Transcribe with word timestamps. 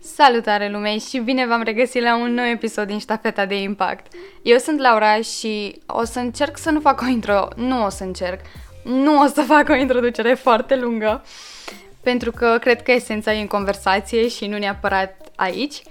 Salutare 0.00 0.70
lume 0.70 0.98
și 0.98 1.18
bine 1.18 1.46
v-am 1.46 1.62
regăsit 1.62 2.02
la 2.02 2.16
un 2.16 2.34
nou 2.34 2.44
episod 2.44 2.86
din 2.86 2.98
ștafeta 2.98 3.46
de 3.46 3.60
impact. 3.60 4.12
Eu 4.42 4.58
sunt 4.58 4.80
Laura 4.80 5.20
și 5.20 5.80
o 5.86 6.04
să 6.04 6.18
încerc 6.18 6.58
să 6.58 6.70
nu 6.70 6.80
fac 6.80 7.00
o 7.00 7.06
intro, 7.06 7.48
nu 7.56 7.84
o 7.84 7.88
să 7.88 8.04
încerc, 8.04 8.40
nu 8.84 9.20
o 9.20 9.26
să 9.26 9.42
fac 9.54 9.68
o 9.68 9.74
introducere 9.74 10.34
foarte 10.34 10.76
lungă, 10.76 11.24
pentru 12.02 12.30
că 12.30 12.56
cred 12.60 12.82
că 12.82 12.92
esența 12.92 13.32
e 13.32 13.40
în 13.40 13.46
conversație 13.46 14.28
și 14.28 14.46
nu 14.46 14.58
neapărat 14.58 15.30
aici. 15.36 15.82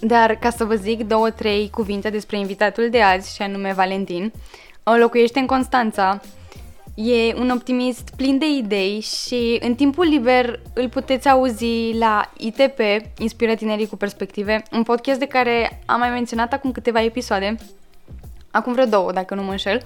Dar 0.00 0.34
ca 0.34 0.50
să 0.50 0.64
vă 0.64 0.74
zic 0.74 1.02
două, 1.02 1.30
trei 1.30 1.70
cuvinte 1.70 2.10
despre 2.10 2.38
invitatul 2.38 2.90
de 2.90 3.02
azi, 3.02 3.34
și 3.34 3.42
anume 3.42 3.72
Valentin, 3.72 4.32
locuiește 4.82 5.38
în 5.38 5.46
Constanța, 5.46 6.20
E 6.94 7.34
un 7.34 7.50
optimist 7.50 8.10
plin 8.16 8.38
de 8.38 8.46
idei 8.46 9.00
și 9.00 9.58
în 9.60 9.74
timpul 9.74 10.06
liber 10.06 10.60
îl 10.72 10.88
puteți 10.88 11.28
auzi 11.28 11.92
la 11.98 12.32
ITP, 12.36 12.78
Inspiră 13.18 13.54
Tinerii 13.54 13.86
cu 13.86 13.96
Perspective, 13.96 14.62
un 14.72 14.82
podcast 14.82 15.18
de 15.18 15.26
care 15.26 15.82
am 15.86 15.98
mai 15.98 16.10
menționat 16.10 16.52
acum 16.52 16.72
câteva 16.72 17.02
episoade, 17.02 17.54
acum 18.50 18.72
vreo 18.72 18.84
două, 18.84 19.12
dacă 19.12 19.34
nu 19.34 19.42
mă 19.42 19.50
înșel, 19.50 19.82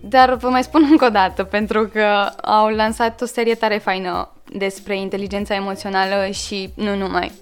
dar 0.00 0.34
vă 0.34 0.48
mai 0.48 0.62
spun 0.62 0.86
încă 0.90 1.04
o 1.04 1.08
dată, 1.10 1.44
pentru 1.44 1.86
că 1.86 2.30
au 2.42 2.68
lansat 2.68 3.20
o 3.20 3.26
serie 3.26 3.54
tare 3.54 3.78
faină 3.78 4.28
despre 4.52 4.96
inteligența 4.96 5.54
emoțională 5.54 6.30
și 6.30 6.70
nu 6.74 6.96
numai. 6.96 7.32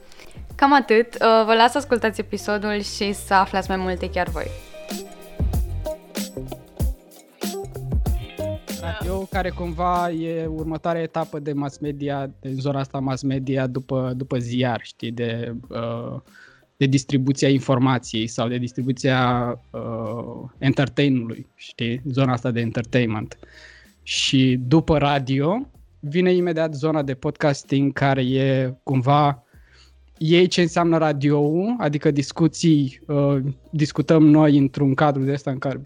Cam 0.55 0.73
atât, 0.73 1.15
uh, 1.15 1.45
vă 1.45 1.55
las 1.55 1.71
să 1.71 1.79
ascultați 1.79 2.21
episodul 2.21 2.81
și 2.81 3.13
să 3.13 3.35
aflați 3.35 3.69
mai 3.69 3.77
multe 3.77 4.11
chiar 4.11 4.29
voi. 4.29 4.51
Radio, 8.81 9.19
care 9.31 9.51
cumva 9.51 10.11
e 10.11 10.47
următoarea 10.47 11.03
etapă 11.03 11.39
de 11.39 11.53
mass 11.53 11.79
media, 11.79 12.31
de 12.41 12.53
zona 12.53 12.79
asta 12.79 12.99
mass 12.99 13.23
media 13.23 13.67
după, 13.67 14.13
după 14.17 14.39
ziar, 14.39 14.81
știi, 14.83 15.11
de, 15.11 15.55
uh, 15.69 16.21
de 16.77 16.87
distribuția 16.87 17.49
informației 17.49 18.27
sau 18.27 18.49
de 18.49 18.59
distribuția 18.59 19.49
uh, 19.71 20.51
entertainului, 20.59 21.47
știi, 21.55 22.03
zona 22.05 22.33
asta 22.33 22.51
de 22.51 22.61
entertainment. 22.61 23.39
Și 24.03 24.61
după 24.67 24.99
radio 24.99 25.67
vine 26.01 26.33
imediat 26.33 26.75
zona 26.75 27.03
de 27.03 27.15
podcasting 27.15 27.93
care 27.93 28.23
e 28.23 28.75
cumva 28.83 29.47
ei 30.19 30.47
ce 30.47 30.61
înseamnă 30.61 30.99
radio 30.99 31.51
adică 31.79 32.11
discuții, 32.11 33.01
uh, 33.07 33.37
discutăm 33.71 34.27
noi 34.27 34.57
într-un 34.59 34.95
cadru 34.95 35.23
de 35.23 35.33
ăsta 35.33 35.51
în 35.51 35.59
care 35.59 35.83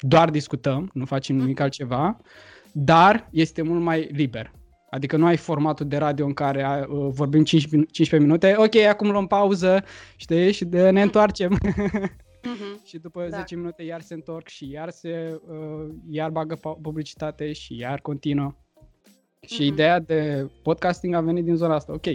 doar 0.00 0.30
discutăm, 0.30 0.90
nu 0.92 1.04
facem 1.04 1.36
nimic 1.36 1.60
altceva, 1.60 2.16
dar 2.72 3.28
este 3.30 3.62
mult 3.62 3.82
mai 3.82 4.08
liber. 4.12 4.52
Adică 4.90 5.16
nu 5.16 5.26
ai 5.26 5.36
formatul 5.36 5.88
de 5.88 5.96
radio 5.96 6.26
în 6.26 6.32
care 6.32 6.86
uh, 6.88 7.08
vorbim 7.10 7.44
15 7.44 8.18
minute, 8.18 8.54
ok, 8.56 8.76
acum 8.76 9.10
luăm 9.10 9.26
pauză, 9.26 9.84
știi, 10.16 10.52
și 10.52 10.64
de, 10.64 10.90
ne 10.90 11.02
întoarcem. 11.02 11.58
Uh-huh. 11.58 12.84
și 12.88 12.98
după 12.98 13.26
da. 13.30 13.36
10 13.36 13.56
minute 13.56 13.82
iar 13.82 14.00
se 14.00 14.14
întorc 14.14 14.48
și 14.48 14.70
iar 14.70 14.90
se 14.90 15.40
uh, 15.48 15.94
iar 16.08 16.30
bagă 16.30 16.58
publicitate 16.82 17.52
și 17.52 17.76
iar 17.76 18.00
continuă. 18.00 18.54
Și 19.46 19.62
uh-huh. 19.62 19.72
ideea 19.72 19.98
de 19.98 20.50
podcasting 20.62 21.14
a 21.14 21.20
venit 21.20 21.44
din 21.44 21.56
zona 21.56 21.74
asta. 21.74 21.92
Ok, 21.92 22.06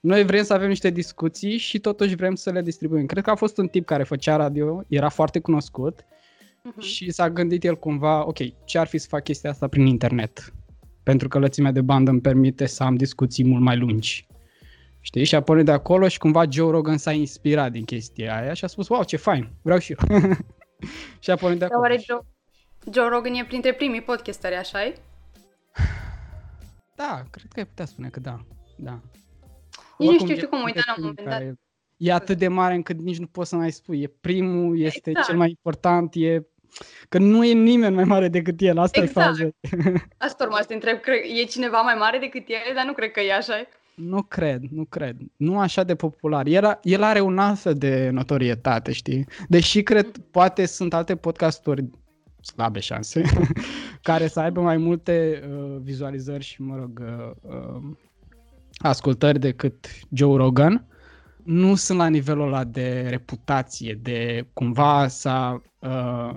noi 0.00 0.24
vrem 0.24 0.42
să 0.42 0.52
avem 0.52 0.68
niște 0.68 0.90
discuții 0.90 1.56
și 1.56 1.78
totuși 1.78 2.14
vrem 2.14 2.34
să 2.34 2.50
le 2.50 2.62
distribuim. 2.62 3.06
Cred 3.06 3.22
că 3.22 3.30
a 3.30 3.34
fost 3.34 3.58
un 3.58 3.68
tip 3.68 3.84
care 3.84 4.02
făcea 4.02 4.36
radio, 4.36 4.84
era 4.88 5.08
foarte 5.08 5.38
cunoscut 5.38 6.04
uh-huh. 6.64 6.80
și 6.80 7.10
s-a 7.10 7.30
gândit 7.30 7.64
el 7.64 7.76
cumva, 7.76 8.26
ok, 8.26 8.38
ce 8.64 8.78
ar 8.78 8.86
fi 8.86 8.98
să 8.98 9.06
fac 9.08 9.22
chestia 9.22 9.50
asta 9.50 9.68
prin 9.68 9.86
internet? 9.86 10.52
Pentru 11.02 11.28
că 11.28 11.38
lățimea 11.38 11.72
de 11.72 11.80
bandă 11.80 12.10
îmi 12.10 12.20
permite 12.20 12.66
să 12.66 12.82
am 12.82 12.96
discuții 12.96 13.44
mult 13.44 13.62
mai 13.62 13.76
lungi. 13.76 14.26
Știi? 15.00 15.24
Și 15.24 15.34
a 15.34 15.40
pornit 15.40 15.64
de 15.64 15.72
acolo 15.72 16.08
și 16.08 16.18
cumva 16.18 16.44
Joe 16.50 16.70
Rogan 16.70 16.96
s-a 16.96 17.12
inspirat 17.12 17.72
din 17.72 17.84
chestia 17.84 18.40
aia 18.40 18.52
și 18.52 18.64
a 18.64 18.68
spus, 18.68 18.88
wow, 18.88 19.04
ce 19.04 19.16
fain, 19.16 19.50
vreau 19.62 19.78
și 19.78 19.94
eu. 19.98 20.20
și 21.22 21.30
a 21.30 21.36
pornit 21.36 21.58
de 21.58 21.64
acolo. 21.64 21.80
Oare 21.80 22.02
Joe, 22.06 22.20
Joe 22.92 23.08
Rogan 23.08 23.34
e 23.34 23.44
printre 23.44 23.74
primii 23.74 24.02
podcasteri, 24.02 24.54
așa 24.54 24.78
-i? 24.84 24.94
Da, 26.96 27.24
cred 27.30 27.52
că 27.52 27.60
ai 27.60 27.66
putea 27.66 27.84
spune 27.84 28.08
că 28.08 28.20
da. 28.20 28.40
da. 28.76 29.00
Nici 29.98 30.10
nu 30.10 30.18
știu, 30.18 30.34
știu 30.34 30.48
cum 30.48 30.62
uita 30.64 30.82
la 30.86 30.94
un 30.98 31.04
moment 31.04 31.28
dat. 31.28 31.58
E 31.96 32.12
atât 32.12 32.38
de 32.38 32.48
mare 32.48 32.74
încât 32.74 33.00
nici 33.00 33.18
nu 33.18 33.26
poți 33.26 33.48
să 33.48 33.56
mai 33.56 33.72
spui. 33.72 34.02
E 34.02 34.06
primul, 34.20 34.80
este 34.80 35.10
exact. 35.10 35.28
cel 35.28 35.36
mai 35.36 35.48
important, 35.48 36.14
e 36.14 36.46
Că 37.08 37.18
nu 37.18 37.44
e 37.44 37.52
nimeni 37.52 37.94
mai 37.94 38.04
mare 38.04 38.28
decât 38.28 38.60
el, 38.60 38.78
asta 38.78 39.00
exact. 39.02 39.18
e 39.18 39.22
faza. 39.22 39.48
Asta 40.26 40.44
urma 40.44 40.58
să 40.60 40.66
te 40.66 40.74
întreb, 40.74 41.00
cred, 41.00 41.20
e 41.40 41.44
cineva 41.44 41.80
mai 41.80 41.94
mare 41.98 42.18
decât 42.18 42.44
el, 42.46 42.74
dar 42.74 42.84
nu 42.84 42.92
cred 42.92 43.10
că 43.10 43.20
e 43.20 43.34
așa. 43.34 43.54
Nu 43.94 44.22
cred, 44.22 44.62
nu 44.70 44.84
cred. 44.84 45.16
Nu 45.36 45.58
așa 45.58 45.84
de 45.84 45.94
popular. 45.94 46.46
El, 46.46 46.78
el 46.82 47.02
are 47.02 47.20
un 47.20 47.38
astfel 47.38 47.74
de 47.74 48.10
notorietate, 48.12 48.92
știi? 48.92 49.26
Deși 49.48 49.82
cred, 49.82 50.06
mm. 50.06 50.26
poate 50.30 50.66
sunt 50.66 50.94
alte 50.94 51.16
podcasturi 51.16 51.84
slabe 52.40 52.80
șanse, 52.80 53.22
care 54.02 54.26
să 54.26 54.40
aibă 54.40 54.60
mai 54.60 54.76
multe 54.76 55.42
uh, 55.48 55.76
vizualizări 55.82 56.44
și, 56.44 56.62
mă 56.62 56.76
rog, 56.76 57.02
uh, 57.02 57.30
uh, 57.40 57.82
ascultări 58.78 59.38
decât 59.38 59.86
Joe 60.12 60.36
Rogan. 60.36 60.86
Nu 61.44 61.74
sunt 61.74 61.98
la 61.98 62.06
nivelul 62.06 62.46
ăla 62.46 62.64
de 62.64 63.06
reputație, 63.08 63.98
de 64.02 64.46
cumva 64.52 65.08
s-a 65.08 65.62
uh, 65.78 66.34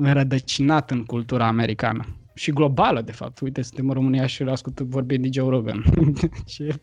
înrădăcinat 0.00 0.90
în 0.90 1.04
cultura 1.04 1.46
americană 1.46 2.04
și 2.34 2.52
globală, 2.52 3.00
de 3.00 3.12
fapt. 3.12 3.40
Uite, 3.40 3.62
suntem 3.62 3.88
în 3.88 3.94
România 3.94 4.26
și 4.26 4.42
îl 4.42 4.48
ascult 4.48 4.80
vorbind 4.80 5.22
de 5.22 5.28
Joe 5.32 5.48
Rogan. 5.48 5.84
ce, 6.46 6.80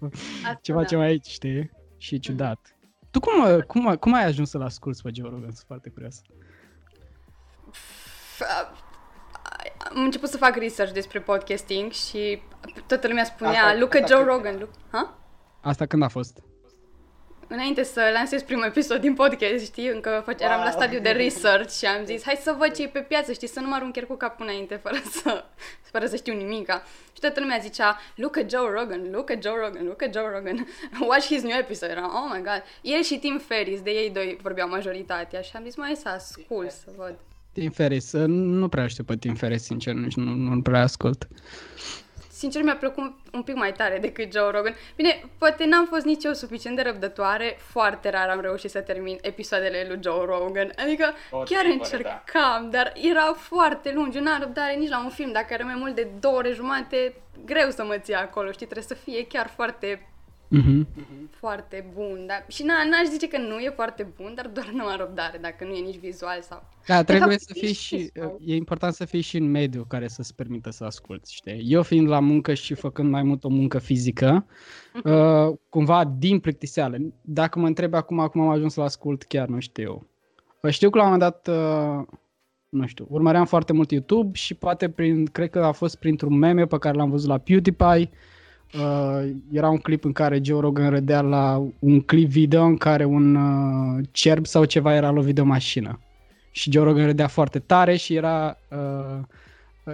ceva 0.61 0.79
da. 0.79 0.85
ce 0.85 0.95
mai 0.95 1.05
aici, 1.05 1.27
știi? 1.27 1.71
Și 1.97 2.19
ciudat. 2.19 2.77
Tu 3.11 3.19
cum, 3.19 3.59
cum, 3.67 3.95
cum 3.95 4.13
ai 4.13 4.25
ajuns 4.25 4.49
să-l 4.49 4.61
asculti 4.61 5.01
pe 5.01 5.09
Joe 5.13 5.29
Rogan? 5.29 5.51
Sunt 5.51 5.63
foarte 5.67 5.89
curios. 5.89 6.21
Am 9.89 10.03
început 10.03 10.29
să 10.29 10.37
fac 10.37 10.55
research 10.55 10.93
despre 10.93 11.19
podcasting 11.19 11.91
și 11.91 12.41
toată 12.87 13.07
lumea 13.07 13.23
spunea, 13.23 13.77
look 13.77 13.95
at 13.95 14.07
Joe 14.07 14.23
Rogan. 14.23 14.57
Look. 14.57 14.69
Ha? 14.91 15.17
Asta 15.61 15.85
când 15.85 16.03
a 16.03 16.07
fost? 16.07 16.43
Înainte 17.47 17.83
să 17.83 18.09
lansez 18.13 18.41
primul 18.41 18.63
episod 18.65 19.01
din 19.01 19.13
podcast, 19.13 19.63
știi, 19.63 19.87
încă 19.87 20.23
fă- 20.23 20.39
eram 20.39 20.63
la 20.63 20.69
stadiu 20.69 20.99
de 20.99 21.09
research 21.09 21.71
și 21.71 21.85
am 21.85 22.05
zis, 22.05 22.23
hai 22.23 22.39
să 22.41 22.55
văd 22.57 22.71
ce 22.71 22.83
e 22.83 22.87
pe 22.87 22.99
piață, 22.99 23.31
știi, 23.31 23.47
să 23.47 23.59
nu 23.59 23.67
mă 23.67 23.75
arunc 23.75 23.93
chiar 23.93 24.03
cu 24.05 24.15
capul 24.15 24.45
înainte 24.45 24.75
fără 24.83 24.97
să, 25.11 25.43
fără 25.81 26.05
să 26.05 26.15
știu 26.15 26.33
nimica. 26.33 26.83
Și 27.13 27.19
toată 27.19 27.39
lumea 27.39 27.57
zicea, 27.57 27.99
look 28.15 28.37
at 28.37 28.49
Joe 28.49 28.69
Rogan, 28.79 29.01
look 29.11 29.29
at 29.29 29.43
Joe 29.43 29.59
Rogan, 29.65 29.85
look 29.85 30.01
at 30.01 30.13
Joe 30.13 30.29
Rogan, 30.35 30.67
watch 31.09 31.25
his 31.25 31.41
new 31.41 31.57
episode. 31.57 31.91
Era, 31.91 32.05
oh 32.05 32.31
my 32.33 32.41
god. 32.43 32.63
El 32.81 33.01
și 33.01 33.17
Tim 33.17 33.41
Ferris, 33.47 33.81
de 33.81 33.91
ei 33.91 34.09
doi 34.09 34.37
vorbeau 34.41 34.69
majoritatea 34.69 35.41
și 35.41 35.51
am 35.55 35.63
zis, 35.63 35.75
mai 35.75 35.95
să 35.95 36.09
ascult, 36.09 36.71
să 36.71 36.89
văd. 36.97 37.15
Tim 37.53 37.71
Ferris, 37.71 38.11
nu 38.27 38.67
prea 38.69 38.87
știu 38.87 39.03
pe 39.03 39.15
Tim 39.15 39.35
Ferris, 39.35 39.63
sincer, 39.63 39.93
nici 39.93 40.15
nu, 40.15 40.31
nu 40.33 40.61
prea 40.61 40.81
ascult 40.81 41.27
sincer 42.45 42.63
mi-a 42.63 42.75
plăcut 42.75 43.13
un 43.31 43.43
pic 43.43 43.55
mai 43.55 43.71
tare 43.71 43.97
decât 43.97 44.33
Joe 44.33 44.51
Rogan. 44.51 44.75
Bine, 44.95 45.23
poate 45.37 45.65
n-am 45.65 45.85
fost 45.85 46.05
nici 46.05 46.23
eu 46.23 46.33
suficient 46.33 46.75
de 46.75 46.81
răbdătoare, 46.81 47.57
foarte 47.59 48.09
rar 48.09 48.29
am 48.29 48.41
reușit 48.41 48.69
să 48.69 48.79
termin 48.79 49.17
episoadele 49.21 49.85
lui 49.87 49.99
Joe 50.03 50.25
Rogan. 50.25 50.71
Adică 50.77 51.13
o 51.31 51.37
chiar 51.37 51.65
încercam, 51.65 52.69
da. 52.69 52.77
dar 52.77 52.93
era 53.01 53.33
foarte 53.37 53.91
lungi, 53.93 54.19
n-am 54.19 54.39
răbdare 54.39 54.73
nici 54.73 54.89
la 54.89 55.03
un 55.03 55.09
film, 55.09 55.31
dacă 55.31 55.53
are 55.53 55.63
mai 55.63 55.75
mult 55.77 55.95
de 55.95 56.07
două 56.19 56.35
ore 56.35 56.51
jumate, 56.51 57.13
greu 57.45 57.69
să 57.69 57.83
mă 57.83 57.97
ții 57.97 58.13
acolo, 58.13 58.51
știi, 58.51 58.65
trebuie 58.65 58.97
să 58.97 59.03
fie 59.03 59.27
chiar 59.27 59.47
foarte 59.55 60.07
Mm-hmm. 60.51 60.85
Foarte 61.29 61.91
bun, 61.93 62.23
dar 62.27 62.45
și 62.47 62.63
n- 62.63 62.89
n-aș 62.89 63.07
zice 63.11 63.27
că 63.27 63.37
nu 63.37 63.59
e 63.59 63.69
foarte 63.75 64.13
bun, 64.17 64.33
dar 64.35 64.47
doar 64.47 64.69
nu 64.73 64.85
am 64.85 64.97
răbdare, 64.97 65.37
dacă 65.41 65.65
nu 65.65 65.73
e 65.73 65.79
nici 65.79 65.99
vizual 65.99 66.41
sau... 66.41 66.63
Da, 66.87 67.03
trebuie 67.03 67.37
să 67.37 67.53
fii 67.53 67.73
și, 67.73 68.09
sau... 68.15 68.39
e 68.45 68.55
important 68.55 68.93
să 68.93 69.05
fii 69.05 69.21
și 69.21 69.37
în 69.37 69.51
mediu 69.51 69.85
care 69.87 70.07
să-ți 70.07 70.35
permită 70.35 70.69
să 70.69 70.83
asculti, 70.83 71.33
știi? 71.33 71.61
Eu 71.65 71.83
fiind 71.83 72.07
la 72.07 72.19
muncă 72.19 72.53
și 72.53 72.73
făcând 72.73 73.09
mai 73.09 73.23
mult 73.23 73.43
o 73.43 73.49
muncă 73.49 73.77
fizică, 73.77 74.45
uh-huh. 74.45 75.47
uh, 75.49 75.57
cumva 75.69 76.03
din 76.17 76.39
plictiseală, 76.39 76.97
dacă 77.21 77.59
mă 77.59 77.67
întreb 77.67 77.93
acum, 77.93 78.19
acum 78.19 78.41
am 78.41 78.49
ajuns 78.49 78.75
la 78.75 78.83
ascult, 78.83 79.23
chiar 79.23 79.47
nu 79.47 79.59
știu. 79.59 80.07
Știu 80.69 80.89
că 80.89 80.97
la 80.97 81.03
un 81.03 81.11
moment 81.11 81.31
dat, 81.31 81.55
uh, 81.55 82.05
nu 82.69 82.87
știu, 82.87 83.07
urmăream 83.09 83.45
foarte 83.45 83.73
mult 83.73 83.91
YouTube 83.91 84.37
și 84.37 84.53
poate 84.53 84.89
prin, 84.89 85.25
cred 85.25 85.49
că 85.49 85.59
a 85.59 85.71
fost 85.71 85.95
printr-un 85.95 86.37
meme 86.37 86.65
pe 86.65 86.77
care 86.77 86.97
l-am 86.97 87.09
văzut 87.09 87.29
la 87.29 87.37
PewDiePie, 87.37 88.09
Uh, 88.79 89.29
era 89.51 89.69
un 89.69 89.77
clip 89.77 90.03
în 90.03 90.11
care 90.11 90.41
Joe 90.43 90.59
Rogan 90.59 90.89
râdea 90.89 91.21
la 91.21 91.67
un 91.79 92.01
clip 92.01 92.29
video 92.29 92.63
în 92.63 92.77
care 92.77 93.05
un 93.05 93.35
uh, 93.35 94.03
cerb 94.11 94.45
sau 94.45 94.65
ceva 94.65 94.95
era 94.95 95.11
lovit 95.11 95.35
de 95.35 95.41
o 95.41 95.45
mașină. 95.45 95.99
Și 96.51 96.71
Joe 96.71 96.83
Rogan 96.83 97.05
râdea 97.05 97.27
foarte 97.27 97.59
tare 97.59 97.95
și 97.95 98.15
era... 98.15 98.57
Uh, 98.69 99.23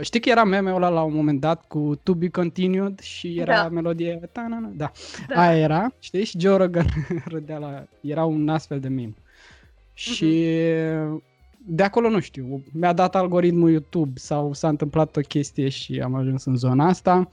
Știi 0.01 0.19
că 0.19 0.29
era 0.29 0.43
meme 0.43 0.73
ăla 0.73 0.89
la 0.89 1.01
un 1.01 1.13
moment 1.13 1.39
dat 1.39 1.67
cu 1.67 1.99
To 2.03 2.13
Be 2.13 2.29
Continued 2.29 2.99
și 2.99 3.39
era 3.39 3.55
da. 3.55 3.69
melodie... 3.69 4.19
Da, 4.33 4.47
da, 4.49 4.69
da. 4.75 4.91
da. 5.27 5.41
Aia 5.41 5.57
era, 5.57 5.93
știi? 5.99 6.23
Și 6.23 6.39
Joe 6.39 6.57
Rogan 6.57 6.85
râdea 7.25 7.57
la... 7.57 7.83
Era 8.01 8.25
un 8.25 8.49
astfel 8.49 8.79
de 8.79 8.87
meme. 8.87 9.13
Uh-huh. 9.13 11.21
Și 11.61 11.67
de 11.67 11.83
acolo 11.83 12.09
nu 12.09 12.19
știu, 12.19 12.63
mi-a 12.73 12.93
dat 12.93 13.15
algoritmul 13.15 13.69
YouTube 13.69 14.19
sau 14.19 14.53
s-a 14.53 14.67
întâmplat 14.67 15.15
o 15.17 15.21
chestie 15.21 15.69
și 15.69 15.99
am 15.99 16.15
ajuns 16.15 16.45
în 16.45 16.55
zona 16.55 16.87
asta. 16.87 17.29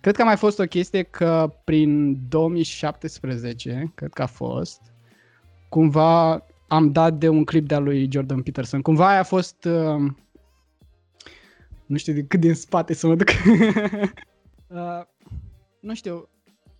Cred 0.00 0.16
că 0.16 0.22
a 0.22 0.24
mai 0.24 0.36
fost 0.36 0.58
o 0.58 0.64
chestie 0.64 1.02
că 1.02 1.54
prin 1.64 2.18
2017, 2.28 3.92
cred 3.94 4.12
că 4.12 4.22
a 4.22 4.26
fost, 4.26 4.80
cumva 5.68 6.44
am 6.68 6.92
dat 6.92 7.14
de 7.14 7.28
un 7.28 7.44
clip 7.44 7.68
de-a 7.68 7.78
lui 7.78 8.08
Jordan 8.10 8.42
Peterson. 8.42 8.82
Cumva 8.82 9.08
aia 9.08 9.18
a 9.18 9.22
fost, 9.22 9.64
uh, 9.64 10.10
nu 11.86 11.96
știu 11.96 12.12
de 12.12 12.24
cât 12.24 12.40
din 12.40 12.54
spate 12.54 12.94
să 12.94 13.06
mă 13.06 13.14
duc. 13.14 13.28
uh, 14.66 15.02
nu 15.80 15.94
știu, 15.94 16.28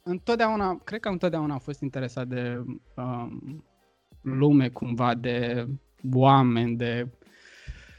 întotdeauna, 0.03 0.81
cred 0.85 1.01
că 1.01 1.09
întotdeauna 1.09 1.53
am 1.53 1.59
fost 1.59 1.81
interesat 1.81 2.27
de 2.27 2.65
um, 2.97 3.65
lume 4.23 4.69
cumva, 4.69 5.15
de 5.15 5.67
oameni, 6.13 6.77
de 6.77 7.09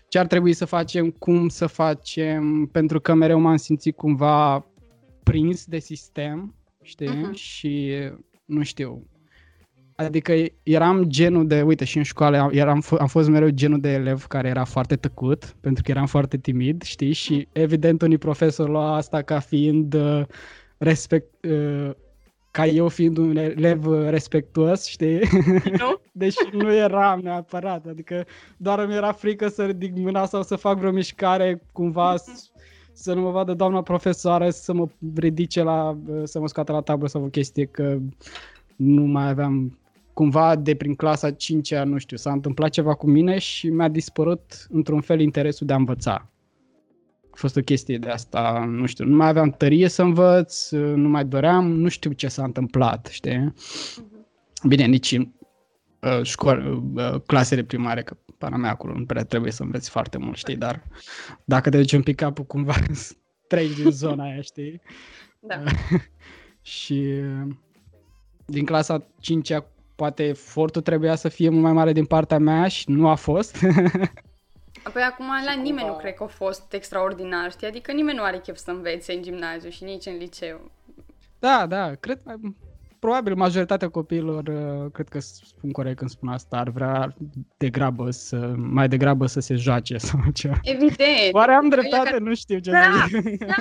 ce 0.07 0.19
ar 0.19 0.27
trebui 0.27 0.53
să 0.53 0.65
facem, 0.65 1.09
cum 1.09 1.47
să 1.47 1.67
facem, 1.67 2.69
pentru 2.71 2.99
că 2.99 3.13
mereu 3.13 3.39
m-am 3.39 3.57
simțit 3.57 3.95
cumva 3.95 4.65
prins 5.23 5.65
de 5.65 5.79
sistem, 5.79 6.55
știi? 6.81 7.07
Uh-huh. 7.07 7.33
Și 7.33 7.93
nu 8.45 8.63
știu. 8.63 9.07
Adică 9.95 10.33
eram 10.63 11.03
genul 11.03 11.47
de, 11.47 11.61
uite, 11.61 11.85
și 11.85 11.97
în 11.97 12.03
școală 12.03 12.49
eram, 12.51 12.83
am 12.99 13.07
fost 13.07 13.29
mereu 13.29 13.49
genul 13.49 13.79
de 13.79 13.91
elev 13.93 14.25
care 14.25 14.47
era 14.47 14.63
foarte 14.63 14.95
tăcut, 14.95 15.55
pentru 15.61 15.83
că 15.83 15.91
eram 15.91 16.05
foarte 16.05 16.37
timid, 16.37 16.81
știi? 16.81 17.13
Și 17.13 17.47
evident 17.51 18.01
unii 18.01 18.17
profesori 18.17 18.71
lua 18.71 18.95
asta 18.95 19.21
ca 19.21 19.39
fiind 19.39 19.93
uh, 19.93 20.21
respect, 20.77 21.45
uh, 21.45 21.91
ca 22.51 22.65
eu 22.65 22.89
fiind 22.89 23.17
un 23.17 23.35
elev 23.35 23.85
respectuos, 24.09 24.85
știi? 24.85 25.19
Nu? 25.77 25.99
Deși 26.15 26.37
nu 26.51 26.73
eram 26.73 27.19
neapărat, 27.19 27.85
adică 27.85 28.25
doar 28.57 28.79
îmi 28.79 28.93
era 28.93 29.11
frică 29.11 29.47
să 29.47 29.65
ridic 29.65 29.95
mâna 29.95 30.25
sau 30.25 30.43
să 30.43 30.55
fac 30.55 30.77
vreo 30.77 30.91
mișcare 30.91 31.61
cumva 31.71 32.15
să 32.93 33.13
nu 33.13 33.21
mă 33.21 33.31
vadă 33.31 33.53
doamna 33.53 33.81
profesoară 33.81 34.49
să 34.49 34.73
mă 34.73 34.87
ridice 35.15 35.63
la, 35.63 35.97
să 36.23 36.39
mă 36.39 36.47
scoată 36.47 36.71
la 36.71 36.81
tablă 36.81 37.07
sau 37.07 37.23
o 37.23 37.27
chestie 37.27 37.65
că 37.65 37.97
nu 38.75 39.03
mai 39.03 39.29
aveam 39.29 39.79
cumva 40.13 40.55
de 40.55 40.75
prin 40.75 40.95
clasa 40.95 41.31
5 41.31 41.75
nu 41.75 41.97
știu, 41.97 42.17
s-a 42.17 42.31
întâmplat 42.31 42.69
ceva 42.69 42.93
cu 42.93 43.07
mine 43.07 43.37
și 43.37 43.69
mi-a 43.69 43.87
dispărut 43.87 44.67
într-un 44.69 45.01
fel 45.01 45.19
interesul 45.19 45.67
de 45.67 45.73
a 45.73 45.77
învăța 45.77 46.27
a 47.33 47.35
fost 47.35 47.57
o 47.57 47.61
chestie 47.61 47.97
de 47.97 48.09
asta, 48.09 48.65
nu 48.69 48.85
știu, 48.85 49.05
nu 49.05 49.15
mai 49.15 49.27
aveam 49.27 49.49
tărie 49.49 49.87
să 49.87 50.01
învăț, 50.01 50.69
nu 50.71 51.09
mai 51.09 51.25
doream, 51.25 51.71
nu 51.71 51.87
știu 51.87 52.11
ce 52.11 52.27
s-a 52.27 52.43
întâmplat, 52.43 53.07
știi? 53.11 53.53
Uh-huh. 53.53 54.67
Bine, 54.67 54.85
nici 54.85 55.11
în 55.11 55.21
uh, 55.21 55.27
școală, 56.21 56.83
uh, 56.95 57.21
clasele 57.25 57.63
primare, 57.63 58.03
că 58.03 58.15
pana 58.37 58.57
mea 58.57 58.69
acolo 58.69 58.93
nu 58.93 59.05
prea 59.05 59.23
trebuie 59.23 59.51
să 59.51 59.63
înveți 59.63 59.89
foarte 59.89 60.17
mult, 60.17 60.37
știi, 60.37 60.55
dar 60.55 60.83
dacă 61.45 61.69
te 61.69 61.77
duci 61.77 61.93
un 61.93 62.03
pic 62.03 62.15
capul, 62.15 62.45
cumva 62.45 62.73
treci 63.47 63.75
din 63.75 63.91
zona 63.91 64.23
aia, 64.23 64.41
știi? 64.41 64.81
Da. 65.39 65.63
și 66.61 67.21
din 68.45 68.65
clasa 68.65 69.07
5 69.19 69.51
poate 69.95 70.23
efortul 70.23 70.81
trebuia 70.81 71.15
să 71.15 71.29
fie 71.29 71.49
mult 71.49 71.63
mai 71.63 71.73
mare 71.73 71.91
din 71.91 72.05
partea 72.05 72.37
mea 72.37 72.67
și 72.67 72.89
nu 72.89 73.07
a 73.07 73.15
fost. 73.15 73.55
Apoi 74.83 75.01
acum 75.11 75.25
la 75.25 75.51
cumva... 75.53 75.61
nimeni 75.61 75.87
nu 75.87 75.95
cred 75.95 76.13
că 76.13 76.23
a 76.23 76.27
fost 76.27 76.73
extraordinar, 76.73 77.51
știi? 77.51 77.67
Adică 77.67 77.91
nimeni 77.91 78.17
nu 78.17 78.23
are 78.23 78.37
chef 78.37 78.57
să 78.57 78.71
învețe 78.71 79.13
în 79.13 79.21
gimnaziu 79.21 79.69
și 79.69 79.83
nici 79.83 80.05
în 80.05 80.17
liceu. 80.17 80.71
Da, 81.39 81.65
da, 81.65 81.95
cred, 81.95 82.21
probabil 83.03 83.35
majoritatea 83.35 83.89
copiilor, 83.89 84.43
uh, 84.47 84.91
cred 84.91 85.09
că 85.09 85.19
spun 85.19 85.71
corect 85.71 85.97
când 85.97 86.09
spun 86.09 86.29
asta, 86.29 86.57
ar 86.57 86.69
vrea 86.69 87.15
degrabă 87.57 88.09
să, 88.11 88.53
mai 88.55 88.87
degrabă 88.87 89.25
să 89.25 89.39
se 89.39 89.55
joace 89.55 89.97
sau 89.97 90.19
ceva. 90.33 90.59
Evident. 90.61 91.33
Oare 91.33 91.51
am 91.51 91.69
dreptate? 91.69 92.03
Care... 92.03 92.17
Nu 92.17 92.33
știu 92.35 92.59
ce 92.59 92.71
da, 92.71 93.05
da, 93.39 93.55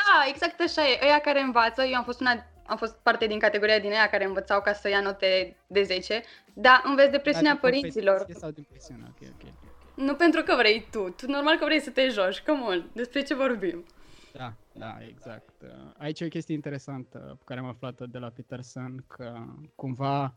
da, 0.00 0.18
exact 0.28 0.60
așa 0.60 0.82
e. 0.82 1.04
Ăia 1.04 1.18
care 1.18 1.40
învață, 1.40 1.82
eu 1.82 1.96
am 1.96 2.04
fost 2.04 2.20
una 2.20 2.46
am 2.66 2.76
fost 2.76 2.94
parte 3.02 3.26
din 3.26 3.38
categoria 3.38 3.78
din 3.78 3.90
aia 3.90 4.08
care 4.10 4.24
învățau 4.24 4.60
ca 4.60 4.72
să 4.72 4.88
ia 4.88 5.00
note 5.00 5.56
de 5.66 5.82
10, 5.82 6.22
dar 6.54 6.82
înveți 6.84 7.10
de 7.10 7.18
presiunea 7.18 7.58
părinților. 7.60 8.26
Sau 8.40 8.50
din 8.50 8.66
presiune, 8.70 9.02
ok, 9.08 9.28
ok. 9.34 9.48
Nu 9.94 10.14
pentru 10.14 10.42
că 10.42 10.54
vrei 10.58 10.86
tu. 10.90 11.14
Tu 11.16 11.30
normal 11.30 11.56
că 11.56 11.64
vrei 11.64 11.80
să 11.80 11.90
te 11.90 12.08
joci. 12.08 12.42
Come 12.46 12.60
on. 12.60 12.90
Despre 12.92 13.22
ce 13.22 13.34
vorbim? 13.34 13.84
Da, 14.32 14.52
da, 14.72 14.98
exact. 15.08 15.50
Aici 15.98 16.20
e 16.20 16.24
o 16.24 16.28
chestie 16.28 16.54
interesantă 16.54 17.18
pe 17.18 17.42
care 17.44 17.60
am 17.60 17.66
aflat 17.66 18.08
de 18.08 18.18
la 18.18 18.28
Peterson, 18.28 19.04
că 19.06 19.32
cumva 19.74 20.34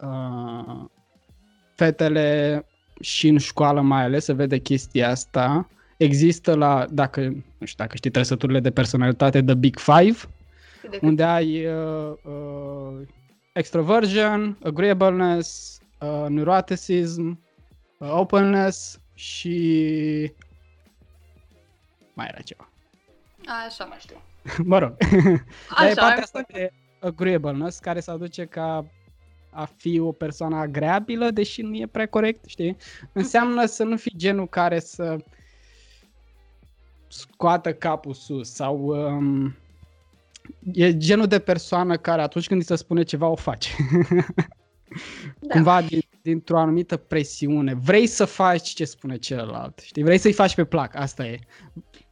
uh, 0.00 0.84
fetele 1.74 2.64
și 3.00 3.28
în 3.28 3.38
școală 3.38 3.80
mai 3.80 4.02
ales 4.02 4.24
se 4.24 4.32
vede 4.32 4.58
chestia 4.58 5.08
asta. 5.08 5.68
Există 5.96 6.54
la, 6.54 6.86
dacă, 6.90 7.20
nu 7.58 7.66
știu, 7.66 7.84
dacă 7.84 7.96
știi 7.96 8.10
trăsăturile 8.10 8.60
de 8.60 8.70
personalitate, 8.70 9.42
The 9.42 9.54
Big 9.54 9.78
Five, 9.78 10.16
unde 11.00 11.22
ai 11.22 11.66
uh, 11.66 12.12
uh, 12.22 13.06
extroversion, 13.52 14.58
agreeableness, 14.62 15.80
uh, 16.00 16.26
neuroticism, 16.28 17.44
Uh, 17.98 18.10
openness 18.10 19.00
și 19.14 20.32
mai 22.14 22.26
era 22.28 22.40
ceva. 22.40 22.68
Așa, 23.66 23.84
mai 23.84 23.98
știu. 24.00 24.16
mă 24.70 24.78
rog. 24.78 24.96
Așa, 25.76 25.88
e 25.90 25.94
partea 25.94 26.22
asta 26.22 26.44
de 26.52 26.72
agreeableness 27.00 27.78
care 27.78 28.00
se 28.00 28.10
aduce 28.10 28.44
ca 28.44 28.86
a 29.50 29.64
fi 29.76 29.98
o 29.98 30.12
persoană 30.12 30.56
agreabilă, 30.56 31.30
deși 31.30 31.62
nu 31.62 31.74
e 31.74 31.86
prea 31.86 32.06
corect, 32.06 32.44
știi? 32.44 32.76
Înseamnă 33.12 33.64
să 33.66 33.84
nu 33.84 33.96
fii 33.96 34.14
genul 34.16 34.48
care 34.48 34.78
să 34.78 35.16
scoată 37.08 37.74
capul 37.74 38.14
sus 38.14 38.52
sau 38.52 38.76
um, 38.86 39.56
e 40.72 40.96
genul 40.96 41.26
de 41.26 41.38
persoană 41.38 41.96
care 41.96 42.22
atunci 42.22 42.46
când 42.46 42.60
îi 42.60 42.66
se 42.66 42.74
spune 42.76 43.02
ceva 43.02 43.26
o 43.28 43.36
face. 43.36 43.70
Da. 45.38 45.54
Cumva 45.54 45.82
din, 45.82 46.00
dintr-o 46.22 46.58
anumită 46.58 46.96
presiune. 46.96 47.74
Vrei 47.74 48.06
să 48.06 48.24
faci 48.24 48.68
ce 48.68 48.84
spune 48.84 49.16
celălalt, 49.16 49.78
știi? 49.78 50.02
Vrei 50.02 50.18
să-i 50.18 50.32
faci 50.32 50.54
pe 50.54 50.64
plac, 50.64 50.96
asta 50.96 51.26
e. 51.26 51.38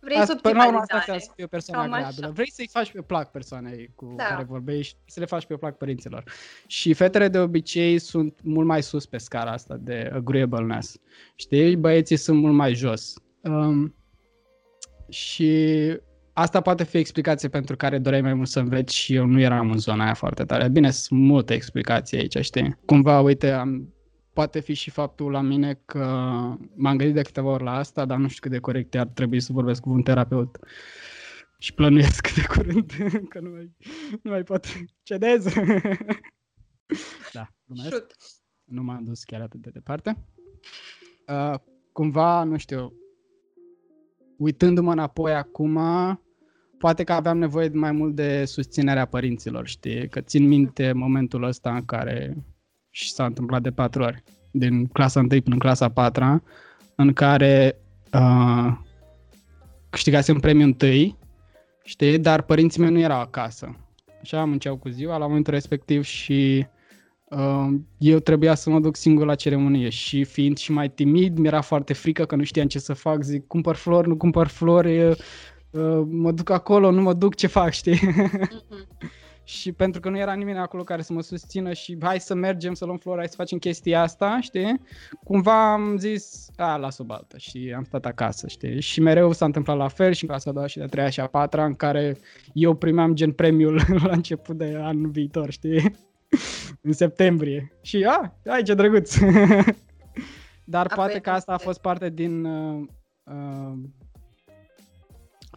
Vrei 0.04 0.16
asta, 0.16 0.26
să 0.26 0.40
optimalizare. 0.44 0.84
Asta 0.98 1.18
să 1.18 1.30
fii 1.34 1.44
o 1.44 1.46
persoană 1.46 1.94
agreabilă. 1.94 2.30
Vrei 2.34 2.50
să-i 2.50 2.68
faci 2.72 2.92
pe 2.92 3.00
plac 3.00 3.30
persoanei 3.30 3.92
cu 3.94 4.14
da. 4.16 4.24
care 4.24 4.44
vorbești, 4.44 4.96
să 5.06 5.20
le 5.20 5.26
faci 5.26 5.46
pe 5.46 5.56
plac 5.56 5.76
părinților. 5.76 6.24
Și 6.66 6.92
fetele 6.92 7.28
de 7.28 7.38
obicei 7.38 7.98
sunt 7.98 8.38
mult 8.42 8.66
mai 8.66 8.82
sus 8.82 9.06
pe 9.06 9.18
scara 9.18 9.50
asta 9.50 9.76
de 9.80 10.10
agreeableness. 10.12 10.96
Știi? 11.34 11.76
Băieții 11.76 12.16
sunt 12.16 12.38
mult 12.38 12.54
mai 12.54 12.74
jos. 12.74 13.14
Um, 13.40 13.94
și 15.08 15.52
asta 16.32 16.60
poate 16.60 16.84
fi 16.84 16.96
explicație 16.96 17.48
pentru 17.48 17.76
care 17.76 17.98
doreai 17.98 18.22
mai 18.22 18.34
mult 18.34 18.48
să 18.48 18.58
înveți 18.58 18.96
și 18.96 19.14
eu 19.14 19.26
nu 19.26 19.40
eram 19.40 19.70
în 19.70 19.78
zona 19.78 20.04
aia 20.04 20.14
foarte 20.14 20.44
tare. 20.44 20.68
Bine, 20.68 20.90
sunt 20.90 21.20
multe 21.20 21.54
explicații 21.54 22.18
aici, 22.18 22.36
știi? 22.38 22.78
Cumva, 22.84 23.20
uite, 23.20 23.50
am, 23.50 23.94
poate 24.32 24.60
fi 24.60 24.74
și 24.74 24.90
faptul 24.90 25.30
la 25.30 25.40
mine 25.40 25.80
că 25.84 26.04
m-am 26.74 26.96
gândit 26.96 27.14
de 27.14 27.22
câteva 27.22 27.50
ori 27.50 27.62
la 27.62 27.74
asta, 27.74 28.04
dar 28.04 28.18
nu 28.18 28.28
știu 28.28 28.40
cât 28.40 28.50
de 28.50 28.58
corect 28.58 28.94
ar 28.94 29.06
trebui 29.06 29.40
să 29.40 29.52
vorbesc 29.52 29.80
cu 29.80 29.90
un 29.90 30.02
terapeut. 30.02 30.58
Și 31.58 31.74
plănuiesc 31.74 32.34
de 32.34 32.42
curând 32.46 32.92
că 33.32 33.40
nu 33.40 33.50
mai, 33.50 33.70
nu 34.22 34.30
mai 34.30 34.42
pot 34.42 34.66
cedez. 35.02 35.44
da, 37.32 37.48
glumesc. 37.64 38.06
Nu 38.64 38.82
m-am 38.82 39.04
dus 39.04 39.24
chiar 39.24 39.40
atât 39.40 39.60
de 39.60 39.70
departe. 39.70 40.26
Uh, 41.28 41.54
cumva, 41.92 42.44
nu 42.44 42.56
știu, 42.56 42.92
uitându-mă 44.36 44.92
înapoi 44.92 45.34
acum, 45.34 45.78
poate 46.78 47.04
că 47.04 47.12
aveam 47.12 47.38
nevoie 47.38 47.68
de 47.68 47.78
mai 47.78 47.92
mult 47.92 48.14
de 48.14 48.44
susținerea 48.44 49.06
părinților, 49.06 49.66
știi? 49.66 50.08
Că 50.08 50.20
țin 50.20 50.48
minte 50.48 50.92
momentul 50.92 51.42
ăsta 51.42 51.74
în 51.74 51.84
care 51.84 52.44
și 52.94 53.12
s-a 53.12 53.24
întâmplat 53.24 53.62
de 53.62 53.70
patru 53.70 54.02
ori, 54.02 54.22
din 54.50 54.86
clasa 54.86 55.20
1 55.20 55.28
până 55.28 55.40
în 55.44 55.58
clasa 55.58 55.88
4 55.88 56.42
în 56.94 57.12
care 57.12 57.78
uh, 58.12 58.72
câștigasem 59.90 60.38
premiul 60.38 60.66
întâi, 60.66 61.18
știi, 61.84 62.18
dar 62.18 62.42
părinții 62.42 62.80
mei 62.80 62.90
nu 62.90 62.98
erau 62.98 63.20
acasă. 63.20 63.76
Așa 64.20 64.40
am 64.40 64.50
înceau 64.52 64.76
cu 64.76 64.88
ziua 64.88 65.16
la 65.16 65.26
momentul 65.26 65.52
respectiv 65.52 66.04
și 66.04 66.66
uh, 67.24 67.68
eu 67.98 68.18
trebuia 68.18 68.54
să 68.54 68.70
mă 68.70 68.80
duc 68.80 68.96
singur 68.96 69.26
la 69.26 69.34
ceremonie 69.34 69.88
și 69.88 70.24
fiind 70.24 70.56
și 70.56 70.72
mai 70.72 70.90
timid, 70.90 71.38
mi-era 71.38 71.60
foarte 71.60 71.92
frică 71.92 72.24
că 72.24 72.36
nu 72.36 72.44
știam 72.44 72.66
ce 72.66 72.78
să 72.78 72.92
fac, 72.92 73.22
zic 73.22 73.46
cumpăr 73.46 73.74
flori, 73.74 74.08
nu 74.08 74.16
cumpăr 74.16 74.46
flori, 74.46 75.04
uh, 75.04 75.16
mă 76.10 76.32
duc 76.32 76.50
acolo, 76.50 76.90
nu 76.90 77.02
mă 77.02 77.12
duc, 77.12 77.34
ce 77.34 77.46
fac, 77.46 77.72
știi? 77.72 78.00
Mm-hmm. 79.42 79.46
și 79.60 79.72
pentru 79.72 80.00
că 80.00 80.08
nu 80.08 80.18
era 80.18 80.32
nimeni 80.32 80.58
acolo 80.58 80.82
care 80.82 81.02
să 81.02 81.12
mă 81.12 81.22
susțină 81.22 81.72
și 81.72 81.96
hai 82.00 82.20
să 82.20 82.34
mergem 82.34 82.74
să 82.74 82.84
luăm 82.84 82.96
flori, 82.96 83.18
hai 83.18 83.28
să 83.28 83.34
facem 83.36 83.58
chestia 83.58 84.02
asta, 84.02 84.38
știi? 84.40 84.80
Cumva 85.24 85.72
am 85.72 85.96
zis, 85.96 86.48
a, 86.56 86.76
las-o 86.76 87.04
baltă 87.04 87.38
și 87.38 87.72
am 87.76 87.84
stat 87.84 88.04
acasă, 88.06 88.48
știi? 88.48 88.80
Și 88.80 89.00
mereu 89.00 89.32
s-a 89.32 89.44
întâmplat 89.44 89.76
la 89.76 89.88
fel 89.88 90.12
și 90.12 90.22
în 90.22 90.28
clasa 90.28 90.50
a 90.50 90.52
doua 90.52 90.66
și 90.66 90.76
de 90.76 90.82
a 90.82 90.86
treia 90.86 91.08
și 91.08 91.20
a 91.20 91.26
patra 91.26 91.64
în 91.64 91.74
care 91.74 92.16
eu 92.52 92.74
primeam 92.74 93.14
gen 93.14 93.32
premiul 93.32 93.80
la 94.06 94.12
început 94.12 94.56
de 94.56 94.78
anul 94.80 95.10
viitor, 95.10 95.50
știi? 95.50 95.92
în 96.82 96.92
septembrie. 96.92 97.72
Și 97.80 98.04
a, 98.08 98.34
ai 98.46 98.62
ce 98.62 98.74
drăguț! 98.74 99.16
Dar 100.64 100.86
A, 100.90 100.94
poate 100.94 101.12
păi, 101.12 101.20
că 101.20 101.30
asta 101.30 101.50
a 101.50 101.54
este- 101.54 101.66
fost 101.66 101.80
parte 101.80 102.10
din 102.10 102.44
uh, 102.44 102.86
uh, 103.22 103.72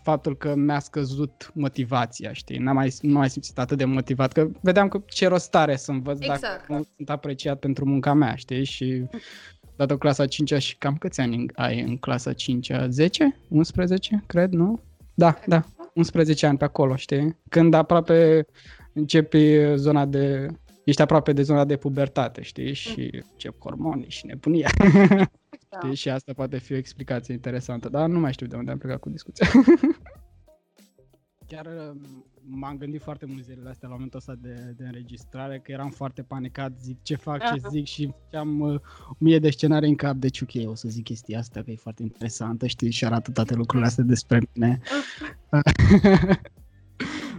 faptul 0.06 0.38
că 0.38 0.56
mi-a 0.56 0.80
scăzut 0.80 1.52
motivația, 1.54 2.34
știi? 2.34 2.58
N-am 2.58 2.76
mai, 2.76 2.94
nu 3.02 3.12
am 3.12 3.18
mai 3.18 3.30
simțit 3.30 3.60
atât 3.60 3.78
de 3.78 3.86
motivat, 3.86 4.32
că 4.32 4.48
vedeam 4.62 4.88
că 4.88 5.02
ce 5.08 5.28
rost 5.28 5.56
are 5.56 5.76
să 5.76 5.92
învăț 5.92 6.18
Exact. 6.20 6.42
dacă 6.42 6.66
nu 6.68 6.86
sunt 6.96 7.10
apreciat 7.10 7.60
pentru 7.60 7.86
munca 7.86 8.14
mea, 8.14 8.36
știi? 8.36 8.64
Și 8.64 9.04
dată 9.78 9.98
clasa 9.98 10.26
5 10.26 10.54
și 10.54 10.78
cam 10.78 10.96
câți 10.96 11.22
ani 11.22 11.46
ai 11.56 11.82
în 11.82 11.98
clasa 11.98 12.34
5 12.34 12.72
10? 12.88 13.38
11, 13.48 14.24
cred, 14.26 14.52
nu? 14.52 14.80
Da, 15.14 15.40
da, 15.46 15.64
11 15.94 16.46
ani 16.46 16.58
pe 16.58 16.64
acolo, 16.64 16.96
știi? 16.96 17.38
Când 17.50 17.74
aproape 17.74 18.48
începi 18.94 19.76
zona 19.76 20.06
de... 20.06 20.48
Ești 20.86 21.02
aproape 21.02 21.34
de 21.34 21.42
zona 21.42 21.66
de 21.66 21.78
pubertate, 21.78 22.42
știi? 22.42 22.74
Și 22.74 23.24
ce 23.36 23.50
hormoni 23.60 24.06
și 24.08 24.26
nebunia. 24.26 24.70
Da. 25.70 25.80
Știi? 25.82 25.96
Și 25.96 26.10
asta 26.10 26.34
poate 26.34 26.58
fi 26.58 26.74
o 26.74 26.76
explicație 26.76 27.34
interesantă, 27.34 27.90
dar 27.90 28.08
nu 28.10 28.20
mai 28.20 28.34
știu 28.34 28.48
de 28.48 28.56
unde 28.56 28.72
am 28.72 28.78
plecat 28.78 29.00
cu 29.00 29.10
discuția. 29.10 29.48
Chiar 31.48 31.66
uh, 31.66 31.96
m-am 32.42 32.78
gândit 32.78 33.02
foarte 33.02 33.26
mult 33.26 33.44
zilele 33.44 33.70
astea 33.70 33.88
la 33.88 33.94
momentul 33.94 34.20
ăsta 34.20 34.34
de, 34.42 34.74
de 34.78 34.84
înregistrare, 34.86 35.60
că 35.64 35.72
eram 35.72 35.90
foarte 35.90 36.22
panicat, 36.22 36.72
zic 36.82 37.02
ce 37.02 37.16
fac, 37.16 37.40
ce 37.40 37.46
Aha. 37.46 37.68
zic 37.70 37.86
și 37.86 38.14
am 38.34 38.60
uh, 38.60 38.80
o 39.10 39.16
mie 39.18 39.40
de 39.40 39.50
scenarii 39.50 39.90
în 39.90 39.96
cap, 39.96 40.16
deci 40.16 40.42
ok, 40.42 40.70
o 40.70 40.76
să 40.76 40.88
zic 40.88 41.04
chestia 41.04 41.40
asta, 41.40 41.62
că 41.64 41.72
e 41.72 41.76
foarte 41.76 42.02
interesantă, 42.04 42.68
știi, 42.68 42.92
și 42.92 43.06
arată 43.06 43.32
toate 43.32 43.54
lucrurile 43.56 43.88
astea 43.88 44.04
despre 44.04 44.40
mine. 44.54 44.80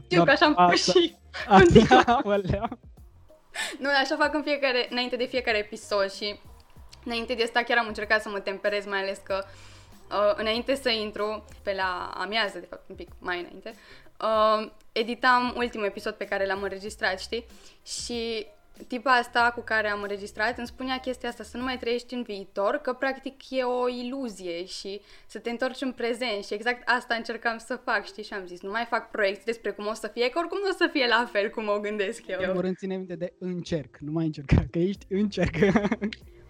Știu 0.05 0.19
că 0.19 0.25
Dar 0.25 0.29
așa 0.29 0.45
am 0.47 0.55
asta- 0.57 0.93
făcut 0.93 1.03
și... 1.03 1.15
Asta, 1.49 2.21
aoleu. 2.23 2.79
Nu, 3.79 3.89
așa 3.89 4.17
fac 4.17 4.35
în 4.35 4.43
fiecare, 4.43 4.87
înainte 4.91 5.17
de 5.17 5.25
fiecare 5.25 5.59
episod 5.59 6.13
și 6.13 6.41
înainte 7.05 7.35
de 7.35 7.43
asta 7.43 7.63
chiar 7.63 7.79
am 7.79 7.87
încercat 7.87 8.23
să 8.23 8.29
mă 8.29 8.41
temperez, 8.41 8.87
mai 8.87 8.99
ales 8.99 9.19
că 9.25 9.45
uh, 10.11 10.33
înainte 10.35 10.75
să 10.75 10.89
intru, 10.89 11.45
pe 11.63 11.75
la 11.75 12.13
amiază, 12.15 12.59
de 12.59 12.67
fapt 12.71 12.89
un 12.89 12.95
pic 12.97 13.09
mai 13.19 13.39
înainte, 13.39 13.75
uh, 14.21 14.71
editam 14.93 15.55
ultimul 15.57 15.87
episod 15.87 16.15
pe 16.15 16.25
care 16.25 16.47
l-am 16.47 16.63
înregistrat, 16.63 17.21
știi? 17.21 17.47
Și 17.87 18.47
tipa 18.87 19.11
asta 19.11 19.53
cu 19.55 19.61
care 19.61 19.89
am 19.89 20.03
înregistrat 20.03 20.59
îmi 20.59 20.67
spunea 20.67 20.99
chestia 20.99 21.29
asta, 21.29 21.43
să 21.43 21.57
nu 21.57 21.63
mai 21.63 21.79
trăiești 21.79 22.15
în 22.15 22.23
viitor, 22.23 22.77
că 22.83 22.93
practic 22.93 23.51
e 23.51 23.63
o 23.63 23.89
iluzie 23.89 24.65
și 24.65 25.01
să 25.27 25.39
te 25.39 25.51
întorci 25.51 25.81
în 25.81 25.93
prezent 25.93 26.45
și 26.45 26.55
exact 26.55 26.89
asta 26.89 27.15
încercam 27.15 27.59
să 27.59 27.81
fac, 27.85 28.07
știi? 28.07 28.23
Și 28.23 28.33
am 28.33 28.47
zis, 28.47 28.61
nu 28.61 28.71
mai 28.71 28.87
fac 28.89 29.11
proiecții 29.11 29.45
despre 29.45 29.71
cum 29.71 29.87
o 29.87 29.93
să 29.93 30.07
fie, 30.07 30.29
că 30.29 30.39
oricum 30.39 30.59
nu 30.63 30.69
o 30.69 30.77
să 30.77 30.89
fie 30.93 31.07
la 31.07 31.29
fel 31.33 31.51
cum 31.51 31.69
o 31.69 31.81
gândesc 31.81 32.27
eu. 32.27 32.39
În 32.39 32.45
primul 32.45 32.61
rând 32.61 32.77
ține 32.77 32.97
minte 32.97 33.15
de 33.15 33.33
încerc, 33.39 33.97
nu 33.99 34.13
mai 34.13 34.25
încerca, 34.25 34.65
că 34.73 34.79
ești 34.79 35.07
încerc. 35.09 35.55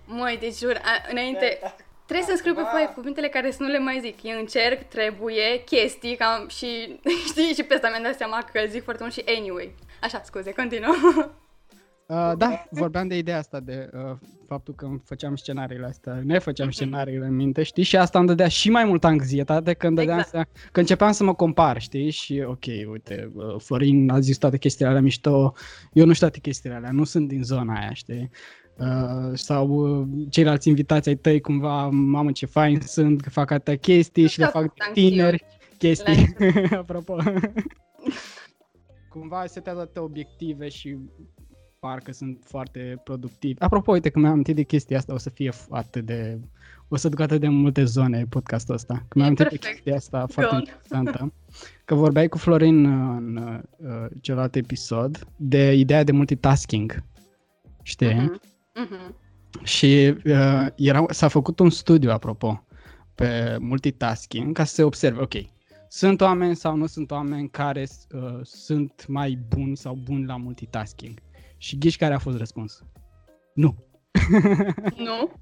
Măi, 0.07 0.37
deci 0.41 0.57
jur, 0.57 0.81
a, 0.85 1.11
înainte... 1.11 1.59
Trebuie 2.07 2.27
să 2.29 2.37
scriu 2.37 2.55
pe 2.55 2.63
foaie 2.71 2.87
cuvintele 2.87 3.29
care 3.29 3.51
să 3.51 3.63
nu 3.63 3.69
le 3.69 3.79
mai 3.79 3.99
zic. 4.01 4.23
Eu 4.23 4.39
încerc, 4.39 4.89
trebuie, 4.89 5.63
chestii, 5.65 6.17
cam 6.17 6.49
și, 6.49 7.01
știi, 7.31 7.55
și 7.55 7.63
pe 7.63 7.75
asta 7.75 7.89
mi-am 7.89 8.03
dat 8.03 8.17
seama 8.17 8.49
că 8.53 8.59
îl 8.59 8.69
zic 8.69 8.83
foarte 8.83 9.03
mult 9.03 9.15
și 9.15 9.25
anyway. 9.27 9.75
Așa, 10.01 10.23
scuze, 10.25 10.53
continuă. 10.53 10.95
Uh, 12.09 12.33
da, 12.37 12.65
vorbeam 12.71 13.09
de 13.09 13.17
ideea 13.17 13.39
asta, 13.39 13.61
de 13.61 13.91
uh, 13.93 14.17
faptul 14.47 14.75
că 14.75 14.85
îmi 14.85 15.01
făceam 15.05 15.37
scenariile 15.37 15.87
astea, 15.87 16.21
ne 16.25 16.39
făceam 16.39 16.71
scenariile 16.71 17.27
în 17.27 17.35
minte, 17.35 17.63
știi? 17.63 17.83
Și 17.83 17.97
asta 17.97 18.19
îmi 18.19 18.27
dădea 18.27 18.49
și 18.49 18.71
mai 18.71 18.85
multă 18.85 19.07
anxietate 19.07 19.73
când, 19.73 19.97
dădeam 19.97 20.19
Exact. 20.19 20.31
seama, 20.31 20.47
că 20.73 20.81
începeam 20.81 21.13
să 21.13 21.25
mă 21.25 21.35
compar, 21.35 21.81
știi? 21.81 22.11
Și 22.11 22.45
ok, 22.47 22.65
uite, 22.91 23.31
uh, 23.35 23.55
Florin 23.59 24.11
a 24.11 24.21
zis 24.21 24.37
toate 24.37 24.59
chestiile 24.59 24.91
alea 24.91 25.03
mișto, 25.03 25.55
eu 25.93 26.07
nu 26.07 26.13
știu 26.13 26.27
toate 26.27 26.41
chestiile 26.41 26.77
alea, 26.77 26.91
nu 26.91 27.05
sunt 27.05 27.29
din 27.29 27.43
zona 27.43 27.79
aia, 27.79 27.93
știi? 27.93 28.31
Uh, 28.79 29.31
sau 29.33 29.69
uh, 29.69 30.07
ceilalți 30.31 30.69
invitați 30.69 31.09
ai 31.09 31.17
tăi 31.17 31.41
cumva, 31.41 31.89
mamă 31.89 32.33
ce 32.33 32.47
fain 32.47 32.81
sunt, 32.81 33.21
că 33.21 33.31
fac 33.31 33.51
atâtea 33.51 33.77
chestii 33.77 34.27
și 34.27 34.39
le 34.39 34.47
știu 34.47 34.61
fac 34.61 34.71
cât 34.71 34.83
am 34.87 34.93
tineri, 34.93 35.37
știut. 35.37 35.79
chestii, 35.79 36.35
apropo. 36.81 37.17
Cumva 39.09 39.47
setează 39.47 39.79
toate 39.79 39.99
obiective 40.01 40.69
și 40.69 40.97
parcă 41.81 42.13
sunt 42.13 42.43
foarte 42.45 43.01
productivi. 43.05 43.61
Apropo, 43.61 43.93
uite 43.93 44.09
că 44.09 44.19
mi-am 44.19 44.33
amintit 44.33 44.55
de 44.57 44.63
chestia 44.63 44.97
asta, 44.99 45.13
o 45.15 45.19
să 45.19 45.31
fie 45.31 45.51
f- 45.51 45.67
atât 45.71 46.05
de... 46.05 46.39
O 46.89 46.97
să 46.97 47.09
duc 47.09 47.21
atât 47.21 47.41
de 47.41 47.49
multe 47.49 47.85
zone 47.85 48.27
podcastul 48.29 48.75
ăsta. 48.75 48.95
Că 48.95 49.19
mi-am 49.19 49.25
E 49.25 49.27
amintit 49.27 49.49
de 49.49 49.57
perfect. 49.57 49.75
chestia 49.75 49.95
asta 49.97 50.27
foarte 50.33 50.55
on. 50.55 50.61
interesantă. 50.61 51.33
Că 51.85 51.95
vorbeai 51.95 52.29
cu 52.29 52.39
Florin 52.39 52.85
uh, 52.85 53.17
în 53.19 53.37
uh, 53.79 54.07
celălalt 54.21 54.55
episod 54.55 55.27
de 55.37 55.73
ideea 55.73 56.05
de 56.05 56.13
multitasking. 56.13 57.03
Știi? 57.83 58.15
Mhm, 58.15 58.41
mhm. 58.75 59.15
Și 59.65 60.15
uh, 60.25 60.67
era, 60.75 61.05
s-a 61.11 61.29
făcut 61.29 61.59
un 61.59 61.71
studiu, 61.71 62.11
apropo, 62.11 62.65
pe 63.15 63.57
multitasking, 63.61 64.55
ca 64.57 64.65
să 64.65 64.75
se 64.75 64.83
observe, 64.83 65.21
ok, 65.23 65.35
sunt 65.89 66.21
oameni 66.21 66.57
sau 66.57 66.77
nu 66.77 66.87
sunt 66.87 67.11
oameni 67.11 67.49
care 67.51 67.87
uh, 68.13 68.39
sunt 68.43 69.05
mai 69.09 69.39
buni 69.49 69.77
sau 69.77 69.99
buni 70.05 70.25
la 70.27 70.37
multitasking. 70.37 71.19
Și 71.57 71.79
ghiși 71.79 71.97
care 71.99 72.15
a 72.15 72.19
fost 72.19 72.39
răspuns? 72.39 72.83
Nu. 73.55 73.77
Nu? 75.07 75.33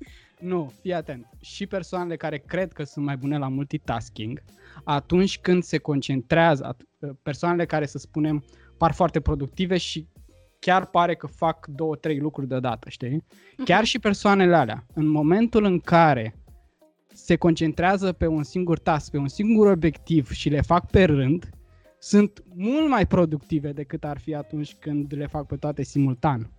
Nu, 0.41 0.73
fii 0.81 0.95
atent. 0.95 1.29
Și 1.41 1.67
persoanele 1.67 2.17
care 2.17 2.39
cred 2.39 2.73
că 2.73 2.83
sunt 2.83 3.05
mai 3.05 3.17
bune 3.17 3.39
la 3.39 3.49
multitasking, 3.49 4.43
atunci 4.85 5.39
când 5.39 5.63
se 5.63 5.79
concentrează, 5.79 6.77
at- 6.77 7.19
persoanele 7.23 7.67
care, 7.67 7.87
să 7.87 7.99
spunem, 7.99 8.45
par 8.79 8.93
foarte 8.93 9.21
productive 9.21 9.77
și 9.77 10.09
chiar 10.59 10.87
pare 10.87 11.15
că 11.15 11.27
fac 11.27 11.67
două, 11.67 11.97
trei 11.97 12.19
lucruri 12.19 12.49
deodată, 12.49 12.89
știi? 12.89 13.25
Chiar 13.65 13.85
și 13.85 13.99
persoanele 13.99 14.57
alea, 14.57 14.87
în 14.95 15.07
momentul 15.07 15.65
în 15.65 15.79
care 15.79 16.35
se 17.13 17.37
concentrează 17.37 18.13
pe 18.13 18.27
un 18.27 18.43
singur 18.43 18.79
task, 18.79 19.11
pe 19.11 19.19
un 19.19 19.29
singur 19.29 19.67
obiectiv 19.67 20.31
și 20.31 20.49
le 20.49 20.61
fac 20.61 20.91
pe 20.91 21.05
rând, 21.05 21.51
sunt 22.05 22.45
mult 22.55 22.89
mai 22.89 23.07
productive 23.07 23.73
decât 23.73 24.05
ar 24.05 24.19
fi 24.19 24.35
atunci 24.35 24.75
când 24.75 25.15
le 25.17 25.27
fac 25.27 25.47
pe 25.47 25.57
toate 25.57 25.83
simultan. 25.83 26.51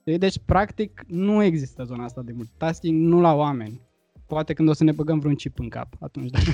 Știi? 0.00 0.18
Deci, 0.18 0.38
practic, 0.46 1.02
nu 1.06 1.42
există 1.42 1.84
zona 1.84 2.04
asta 2.04 2.22
de 2.22 2.32
multitasking, 2.32 3.06
nu 3.06 3.20
la 3.20 3.34
oameni. 3.34 3.80
Poate 4.26 4.52
când 4.52 4.68
o 4.68 4.72
să 4.72 4.84
ne 4.84 4.92
băgăm 4.92 5.18
vreun 5.18 5.34
chip 5.34 5.58
în 5.58 5.68
cap, 5.68 5.88
atunci 6.00 6.30
da. 6.30 6.38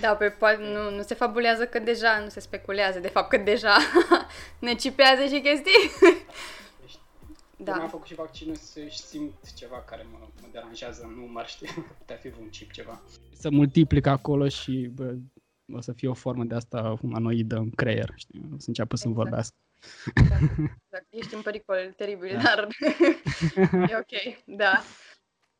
Da, 0.00 0.14
pe 0.14 0.28
poate 0.28 0.62
nu, 0.62 0.96
nu 0.96 1.02
se 1.02 1.14
fabulează 1.14 1.66
că 1.66 1.78
deja, 1.78 2.20
nu 2.22 2.28
se 2.28 2.40
speculează, 2.40 2.98
de 2.98 3.08
fapt 3.08 3.28
că 3.28 3.36
deja 3.36 3.76
ne 4.60 4.74
cipează 4.74 5.22
și 5.34 5.40
chestii. 5.40 5.90
Da. 7.56 7.72
Da. 7.72 7.82
am 7.82 7.88
făcut 7.88 8.06
și 8.06 8.14
vaccinul 8.14 8.54
să-și 8.54 8.98
simt 8.98 9.52
ceva 9.54 9.84
care 9.88 10.06
mă, 10.12 10.18
mă 10.40 10.48
deranjează 10.52 11.02
în 11.08 11.20
număr, 11.20 11.46
știi? 11.46 11.68
Putea 11.98 12.16
fi 12.16 12.28
vreun 12.28 12.48
chip 12.48 12.70
ceva. 12.70 13.02
Să 13.32 13.50
multiplic 13.50 14.06
acolo 14.06 14.48
și 14.48 14.90
bă, 14.94 15.14
o 15.72 15.80
să 15.80 15.92
fie 15.92 16.08
o 16.08 16.14
formă 16.14 16.44
de 16.44 16.54
asta 16.54 16.98
umanoidă 17.02 17.56
în 17.56 17.70
creier, 17.70 18.12
știi? 18.14 18.48
O 18.54 18.58
să 18.58 18.64
înceapă 18.68 18.96
să-mi 18.96 19.12
Exact. 19.12 19.28
vorbească. 19.28 19.56
Exact. 20.14 21.06
Ești 21.10 21.34
în 21.34 21.42
pericol 21.42 21.92
teribil, 21.96 22.30
Da. 22.32 22.42
dar 22.42 22.68
e 23.90 23.96
ok, 23.96 24.44
da. 24.56 24.82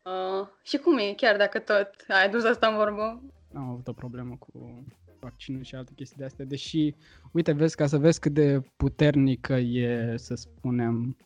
Uh, 0.03 0.47
și 0.63 0.77
cum 0.77 0.99
e, 0.99 1.13
chiar 1.17 1.37
dacă 1.37 1.59
tot 1.59 1.91
ai 2.09 2.25
adus 2.25 2.45
asta 2.45 2.67
în 2.67 2.75
vorbă? 2.75 3.23
Am 3.55 3.69
avut 3.71 3.89
o 3.89 3.93
problemă 3.93 4.37
cu 4.37 4.85
vaccinul 5.21 5.63
și 5.63 5.75
alte 5.75 5.93
chestii 5.95 6.17
de 6.19 6.25
astea, 6.25 6.45
deși, 6.45 6.95
uite, 7.33 7.53
vezi, 7.53 7.77
ca 7.77 7.87
să 7.87 7.99
vezi 7.99 8.21
cât 8.21 8.33
de 8.33 8.61
puternică 8.77 9.55
e, 9.55 10.17
să 10.17 10.35
spunem, 10.35 11.17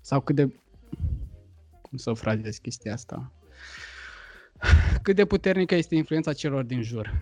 sau 0.00 0.20
cât 0.20 0.34
de, 0.34 0.54
cum 1.82 1.98
să 1.98 2.10
o 2.10 2.14
frazez 2.14 2.56
chestia 2.56 2.92
asta, 2.92 3.32
cât 5.02 5.16
de 5.16 5.24
puternică 5.24 5.74
este 5.74 5.94
influența 5.94 6.32
celor 6.32 6.64
din 6.64 6.82
jur, 6.82 7.20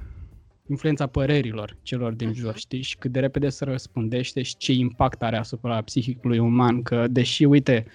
influența 0.69 1.07
părerilor 1.07 1.77
celor 1.83 2.13
din 2.13 2.33
jur, 2.33 2.57
știi, 2.57 2.83
și 2.83 2.97
cât 2.97 3.13
de 3.13 3.21
repede 3.21 3.49
se 3.49 3.65
răspundește 3.65 4.43
și 4.43 4.57
ce 4.57 4.73
impact 4.73 5.23
are 5.23 5.37
asupra 5.37 5.81
psihicului 5.81 6.39
uman, 6.39 6.83
că 6.83 7.07
deși, 7.11 7.45
uite, 7.45 7.87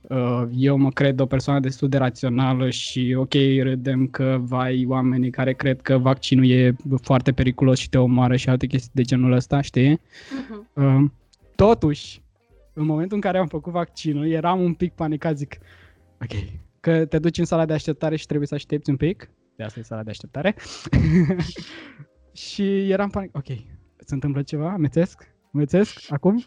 Uh, 0.00 0.42
eu 0.54 0.76
mă 0.76 0.90
cred 0.90 1.20
o 1.20 1.26
persoană 1.26 1.60
destul 1.60 1.88
de 1.88 1.96
rațională 1.96 2.70
și 2.70 3.14
ok, 3.18 3.32
râdem 3.62 4.06
că 4.06 4.38
vai 4.40 4.84
oamenii 4.88 5.30
care 5.30 5.52
cred 5.52 5.80
că 5.80 5.98
vaccinul 5.98 6.50
e 6.50 6.76
foarte 7.02 7.32
periculos 7.32 7.78
și 7.78 7.88
te 7.88 7.98
omoară 7.98 8.36
și 8.36 8.48
alte 8.48 8.66
chestii 8.66 8.90
de 8.94 9.02
genul 9.02 9.32
ăsta, 9.32 9.60
știi? 9.60 10.00
Mhm. 10.48 11.02
Uh, 11.02 11.10
Totuși, 11.54 12.22
în 12.72 12.84
momentul 12.84 13.14
în 13.14 13.20
care 13.20 13.38
am 13.38 13.46
făcut 13.46 13.72
vaccinul, 13.72 14.26
eram 14.26 14.60
un 14.60 14.74
pic 14.74 14.92
panicat, 14.92 15.36
zic, 15.36 15.58
ok, 16.22 16.42
că 16.80 17.04
te 17.04 17.18
duci 17.18 17.38
în 17.38 17.44
sala 17.44 17.66
de 17.66 17.72
așteptare 17.72 18.16
și 18.16 18.26
trebuie 18.26 18.48
să 18.48 18.54
aștepți 18.54 18.90
un 18.90 18.96
pic, 18.96 19.30
de 19.56 19.62
asta 19.62 19.80
e 19.80 19.82
sala 19.82 20.02
de 20.02 20.10
așteptare, 20.10 20.54
și 22.32 22.90
eram 22.90 23.10
panicat, 23.10 23.36
ok, 23.36 23.56
se 23.96 24.14
întâmplă 24.14 24.42
ceva, 24.42 24.72
amețesc, 24.72 25.34
amețesc, 25.54 26.00
acum? 26.08 26.38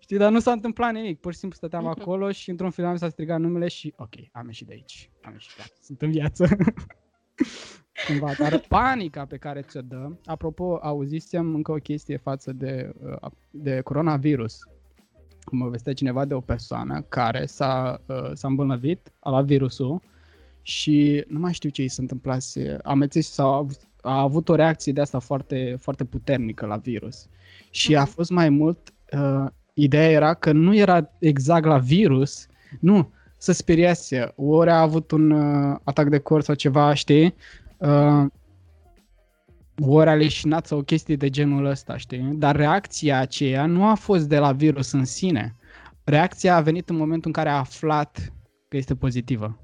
Știi, 0.00 0.18
dar 0.18 0.30
nu 0.32 0.38
s-a 0.40 0.52
întâmplat 0.52 0.92
nimic, 0.92 1.20
pur 1.20 1.32
și 1.32 1.38
simplu 1.38 1.56
stăteam 1.56 1.82
Mhm. 1.84 2.00
acolo 2.00 2.30
și 2.30 2.50
într-un 2.50 2.70
final 2.70 2.92
mi 2.92 2.98
s-a 2.98 3.08
strigat 3.08 3.40
numele 3.40 3.68
și 3.68 3.92
ok, 3.96 4.14
am 4.32 4.46
ieșit 4.46 4.66
de 4.66 4.72
aici, 4.72 5.10
am 5.22 5.32
ieșit, 5.32 5.56
gata, 5.56 5.70
sunt 5.82 6.02
în 6.02 6.10
viață. 6.10 6.46
Cumva, 8.06 8.32
dar 8.38 8.58
panica 8.68 9.24
pe 9.24 9.36
care 9.36 9.60
ți-o 9.62 9.80
dă, 9.80 10.10
apropo, 10.24 10.78
auzisem 10.82 11.54
încă 11.54 11.72
o 11.72 11.76
chestie 11.76 12.16
față 12.16 12.52
de, 12.52 12.92
uh, 13.22 13.30
de 13.50 13.80
coronavirus. 13.80 14.58
mă 15.50 15.68
vestea 15.68 15.92
cineva 15.92 16.24
de 16.24 16.34
o 16.34 16.40
persoană 16.40 17.00
care 17.08 17.46
s-a, 17.46 18.02
uh, 18.06 18.30
s-a 18.34 18.48
îmbolnăvit, 18.48 19.12
a 19.20 19.30
luat 19.30 19.44
virusul 19.44 20.02
și 20.62 21.24
nu 21.28 21.38
mai 21.38 21.52
știu 21.52 21.70
ce 21.70 21.82
i 21.82 21.88
s-a 21.88 22.02
întâmplat, 22.02 22.42
amețit 22.82 23.24
sau 23.24 23.52
a, 23.54 23.66
a 24.06 24.20
avut 24.20 24.48
o 24.48 24.54
reacție 24.54 24.92
de 24.92 25.00
asta 25.00 25.18
foarte, 25.18 25.76
foarte 25.80 26.04
puternică 26.04 26.66
la 26.66 26.76
virus. 26.76 27.28
Și 27.70 27.96
a 27.96 28.02
mhm. 28.02 28.10
fost 28.10 28.30
mai 28.30 28.48
mult, 28.48 28.94
uh, 29.12 29.46
ideea 29.74 30.10
era 30.10 30.34
că 30.34 30.52
nu 30.52 30.74
era 30.74 31.10
exact 31.18 31.64
la 31.64 31.78
virus, 31.78 32.46
nu, 32.80 33.12
să 33.38 33.52
speriase, 33.52 34.32
ori 34.36 34.70
a 34.70 34.80
avut 34.80 35.10
un 35.10 35.30
uh, 35.30 35.76
atac 35.84 36.08
de 36.08 36.18
cor 36.18 36.42
sau 36.42 36.54
ceva, 36.54 36.94
știi, 36.94 37.34
uh, 37.76 38.26
ori 39.80 40.08
a 40.08 40.14
leșinat 40.14 40.66
sau 40.66 40.78
o 40.78 40.82
chestie 40.82 41.16
de 41.16 41.30
genul 41.30 41.64
ăsta, 41.64 41.96
știi? 41.96 42.32
Dar 42.34 42.56
reacția 42.56 43.18
aceea 43.18 43.66
nu 43.66 43.86
a 43.86 43.94
fost 43.94 44.28
de 44.28 44.38
la 44.38 44.52
virus 44.52 44.92
în 44.92 45.04
sine. 45.04 45.56
Reacția 46.04 46.56
a 46.56 46.60
venit 46.60 46.88
în 46.88 46.96
momentul 46.96 47.26
în 47.26 47.32
care 47.32 47.48
a 47.48 47.58
aflat 47.58 48.32
că 48.68 48.76
este 48.76 48.94
pozitivă. 48.94 49.58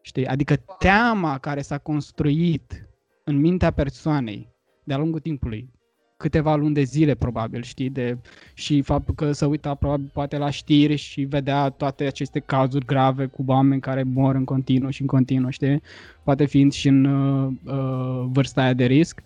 Știi? 0.00 0.26
Adică 0.26 0.56
teama 0.78 1.38
care 1.38 1.62
s-a 1.62 1.78
construit 1.78 2.85
în 3.28 3.40
mintea 3.40 3.70
persoanei 3.70 4.48
de-a 4.84 4.96
lungul 4.96 5.20
timpului, 5.20 5.70
câteva 6.16 6.54
luni 6.54 6.74
de 6.74 6.82
zile 6.82 7.14
probabil, 7.14 7.62
știi, 7.62 7.90
de, 7.90 8.18
și 8.54 8.82
faptul 8.82 9.14
că 9.14 9.32
se 9.32 9.44
uita 9.44 9.74
probabil 9.74 10.10
poate 10.12 10.36
la 10.36 10.50
știri 10.50 10.96
și 10.96 11.22
vedea 11.22 11.68
toate 11.68 12.04
aceste 12.04 12.38
cazuri 12.38 12.84
grave 12.84 13.26
cu 13.26 13.44
oameni 13.46 13.80
care 13.80 14.02
mor 14.02 14.34
în 14.34 14.44
continuu 14.44 14.90
și 14.90 15.00
în 15.00 15.06
continuu, 15.06 15.50
știi, 15.50 15.82
poate 16.24 16.44
fiind 16.44 16.72
și 16.72 16.88
în 16.88 17.04
uh, 17.04 17.52
uh, 17.64 18.26
vârsta 18.28 18.62
aia 18.62 18.72
de 18.72 18.84
risc. 18.84 19.22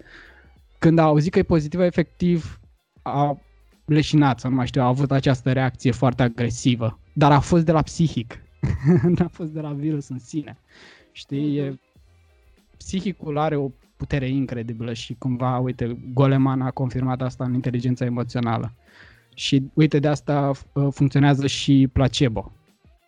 Când 0.79 0.99
a 0.99 1.03
auzit 1.03 1.33
că 1.33 1.39
e 1.39 1.43
pozitivă, 1.43 1.85
efectiv 1.85 2.61
a 3.03 3.39
leșinat 3.85 4.41
sau 4.41 4.51
nu 4.51 4.57
mai 4.57 4.67
știu, 4.67 4.83
a 4.83 4.87
avut 4.87 5.11
această 5.11 5.53
reacție 5.53 5.91
foarte 5.91 6.23
agresivă, 6.23 6.99
dar 7.13 7.33
a 7.33 7.41
fost 7.41 7.65
de 7.65 7.73
la 7.73 7.83
psihic, 7.83 8.43
nu 9.17 9.25
a 9.25 9.29
fost 9.29 9.51
de 9.51 9.61
la 9.61 9.73
virus 9.73 10.09
în 10.09 10.19
sine. 10.19 10.59
Știi, 11.13 11.57
e, 11.57 11.79
psihicul 12.77 13.39
are 13.39 13.57
o 13.57 13.71
putere 14.01 14.29
incredibilă 14.29 14.93
și 14.93 15.15
cumva, 15.19 15.59
uite, 15.59 15.99
Goleman 16.13 16.61
a 16.61 16.71
confirmat 16.71 17.23
asta 17.23 17.45
în 17.45 17.55
inteligența 17.55 18.05
emoțională. 18.05 18.73
Și 19.35 19.71
uite, 19.75 19.99
de 19.99 20.09
asta 20.09 20.51
uh, 20.73 20.89
funcționează 20.91 21.47
și 21.47 21.89
placebo. 21.93 22.53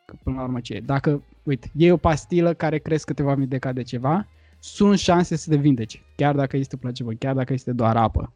Că 0.06 0.14
până 0.22 0.36
la 0.36 0.42
urmă 0.42 0.60
ce 0.60 0.74
e? 0.74 0.80
Dacă, 0.80 1.22
uite, 1.42 1.70
iei 1.76 1.90
o 1.90 1.96
pastilă 1.96 2.54
care 2.54 2.78
cresc 2.78 3.06
câteva 3.06 3.34
mii 3.34 3.46
de 3.46 3.58
de 3.72 3.82
ceva, 3.82 4.26
sunt 4.58 4.98
șanse 4.98 5.36
să 5.36 5.50
te 5.50 5.56
vindeci, 5.56 6.02
chiar 6.16 6.34
dacă 6.34 6.56
este 6.56 6.76
placebo, 6.76 7.10
chiar 7.18 7.34
dacă 7.34 7.52
este 7.52 7.72
doar 7.72 7.96
apă. 7.96 8.32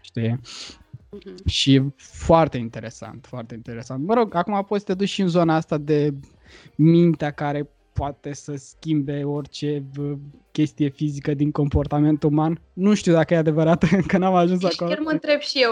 Știi? 0.00 0.40
Uh-huh. 0.40 1.44
Și 1.46 1.82
foarte 1.96 2.58
interesant, 2.58 3.26
foarte 3.26 3.54
interesant. 3.54 4.06
Mă 4.06 4.14
rog, 4.14 4.34
acum 4.34 4.64
poți 4.68 4.80
să 4.80 4.86
te 4.86 4.94
duci 4.94 5.08
și 5.08 5.20
în 5.20 5.28
zona 5.28 5.54
asta 5.54 5.78
de 5.78 6.14
mintea 6.76 7.30
care 7.30 7.68
poate 7.92 8.32
să 8.32 8.54
schimbe 8.56 9.24
orice 9.24 9.82
chestie 10.52 10.88
fizică 10.88 11.34
din 11.34 11.50
comportament 11.50 12.22
uman. 12.22 12.60
Nu 12.72 12.94
știu 12.94 13.12
dacă 13.12 13.34
e 13.34 13.36
adevărat, 13.36 13.84
că 14.10 14.18
n-am 14.18 14.34
ajuns 14.34 14.64
acolo. 14.64 14.90
Chiar 14.90 14.98
mă 14.98 15.10
întreb 15.10 15.40
și 15.40 15.62
eu, 15.62 15.70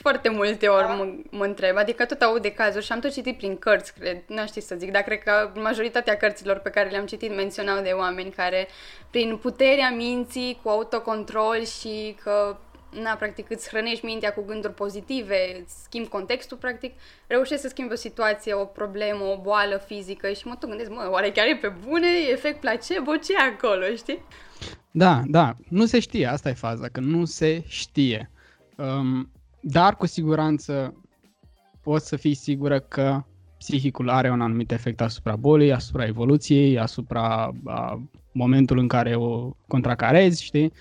foarte 0.00 0.28
multe 0.28 0.66
ori 0.66 0.86
mă, 0.86 1.14
mă 1.30 1.44
întreb, 1.44 1.76
adică 1.76 2.04
tot 2.04 2.20
aud 2.20 2.42
de 2.42 2.52
cazuri 2.52 2.84
și 2.84 2.92
am 2.92 3.00
tot 3.00 3.12
citit 3.12 3.36
prin 3.36 3.56
cărți, 3.56 3.92
cred, 3.94 4.22
nu 4.26 4.46
știu 4.46 4.60
să 4.60 4.74
zic, 4.78 4.90
dar 4.92 5.02
cred 5.02 5.18
că 5.18 5.50
majoritatea 5.54 6.16
cărților 6.16 6.58
pe 6.58 6.70
care 6.70 6.88
le-am 6.88 7.06
citit 7.06 7.34
menționau 7.34 7.82
de 7.82 7.90
oameni 7.98 8.30
care, 8.30 8.68
prin 9.10 9.36
puterea 9.36 9.90
minții, 9.90 10.58
cu 10.62 10.68
autocontrol 10.68 11.64
și 11.80 12.16
că 12.22 12.56
na, 13.02 13.14
practic 13.14 13.50
îți 13.50 13.68
hrănești 13.68 14.04
mintea 14.04 14.32
cu 14.32 14.44
gânduri 14.44 14.74
pozitive, 14.74 15.64
schimbi 15.84 16.08
contextul, 16.08 16.56
practic, 16.56 16.92
reușești 17.26 17.62
să 17.62 17.68
schimbi 17.68 17.92
o 17.92 17.96
situație, 17.96 18.54
o 18.54 18.64
problemă, 18.64 19.24
o 19.24 19.40
boală 19.40 19.82
fizică 19.86 20.32
și 20.32 20.46
mă 20.46 20.56
tot 20.58 20.68
gândesc, 20.68 20.90
mă, 20.90 21.08
oare 21.10 21.30
chiar 21.30 21.46
e 21.46 21.58
pe 21.60 21.72
bune, 21.88 22.06
e 22.06 22.32
efect 22.32 22.60
placebo, 22.60 23.16
ce 23.16 23.32
e 23.32 23.54
acolo, 23.54 23.84
știi? 23.96 24.22
Da, 24.90 25.22
da, 25.26 25.54
nu 25.68 25.86
se 25.86 25.98
știe, 25.98 26.26
asta 26.26 26.48
e 26.48 26.52
faza, 26.52 26.88
că 26.88 27.00
nu 27.00 27.24
se 27.24 27.64
știe. 27.66 28.30
Um, 28.76 29.30
dar 29.60 29.96
cu 29.96 30.06
siguranță 30.06 30.94
poți 31.82 32.08
să 32.08 32.16
fii 32.16 32.34
sigură 32.34 32.80
că 32.80 33.24
psihicul 33.58 34.10
are 34.10 34.30
un 34.30 34.40
anumit 34.40 34.72
efect 34.72 35.00
asupra 35.00 35.36
bolii, 35.36 35.72
asupra 35.72 36.06
evoluției, 36.06 36.78
asupra 36.78 37.52
a, 37.64 38.02
momentul 38.32 38.78
în 38.78 38.88
care 38.88 39.14
o 39.14 39.50
contracarezi, 39.66 40.44
știi? 40.44 40.72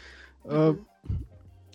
Uh, 0.41 0.75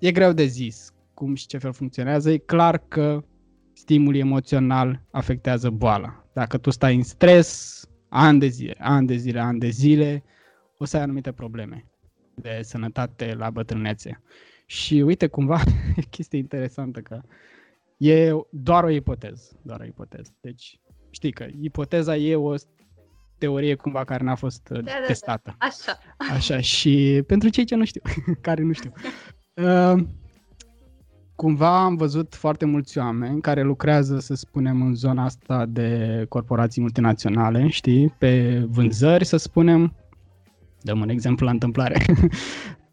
e 0.00 0.12
greu 0.12 0.32
de 0.32 0.44
zis 0.44 0.92
cum 1.14 1.34
și 1.34 1.46
ce 1.46 1.58
fel 1.58 1.72
funcționează. 1.72 2.30
E 2.30 2.36
clar 2.36 2.78
că 2.78 3.24
stimul 3.72 4.16
emoțional 4.16 5.02
afectează 5.10 5.70
boala. 5.70 6.24
Dacă 6.32 6.58
tu 6.58 6.70
stai 6.70 6.94
în 6.94 7.02
stres, 7.02 7.80
ani 8.08 8.38
de 8.38 8.46
zile, 8.46 8.74
ani 8.78 9.06
de 9.06 9.16
zile, 9.16 9.40
ani 9.40 9.58
de 9.58 9.68
zile, 9.68 10.24
o 10.78 10.84
să 10.84 10.96
ai 10.96 11.02
anumite 11.02 11.32
probleme 11.32 11.84
de 12.34 12.60
sănătate 12.62 13.34
la 13.34 13.50
bătrânețe. 13.50 14.22
Și 14.66 14.94
uite, 14.94 15.26
cumva, 15.26 15.60
e 15.96 16.00
chestie 16.00 16.38
interesantă 16.38 17.00
că 17.00 17.20
e 17.96 18.30
doar 18.50 18.84
o 18.84 18.90
ipoteză, 18.90 19.60
doar 19.62 19.80
o 19.80 19.84
ipoteză. 19.84 20.36
Deci, 20.40 20.80
știi 21.10 21.32
că 21.32 21.46
ipoteza 21.60 22.16
e 22.16 22.36
o 22.36 22.54
teorie 23.38 23.74
cumva 23.74 24.04
care 24.04 24.24
n-a 24.24 24.34
fost 24.34 24.68
da, 24.68 24.92
testată. 25.06 25.42
Da, 25.44 25.56
da. 25.58 25.66
Așa. 25.66 25.98
Așa, 26.34 26.60
și 26.60 27.22
pentru 27.26 27.48
cei 27.48 27.64
ce 27.64 27.74
nu 27.74 27.84
știu, 27.84 28.02
care 28.46 28.62
nu 28.62 28.72
știu. 28.72 28.92
Uh, 29.62 30.02
cumva 31.34 31.84
am 31.84 31.96
văzut 31.96 32.34
foarte 32.34 32.64
mulți 32.64 32.98
oameni 32.98 33.40
care 33.40 33.62
lucrează, 33.62 34.18
să 34.18 34.34
spunem, 34.34 34.82
în 34.82 34.94
zona 34.94 35.24
asta 35.24 35.66
de 35.66 36.24
corporații 36.28 36.80
multinaționale, 36.80 37.68
știi, 37.68 38.14
pe 38.18 38.64
vânzări, 38.68 39.24
să 39.24 39.36
spunem, 39.36 39.94
dăm 40.80 41.00
un 41.00 41.08
exemplu 41.08 41.46
la 41.46 41.52
întâmplare, 41.52 42.04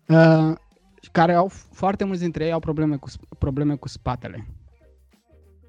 uh, 0.07 0.53
care 1.11 1.33
au, 1.33 1.47
foarte 1.71 2.03
mulți 2.03 2.21
dintre 2.21 2.45
ei 2.45 2.51
au 2.51 2.59
probleme 2.59 2.95
cu, 2.95 3.09
probleme 3.37 3.75
cu 3.75 3.87
spatele, 3.87 4.47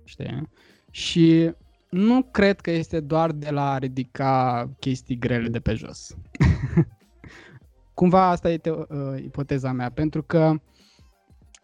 știi, 0.04 0.48
și 0.90 1.52
nu 1.90 2.22
cred 2.22 2.60
că 2.60 2.70
este 2.70 3.00
doar 3.00 3.32
de 3.32 3.50
la 3.50 3.72
a 3.72 3.78
ridica 3.78 4.70
chestii 4.78 5.18
grele 5.18 5.48
de 5.48 5.60
pe 5.60 5.74
jos. 5.74 6.16
Cumva 7.94 8.28
asta 8.28 8.50
este 8.50 8.70
uh, 8.70 8.86
ipoteza 9.16 9.72
mea, 9.72 9.90
pentru 9.90 10.22
că 10.22 10.54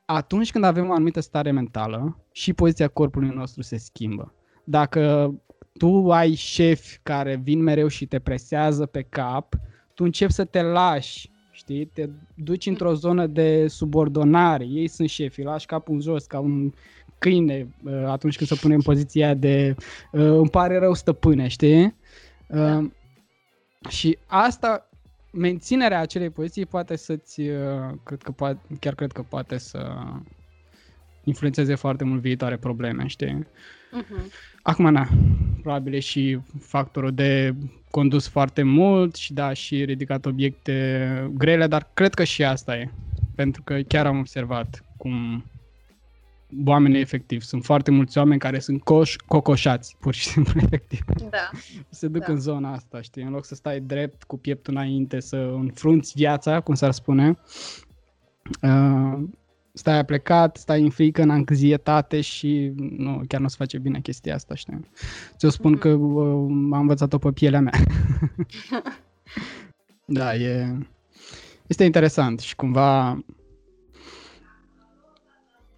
atunci 0.04 0.50
când 0.50 0.64
avem 0.64 0.88
o 0.88 0.92
anumită 0.92 1.20
stare 1.20 1.50
mentală 1.50 2.16
și 2.32 2.52
poziția 2.52 2.88
corpului 2.88 3.28
nostru 3.28 3.62
se 3.62 3.76
schimbă. 3.76 4.32
Dacă 4.64 5.34
tu 5.78 6.12
ai 6.12 6.34
șefi 6.34 6.98
care 7.02 7.40
vin 7.42 7.62
mereu 7.62 7.88
și 7.88 8.06
te 8.06 8.18
presează 8.18 8.86
pe 8.86 9.02
cap, 9.02 9.54
tu 9.94 10.04
începi 10.04 10.32
să 10.32 10.44
te 10.44 10.62
lași, 10.62 11.30
știi? 11.50 11.84
Te 11.84 12.08
duci 12.34 12.66
într-o 12.66 12.94
zonă 12.94 13.26
de 13.26 13.68
subordonare, 13.68 14.64
ei 14.64 14.88
sunt 14.88 15.08
șefi, 15.08 15.42
lași 15.42 15.66
capul 15.66 15.94
în 15.94 16.00
jos 16.00 16.24
ca 16.24 16.38
un 16.38 16.72
câine 17.18 17.74
uh, 17.84 18.04
atunci 18.06 18.36
când 18.36 18.48
se 18.48 18.56
pune 18.60 18.74
în 18.74 18.82
poziția 18.82 19.34
de 19.34 19.74
uh, 20.12 20.20
îmi 20.20 20.50
pare 20.50 20.78
rău 20.78 20.94
stăpâne, 20.94 21.48
știi? 21.48 21.96
Da. 22.48 22.76
Uh, 22.76 22.90
și 23.88 24.18
asta 24.26 24.88
menținerea 25.34 26.00
acelei 26.00 26.30
poziții 26.30 26.66
poate 26.66 26.96
să-ți, 26.96 27.40
uh, 27.40 27.94
cred 28.04 28.22
că 28.22 28.30
poate, 28.30 28.60
chiar 28.80 28.94
cred 28.94 29.12
că 29.12 29.22
poate 29.22 29.58
să 29.58 29.96
influențeze 31.24 31.74
foarte 31.74 32.04
mult 32.04 32.20
viitoare 32.20 32.56
probleme, 32.56 33.06
știi? 33.06 33.46
Uh-huh. 34.02 34.24
Acum, 34.62 34.92
na, 34.92 35.08
probabil 35.62 35.94
e 35.94 36.00
și 36.00 36.40
factorul 36.60 37.14
de 37.14 37.54
condus 37.90 38.28
foarte 38.28 38.62
mult 38.62 39.14
și 39.14 39.32
da, 39.32 39.52
și 39.52 39.84
ridicat 39.84 40.26
obiecte 40.26 41.30
grele, 41.34 41.66
dar 41.66 41.90
cred 41.94 42.14
că 42.14 42.24
și 42.24 42.44
asta 42.44 42.76
e. 42.76 42.90
Pentru 43.34 43.62
că 43.62 43.80
chiar 43.88 44.06
am 44.06 44.18
observat 44.18 44.84
cum 44.96 45.44
oamenii 46.64 47.00
efectiv. 47.00 47.42
Sunt 47.42 47.64
foarte 47.64 47.90
mulți 47.90 48.18
oameni 48.18 48.40
care 48.40 48.58
sunt 48.58 48.82
coș, 48.82 49.16
cocoșați, 49.26 49.96
pur 50.00 50.14
și 50.14 50.26
simplu, 50.26 50.60
efectiv. 50.64 51.04
Da. 51.30 51.50
Se 51.88 52.08
duc 52.08 52.24
da. 52.24 52.32
în 52.32 52.40
zona 52.40 52.72
asta, 52.72 53.00
știi? 53.00 53.22
În 53.22 53.30
loc 53.30 53.44
să 53.44 53.54
stai 53.54 53.80
drept, 53.80 54.22
cu 54.22 54.38
pieptul 54.38 54.74
înainte, 54.74 55.20
să 55.20 55.36
înfrunți 55.36 56.12
viața, 56.16 56.60
cum 56.60 56.74
s-ar 56.74 56.92
spune, 56.92 57.38
uh, 58.62 59.22
stai 59.72 59.98
aplecat, 59.98 60.56
stai 60.56 60.82
în 60.82 60.90
frică, 60.90 61.22
în 61.22 61.30
anxietate 61.30 62.20
și 62.20 62.72
nu, 62.76 63.22
chiar 63.28 63.40
nu 63.40 63.48
se 63.48 63.56
face 63.58 63.78
bine 63.78 64.00
chestia 64.00 64.34
asta, 64.34 64.54
știi? 64.54 64.80
Ți-o 65.36 65.48
spun 65.48 65.76
mm-hmm. 65.76 65.80
că 65.80 65.88
uh, 65.88 66.46
am 66.50 66.80
învățat-o 66.80 67.18
pe 67.18 67.30
pielea 67.30 67.60
mea. 67.60 67.80
da, 70.18 70.34
e... 70.34 70.78
Este 71.66 71.84
interesant 71.84 72.40
și 72.40 72.56
cumva 72.56 73.24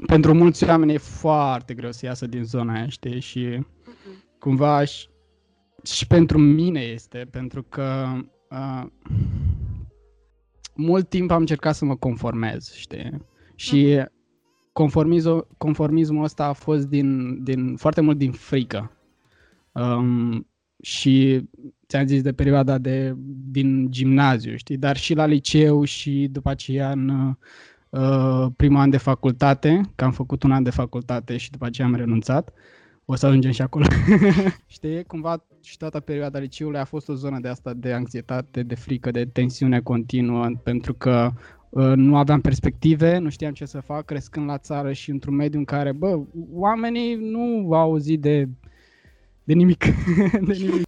pentru 0.06 0.34
mulți 0.34 0.64
oameni 0.68 0.92
e 0.92 0.98
foarte 0.98 1.74
greu 1.74 1.92
să 1.92 2.06
iasă 2.06 2.26
din 2.26 2.44
zona 2.44 2.72
aia, 2.72 2.88
știi? 2.88 3.20
Și 3.20 3.58
uh-huh. 3.58 4.38
cumva 4.38 4.84
și, 4.84 5.08
și 5.84 6.06
pentru 6.06 6.38
mine 6.38 6.80
este, 6.80 7.28
pentru 7.30 7.62
că 7.62 8.06
uh, 8.50 8.86
mult 10.74 11.08
timp 11.08 11.30
am 11.30 11.40
încercat 11.40 11.74
să 11.74 11.84
mă 11.84 11.96
conformez, 11.96 12.72
știi? 12.72 13.24
Și 13.54 13.98
uh-huh. 14.00 14.06
conformismul, 14.72 15.48
conformismul 15.58 16.24
ăsta 16.24 16.44
a 16.44 16.52
fost 16.52 16.88
din, 16.88 17.42
din 17.44 17.76
foarte 17.76 18.00
mult 18.00 18.18
din 18.18 18.32
frică. 18.32 18.90
Um, 19.72 20.46
și 20.82 21.42
ți-am 21.88 22.06
zis 22.06 22.22
de 22.22 22.32
perioada 22.32 22.78
de, 22.78 23.14
din 23.50 23.90
gimnaziu, 23.90 24.56
știi, 24.56 24.76
dar 24.76 24.96
și 24.96 25.14
la 25.14 25.26
liceu 25.26 25.84
și 25.84 26.28
după 26.30 26.50
aceea 26.50 26.90
în 26.90 27.36
uh, 27.96 28.46
primul 28.56 28.80
an 28.80 28.90
de 28.90 28.96
facultate, 28.96 29.80
că 29.94 30.04
am 30.04 30.12
făcut 30.12 30.42
un 30.42 30.52
an 30.52 30.62
de 30.62 30.70
facultate 30.70 31.36
și 31.36 31.50
după 31.50 31.64
aceea 31.64 31.86
am 31.86 31.94
renunțat. 31.94 32.52
O 33.04 33.14
să 33.14 33.26
ajungem 33.26 33.50
și 33.50 33.62
acolo. 33.62 33.84
știi, 34.66 35.04
cumva 35.04 35.44
și 35.62 35.76
toată 35.76 36.00
perioada 36.00 36.38
liceului 36.38 36.78
a 36.78 36.84
fost 36.84 37.08
o 37.08 37.14
zonă 37.14 37.38
de 37.40 37.48
asta 37.48 37.72
de 37.74 37.92
anxietate, 37.92 38.62
de 38.62 38.74
frică, 38.74 39.10
de 39.10 39.24
tensiune 39.24 39.80
continuă, 39.80 40.46
pentru 40.62 40.94
că 40.94 41.30
uh, 41.70 41.92
nu 41.94 42.16
aveam 42.16 42.40
perspective, 42.40 43.18
nu 43.18 43.28
știam 43.28 43.52
ce 43.52 43.64
să 43.64 43.80
fac, 43.80 44.04
crescând 44.04 44.46
la 44.46 44.58
țară 44.58 44.92
și 44.92 45.10
într-un 45.10 45.34
mediu 45.34 45.58
în 45.58 45.64
care, 45.64 45.92
bă, 45.92 46.20
oamenii 46.52 47.14
nu 47.14 47.72
au 47.72 47.80
auzit 47.80 48.20
de, 48.20 48.48
de 49.44 49.52
nimic, 49.52 49.84
de 50.48 50.52
nimic 50.52 50.86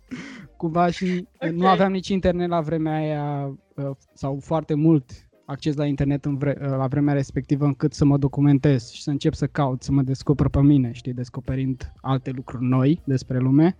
cumva 0.56 0.90
și 0.90 1.26
okay. 1.34 1.50
nu 1.50 1.66
aveam 1.66 1.92
nici 1.92 2.08
internet 2.08 2.48
la 2.48 2.60
vremea 2.60 2.94
aia 2.94 3.56
uh, 3.74 3.90
sau 4.14 4.38
foarte 4.42 4.74
mult 4.74 5.27
acces 5.48 5.76
la 5.76 5.86
internet 5.86 6.24
în 6.24 6.36
vre- 6.36 6.58
uh, 6.60 6.68
la 6.68 6.86
vremea 6.86 7.14
respectivă 7.14 7.64
încât 7.64 7.92
să 7.92 8.04
mă 8.04 8.16
documentez 8.16 8.90
și 8.90 9.02
să 9.02 9.10
încep 9.10 9.34
să 9.34 9.46
caut, 9.46 9.82
să 9.82 9.92
mă 9.92 10.02
descoper 10.02 10.48
pe 10.48 10.60
mine, 10.60 10.92
știi, 10.92 11.12
descoperind 11.12 11.92
alte 12.00 12.30
lucruri 12.30 12.64
noi 12.64 13.02
despre 13.04 13.38
lume. 13.38 13.76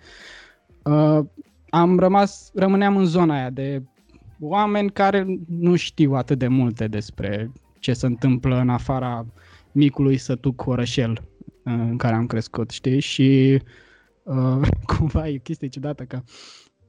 Uh, 0.85 1.21
am 1.71 1.99
rămas, 1.99 2.51
rămâneam 2.55 2.97
în 2.97 3.05
zona 3.05 3.35
aia 3.35 3.51
de 3.51 3.83
oameni 4.41 4.91
care 4.91 5.41
nu 5.49 5.77
știu 5.77 6.13
atât 6.13 6.39
de 6.39 6.49
multe 6.49 6.89
despre 6.89 7.53
ce 7.79 7.93
se 7.93 8.07
întâmplă 8.07 8.61
în 8.61 8.69
afara 8.69 9.27
micului 9.73 10.17
sătuc 10.17 10.67
orășel 10.67 11.11
uh, 11.11 11.73
în 11.73 11.97
care 11.97 12.15
am 12.15 12.27
crescut, 12.27 12.71
știi? 12.71 13.01
Și 13.01 13.63
uh, 14.23 14.69
cumva 14.97 15.29
e 15.29 15.37
chestie 15.37 15.69
ciudată 15.69 16.05
că 16.05 16.23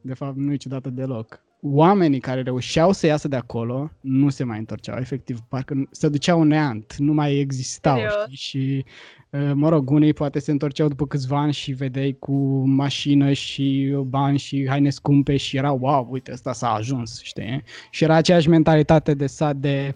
de 0.02 0.14
fapt 0.14 0.38
nu 0.38 0.52
e 0.52 0.56
ciudată 0.56 0.90
deloc. 0.90 1.48
Oamenii 1.62 2.20
care 2.20 2.42
reușeau 2.42 2.92
să 2.92 3.06
iasă 3.06 3.28
de 3.28 3.36
acolo 3.36 3.92
nu 4.00 4.30
se 4.30 4.44
mai 4.44 4.58
întorceau, 4.58 4.98
efectiv, 4.98 5.40
parcă 5.40 5.88
se 5.92 6.10
duceau 6.10 6.44
neant, 6.44 6.96
nu 6.98 7.14
mai 7.14 7.36
existau, 7.36 7.98
știi? 7.98 8.36
Și, 8.36 8.86
uh, 9.30 9.52
mă 9.54 9.70
rog, 9.70 9.90
unii 9.90 10.14
poate 10.14 10.40
se 10.40 10.52
întorceau 10.52 10.88
după 10.88 11.08
câțiva 11.08 11.40
ani 11.40 11.54
și 11.54 11.72
vedeai 11.72 12.16
cu 12.20 12.64
mașină 12.68 13.34
și 13.34 13.96
bani 14.06 14.38
și 14.38 14.68
haine 14.68 14.90
scumpe 14.90 15.38
și 15.38 15.58
era, 15.58 15.72
wow, 15.72 16.08
uite, 16.10 16.32
ăsta 16.32 16.54
s-a 16.54 16.74
ajuns, 16.74 17.22
știi? 17.24 17.64
Și 17.92 18.04
era 18.04 18.16
aceeași 18.16 18.50
mentalitate 18.50 19.14
de 19.14 19.28
sat 19.28 19.56
de, 19.56 19.96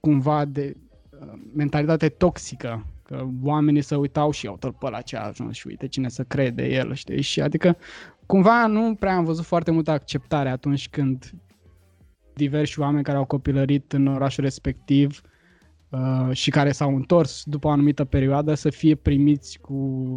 cumva, 0.00 0.44
de 0.44 0.76
uh, 1.20 1.40
mentalitate 1.54 2.08
toxică, 2.08 2.86
că 3.02 3.26
oamenii 3.42 3.82
se 3.82 3.94
uitau 3.94 4.30
și 4.30 4.46
au 4.46 4.56
tot 4.56 4.78
pe 4.78 4.90
la 4.90 5.00
ce 5.00 5.16
a 5.16 5.26
ajuns 5.26 5.56
și 5.56 5.66
uite 5.66 5.88
cine 5.88 6.08
să 6.08 6.22
crede 6.22 6.66
el, 6.66 6.94
știi? 6.94 7.20
Și 7.20 7.40
adică 7.40 7.76
cumva 8.26 8.66
nu 8.66 8.94
prea 8.94 9.16
am 9.16 9.24
văzut 9.24 9.44
foarte 9.44 9.70
multă 9.70 9.90
acceptare 9.90 10.48
atunci 10.48 10.88
când 10.88 11.34
diversi 12.34 12.80
oameni 12.80 13.04
care 13.04 13.16
au 13.16 13.24
copilărit 13.24 13.92
în 13.92 14.06
orașul 14.06 14.44
respectiv 14.44 15.20
uh, 15.88 16.28
și 16.32 16.50
care 16.50 16.72
s-au 16.72 16.94
întors 16.94 17.42
după 17.44 17.66
o 17.66 17.70
anumită 17.70 18.04
perioadă 18.04 18.54
să 18.54 18.70
fie 18.70 18.94
primiți 18.94 19.58
cu 19.58 19.74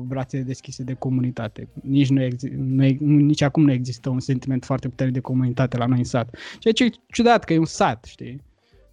brațele 0.08 0.44
deschise 0.44 0.84
de 0.84 0.94
comunitate. 0.94 1.70
Nici, 1.82 2.10
nu 2.10 2.24
exi- 2.24 2.56
nu, 2.56 2.86
nici 3.00 3.42
acum 3.42 3.64
nu 3.64 3.72
există 3.72 4.10
un 4.10 4.20
sentiment 4.20 4.66
foarte 4.66 4.88
puternic 4.90 5.16
de 5.16 5.22
comunitate 5.22 5.78
la 5.78 5.86
noi 5.86 5.98
în 5.98 6.04
sat. 6.04 6.38
Ceea 6.60 6.74
ce 6.74 6.84
e 6.84 6.90
ciudat 7.12 7.44
că 7.44 7.54
e 7.54 7.58
un 7.58 7.66
sat, 7.66 8.04
știi? 8.04 8.42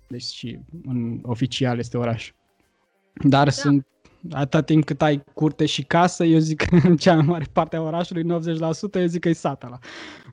Deci 0.09 0.22
și 0.22 0.59
în 0.87 1.20
oficial 1.22 1.79
este 1.79 1.96
oraș. 1.96 2.33
Dar 3.22 3.44
da. 3.44 3.50
sunt 3.50 3.87
atâta 4.30 4.62
timp 4.62 4.84
cât 4.84 5.02
ai 5.02 5.24
curte 5.34 5.66
și 5.66 5.82
casă, 5.82 6.24
eu 6.24 6.38
zic 6.38 6.62
că 6.62 6.76
în 6.88 6.96
cea 6.96 7.14
mai 7.14 7.24
mare 7.26 7.46
parte 7.52 7.76
a 7.76 7.80
orașului, 7.80 8.24
90%, 8.24 8.26
eu 8.94 9.06
zic 9.06 9.20
că 9.20 9.28
e 9.28 9.32
satul 9.32 9.68
ăla. 9.68 9.78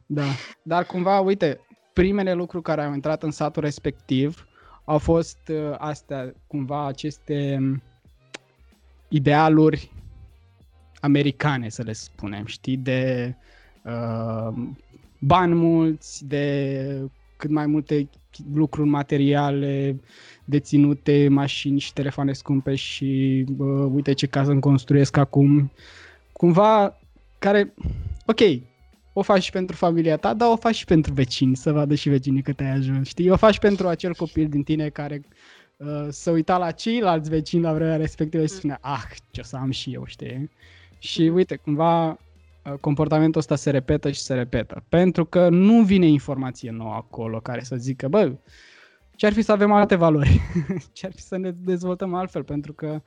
Da. 0.06 0.24
Dar 0.64 0.86
cumva, 0.86 1.20
uite, 1.20 1.60
primele 1.94 2.34
lucruri 2.34 2.64
care 2.64 2.84
au 2.84 2.94
intrat 2.94 3.24
în 3.24 3.32
satul 3.32 3.62
respectiv 3.64 4.46
au 4.86 4.98
fost 4.98 5.38
uh, 5.50 5.76
astea, 5.78 6.34
cumva 6.48 6.86
aceste 6.86 7.58
um, 7.60 7.82
idealuri 9.08 9.92
americane, 11.00 11.70
să 11.70 11.84
le 11.84 11.94
spunem, 11.94 12.46
știi, 12.46 12.78
de 12.78 13.36
uh, 13.84 14.54
bani 15.20 15.54
mulți, 15.54 16.28
de 16.28 17.12
cât 17.42 17.50
mai 17.50 17.66
multe 17.66 18.10
lucruri 18.54 18.90
materiale, 18.90 20.00
deținute, 20.46 21.28
mașini 21.30 21.80
și 21.80 21.94
telefoane 21.94 22.34
scumpe 22.34 22.76
și 22.76 23.44
bă, 23.50 23.66
uite 23.66 24.14
ce 24.14 24.28
casă 24.28 24.52
îmi 24.52 24.62
construiesc 24.62 25.18
acum. 25.18 25.72
Cumva 26.32 26.98
care, 27.40 27.74
ok, 28.26 28.40
o 29.14 29.22
faci 29.22 29.44
și 29.44 29.52
pentru 29.52 29.76
familia 29.76 30.18
ta, 30.18 30.34
dar 30.34 30.50
o 30.52 30.56
faci 30.56 30.76
și 30.76 30.86
pentru 30.86 31.14
vecini, 31.14 31.56
să 31.56 31.72
vadă 31.72 31.96
și 31.96 32.10
vecinii 32.10 32.42
cât 32.42 32.60
ai 32.60 32.72
ajuns, 32.72 33.08
știi? 33.08 33.30
O 33.30 33.36
faci 33.36 33.60
pentru 33.60 33.88
acel 33.88 34.14
copil 34.14 34.48
din 34.48 34.64
tine 34.64 34.90
care 34.90 35.22
uh, 35.78 36.08
să 36.10 36.32
uita 36.32 36.58
la 36.58 36.72
ceilalți 36.72 37.30
vecini 37.30 37.62
la 37.62 37.74
vremea 37.74 37.96
respectivă 37.96 38.46
și 38.46 38.54
spune, 38.54 38.78
ah, 38.82 39.04
ce 39.32 39.42
o 39.42 39.44
să 39.44 39.56
am 39.56 39.72
și 39.72 39.94
eu, 39.94 40.04
știi? 40.06 40.50
Și 41.00 41.22
uite, 41.22 41.56
cumva 41.56 42.10
uh, 42.10 42.18
comportamentul 42.82 43.40
ăsta 43.40 43.56
se 43.56 43.70
repetă 43.70 44.12
și 44.12 44.22
se 44.22 44.34
repetă. 44.34 44.84
Pentru 44.90 45.26
că 45.26 45.50
nu 45.50 45.82
vine 45.82 46.06
informație 46.06 46.72
nouă 46.72 46.94
acolo 46.94 47.40
care 47.40 47.64
să 47.64 47.76
zică, 47.76 48.08
bă, 48.08 48.32
ce 49.16 49.26
ar 49.26 49.34
fi 49.34 49.42
să 49.42 49.52
avem 49.52 49.72
alte 49.72 49.96
valori? 49.96 50.42
ce 50.94 51.06
ar 51.06 51.12
fi 51.12 51.22
să 51.22 51.38
ne 51.38 51.52
dezvoltăm 51.52 52.14
altfel? 52.14 52.44
Pentru 52.44 52.74
că, 52.74 53.02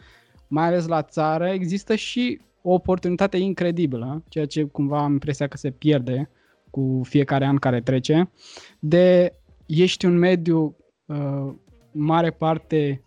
mai 0.48 0.66
ales 0.66 0.86
la 0.86 1.02
țară, 1.02 1.48
există 1.48 1.94
și 1.94 2.40
o 2.62 2.72
oportunitate 2.72 3.36
incredibilă, 3.36 4.22
ceea 4.28 4.46
ce 4.46 4.64
cumva 4.64 5.02
am 5.02 5.12
impresia 5.12 5.46
că 5.46 5.56
se 5.56 5.70
pierde 5.70 6.30
cu 6.70 7.00
fiecare 7.04 7.44
an 7.44 7.56
care 7.56 7.80
trece, 7.80 8.30
de 8.78 9.32
ești 9.66 10.06
un 10.06 10.18
mediu 10.18 10.76
uh, 11.04 11.52
mare 11.90 12.30
parte 12.30 13.04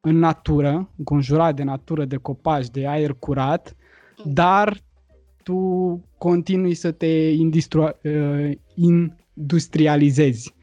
în 0.00 0.18
natură, 0.18 0.90
înconjurat 0.96 1.54
de 1.54 1.62
natură, 1.62 2.04
de 2.04 2.16
copaci, 2.16 2.68
de 2.68 2.86
aer 2.86 3.12
curat, 3.12 3.76
dar 4.24 4.82
tu 5.48 6.00
continui 6.18 6.74
să 6.74 6.90
te 6.90 7.06
uh, 7.06 8.50
industrializezi, 8.74 10.54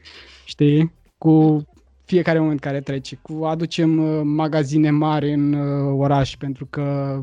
știi? 0.45 0.93
Cu 1.17 1.65
fiecare 2.03 2.39
moment 2.39 2.59
care 2.59 2.81
trece. 2.81 3.19
Cu 3.21 3.43
aducem 3.43 3.97
uh, 3.97 4.21
magazine 4.23 4.89
mari 4.89 5.33
în 5.33 5.53
uh, 5.53 5.95
oraș 5.97 6.35
pentru 6.37 6.65
că 6.65 7.19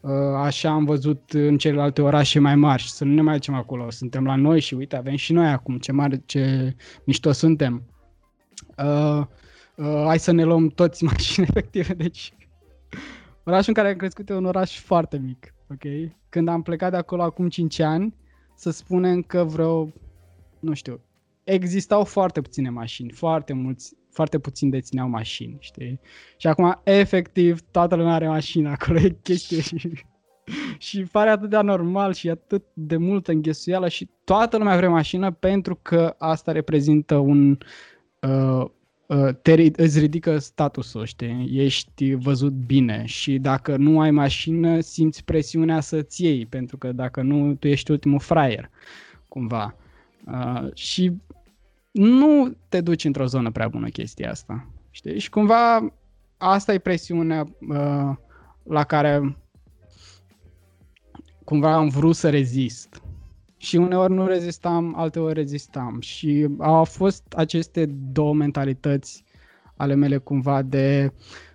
uh, 0.00 0.10
așa 0.36 0.70
am 0.70 0.84
văzut 0.84 1.30
în 1.32 1.58
celelalte 1.58 2.02
orașe 2.02 2.38
mai 2.38 2.56
mari 2.56 2.82
și 2.82 2.90
să 2.90 3.04
nu 3.04 3.14
ne 3.14 3.22
mai 3.22 3.34
ducem 3.34 3.54
acolo. 3.54 3.90
Suntem 3.90 4.24
la 4.24 4.34
noi 4.34 4.60
și 4.60 4.74
uite, 4.74 4.96
avem 4.96 5.16
și 5.16 5.32
noi 5.32 5.46
acum 5.46 5.78
ce 5.78 5.92
mare, 5.92 6.22
ce 6.26 6.74
mișto 7.04 7.32
suntem. 7.32 7.82
Uh, 8.78 9.22
uh, 9.76 10.02
hai 10.06 10.18
să 10.18 10.32
ne 10.32 10.44
luăm 10.44 10.68
toți 10.68 11.04
mașini 11.12 11.46
efective, 11.50 11.94
deci 11.94 12.32
orașul 13.44 13.68
în 13.68 13.74
care 13.74 13.88
am 13.88 13.96
crescut 13.96 14.28
e 14.28 14.34
un 14.34 14.44
oraș 14.44 14.80
foarte 14.80 15.18
mic, 15.18 15.54
ok? 15.70 16.12
Când 16.32 16.48
am 16.48 16.62
plecat 16.62 16.90
de 16.90 16.96
acolo 16.96 17.22
acum 17.22 17.48
5 17.48 17.78
ani, 17.78 18.14
să 18.54 18.70
spunem 18.70 19.22
că 19.22 19.44
vreo, 19.44 19.92
nu 20.60 20.74
știu, 20.74 21.00
existau 21.44 22.04
foarte 22.04 22.40
puține 22.40 22.70
mașini, 22.70 23.10
foarte 23.10 23.52
mulți 23.52 23.96
foarte 24.10 24.38
puțin 24.38 24.70
dețineau 24.70 25.08
mașini, 25.08 25.56
știi? 25.60 26.00
Și 26.36 26.46
acum, 26.46 26.80
efectiv, 26.84 27.60
toată 27.70 27.94
lumea 27.94 28.14
are 28.14 28.28
mașină 28.28 28.70
acolo, 28.70 28.98
e 28.98 29.16
chestie 29.22 29.60
și, 29.60 30.04
și 30.86 31.02
pare 31.02 31.30
atât 31.30 31.50
de 31.50 31.56
anormal 31.56 32.12
și 32.12 32.30
atât 32.30 32.64
de 32.72 32.96
multă 32.96 33.32
înghesuială 33.32 33.88
și 33.88 34.10
toată 34.24 34.56
lumea 34.56 34.76
vrea 34.76 34.90
mașină 34.90 35.30
pentru 35.30 35.78
că 35.82 36.14
asta 36.18 36.52
reprezintă 36.52 37.16
un... 37.16 37.58
Uh, 38.20 38.30
uh, 38.30 38.70
te, 39.42 39.70
îți 39.76 39.98
ridică 39.98 40.38
statusul, 40.38 41.04
știi? 41.04 41.48
Ești 41.52 42.14
văzut 42.14 42.52
bine 42.52 43.04
și 43.04 43.38
dacă 43.38 43.76
nu 43.76 44.00
ai 44.00 44.10
mașină, 44.10 44.80
simți 44.80 45.24
presiunea 45.24 45.80
să-ți 45.80 46.24
iei, 46.24 46.46
pentru 46.46 46.76
că 46.76 46.92
dacă 46.92 47.22
nu, 47.22 47.54
tu 47.54 47.68
ești 47.68 47.90
ultimul 47.90 48.20
fraier, 48.20 48.70
cumva. 49.28 49.74
Uh, 50.26 50.74
și 50.74 51.12
nu 51.90 52.56
te 52.68 52.80
duci 52.80 53.04
într-o 53.04 53.26
zonă 53.26 53.50
prea 53.50 53.68
bună 53.68 53.88
chestia 53.88 54.30
asta. 54.30 54.66
Știi? 54.90 55.18
Și 55.18 55.30
cumva 55.30 55.92
asta 56.36 56.72
e 56.72 56.78
presiunea 56.78 57.46
uh, 57.68 58.16
la 58.62 58.84
care 58.84 59.36
cumva 61.44 61.74
am 61.74 61.88
vrut 61.88 62.16
să 62.16 62.30
rezist. 62.30 63.02
Și 63.62 63.76
uneori 63.76 64.12
nu 64.12 64.26
rezistam, 64.26 64.94
alteori 64.96 65.34
rezistam. 65.34 66.00
Și 66.00 66.48
au 66.58 66.84
fost 66.84 67.22
aceste 67.36 67.86
două 68.12 68.34
mentalități 68.34 69.24
ale 69.76 69.94
mele 69.94 70.16
cumva 70.16 70.62
de, 70.62 71.12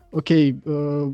ok, 0.10 0.30
uh, 0.30 1.13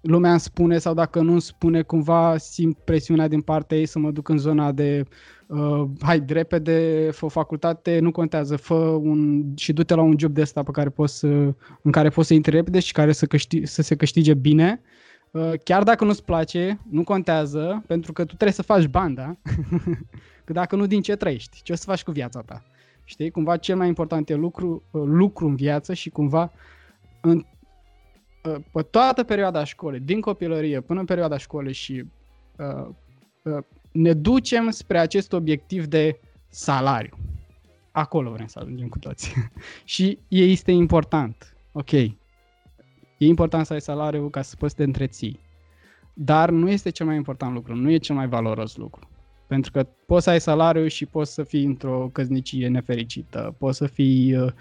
lumea 0.00 0.30
îmi 0.30 0.40
spune 0.40 0.78
sau 0.78 0.94
dacă 0.94 1.20
nu 1.20 1.32
îmi 1.32 1.40
spune, 1.40 1.82
cumva 1.82 2.36
simt 2.38 2.76
presiunea 2.84 3.28
din 3.28 3.40
partea 3.40 3.76
ei 3.76 3.86
să 3.86 3.98
mă 3.98 4.10
duc 4.10 4.28
în 4.28 4.38
zona 4.38 4.72
de 4.72 5.04
uh, 5.46 5.84
hai 6.00 6.24
repede, 6.26 7.08
fă 7.12 7.24
o 7.24 7.28
facultate, 7.28 7.98
nu 7.98 8.10
contează, 8.10 8.56
fă 8.56 8.74
un, 8.74 9.44
și 9.56 9.72
du-te 9.72 9.94
la 9.94 10.02
un 10.02 10.14
job 10.18 10.32
de 10.32 10.40
ăsta 10.40 10.62
pe 10.62 10.70
care 10.70 10.88
poți 10.88 11.18
să, 11.18 11.54
în 11.82 11.90
care 11.90 12.08
poți 12.08 12.26
să 12.26 12.34
intri 12.34 12.54
repede 12.54 12.80
și 12.80 12.92
care 12.92 13.12
să, 13.12 13.26
câști, 13.26 13.66
să 13.66 13.82
se 13.82 13.96
câștige 13.96 14.34
bine, 14.34 14.80
uh, 14.82 15.07
chiar 15.64 15.82
dacă 15.82 16.04
nu-ți 16.04 16.24
place, 16.24 16.80
nu 16.90 17.04
contează, 17.04 17.84
pentru 17.86 18.12
că 18.12 18.20
tu 18.22 18.34
trebuie 18.34 18.52
să 18.52 18.62
faci 18.62 18.86
bani, 18.86 19.14
da? 19.14 19.36
că 20.44 20.52
dacă 20.52 20.76
nu, 20.76 20.86
din 20.86 21.02
ce 21.02 21.16
trăiești? 21.16 21.62
Ce 21.62 21.72
o 21.72 21.76
să 21.76 21.84
faci 21.84 22.02
cu 22.02 22.10
viața 22.10 22.40
ta? 22.40 22.62
Știi? 23.04 23.30
Cumva 23.30 23.56
cel 23.56 23.76
mai 23.76 23.86
important 23.86 24.30
e 24.30 24.34
lucru, 24.34 24.82
uh, 24.90 25.02
lucru 25.04 25.46
în 25.46 25.56
viață 25.56 25.94
și 25.94 26.10
cumva 26.10 26.52
în, 27.20 27.44
uh, 28.44 28.56
pe 28.72 28.82
toată 28.82 29.22
perioada 29.22 29.64
școlii, 29.64 30.00
din 30.00 30.20
copilărie 30.20 30.80
până 30.80 31.00
în 31.00 31.06
perioada 31.06 31.36
școlii 31.36 31.72
și 31.72 32.04
uh, 32.56 32.88
uh, 33.42 33.64
ne 33.92 34.12
ducem 34.12 34.70
spre 34.70 34.98
acest 34.98 35.32
obiectiv 35.32 35.86
de 35.86 36.20
salariu. 36.48 37.16
Acolo 37.90 38.30
vrem 38.30 38.46
să 38.46 38.58
ajungem 38.58 38.88
cu 38.88 38.98
toți. 38.98 39.34
și 39.84 40.18
este 40.28 40.70
important. 40.70 41.56
Ok. 41.72 41.90
E 43.18 43.26
important 43.26 43.66
să 43.66 43.72
ai 43.72 43.80
salariu 43.80 44.28
ca 44.28 44.42
să 44.42 44.56
poți 44.56 44.72
să 44.72 44.78
te 44.78 44.84
întreții. 44.84 45.40
Dar 46.14 46.50
nu 46.50 46.70
este 46.70 46.90
cel 46.90 47.06
mai 47.06 47.16
important 47.16 47.54
lucru, 47.54 47.74
nu 47.74 47.90
e 47.90 47.96
cel 47.96 48.14
mai 48.14 48.28
valoros 48.28 48.76
lucru. 48.76 49.08
Pentru 49.46 49.70
că 49.70 49.86
poți 50.06 50.24
să 50.24 50.30
ai 50.30 50.40
salariu 50.40 50.86
și 50.86 51.06
poți 51.06 51.34
să 51.34 51.42
fii 51.42 51.64
într-o 51.64 52.08
căznicie 52.12 52.68
nefericită, 52.68 53.54
poți 53.58 53.76
să 53.76 53.86
fii 53.86 54.36
uh, 54.36 54.52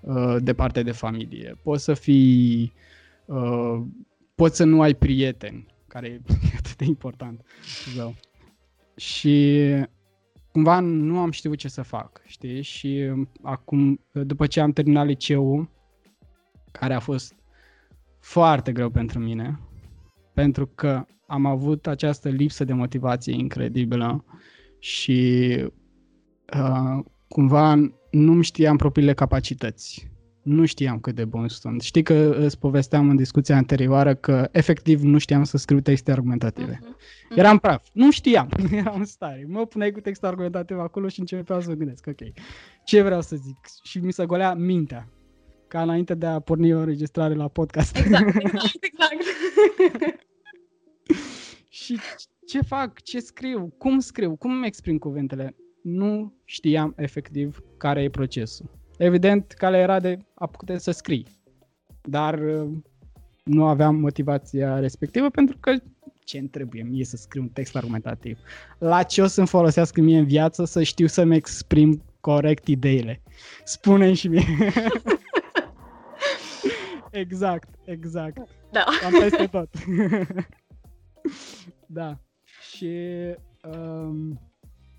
uh, 0.00 0.36
departe 0.38 0.82
de 0.82 0.92
familie, 0.92 1.58
poți 1.62 1.84
să 1.84 1.94
fii. 1.94 2.72
Uh, 3.24 3.80
poți 4.34 4.56
să 4.56 4.64
nu 4.64 4.80
ai 4.82 4.94
prieteni, 4.94 5.66
care 5.88 6.06
e 6.06 6.20
atât 6.58 6.76
de 6.76 6.84
important. 6.84 7.44
So. 7.96 8.12
Și 8.96 9.60
cumva 10.52 10.80
nu 10.80 11.18
am 11.18 11.30
știut 11.30 11.56
ce 11.56 11.68
să 11.68 11.82
fac, 11.82 12.22
știi? 12.26 12.62
Și 12.62 13.12
acum, 13.42 14.00
după 14.12 14.46
ce 14.46 14.60
am 14.60 14.72
terminat 14.72 15.06
liceul, 15.06 15.68
care 16.70 16.94
a 16.94 17.00
fost 17.00 17.34
foarte 18.22 18.72
greu 18.72 18.90
pentru 18.90 19.18
mine, 19.18 19.60
pentru 20.34 20.66
că 20.66 21.04
am 21.26 21.46
avut 21.46 21.86
această 21.86 22.28
lipsă 22.28 22.64
de 22.64 22.72
motivație 22.72 23.32
incredibilă 23.32 24.24
și 24.78 25.58
uh, 26.56 27.04
cumva 27.28 27.92
nu 28.10 28.42
știam 28.42 28.76
propriile 28.76 29.14
capacități. 29.14 30.10
Nu 30.42 30.64
știam 30.64 30.98
cât 30.98 31.14
de 31.14 31.24
bun 31.24 31.48
sunt. 31.48 31.82
Știi 31.82 32.02
că 32.02 32.34
îți 32.38 32.58
povesteam 32.58 33.08
în 33.08 33.16
discuția 33.16 33.56
anterioară 33.56 34.14
că 34.14 34.48
efectiv 34.52 35.02
nu 35.02 35.18
știam 35.18 35.44
să 35.44 35.56
scriu 35.56 35.80
texte 35.80 36.12
argumentative. 36.12 36.78
Uh-huh. 36.82 37.36
Eram 37.36 37.58
praf. 37.58 37.86
Nu 37.92 38.10
știam. 38.10 38.48
Eram 38.70 39.04
stare. 39.04 39.46
Mă 39.48 39.66
puneai 39.66 39.90
cu 39.90 40.00
text 40.00 40.24
argumentativ 40.24 40.78
acolo 40.78 41.08
și 41.08 41.20
începeam 41.20 41.60
să 41.60 41.72
gândesc. 41.72 42.06
Ok, 42.06 42.18
ce 42.84 43.02
vreau 43.02 43.20
să 43.20 43.36
zic? 43.36 43.58
Și 43.82 43.98
mi 43.98 44.12
se 44.12 44.26
golea 44.26 44.54
mintea. 44.54 45.08
Ca 45.72 45.82
înainte 45.82 46.14
de 46.14 46.26
a 46.26 46.40
porni 46.40 46.74
o 46.74 46.78
înregistrare 46.78 47.34
la 47.34 47.48
podcast. 47.48 47.96
Exact, 47.96 48.26
exact, 48.36 48.72
exact. 48.80 50.26
și 51.68 51.98
ce 52.46 52.60
fac, 52.60 53.02
ce 53.02 53.20
scriu, 53.20 53.74
cum 53.78 53.98
scriu, 53.98 54.36
cum 54.36 54.52
îmi 54.52 54.66
exprim 54.66 54.98
cuvintele. 54.98 55.56
Nu 55.82 56.32
știam 56.44 56.92
efectiv 56.96 57.62
care 57.76 58.02
e 58.02 58.10
procesul. 58.10 58.70
Evident, 58.98 59.52
calea 59.52 59.80
era 59.80 60.00
de 60.00 60.18
a 60.34 60.46
putea 60.46 60.78
să 60.78 60.90
scrii, 60.90 61.26
dar 62.02 62.38
uh, 62.38 62.70
nu 63.44 63.66
aveam 63.66 63.96
motivația 63.96 64.78
respectivă 64.78 65.28
pentru 65.28 65.56
că 65.60 65.74
ce 66.24 66.38
îmi 66.38 66.48
trebuie 66.48 66.82
mie 66.82 67.04
să 67.04 67.16
scriu 67.16 67.42
un 67.42 67.48
text 67.48 67.76
argumentativ? 67.76 68.38
La 68.78 69.02
ce 69.02 69.22
o 69.22 69.26
să-mi 69.26 69.46
folosească 69.46 70.00
mie 70.00 70.18
în 70.18 70.26
viață 70.26 70.64
să 70.64 70.82
știu 70.82 71.06
să-mi 71.06 71.36
exprim 71.36 72.02
corect 72.20 72.66
ideile? 72.66 73.22
spune 73.64 74.12
și 74.12 74.28
mie. 74.28 74.44
exact, 77.12 77.68
exact. 77.84 78.48
Da. 78.70 78.84
Am 79.04 79.12
peste 79.20 79.46
tot. 79.46 79.68
da. 81.86 82.18
Și 82.72 82.96
um, 83.64 84.40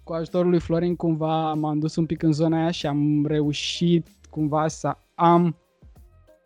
cu 0.04 0.14
ajutorul 0.14 0.50
lui 0.50 0.60
Florin 0.60 0.96
cumva 0.96 1.54
m-am 1.54 1.80
dus 1.80 1.96
un 1.96 2.06
pic 2.06 2.24
în 2.24 2.32
zona 2.32 2.58
aia 2.58 2.72
și 2.72 2.88
am 2.88 3.26
reușit 3.26 4.08
cumva 4.30 4.68
să 4.68 4.98
am 5.16 5.58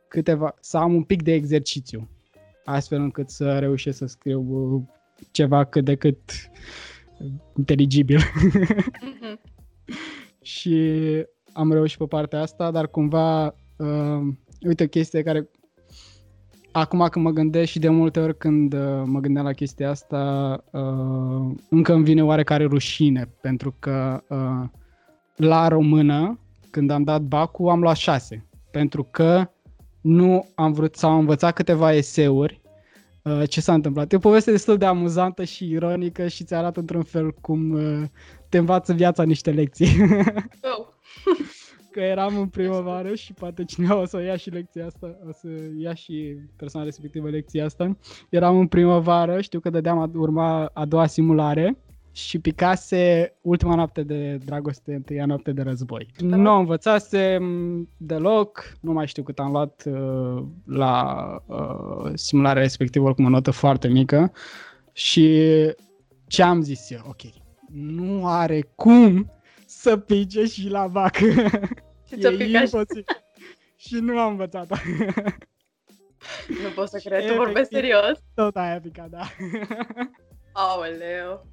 câteva, 0.08 0.56
să 0.60 0.78
am 0.78 0.94
un 0.94 1.04
pic 1.04 1.22
de 1.22 1.34
exercițiu, 1.34 2.10
astfel 2.66 3.02
încât 3.02 3.30
să 3.30 3.60
reușesc 3.60 3.98
să 3.98 4.06
scriu 4.06 4.90
ceva 5.32 5.64
cât 5.64 5.86
de 5.86 5.96
cât 5.96 6.20
inteligibil. 7.58 8.20
Mm-hmm. 8.20 9.42
și 10.42 11.04
am 11.54 11.72
reușit 11.72 11.98
pe 11.98 12.06
partea 12.06 12.42
asta, 12.42 12.72
dar 12.72 12.88
cumva, 12.88 13.46
uh, 13.78 14.28
uite 14.62 14.84
o 14.84 14.88
chestie 14.88 15.24
care 15.24 15.50
acum 16.80 17.08
când 17.12 17.26
mă 17.26 17.32
gândesc 17.32 17.72
și 17.72 17.80
de 17.80 17.90
multe 17.90 18.20
ori 18.20 18.38
când 18.38 18.74
uh, 18.74 19.02
mă 19.06 19.20
gândeam 19.20 19.46
la 19.46 19.54
chestia 19.54 19.90
asta, 19.90 20.64
uh, 20.72 21.56
încă 21.70 21.94
îmi 21.94 22.04
vine 22.04 22.24
oarecare 22.24 22.64
rușine, 22.64 23.30
pentru 23.42 23.76
că 23.80 24.24
uh, 24.30 24.70
la 25.36 25.68
română, 25.68 26.40
când 26.72 26.90
am 26.90 27.04
dat 27.04 27.22
bacul, 27.22 27.70
am 27.70 27.82
luat 27.82 27.96
șase, 27.96 28.46
pentru 28.72 29.04
că 29.04 29.50
nu 30.02 30.48
am 30.56 30.72
vrut, 30.72 30.96
sau 30.96 31.12
am 31.12 31.20
învățat 31.20 31.54
câteva 31.54 31.94
eseuri 31.94 32.62
uh, 33.24 33.50
ce 33.50 33.62
s-a 33.62 33.74
întâmplat. 33.74 34.12
E 34.12 34.16
o 34.16 34.20
poveste 34.20 34.52
destul 34.52 34.78
de 34.78 34.86
amuzantă 34.86 35.44
și 35.44 35.70
ironică 35.70 36.28
și 36.28 36.44
ți 36.44 36.54
arată 36.54 36.80
într-un 36.80 37.04
fel 37.04 37.32
cum 37.32 37.72
uh, 37.72 38.04
te 38.50 38.58
învață 38.58 38.94
viața 38.94 39.24
niște 39.24 39.52
lecții. 39.52 39.90
oh. 40.78 40.88
Că 41.98 42.04
eram 42.04 42.38
în 42.38 42.48
primăvară 42.48 43.14
și 43.14 43.34
poate 43.34 43.66
cineva 43.66 44.02
o 44.02 44.06
să 44.06 44.22
ia 44.22 44.36
și 44.36 44.50
lecția 44.50 44.86
asta, 44.86 45.18
o 45.28 45.32
să 45.32 45.48
ia 45.78 45.94
și 45.94 46.36
persoana 46.56 46.86
respectivă 46.86 47.30
lecția 47.30 47.66
asta. 47.66 47.98
Eram 48.30 48.58
în 48.60 48.68
primăvară, 48.68 49.42
știu 49.42 49.60
că 49.60 49.70
dădeam 49.70 49.98
a, 49.98 50.12
urma 50.14 50.66
a 50.66 50.86
doua 50.86 51.06
simulare 51.06 51.78
și 52.12 52.40
picase 52.40 53.34
ultima 53.42 53.76
noapte 53.76 54.04
de 54.04 54.40
dragoste, 54.46 54.94
întâia 54.94 55.26
noapte 55.26 55.52
de 55.52 55.62
război. 55.62 56.08
Da. 56.18 56.36
Nu 56.36 56.52
o 56.52 56.60
învățasem 56.60 57.44
deloc, 57.98 58.74
nu 58.82 58.92
mai 58.92 59.08
știu 59.08 59.24
cât 59.24 59.40
am 59.40 59.52
luat 59.52 59.84
uh, 59.86 60.44
la 60.66 61.28
uh, 61.46 62.12
simularea 62.14 62.62
respectivă, 62.62 63.06
oricum 63.06 63.26
o 63.26 63.30
notă 63.30 63.52
foarte 63.52 63.88
mică 63.88 64.32
și 64.92 65.46
ce 66.28 66.44
am 66.44 66.62
zis 66.62 66.90
eu? 66.90 67.02
Ok, 67.08 67.22
nu 67.72 68.28
are 68.28 68.70
cum 68.76 69.32
să 69.66 69.98
pice 69.98 70.44
și 70.44 70.70
la 70.70 70.88
vac. 70.88 71.18
Și 72.08 72.18
ți-o 72.20 72.32
picat 72.32 72.70
și 73.76 73.96
nu 73.96 74.20
am 74.20 74.32
învățat 74.32 74.68
Nu 76.64 76.70
pot 76.76 76.88
să 76.88 77.02
cred, 77.04 77.28
tu 77.28 77.34
vorbești 77.34 77.74
serios? 77.74 78.20
Tot 78.34 78.56
aia 78.56 78.80
picat, 78.80 79.10
da. 79.10 79.22
Aoleu. 80.54 81.48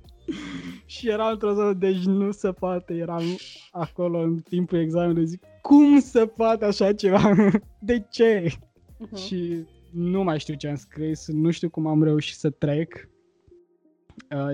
și 0.87 1.09
era 1.09 1.31
într-o 1.31 1.53
zonă, 1.53 1.73
deci 1.73 2.05
nu 2.05 2.31
se 2.31 2.53
poate, 2.53 2.95
eram 2.95 3.25
acolo 3.71 4.19
în 4.19 4.39
timpul 4.39 4.79
examenului, 4.79 5.27
zic, 5.27 5.43
cum 5.63 6.01
se 6.01 6.27
poate 6.27 6.65
așa 6.65 6.93
ceva? 6.93 7.31
De 7.81 8.07
ce? 8.11 8.47
Uh-huh. 8.47 9.27
Și 9.27 9.67
nu 9.93 10.23
mai 10.23 10.39
știu 10.39 10.55
ce 10.55 10.69
am 10.69 10.77
scris, 10.77 11.27
nu 11.29 11.51
știu 11.51 11.71
cum 11.71 11.87
am 11.87 12.03
reușit 12.03 12.37
să 12.37 12.51
trec 12.51 12.95
uh, 12.95 13.14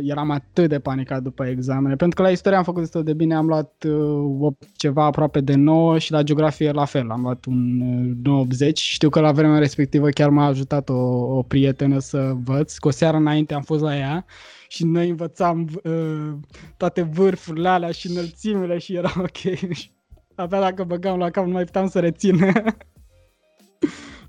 eram 0.03 0.31
atât 0.31 0.69
de 0.69 0.79
panicat 0.79 1.23
după 1.23 1.47
examene, 1.47 1.97
pentru 1.97 2.17
că 2.17 2.23
la 2.23 2.31
istorie 2.31 2.59
am 2.59 2.65
făcut 2.65 2.81
destul 2.81 3.03
de 3.03 3.13
bine, 3.13 3.35
am 3.35 3.47
luat 3.47 3.85
uh, 3.89 4.53
ceva 4.77 5.05
aproape 5.05 5.41
de 5.41 5.55
9 5.55 5.99
și 5.99 6.13
la 6.13 6.23
geografie 6.23 6.71
la 6.71 6.85
fel, 6.85 7.11
am 7.11 7.21
luat 7.21 7.45
un 7.45 7.81
uh, 7.81 8.17
90. 8.23 8.81
Știu 8.81 9.09
că 9.09 9.21
la 9.21 9.33
vremea 9.33 9.59
respectivă 9.59 10.09
chiar 10.09 10.29
m-a 10.29 10.47
ajutat 10.47 10.89
o, 10.89 10.99
o 11.37 11.43
prietenă 11.43 11.99
să 11.99 12.33
văț, 12.45 12.77
cu 12.77 12.89
o 12.89 12.91
seară 12.91 13.17
înainte 13.17 13.55
am 13.55 13.63
fost 13.63 13.83
la 13.83 13.97
ea 13.97 14.25
și 14.69 14.85
noi 14.85 15.09
învățam 15.09 15.69
uh, 15.85 16.33
toate 16.77 17.03
vârfurile 17.03 17.69
alea 17.69 17.91
și 17.91 18.11
înălțimile 18.11 18.79
și 18.79 18.95
era 18.95 19.13
ok. 19.19 19.39
Abia 20.35 20.61
dacă 20.61 20.85
băgam 20.85 21.19
la 21.19 21.31
cap 21.31 21.45
nu 21.47 21.53
mai 21.53 21.65
puteam 21.65 21.89
să 21.89 22.01
rețin. 22.01 22.37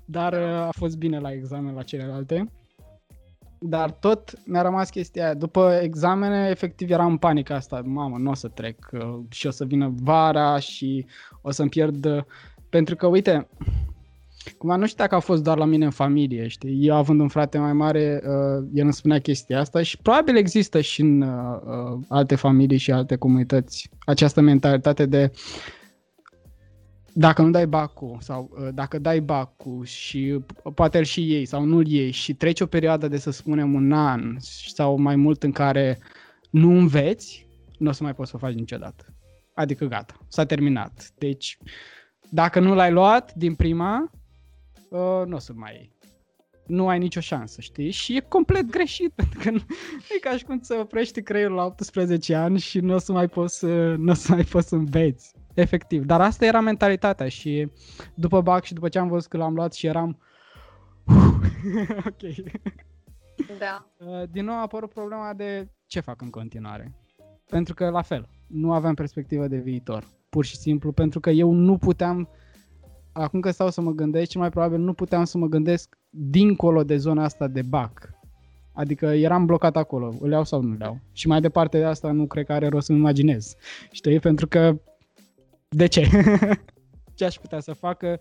Dar 0.04 0.32
uh, 0.32 0.66
a 0.66 0.70
fost 0.70 0.96
bine 0.96 1.18
la 1.18 1.32
examen 1.32 1.74
la 1.74 1.82
celelalte. 1.82 2.52
Dar 3.64 3.90
tot 3.90 4.32
mi-a 4.44 4.62
rămas 4.62 4.90
chestia 4.90 5.24
aia. 5.24 5.34
După 5.34 5.78
examene, 5.82 6.48
efectiv 6.50 6.90
eram 6.90 7.10
în 7.10 7.16
panică 7.16 7.54
asta. 7.54 7.82
Mamă, 7.84 8.16
nu 8.18 8.30
o 8.30 8.34
să 8.34 8.48
trec 8.48 8.88
uh, 8.92 9.18
și 9.28 9.46
o 9.46 9.50
să 9.50 9.64
vină 9.64 9.92
vara 10.02 10.58
și 10.58 11.06
o 11.40 11.50
să-mi 11.50 11.68
pierd... 11.68 12.04
Uh, 12.04 12.22
pentru 12.68 12.96
că, 12.96 13.06
uite, 13.06 13.48
Cumva 14.58 14.76
nu 14.76 14.86
știu 14.86 14.96
dacă 14.98 15.14
a 15.14 15.18
fost 15.18 15.42
doar 15.42 15.58
la 15.58 15.64
mine 15.64 15.84
în 15.84 15.90
familie, 15.90 16.48
știi? 16.48 16.86
Eu 16.86 16.94
având 16.94 17.20
un 17.20 17.28
frate 17.28 17.58
mai 17.58 17.72
mare, 17.72 18.22
uh, 18.24 18.66
el 18.74 18.84
îmi 18.84 18.92
spunea 18.92 19.18
chestia 19.18 19.60
asta 19.60 19.82
și 19.82 19.98
probabil 19.98 20.36
există 20.36 20.80
și 20.80 21.00
în 21.00 21.20
uh, 21.20 21.28
uh, 21.64 22.00
alte 22.08 22.34
familii 22.34 22.78
și 22.78 22.92
alte 22.92 23.16
comunități 23.16 23.90
această 24.04 24.40
mentalitate 24.40 25.06
de 25.06 25.30
dacă 27.14 27.42
nu 27.42 27.50
dai 27.50 27.66
bacul 27.66 28.16
sau 28.20 28.50
uh, 28.52 28.68
dacă 28.74 28.98
dai 28.98 29.20
bacul 29.20 29.84
și 29.84 30.38
poate 30.74 30.98
îl 30.98 31.04
și 31.04 31.30
iei 31.30 31.44
sau 31.44 31.64
nu-l 31.64 31.86
iei 31.86 32.10
și 32.10 32.34
treci 32.34 32.60
o 32.60 32.66
perioadă 32.66 33.08
de 33.08 33.18
să 33.18 33.30
spunem 33.30 33.74
un 33.74 33.92
an 33.92 34.36
sau 34.66 34.98
mai 34.98 35.16
mult 35.16 35.42
în 35.42 35.52
care 35.52 35.98
nu 36.50 36.70
înveți, 36.70 37.46
nu 37.78 37.88
o 37.88 37.92
să 37.92 38.02
mai 38.02 38.14
poți 38.14 38.30
să 38.30 38.36
o 38.36 38.38
faci 38.38 38.54
niciodată. 38.54 39.04
Adică 39.54 39.84
gata, 39.84 40.18
s-a 40.28 40.44
terminat. 40.44 41.10
Deci 41.18 41.58
dacă 42.30 42.60
nu 42.60 42.74
l-ai 42.74 42.92
luat 42.92 43.34
din 43.34 43.54
prima, 43.54 44.10
uh, 44.90 45.26
nu 45.26 45.34
o 45.34 45.38
să 45.38 45.52
mai 45.54 45.72
iei. 45.74 45.90
nu 46.66 46.88
ai 46.88 46.98
nicio 46.98 47.20
șansă, 47.20 47.60
știi? 47.60 47.90
Și 47.90 48.16
e 48.16 48.20
complet 48.20 48.70
greșit, 48.70 49.12
pentru 49.20 49.38
că 49.42 49.50
nu, 49.50 49.60
e 50.16 50.18
ca 50.20 50.36
și 50.36 50.44
cum 50.44 50.60
să 50.60 50.76
oprești 50.80 51.22
creierul 51.22 51.56
la 51.56 51.64
18 51.64 52.34
ani 52.34 52.58
și 52.58 52.80
nu 52.80 52.94
o 52.94 52.98
să 52.98 53.12
mai 53.12 53.28
poți 53.28 53.58
să, 53.58 53.94
nu 53.98 54.10
o 54.10 54.14
să 54.14 54.32
mai 54.32 54.42
poți 54.42 54.68
să 54.68 54.74
înveți. 54.74 55.32
Efectiv. 55.54 56.04
Dar 56.04 56.20
asta 56.20 56.44
era 56.44 56.60
mentalitatea 56.60 57.28
și 57.28 57.70
după 58.14 58.40
BAC 58.40 58.64
și 58.64 58.74
după 58.74 58.88
ce 58.88 58.98
am 58.98 59.08
văzut 59.08 59.30
că 59.30 59.36
l-am 59.36 59.54
luat 59.54 59.72
și 59.72 59.86
eram 59.86 60.18
ok. 62.08 62.50
Da. 63.58 63.86
Uh, 63.96 64.22
din 64.30 64.44
nou 64.44 64.54
a 64.54 64.60
apărut 64.60 64.90
problema 64.90 65.32
de 65.36 65.68
ce 65.86 66.00
fac 66.00 66.20
în 66.20 66.30
continuare. 66.30 66.94
Pentru 67.48 67.74
că, 67.74 67.88
la 67.88 68.02
fel, 68.02 68.28
nu 68.46 68.72
aveam 68.72 68.94
perspectivă 68.94 69.46
de 69.46 69.56
viitor. 69.56 70.08
Pur 70.28 70.44
și 70.44 70.56
simplu, 70.56 70.92
pentru 70.92 71.20
că 71.20 71.30
eu 71.30 71.52
nu 71.52 71.78
puteam, 71.78 72.28
acum 73.12 73.40
că 73.40 73.50
stau 73.50 73.70
să 73.70 73.80
mă 73.80 73.90
gândesc, 73.90 74.30
cel 74.30 74.40
mai 74.40 74.50
probabil 74.50 74.78
nu 74.78 74.92
puteam 74.92 75.24
să 75.24 75.38
mă 75.38 75.46
gândesc 75.46 75.98
dincolo 76.10 76.84
de 76.84 76.96
zona 76.96 77.24
asta 77.24 77.48
de 77.48 77.62
BAC. 77.62 78.10
Adică 78.72 79.06
eram 79.06 79.46
blocat 79.46 79.76
acolo, 79.76 80.14
îl 80.20 80.30
iau 80.30 80.44
sau 80.44 80.62
nu 80.62 80.72
îl 80.72 80.80
iau. 80.80 80.98
Și 81.12 81.26
mai 81.26 81.40
departe 81.40 81.78
de 81.78 81.84
asta 81.84 82.10
nu 82.12 82.26
cred 82.26 82.46
că 82.46 82.52
are 82.52 82.68
rost 82.68 82.86
să-mi 82.86 82.98
imaginez. 82.98 83.56
Știi? 83.90 84.20
Pentru 84.20 84.46
că, 84.46 84.80
de 85.72 85.86
ce? 85.86 86.08
ce 87.14 87.24
aș 87.24 87.34
putea 87.34 87.60
să 87.60 87.72
facă? 87.72 88.20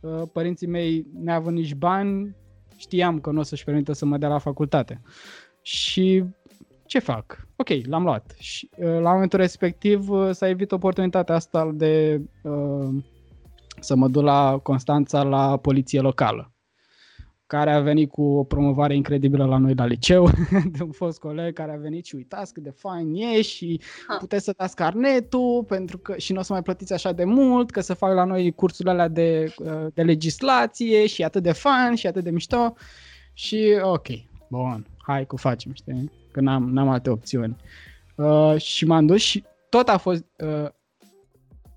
Uh, 0.00 0.22
părinții 0.32 0.66
mei, 0.66 1.06
neavând 1.12 1.56
nici 1.56 1.74
bani, 1.74 2.36
știam 2.76 3.20
că 3.20 3.30
nu 3.30 3.40
o 3.40 3.42
să-și 3.42 3.64
permită 3.64 3.92
să 3.92 4.04
mă 4.04 4.16
dea 4.18 4.28
la 4.28 4.38
facultate. 4.38 5.00
Și 5.62 6.24
ce 6.86 6.98
fac? 6.98 7.48
Ok, 7.56 7.68
l-am 7.86 8.02
luat. 8.02 8.34
Și 8.38 8.68
uh, 8.76 9.00
la 9.00 9.12
momentul 9.12 9.38
respectiv 9.38 10.10
uh, 10.10 10.30
s-a 10.30 10.48
evit 10.48 10.72
oportunitatea 10.72 11.34
asta 11.34 11.70
de 11.74 12.22
uh, 12.42 12.88
să 13.80 13.94
mă 13.94 14.08
duc 14.08 14.22
la 14.22 14.58
Constanța 14.62 15.22
la 15.22 15.56
poliție 15.56 16.00
locală 16.00 16.53
care 17.54 17.72
a 17.72 17.80
venit 17.80 18.10
cu 18.10 18.22
o 18.22 18.44
promovare 18.44 18.94
incredibilă 18.94 19.44
la 19.44 19.56
noi 19.56 19.74
la 19.74 19.86
liceu, 19.86 20.30
de 20.70 20.82
un 20.86 20.90
fost 20.90 21.18
coleg 21.18 21.54
care 21.54 21.72
a 21.72 21.76
venit 21.76 22.04
și 22.04 22.14
uitați 22.14 22.52
cât 22.52 22.62
de 22.62 22.70
fain 22.70 23.14
e 23.14 23.42
și 23.42 23.80
ha. 24.06 24.16
puteți 24.16 24.44
să 24.44 24.54
dați 24.56 24.76
carnetul 24.76 25.64
pentru 25.68 25.98
că, 25.98 26.16
și 26.16 26.32
nu 26.32 26.38
o 26.38 26.42
să 26.42 26.52
mai 26.52 26.62
plătiți 26.62 26.92
așa 26.92 27.12
de 27.12 27.24
mult, 27.24 27.70
că 27.70 27.80
să 27.80 27.94
fac 27.94 28.14
la 28.14 28.24
noi 28.24 28.52
cursurile 28.52 28.90
alea 28.90 29.08
de, 29.08 29.54
uh, 29.58 29.86
de 29.94 30.02
legislație 30.02 31.06
și 31.06 31.22
atât 31.22 31.42
de 31.42 31.52
fain 31.52 31.94
și 31.94 32.06
atât 32.06 32.24
de 32.24 32.30
mișto 32.30 32.74
și 33.32 33.78
ok, 33.82 34.06
bun, 34.48 34.86
hai 34.98 35.26
cu 35.26 35.36
facem, 35.36 35.72
știi, 35.72 36.10
că 36.32 36.40
n-am, 36.40 36.70
n-am 36.70 36.88
alte 36.88 37.10
opțiuni. 37.10 37.56
Uh, 38.16 38.56
și 38.56 38.86
m-am 38.86 39.06
dus 39.06 39.20
și 39.20 39.44
tot 39.68 39.88
a 39.88 39.96
fost, 39.96 40.24
uh, 40.38 40.68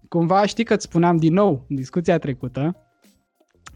cumva 0.08 0.46
știi 0.46 0.64
că 0.64 0.74
îți 0.74 0.86
spuneam 0.86 1.18
din 1.18 1.34
nou 1.34 1.66
în 1.70 1.76
discuția 1.76 2.18
trecută, 2.18 2.87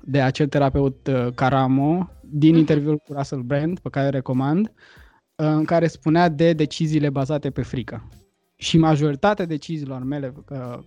de 0.04 0.22
acel 0.22 0.48
terapeut 0.48 1.08
uh, 1.08 1.28
Caramo 1.36 2.10
din 2.22 2.50
mhm. 2.50 2.60
interviul 2.60 2.98
cu 2.98 3.14
Russell 3.14 3.42
Brand, 3.42 3.80
pe 3.80 3.90
care 3.90 4.06
îl 4.06 4.12
recomand, 4.12 4.68
uh, 4.68 5.46
în 5.46 5.64
care 5.64 5.88
spunea 5.88 6.30
de 6.30 6.54
deciziile 6.54 7.10
bazate 7.10 7.50
pe 7.50 7.62
frică. 7.62 8.10
Și 8.56 8.78
majoritatea 8.78 9.46
deciziilor 9.46 10.04
mele 10.04 10.34
uh, 10.50 10.78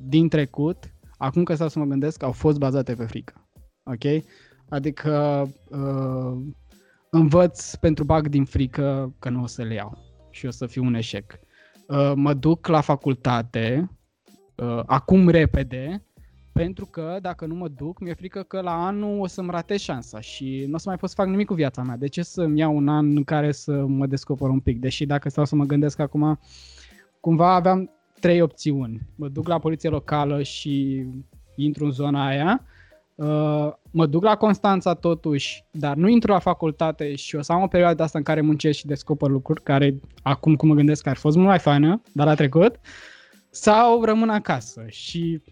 din 0.00 0.28
trecut, 0.28 0.94
acum 1.16 1.42
că 1.42 1.54
stau 1.54 1.68
să 1.68 1.78
mă 1.78 1.84
gândesc, 1.84 2.22
au 2.22 2.32
fost 2.32 2.58
bazate 2.58 2.94
pe 2.94 3.04
frică. 3.04 3.48
Ok? 3.84 4.24
Adică 4.68 5.48
învăț 7.10 7.74
pentru 7.74 8.04
bag 8.04 8.28
din 8.28 8.44
frică 8.44 9.14
că 9.18 9.28
nu 9.28 9.42
o 9.42 9.46
să 9.46 9.62
le 9.62 9.74
iau 9.74 9.98
și 10.30 10.46
o 10.46 10.50
să 10.50 10.66
fiu 10.66 10.84
un 10.84 10.94
eșec. 10.94 11.38
mă 12.14 12.34
duc 12.34 12.66
la 12.66 12.80
facultate, 12.80 13.90
acum 14.86 15.28
repede, 15.28 16.04
pentru 16.60 16.86
că 16.86 17.18
dacă 17.20 17.46
nu 17.46 17.54
mă 17.54 17.68
duc, 17.68 18.00
mi-e 18.00 18.14
frică 18.14 18.42
că 18.42 18.60
la 18.60 18.86
anul 18.86 19.20
o 19.20 19.26
să-mi 19.26 19.50
ratez 19.50 19.80
șansa 19.80 20.20
și 20.20 20.64
nu 20.68 20.74
o 20.74 20.78
să 20.78 20.88
mai 20.88 20.96
pot 20.96 21.08
să 21.08 21.14
fac 21.14 21.26
nimic 21.26 21.46
cu 21.46 21.54
viața 21.54 21.82
mea. 21.82 21.96
De 21.96 22.06
ce 22.06 22.22
să-mi 22.22 22.58
iau 22.58 22.76
un 22.76 22.88
an 22.88 23.16
în 23.16 23.24
care 23.24 23.52
să 23.52 23.72
mă 23.72 24.06
descoper 24.06 24.48
un 24.48 24.60
pic? 24.60 24.80
Deși 24.80 25.06
dacă 25.06 25.28
stau 25.28 25.44
să 25.44 25.54
mă 25.54 25.64
gândesc 25.64 25.98
acum, 25.98 26.38
cumva 27.20 27.54
aveam 27.54 27.90
trei 28.20 28.40
opțiuni. 28.40 29.00
Mă 29.14 29.28
duc 29.28 29.48
la 29.48 29.58
poliție 29.58 29.88
locală 29.88 30.42
și 30.42 31.04
intru 31.56 31.84
în 31.84 31.90
zona 31.90 32.26
aia, 32.26 32.64
uh, 33.14 33.72
mă 33.90 34.06
duc 34.06 34.22
la 34.22 34.36
Constanța 34.36 34.94
totuși, 34.94 35.64
dar 35.70 35.96
nu 35.96 36.08
intru 36.08 36.32
la 36.32 36.38
facultate 36.38 37.14
și 37.14 37.36
o 37.36 37.42
să 37.42 37.52
am 37.52 37.62
o 37.62 37.66
perioadă 37.66 38.02
asta 38.02 38.18
în 38.18 38.24
care 38.24 38.40
muncesc 38.40 38.78
și 38.78 38.86
descoper 38.86 39.28
lucruri 39.28 39.62
care 39.62 40.00
acum 40.22 40.56
cum 40.56 40.68
mă 40.68 40.74
gândesc 40.74 41.06
ar 41.06 41.16
fost 41.16 41.36
mult 41.36 41.48
mai 41.48 41.58
faină, 41.58 42.02
dar 42.12 42.28
a 42.28 42.34
trecut, 42.34 42.80
sau 43.50 44.04
rămân 44.04 44.28
acasă 44.28 44.84
și 44.86 45.42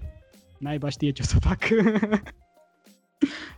naiba 0.59 0.89
știe 0.89 1.11
ce 1.11 1.23
o 1.23 1.27
să 1.27 1.39
fac. 1.41 1.59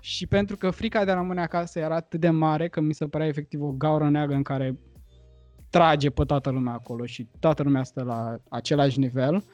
și 0.01 0.27
pentru 0.27 0.57
că 0.57 0.71
frica 0.71 1.05
de 1.05 1.11
a 1.11 1.15
rămâne 1.15 1.41
acasă 1.41 1.79
era 1.79 1.95
atât 1.95 2.21
de 2.21 2.31
mare 2.31 2.69
că 2.69 2.81
mi 2.81 2.95
se 2.95 3.07
părea 3.07 3.27
efectiv 3.27 3.63
o 3.63 3.73
gaură 3.73 4.11
neagră 4.11 4.35
în 4.35 4.43
care 4.43 4.79
trage 5.71 6.11
pe 6.11 6.25
toată 6.25 6.51
lumea 6.51 6.73
acolo 6.73 7.07
și 7.07 7.29
toată 7.39 7.63
lumea 7.63 7.83
stă 7.83 8.03
la 8.03 8.37
același 8.49 8.99
nivel, 8.99 9.45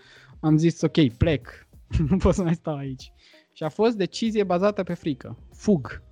am 0.40 0.56
zis 0.56 0.80
ok, 0.80 1.08
plec, 1.08 1.68
nu 2.08 2.16
pot 2.16 2.34
să 2.34 2.42
mai 2.42 2.54
stau 2.54 2.76
aici. 2.76 3.12
Și 3.52 3.62
a 3.62 3.68
fost 3.68 3.96
decizie 3.96 4.44
bazată 4.44 4.82
pe 4.82 4.94
frică. 4.94 5.38
Fug. 5.52 6.02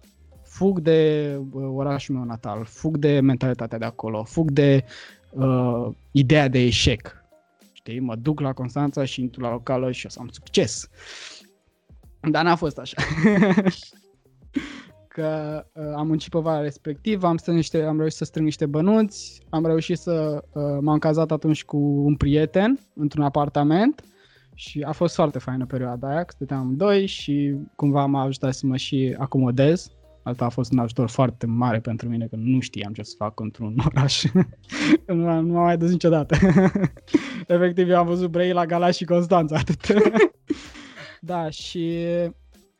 Fug 0.42 0.80
de 0.80 1.30
uh, 1.52 1.64
orașul 1.74 2.14
meu 2.14 2.24
natal, 2.24 2.64
fug 2.64 2.96
de 2.96 3.20
mentalitatea 3.20 3.78
de 3.78 3.84
acolo, 3.84 4.24
fug 4.24 4.50
de 4.50 4.84
uh, 5.30 5.88
ideea 6.10 6.48
de 6.48 6.58
eșec 6.58 7.23
știi? 7.84 8.00
Mă 8.00 8.16
duc 8.16 8.40
la 8.40 8.52
Constanța 8.52 9.04
și 9.04 9.20
intru 9.20 9.40
la 9.40 9.50
locală 9.50 9.90
și 9.90 10.06
o 10.06 10.08
să 10.08 10.18
am 10.20 10.28
succes. 10.28 10.88
Dar 12.30 12.44
n-a 12.44 12.56
fost 12.56 12.78
așa. 12.78 12.96
că 15.08 15.64
uh, 15.72 15.92
am 15.96 16.06
muncit 16.06 16.30
pe 16.30 16.38
vara 16.38 16.60
respectiv, 16.60 17.22
am, 17.22 17.38
niște, 17.46 17.82
am 17.82 17.96
reușit 17.96 18.16
să 18.16 18.24
strâng 18.24 18.46
niște 18.46 18.66
bănuți, 18.66 19.42
am 19.50 19.66
reușit 19.66 19.98
să 19.98 20.44
uh, 20.52 20.62
m-am 20.80 20.98
cazat 20.98 21.30
atunci 21.30 21.64
cu 21.64 21.76
un 21.76 22.16
prieten 22.16 22.80
într-un 22.94 23.24
apartament 23.24 24.04
și 24.54 24.82
a 24.82 24.92
fost 24.92 25.14
foarte 25.14 25.38
faină 25.38 25.66
perioada 25.66 26.08
aia, 26.08 26.24
că 26.24 26.34
stăteam 26.34 26.76
doi 26.76 27.06
și 27.06 27.54
cumva 27.76 28.06
m-a 28.06 28.22
ajutat 28.22 28.54
să 28.54 28.66
mă 28.66 28.76
și 28.76 29.14
acomodez 29.18 29.90
Asta 30.24 30.44
a 30.44 30.48
fost 30.48 30.72
un 30.72 30.78
ajutor 30.78 31.08
foarte 31.08 31.46
mare 31.46 31.80
pentru 31.80 32.08
mine, 32.08 32.26
că 32.26 32.36
nu 32.36 32.60
știam 32.60 32.92
ce 32.92 33.02
să 33.02 33.14
fac 33.16 33.40
într-un 33.40 33.76
oraș. 33.86 34.24
nu, 35.06 35.28
am, 35.28 35.46
nu 35.46 35.58
am 35.58 35.64
mai 35.64 35.76
dus 35.76 35.90
niciodată. 35.90 36.36
Efectiv, 37.46 37.88
eu 37.88 37.96
am 37.98 38.06
văzut 38.06 38.30
Brei 38.30 38.52
la 38.52 38.66
Galați 38.66 38.96
și 38.96 39.04
Constanța, 39.04 39.56
atât. 39.56 39.94
da, 41.20 41.50
și 41.50 42.06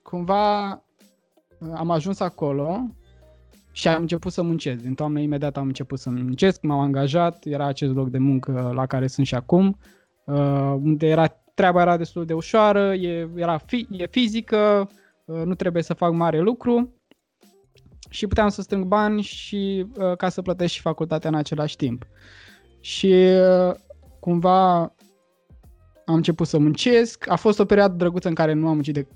cumva 0.02 0.70
am 1.74 1.90
ajuns 1.90 2.20
acolo 2.20 2.94
și 3.72 3.88
am 3.88 4.00
început 4.00 4.33
să 4.33 4.42
muncesc. 4.42 4.80
Din 4.83 4.94
toamnă 4.94 5.20
imediat 5.20 5.57
am 5.57 5.66
început 5.66 5.98
să 5.98 6.11
muncesc, 6.11 6.62
m-am 6.62 6.80
angajat, 6.80 7.44
era 7.44 7.66
acest 7.66 7.94
loc 7.94 8.09
de 8.11 8.18
muncă 8.18 8.72
la 8.74 8.87
care 8.87 9.07
sunt 9.07 9.26
și 9.26 9.35
acum, 9.35 9.78
uh, 10.26 10.74
unde 10.83 11.07
era, 11.07 11.26
treaba 11.54 11.80
era 11.80 11.96
destul 11.96 12.24
de 12.24 12.33
ușoară, 12.33 12.94
e, 12.94 13.28
era 13.37 13.57
fi, 13.57 13.87
e 13.90 14.07
fizică, 14.07 14.88
uh, 15.24 15.42
nu 15.44 15.54
trebuie 15.54 15.83
să 15.83 15.94
fac 15.94 16.12
mare 16.12 16.40
lucru 16.40 16.94
și 18.11 18.27
puteam 18.27 18.49
să 18.49 18.62
strâng 18.62 18.85
bani 18.85 19.23
și 19.23 19.87
uh, 19.97 20.17
ca 20.17 20.29
să 20.29 20.43
plătesc 20.43 20.73
și 20.73 20.81
facultatea 20.81 21.31
în 21.31 21.37
același 21.37 21.77
timp. 21.77 22.07
Și 22.81 23.12
uh, 23.67 23.75
cumva 24.21 24.81
am 26.05 26.14
început 26.14 26.47
să 26.47 26.59
muncesc. 26.59 27.31
A 27.31 27.37
fost 27.37 27.59
o 27.59 27.64
perioadă 27.64 27.95
drăguță 27.95 28.29
în 28.29 28.35
care 28.35 28.53
nu 28.53 28.69
am 28.69 28.75
muncit 28.75 28.95
de 28.95 29.07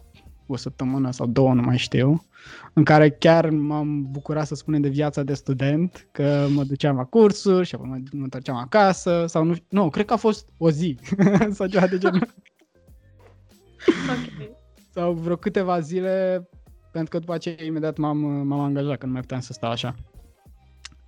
o 0.47 0.57
săptămână 0.57 1.11
sau 1.11 1.27
două, 1.27 1.55
nu 1.55 1.63
mai 1.63 1.79
știu, 1.79 2.27
în 2.73 2.85
care 2.85 3.11
chiar 3.11 3.51
m-am 3.51 4.07
bucurat 4.11 4.47
să 4.47 4.55
spunem 4.55 4.81
de 4.81 4.89
viața 4.89 5.23
de 5.23 5.35
student, 5.35 6.09
că 6.13 6.47
mă 6.55 6.65
duceam 6.65 6.97
la 6.97 7.05
cursuri 7.05 7.67
și 7.67 7.75
apoi 7.75 7.89
mă, 7.89 7.97
mă 8.13 8.23
întorceam 8.23 8.57
acasă 8.57 9.25
sau 9.27 9.45
nu, 9.45 9.55
nu, 9.69 9.91
cred 9.91 10.05
că 10.05 10.13
a 10.13 10.17
fost 10.17 10.49
o 10.59 10.71
zi 10.71 10.99
sau 11.57 11.67
ceva 11.67 11.87
de 11.87 11.99
genul. 11.99 12.29
okay. 14.03 14.57
Sau 14.91 15.13
vreo 15.13 15.37
câteva 15.37 15.81
zile 15.81 16.49
pentru 16.93 17.11
că 17.11 17.19
după 17.19 17.33
aceea 17.33 17.65
imediat 17.65 17.97
m-am, 17.97 18.19
m-am 18.19 18.61
angajat, 18.61 18.99
că 18.99 19.07
nu 19.07 19.13
mai 19.13 19.21
puteam 19.21 19.41
să 19.41 19.53
stau 19.53 19.71
așa. 19.71 19.95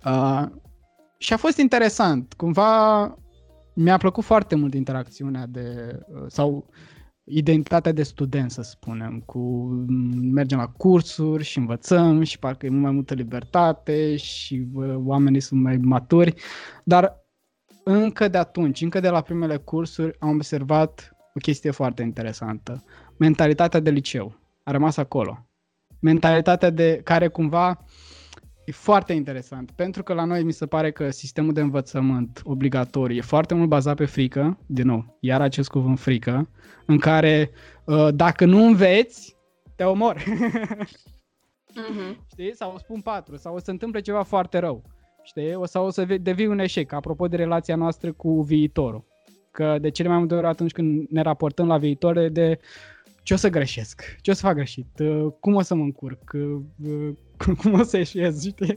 Uh, 0.05 0.43
și 1.17 1.33
a 1.33 1.37
fost 1.37 1.57
interesant. 1.57 2.33
Cumva 2.33 3.03
mi-a 3.73 3.97
plăcut 3.97 4.23
foarte 4.23 4.55
mult 4.55 4.73
interacțiunea 4.73 5.45
de, 5.45 5.99
uh, 6.07 6.23
sau 6.27 6.69
identitatea 7.23 7.91
de 7.91 8.03
student, 8.03 8.51
să 8.51 8.61
spunem, 8.61 9.19
cu 9.25 9.39
mergem 10.31 10.57
la 10.57 10.67
cursuri 10.67 11.43
și 11.43 11.57
învățăm 11.57 12.23
și 12.23 12.39
parcă 12.39 12.65
e 12.65 12.69
mult 12.69 12.81
mai 12.81 12.91
multă 12.91 13.13
libertate 13.13 14.15
și 14.15 14.67
uh, 14.73 14.95
oamenii 14.97 15.39
sunt 15.39 15.61
mai 15.61 15.77
maturi, 15.77 16.33
dar 16.83 17.19
încă 17.83 18.27
de 18.27 18.37
atunci, 18.37 18.81
încă 18.81 18.99
de 18.99 19.09
la 19.09 19.21
primele 19.21 19.57
cursuri 19.57 20.15
am 20.19 20.29
observat 20.29 21.15
o 21.33 21.39
chestie 21.39 21.71
foarte 21.71 22.01
interesantă. 22.01 22.83
Mentalitatea 23.17 23.79
de 23.79 23.89
liceu 23.89 24.35
a 24.63 24.71
rămas 24.71 24.97
acolo 24.97 25.50
mentalitatea 26.01 26.69
de 26.69 27.01
care 27.03 27.27
cumva 27.27 27.85
e 28.65 28.71
foarte 28.71 29.13
interesant, 29.13 29.71
pentru 29.71 30.03
că 30.03 30.13
la 30.13 30.23
noi 30.25 30.43
mi 30.43 30.51
se 30.51 30.65
pare 30.65 30.91
că 30.91 31.09
sistemul 31.09 31.53
de 31.53 31.61
învățământ 31.61 32.41
obligatoriu 32.43 33.15
e 33.15 33.21
foarte 33.21 33.53
mult 33.53 33.69
bazat 33.69 33.95
pe 33.95 34.05
frică, 34.05 34.59
din 34.65 34.85
nou, 34.85 35.17
iar 35.19 35.41
acest 35.41 35.69
cuvânt 35.69 35.99
frică, 35.99 36.49
în 36.85 36.97
care 36.97 37.49
uh, 37.85 38.07
dacă 38.13 38.45
nu 38.45 38.65
înveți, 38.65 39.35
te 39.75 39.83
omor. 39.83 40.23
Mhm. 41.75 42.25
știi? 42.31 42.55
Sau 42.55 42.73
o 42.73 42.77
spun 42.77 43.01
patru, 43.01 43.35
sau 43.35 43.55
o 43.55 43.59
să 43.59 43.71
întâmple 43.71 43.99
ceva 44.01 44.23
foarte 44.23 44.57
rău, 44.57 44.83
știi? 45.23 45.53
O, 45.53 45.65
sau 45.65 45.85
o 45.85 45.89
să 45.89 46.05
ve- 46.05 46.17
devii 46.17 46.45
un 46.47 46.59
eșec, 46.59 46.91
apropo 46.91 47.27
de 47.27 47.35
relația 47.35 47.75
noastră 47.75 48.11
cu 48.11 48.41
viitorul. 48.41 49.05
Că 49.51 49.77
de 49.81 49.89
cele 49.89 50.07
mai 50.07 50.17
multe 50.17 50.33
ori 50.35 50.45
atunci 50.45 50.71
când 50.71 51.07
ne 51.09 51.21
raportăm 51.21 51.67
la 51.67 51.77
viitor 51.77 52.17
e 52.17 52.29
de 52.29 52.59
ce 53.23 53.33
o 53.33 53.37
să 53.37 53.49
greșesc, 53.49 54.17
ce 54.21 54.31
o 54.31 54.33
să 54.33 54.41
fac 54.41 54.53
greșit, 54.53 54.99
uh, 54.99 55.31
cum 55.39 55.53
o 55.55 55.61
să 55.61 55.75
mă 55.75 55.83
încurc, 55.83 56.33
uh, 56.33 57.15
cum 57.61 57.73
o 57.73 57.83
să 57.83 57.97
eșuez, 57.97 58.45
știi? 58.45 58.75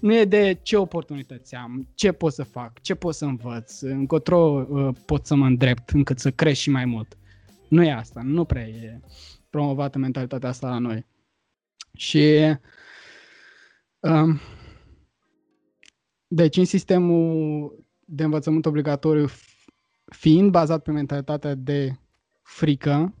Nu 0.00 0.14
e 0.14 0.24
de 0.24 0.58
ce 0.62 0.76
oportunități 0.76 1.54
am, 1.54 1.88
ce 1.94 2.12
pot 2.12 2.32
să 2.32 2.42
fac, 2.42 2.80
ce 2.80 2.94
pot 2.94 3.14
să 3.14 3.24
învăț, 3.24 3.80
încotro 3.80 4.66
uh, 4.68 4.96
pot 5.06 5.26
să 5.26 5.34
mă 5.34 5.46
îndrept 5.46 5.90
încât 5.90 6.18
să 6.18 6.30
crești 6.30 6.62
și 6.62 6.70
mai 6.70 6.84
mult. 6.84 7.18
Nu 7.68 7.82
e 7.82 7.92
asta, 7.92 8.20
nu 8.24 8.44
prea 8.44 8.66
e 8.66 9.00
promovată 9.50 9.98
mentalitatea 9.98 10.48
asta 10.48 10.68
la 10.68 10.78
noi. 10.78 11.06
Și 11.96 12.56
um, 14.00 14.40
deci 16.26 16.56
în 16.56 16.64
sistemul 16.64 17.84
de 18.06 18.22
învățământ 18.22 18.66
obligatoriu 18.66 19.28
f- 19.28 19.64
fiind 20.04 20.50
bazat 20.50 20.82
pe 20.82 20.90
mentalitatea 20.90 21.54
de 21.54 21.96
frică, 22.42 23.14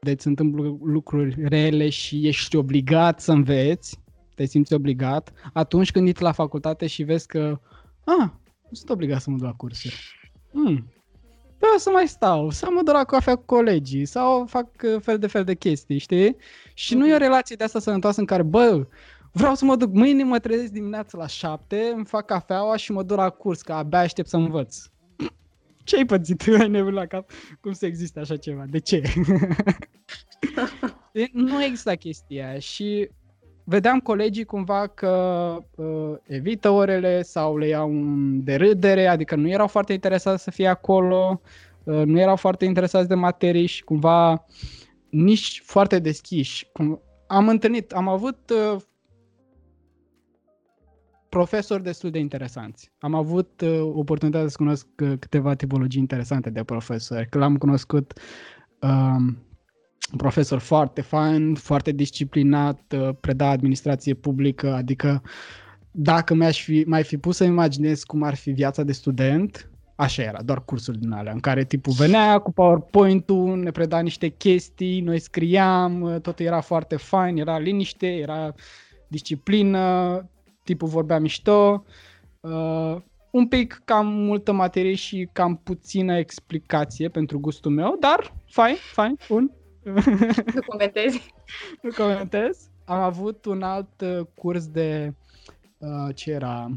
deci 0.00 0.20
se 0.20 0.28
întâmplă 0.28 0.76
lucruri 0.82 1.48
rele 1.48 1.88
și 1.88 2.26
ești 2.26 2.56
obligat 2.56 3.20
să 3.20 3.32
înveți, 3.32 4.00
te 4.34 4.44
simți 4.44 4.74
obligat, 4.74 5.32
atunci 5.52 5.90
când 5.90 6.06
intri 6.06 6.22
la 6.22 6.32
facultate 6.32 6.86
și 6.86 7.02
vezi 7.02 7.26
că, 7.26 7.60
ah, 8.04 8.28
nu 8.68 8.72
sunt 8.72 8.90
obligat 8.90 9.20
să 9.20 9.30
mă 9.30 9.36
duc 9.36 9.46
la 9.46 9.52
cursuri. 9.52 10.30
Hmm. 10.52 10.90
Păi 11.58 11.68
o 11.74 11.78
să 11.78 11.90
mai 11.90 12.08
stau, 12.08 12.50
să 12.50 12.66
mă 12.70 12.82
duc 12.82 12.94
la 12.94 13.04
cafea 13.04 13.36
cu 13.36 13.42
colegii, 13.44 14.04
sau 14.04 14.46
fac 14.46 14.68
uh, 14.82 15.00
fel 15.00 15.18
de 15.18 15.26
fel 15.26 15.44
de 15.44 15.54
chestii, 15.54 15.98
știi? 15.98 16.36
Și 16.74 16.94
nu 16.94 17.08
e 17.08 17.14
o 17.14 17.18
relație 17.18 17.56
de 17.56 17.64
asta 17.64 17.78
sănătoasă 17.78 18.20
în 18.20 18.26
care, 18.26 18.42
bă, 18.42 18.86
vreau 19.32 19.54
să 19.54 19.64
mă 19.64 19.76
duc, 19.76 19.92
mâine 19.92 20.24
mă 20.24 20.38
trezesc 20.38 20.72
dimineața 20.72 21.18
la 21.18 21.26
șapte, 21.26 21.92
îmi 21.94 22.04
fac 22.04 22.26
cafeaua 22.26 22.76
și 22.76 22.92
mă 22.92 23.02
duc 23.02 23.16
la 23.16 23.30
curs, 23.30 23.62
că 23.62 23.72
abia 23.72 23.98
aștept 23.98 24.28
să 24.28 24.36
învăț. 24.36 24.76
Ce 25.86 25.96
ai 25.96 26.04
pățit? 26.04 26.42
Ai 26.60 26.68
nebun 26.68 26.92
la 26.92 27.06
cap? 27.06 27.30
Cum 27.60 27.72
să 27.72 27.86
existe 27.86 28.20
așa 28.20 28.36
ceva? 28.36 28.64
De 28.68 28.78
ce? 28.78 29.02
nu 31.32 31.64
există 31.64 31.94
chestia 31.94 32.48
aia 32.48 32.58
și 32.58 33.08
vedeam 33.64 33.98
colegii 33.98 34.44
cumva 34.44 34.86
că 34.86 35.08
uh, 35.74 36.14
evită 36.26 36.70
orele 36.70 37.22
sau 37.22 37.56
le 37.56 37.66
iau 37.66 37.90
de 38.44 38.54
râdere, 38.54 39.06
adică 39.06 39.34
nu 39.34 39.48
erau 39.48 39.66
foarte 39.66 39.92
interesați 39.92 40.42
să 40.42 40.50
fie 40.50 40.66
acolo, 40.66 41.40
uh, 41.84 42.02
nu 42.04 42.20
erau 42.20 42.36
foarte 42.36 42.64
interesați 42.64 43.08
de 43.08 43.14
materii 43.14 43.66
și 43.66 43.84
cumva 43.84 44.46
nici 45.08 45.62
foarte 45.64 45.98
deschiși. 45.98 46.68
Cum, 46.72 47.00
am 47.26 47.48
întâlnit, 47.48 47.92
am 47.92 48.08
avut 48.08 48.50
uh, 48.50 48.80
profesori 51.36 51.82
destul 51.82 52.10
de 52.10 52.18
interesanți. 52.18 52.90
Am 52.98 53.14
avut 53.14 53.60
uh, 53.60 53.80
oportunitatea 53.80 54.48
să 54.48 54.56
cunosc 54.56 54.86
uh, 55.02 55.12
câteva 55.18 55.54
tipologii 55.54 56.00
interesante 56.00 56.50
de 56.50 56.64
profesori. 56.64 57.28
Că 57.28 57.38
l-am 57.38 57.56
cunoscut 57.56 58.12
um, 58.80 59.38
un 60.12 60.16
profesor 60.16 60.58
foarte 60.58 61.00
fain, 61.00 61.54
foarte 61.54 61.92
disciplinat, 61.92 62.94
uh, 62.96 63.08
preda 63.20 63.48
administrație 63.48 64.14
publică, 64.14 64.74
adică 64.74 65.22
dacă 65.90 66.34
mi-aș 66.34 66.62
fi, 66.62 66.84
mai 66.86 67.02
fi 67.02 67.16
pus 67.16 67.36
să 67.36 67.44
imaginez 67.44 68.02
cum 68.02 68.22
ar 68.22 68.34
fi 68.34 68.50
viața 68.50 68.82
de 68.82 68.92
student, 68.92 69.70
așa 69.96 70.22
era, 70.22 70.42
doar 70.42 70.64
cursuri 70.64 70.98
din 70.98 71.10
alea, 71.10 71.32
în 71.32 71.40
care 71.40 71.64
tipul 71.64 71.92
venea 71.92 72.38
cu 72.38 72.52
PowerPoint-ul, 72.52 73.58
ne 73.58 73.70
preda 73.70 74.00
niște 74.00 74.28
chestii, 74.28 75.00
noi 75.00 75.18
scriam, 75.18 76.00
uh, 76.00 76.20
totul 76.20 76.46
era 76.46 76.60
foarte 76.60 76.96
fain, 76.96 77.36
era 77.36 77.58
liniște, 77.58 78.06
era 78.06 78.54
disciplină, 79.08 80.24
tipul 80.66 80.88
vorbea 80.88 81.18
mișto, 81.18 81.84
uh, 82.40 82.96
un 83.30 83.48
pic 83.48 83.82
cam 83.84 84.06
multă 84.06 84.52
materie 84.52 84.94
și 84.94 85.28
cam 85.32 85.56
puțină 85.56 86.16
explicație 86.16 87.08
pentru 87.08 87.38
gustul 87.38 87.70
meu, 87.70 87.96
dar 88.00 88.34
fain, 88.46 88.74
fain, 88.92 89.18
bun. 89.28 89.52
Nu 90.54 90.60
comentezi. 90.66 91.34
nu 91.82 91.90
comentez. 91.96 92.70
Am 92.84 93.00
avut 93.00 93.44
un 93.44 93.62
alt 93.62 94.00
uh, 94.00 94.26
curs 94.34 94.66
de 94.66 95.14
uh, 95.78 96.14
ce 96.14 96.30
era 96.30 96.68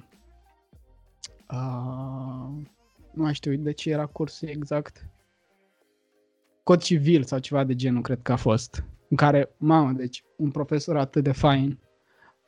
uh, 1.51 2.63
nu 3.13 3.23
mai 3.23 3.33
știu 3.33 3.55
de 3.55 3.71
ce 3.71 3.89
era 3.89 4.05
cursul 4.05 4.47
exact 4.47 5.05
cod 6.63 6.81
civil 6.81 7.23
sau 7.23 7.39
ceva 7.39 7.63
de 7.63 7.75
genul 7.75 8.01
cred 8.01 8.19
că 8.21 8.31
a 8.31 8.35
fost 8.35 8.83
în 9.09 9.17
care, 9.17 9.55
mamă, 9.57 9.91
deci 9.91 10.23
un 10.35 10.51
profesor 10.51 10.97
atât 10.97 11.23
de 11.23 11.31
fain 11.31 11.79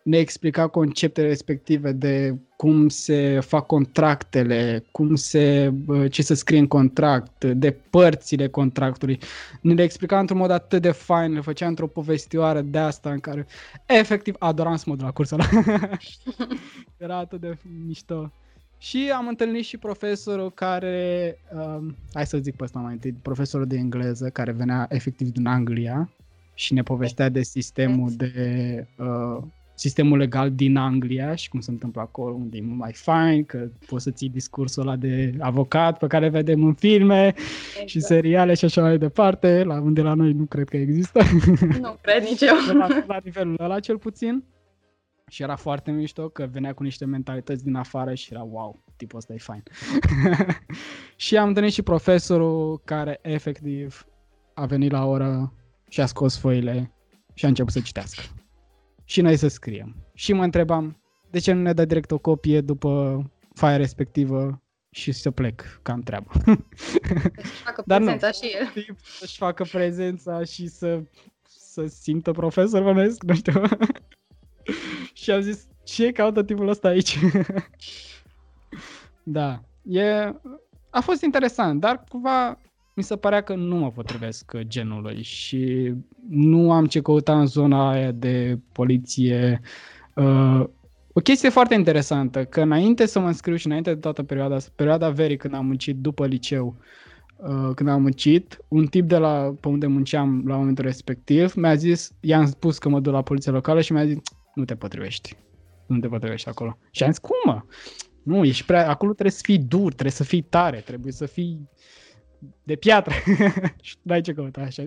ne 0.04 0.18
explica 0.18 0.68
conceptele 0.68 1.28
respective 1.28 1.92
de 1.92 2.36
cum 2.56 2.90
se 2.90 3.40
fac 3.40 3.66
contractele, 3.66 4.84
cum 4.92 5.16
se, 5.16 5.74
ce 6.10 6.22
să 6.22 6.34
scrie 6.34 6.60
în 6.60 6.68
contract, 6.68 7.46
de 7.46 7.72
părțile 7.72 8.48
contractului. 8.48 9.20
Ne 9.62 9.74
le 9.74 9.84
explica 9.84 10.20
într-un 10.20 10.38
mod 10.38 10.52
atât 10.52 10.82
de 10.82 10.92
fain, 10.92 11.34
le 11.34 11.40
făcea 11.40 11.68
într-o 11.68 11.88
povestioară 11.88 12.62
de 12.62 12.78
asta 12.78 13.12
în 13.12 13.20
care 13.20 13.48
efectiv 13.86 14.36
adoram 14.40 14.76
să 14.76 14.84
mă 14.88 14.96
duc 14.96 15.06
la 15.06 15.12
cursul 15.12 15.40
ăla. 15.40 15.70
Era 16.98 17.18
atât 17.18 17.40
de 17.40 17.58
mișto. 17.86 18.32
Și 18.78 19.12
am 19.16 19.28
întâlnit 19.28 19.64
și 19.64 19.78
profesorul 19.78 20.52
care, 20.52 21.38
um, 21.54 21.96
hai 22.14 22.26
să 22.26 22.38
zic 22.38 22.56
pe 22.56 22.64
ăsta 22.64 22.80
mai 22.80 22.94
întâi, 22.94 23.12
profesorul 23.22 23.68
de 23.68 23.76
engleză 23.76 24.30
care 24.30 24.52
venea 24.52 24.86
efectiv 24.90 25.32
din 25.32 25.46
Anglia 25.46 26.10
și 26.54 26.74
ne 26.74 26.84
povestea 26.84 27.30
de 27.30 27.42
sistemul 27.42 28.12
de 28.16 28.88
uh, 28.98 29.44
sistemul 29.82 30.18
legal 30.18 30.52
din 30.52 30.78
Anglia 30.78 31.36
și 31.36 31.50
cum 31.50 31.60
se 31.60 31.72
întâmplă 31.72 32.02
acolo, 32.02 32.34
unde 32.34 32.58
e 32.58 32.62
mult 32.62 32.80
mai 32.80 32.94
fain, 32.94 33.46
că 33.46 33.70
poți 33.88 34.04
să 34.04 34.12
ții 34.12 34.30
discursul 34.30 34.82
ăla 34.82 34.96
de 34.96 35.34
avocat 35.40 35.98
pe 35.98 36.08
care 36.08 36.30
vedem 36.30 36.64
în 36.64 36.74
filme 36.74 37.28
exact. 37.28 37.88
și 37.88 38.00
seriale 38.00 38.54
și 38.54 38.66
așa 38.66 38.82
mai 38.82 38.98
departe, 38.98 39.64
la 39.64 39.82
unde 39.82 40.02
la 40.02 40.14
noi 40.14 40.32
nu 40.32 40.46
cred 40.46 40.70
că 40.70 40.78
există. 40.78 41.20
Nu 41.80 41.98
cred 42.02 42.24
nici 42.24 42.42
eu. 42.42 42.56
La, 42.78 42.88
la 43.08 43.20
nivelul 43.24 43.56
ăla 43.60 43.80
cel 43.80 43.98
puțin. 43.98 44.44
Și 45.30 45.42
era 45.42 45.56
foarte 45.56 45.92
mișto 45.92 46.30
că 46.30 46.48
venea 46.52 46.74
cu 46.74 46.84
niște 46.84 47.06
mentalități 47.06 47.64
din 47.64 47.76
afară 47.76 48.14
și 48.14 48.34
era 48.34 48.44
wow, 48.44 48.84
tipul 48.96 49.18
ăsta 49.18 49.34
e 49.34 49.38
fain. 49.38 49.64
și 51.26 51.38
am 51.38 51.48
întâlnit 51.48 51.74
și 51.74 51.82
profesorul 51.82 52.82
care 52.86 53.20
efectiv 53.22 54.06
a 54.54 54.66
venit 54.66 54.92
la 54.92 55.06
oră 55.06 55.54
și 55.90 56.02
a 56.02 56.06
scos 56.06 56.38
foile 56.38 56.92
și 57.34 57.46
a 57.46 57.48
început 57.48 57.72
să 57.72 57.80
citească 57.80 58.22
și 59.12 59.22
noi 59.22 59.38
să 59.38 59.48
scriem. 59.48 59.96
Și 60.14 60.34
mă 60.34 60.44
întrebam, 60.44 61.02
de 61.30 61.40
ce 61.40 61.52
nu 61.52 61.62
ne 61.62 61.74
dă 61.74 61.86
direct 61.86 62.12
o 62.12 62.18
copie 62.18 62.62
după 62.62 63.22
faia 63.54 63.78
respectivă 63.78 64.62
și 64.90 65.12
să 65.12 65.32
plec, 65.32 65.80
că 65.82 65.92
am 65.92 66.02
treabă. 66.02 66.32
Să-și 66.76 67.62
facă 67.64 67.84
Dar 67.86 68.02
prezența 68.02 68.28
nu. 68.28 68.34
și 68.34 68.56
el. 68.56 68.96
Să-și 69.04 69.38
facă 69.38 69.64
prezența 69.72 70.44
și 70.44 70.68
să, 70.68 71.02
să 71.44 71.86
simtă 71.88 72.32
profesor, 72.32 72.84
bănuiesc, 72.84 73.24
nu 73.24 73.36
știu. 73.36 73.62
și 75.22 75.32
am 75.32 75.42
zis, 75.42 75.68
ce 75.84 76.12
caută 76.12 76.44
tipul 76.44 76.68
ăsta 76.68 76.88
aici? 76.88 77.20
da, 79.24 79.62
e, 79.84 80.34
a 80.90 81.00
fost 81.02 81.22
interesant, 81.22 81.80
dar 81.80 82.04
cumva 82.10 82.60
mi 82.94 83.04
se 83.04 83.16
părea 83.16 83.42
că 83.42 83.56
nu 83.56 83.76
mă 83.76 83.92
potrivesc 83.92 84.58
genului 84.58 85.22
și 85.22 85.94
nu 86.30 86.72
am 86.72 86.86
ce 86.86 87.02
căuta 87.02 87.40
în 87.40 87.46
zona 87.46 87.90
aia 87.90 88.12
de 88.12 88.60
poliție. 88.72 89.62
Uh, 90.16 90.64
o 91.14 91.20
chestie 91.22 91.50
foarte 91.50 91.74
interesantă, 91.74 92.46
că 92.46 92.62
înainte 92.62 93.06
să 93.06 93.20
mă 93.20 93.28
înscriu 93.28 93.56
și 93.56 93.66
înainte 93.66 93.94
de 93.94 94.00
toată 94.00 94.24
perioada, 94.24 94.58
perioada 94.76 95.10
verii 95.10 95.38
când 95.38 95.54
am 95.54 95.66
muncit 95.66 95.96
după 95.96 96.26
liceu, 96.26 96.76
uh, 97.36 97.72
când 97.76 97.90
am 97.90 98.02
muncit, 98.02 98.58
un 98.68 98.86
tip 98.86 99.08
de 99.08 99.18
la 99.18 99.56
pe 99.60 99.68
unde 99.68 99.88
munceam 99.88 100.44
la 100.48 100.56
momentul 100.56 100.86
respectiv 100.86 101.54
mi-a 101.54 101.76
zis, 101.76 102.12
i-am 102.20 102.46
spus 102.46 102.78
că 102.78 102.90
mă 102.90 103.00
duc 103.00 103.14
la 103.14 103.22
poliția 103.22 103.52
locală 103.52 103.82
și 103.82 103.94
mi-a 103.94 104.06
zis, 104.06 104.18
nu 104.54 104.66
te 104.66 104.76
potrivești. 104.76 105.36
Nu 105.86 106.00
te 106.00 106.08
potrivești 106.08 106.50
acolo. 106.50 106.78
Și 106.92 107.04
am 107.04 107.10
zis, 107.10 107.20
cum 107.20 107.36
mă? 107.46 107.62
Nu, 108.24 108.44
ești 108.44 108.66
prea, 108.66 108.90
acolo 108.90 109.12
trebuie 109.12 109.34
să 109.34 109.42
fii 109.44 109.58
dur, 109.58 109.90
trebuie 109.92 110.12
să 110.12 110.24
fii 110.24 110.42
tare, 110.42 110.78
trebuie 110.78 111.12
să 111.12 111.26
fii 111.26 111.70
de 112.64 112.76
piatră. 112.76 113.14
și 113.82 113.96
n-ai 114.02 114.22
ce 114.22 114.34
căuta 114.34 114.62
așa. 114.62 114.84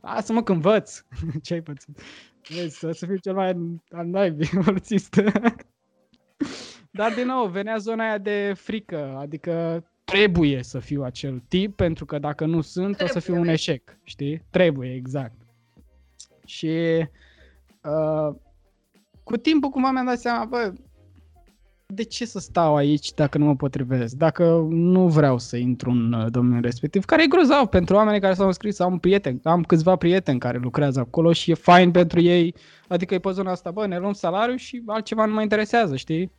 Lasă-mă 0.00 0.42
că 0.42 0.52
învăț. 0.52 1.04
Ce 1.42 1.54
ai 1.54 1.60
pățit? 1.60 2.00
Vezi, 2.48 2.78
să, 2.78 2.90
să 2.90 3.06
fiu 3.06 3.16
cel 3.16 3.34
mai 3.34 3.48
al 3.90 4.06
naibii 4.06 4.48
polițist. 4.64 5.20
Dar 6.90 7.12
din 7.14 7.26
nou, 7.26 7.46
venea 7.46 7.76
zona 7.76 8.04
aia 8.04 8.18
de 8.18 8.52
frică, 8.56 9.16
adică 9.18 9.84
trebuie 10.04 10.62
să 10.62 10.78
fiu 10.78 11.02
acel 11.02 11.42
tip, 11.48 11.76
pentru 11.76 12.04
că 12.04 12.18
dacă 12.18 12.46
nu 12.46 12.60
sunt, 12.60 12.96
trebuie. 12.96 13.16
o 13.16 13.20
să 13.20 13.30
fiu 13.30 13.40
un 13.40 13.48
eșec, 13.48 13.98
știi? 14.02 14.42
Trebuie, 14.50 14.94
exact. 14.94 15.34
Și 16.44 17.06
uh, 17.82 18.34
cu 19.24 19.36
timpul, 19.36 19.70
cum 19.70 19.80
mi-am 19.80 20.06
dat 20.06 20.18
seama, 20.18 20.44
bă, 20.44 20.72
de 21.94 22.02
ce 22.02 22.26
să 22.26 22.38
stau 22.38 22.76
aici 22.76 23.12
dacă 23.14 23.38
nu 23.38 23.44
mă 23.44 23.56
potrivesc, 23.56 24.14
dacă 24.14 24.66
nu 24.68 25.08
vreau 25.08 25.38
să 25.38 25.56
intru 25.56 25.90
în 25.90 26.12
uh, 26.12 26.26
domeniul 26.30 26.62
respectiv, 26.62 27.04
care 27.04 27.22
e 27.22 27.26
grozav 27.26 27.66
pentru 27.66 27.94
oamenii 27.94 28.20
care 28.20 28.34
s-au 28.34 28.46
înscris, 28.46 28.78
am 28.78 28.98
prieteni, 28.98 29.40
am 29.42 29.62
câțiva 29.62 29.96
prieteni 29.96 30.38
care 30.38 30.58
lucrează 30.58 31.00
acolo 31.00 31.32
și 31.32 31.50
e 31.50 31.54
fain 31.54 31.90
pentru 31.90 32.20
ei, 32.20 32.54
adică 32.88 33.14
e 33.14 33.18
pe 33.18 33.30
zona 33.30 33.50
asta, 33.50 33.70
bă, 33.70 33.86
ne 33.86 33.98
luăm 33.98 34.12
salariu 34.12 34.56
și 34.56 34.82
altceva 34.86 35.24
nu 35.24 35.34
mă 35.34 35.42
interesează, 35.42 35.96
știi? 35.96 36.32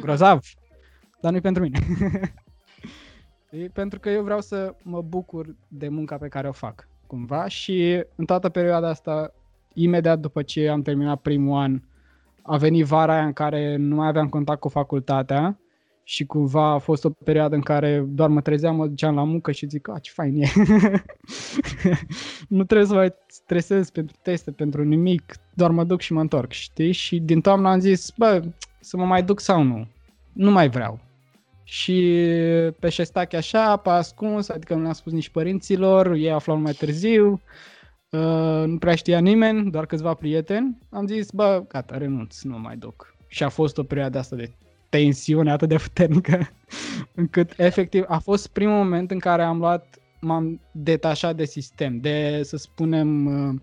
Grozav, 0.00 0.40
dar 1.20 1.32
nu-i 1.32 1.40
pentru 1.40 1.62
mine. 1.62 1.78
pentru 3.72 3.98
că 3.98 4.10
eu 4.10 4.22
vreau 4.22 4.40
să 4.40 4.74
mă 4.82 5.02
bucur 5.02 5.56
de 5.68 5.88
munca 5.88 6.16
pe 6.16 6.28
care 6.28 6.48
o 6.48 6.52
fac, 6.52 6.88
cumva, 7.06 7.48
și 7.48 8.04
în 8.14 8.24
toată 8.24 8.48
perioada 8.48 8.88
asta, 8.88 9.34
imediat 9.72 10.18
după 10.18 10.42
ce 10.42 10.68
am 10.68 10.82
terminat 10.82 11.20
primul 11.20 11.58
an, 11.58 11.80
a 12.46 12.56
venit 12.56 12.84
vara 12.84 13.12
aia 13.12 13.24
în 13.24 13.32
care 13.32 13.76
nu 13.76 13.94
mai 13.94 14.08
aveam 14.08 14.28
contact 14.28 14.60
cu 14.60 14.68
facultatea 14.68 15.58
și 16.02 16.26
cumva 16.26 16.72
a 16.72 16.78
fost 16.78 17.04
o 17.04 17.10
perioadă 17.10 17.54
în 17.54 17.60
care 17.60 18.04
doar 18.08 18.28
mă 18.28 18.40
trezeam, 18.40 18.76
mă 18.76 18.86
duceam 18.86 19.14
la 19.14 19.24
muncă 19.24 19.52
și 19.52 19.66
zic, 19.66 19.88
a, 19.88 19.98
ce 19.98 20.10
fain 20.14 20.42
e. 20.42 20.48
nu 22.48 22.64
trebuie 22.64 22.86
să 22.86 22.94
mai 22.94 23.14
stresez 23.26 23.90
pentru 23.90 24.16
teste, 24.22 24.50
pentru 24.50 24.84
nimic, 24.84 25.34
doar 25.54 25.70
mă 25.70 25.84
duc 25.84 26.00
și 26.00 26.12
mă 26.12 26.20
întorc, 26.20 26.50
știi? 26.50 26.92
Și 26.92 27.18
din 27.18 27.40
toamnă 27.40 27.68
am 27.68 27.78
zis, 27.78 28.12
bă, 28.16 28.42
să 28.80 28.96
mă 28.96 29.04
mai 29.04 29.22
duc 29.22 29.40
sau 29.40 29.62
nu? 29.62 29.86
Nu 30.32 30.50
mai 30.50 30.68
vreau. 30.68 31.00
Și 31.62 32.26
pe 32.80 32.88
șestache 32.88 33.36
așa, 33.36 33.76
pe 33.76 33.90
ascuns, 33.90 34.48
adică 34.48 34.74
nu 34.74 34.80
le-am 34.80 34.92
spus 34.92 35.12
nici 35.12 35.28
părinților, 35.28 36.12
ei 36.12 36.32
aflau 36.32 36.56
mai 36.56 36.72
târziu, 36.72 37.30
Uh, 37.30 37.38
nu 38.66 38.78
prea 38.78 38.94
știa 38.94 39.18
nimeni, 39.18 39.70
doar 39.70 39.86
câțiva 39.86 40.14
prieteni. 40.14 40.78
Am 40.90 41.06
zis, 41.06 41.30
bă, 41.30 41.64
gata, 41.68 41.98
renunț, 41.98 42.42
nu 42.42 42.58
mai 42.58 42.76
duc. 42.76 43.14
Și 43.26 43.42
a 43.42 43.48
fost 43.48 43.78
o 43.78 43.82
perioadă 43.82 44.18
asta 44.18 44.36
de 44.36 44.52
tensiune 44.88 45.50
atât 45.50 45.68
de 45.68 45.76
puternică, 45.76 46.50
încât 47.14 47.52
efectiv 47.56 48.04
a 48.08 48.18
fost 48.18 48.46
primul 48.46 48.76
moment 48.76 49.10
în 49.10 49.18
care 49.18 49.42
am 49.42 49.58
luat, 49.58 49.98
m-am 50.20 50.60
detașat 50.72 51.36
de 51.36 51.44
sistem, 51.44 51.98
de, 51.98 52.40
să 52.42 52.56
spunem, 52.56 53.26
uh, 53.26 53.60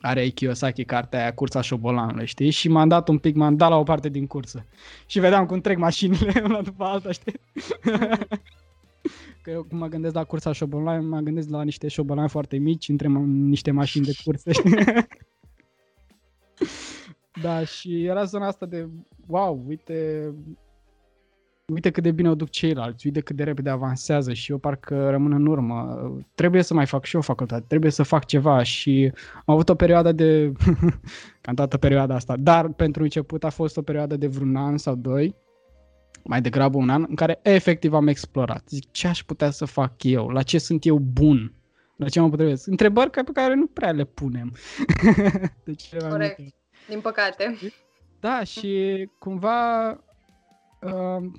are 0.00 0.28
Kiyosaki 0.28 0.84
cartea 0.84 1.20
aia, 1.20 1.34
cursa 1.34 1.60
șobolanului, 1.60 2.26
știi? 2.26 2.50
Și 2.50 2.68
m-am 2.68 2.88
dat 2.88 3.08
un 3.08 3.18
pic, 3.18 3.34
m-am 3.34 3.56
dat 3.56 3.70
la 3.70 3.76
o 3.76 3.82
parte 3.82 4.08
din 4.08 4.26
cursă. 4.26 4.66
Și 5.06 5.20
vedeam 5.20 5.46
cum 5.46 5.60
trec 5.60 5.78
mașinile 5.78 6.42
una 6.48 6.60
după 6.60 6.84
alta, 6.84 7.12
știi? 7.12 7.40
Că 9.42 9.50
eu 9.50 9.62
când 9.62 9.80
mă 9.80 9.86
gândesc 9.86 10.14
la 10.14 10.24
cursa 10.24 10.52
șobolani, 10.52 11.06
mă 11.06 11.20
gândesc 11.20 11.48
la 11.48 11.62
niște 11.62 11.88
șobolani 11.88 12.28
foarte 12.28 12.56
mici 12.56 12.88
între 12.88 13.08
niște 13.26 13.70
mașini 13.70 14.04
de 14.04 14.12
curse. 14.24 14.50
da, 17.42 17.64
și 17.64 18.04
era 18.04 18.24
zona 18.24 18.46
asta 18.46 18.66
de 18.66 18.88
wow, 19.26 19.64
uite, 19.66 20.30
uite 21.72 21.90
cât 21.90 22.02
de 22.02 22.10
bine 22.10 22.28
o 22.28 22.34
duc 22.34 22.50
ceilalți, 22.50 23.06
uite 23.06 23.20
cât 23.20 23.36
de 23.36 23.44
repede 23.44 23.70
avansează 23.70 24.32
și 24.32 24.50
eu 24.50 24.58
parcă 24.58 25.10
rămân 25.10 25.32
în 25.32 25.46
urmă. 25.46 25.98
Trebuie 26.34 26.62
să 26.62 26.74
mai 26.74 26.86
fac 26.86 27.04
și 27.04 27.14
eu 27.14 27.20
facultate, 27.20 27.64
trebuie 27.68 27.90
să 27.90 28.02
fac 28.02 28.24
ceva 28.24 28.62
și 28.62 29.12
am 29.34 29.54
avut 29.54 29.68
o 29.68 29.74
perioadă 29.74 30.12
de, 30.12 30.52
cam 31.40 31.54
toată 31.54 31.78
perioada 31.78 32.14
asta, 32.14 32.36
dar 32.36 32.68
pentru 32.68 33.02
început 33.02 33.44
a 33.44 33.50
fost 33.50 33.76
o 33.76 33.82
perioadă 33.82 34.16
de 34.16 34.26
vreun 34.26 34.56
an 34.56 34.78
sau 34.78 34.94
doi, 34.94 35.34
mai 36.24 36.40
degrabă 36.40 36.76
un 36.76 36.90
an, 36.90 37.04
în 37.08 37.14
care 37.14 37.40
efectiv 37.42 37.94
am 37.94 38.06
explorat. 38.06 38.68
Zic, 38.68 38.90
ce 38.90 39.06
aș 39.06 39.22
putea 39.22 39.50
să 39.50 39.64
fac 39.64 40.02
eu? 40.02 40.28
La 40.28 40.42
ce 40.42 40.58
sunt 40.58 40.84
eu 40.84 40.98
bun? 40.98 41.52
La 41.96 42.08
ce 42.08 42.20
mă 42.20 42.30
potrivesc? 42.30 42.66
Întrebări 42.66 43.10
pe 43.10 43.22
care 43.32 43.54
nu 43.54 43.66
prea 43.66 43.92
le 43.92 44.04
punem. 44.04 44.52
de 45.64 45.74
ce 45.74 45.96
Corect. 45.96 46.38
Multe. 46.38 46.54
Din 46.88 47.00
păcate. 47.00 47.58
Da, 48.20 48.44
și 48.44 49.08
cumva 49.18 49.90
uh, 50.80 51.30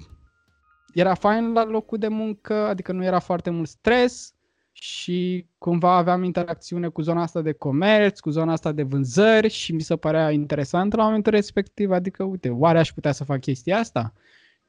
era 0.93 1.13
fain 1.13 1.53
la 1.53 1.63
locul 1.63 1.97
de 1.97 2.07
muncă, 2.07 2.53
adică 2.53 2.91
nu 2.91 3.03
era 3.03 3.19
foarte 3.19 3.49
mult 3.49 3.67
stres 3.67 4.33
și 4.71 5.47
cumva 5.57 5.95
aveam 5.95 6.23
interacțiune 6.23 6.87
cu 6.87 7.01
zona 7.01 7.21
asta 7.21 7.41
de 7.41 7.51
comerț, 7.51 8.19
cu 8.19 8.29
zona 8.29 8.51
asta 8.51 8.71
de 8.71 8.83
vânzări 8.83 9.49
și 9.49 9.73
mi 9.73 9.81
se 9.81 9.95
părea 9.95 10.31
interesant 10.31 10.95
la 10.95 11.03
momentul 11.03 11.31
respectiv, 11.31 11.91
adică 11.91 12.23
uite, 12.23 12.49
oare 12.49 12.79
aș 12.79 12.91
putea 12.91 13.11
să 13.11 13.23
fac 13.23 13.39
chestia 13.39 13.77
asta? 13.77 14.13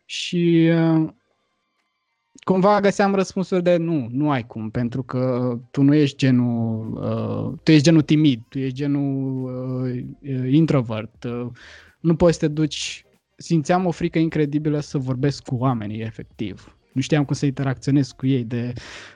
Și 0.07 0.71
uh, 0.73 1.09
cumva 2.45 2.81
găseam 2.81 3.15
răspunsuri 3.15 3.63
de 3.63 3.77
nu, 3.77 4.09
nu 4.11 4.31
ai 4.31 4.47
cum, 4.47 4.71
pentru 4.71 5.03
că 5.03 5.53
tu 5.71 5.83
nu 5.83 5.95
ești 5.95 6.17
genul, 6.17 6.93
uh, 6.95 7.59
tu 7.63 7.71
ești 7.71 7.85
genul 7.85 8.03
timid, 8.03 8.43
tu 8.49 8.59
ești 8.59 8.75
genul 8.75 9.45
uh, 10.23 10.53
introvert, 10.53 11.25
uh, 11.25 11.47
nu 12.01 12.17
poți 12.17 12.39
să 12.39 12.47
te 12.47 12.53
duci, 12.53 13.05
simțeam 13.37 13.87
o 13.87 13.91
frică 13.91 14.19
incredibilă 14.19 14.81
să 14.81 14.99
vorbesc 14.99 15.43
cu 15.43 15.55
oamenii, 15.55 16.01
efectiv. 16.01 16.77
Nu 16.93 17.01
știam 17.01 17.25
cum 17.25 17.35
să 17.35 17.47
interacționez 17.47 18.11
cu 18.11 18.27
ei, 18.27 18.45
de 18.45 18.73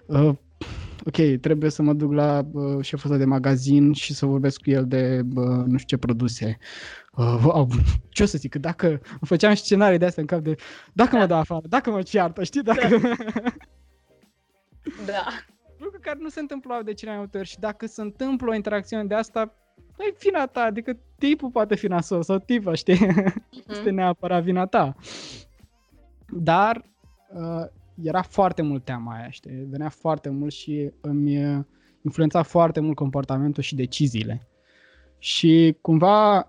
uh, 0.06 0.30
ok, 1.06 1.40
trebuie 1.40 1.70
să 1.70 1.82
mă 1.82 1.92
duc 1.92 2.12
la 2.12 2.42
uh, 2.52 2.84
șeful 2.84 3.18
de 3.18 3.24
magazin 3.24 3.92
și 3.92 4.14
să 4.14 4.26
vorbesc 4.26 4.60
cu 4.62 4.70
el 4.70 4.86
de 4.86 5.20
uh, 5.34 5.64
nu 5.66 5.78
știu 5.78 5.96
ce 5.96 6.06
produse. 6.06 6.58
Uh, 7.12 7.40
wow, 7.44 7.68
ce 8.08 8.22
o 8.22 8.26
să 8.26 8.38
zic, 8.38 8.54
dacă 8.54 8.86
îmi 8.86 9.00
făceam 9.26 9.54
scenarii 9.54 9.98
de 9.98 10.04
astea 10.04 10.22
în 10.22 10.28
cap 10.28 10.40
de 10.40 10.54
dacă 10.92 11.10
da. 11.10 11.18
mă 11.18 11.26
dau 11.26 11.38
afară, 11.38 11.66
dacă 11.68 11.90
mă 11.90 12.02
ceartă, 12.02 12.44
știi, 12.44 12.62
dacă... 12.62 12.88
Da. 12.88 12.98
da. 15.12 15.26
Lucruri 15.78 16.02
care 16.02 16.18
nu 16.20 16.28
se 16.28 16.40
întâmplau 16.40 16.82
de 16.82 16.92
cele 16.92 17.10
mai 17.10 17.20
multe 17.20 17.38
ori 17.38 17.48
și 17.48 17.58
dacă 17.58 17.86
se 17.86 18.00
întâmplă 18.00 18.50
o 18.50 18.54
interacțiune 18.54 19.04
de 19.04 19.14
asta, 19.14 19.54
e 19.98 20.14
vina 20.18 20.46
ta, 20.46 20.60
adică 20.60 20.98
tipul 21.18 21.50
poate 21.50 21.74
fi 21.74 21.86
nasol 21.86 22.22
sau 22.22 22.38
tipa, 22.38 22.74
știi? 22.74 23.06
Uh-huh. 23.06 23.68
Este 23.68 23.90
neapărat 23.90 24.42
vina 24.42 24.66
ta. 24.66 24.96
Dar 26.28 26.84
uh, 27.28 27.66
era 28.02 28.22
foarte 28.22 28.62
mult 28.62 28.84
teama 28.84 29.14
aia, 29.14 29.30
știi? 29.30 29.66
Venea 29.70 29.88
foarte 29.88 30.28
mult 30.28 30.52
și 30.52 30.92
îmi 31.00 31.64
influența 32.02 32.42
foarte 32.42 32.80
mult 32.80 32.96
comportamentul 32.96 33.62
și 33.62 33.74
deciziile. 33.74 34.48
Și 35.18 35.76
cumva 35.80 36.48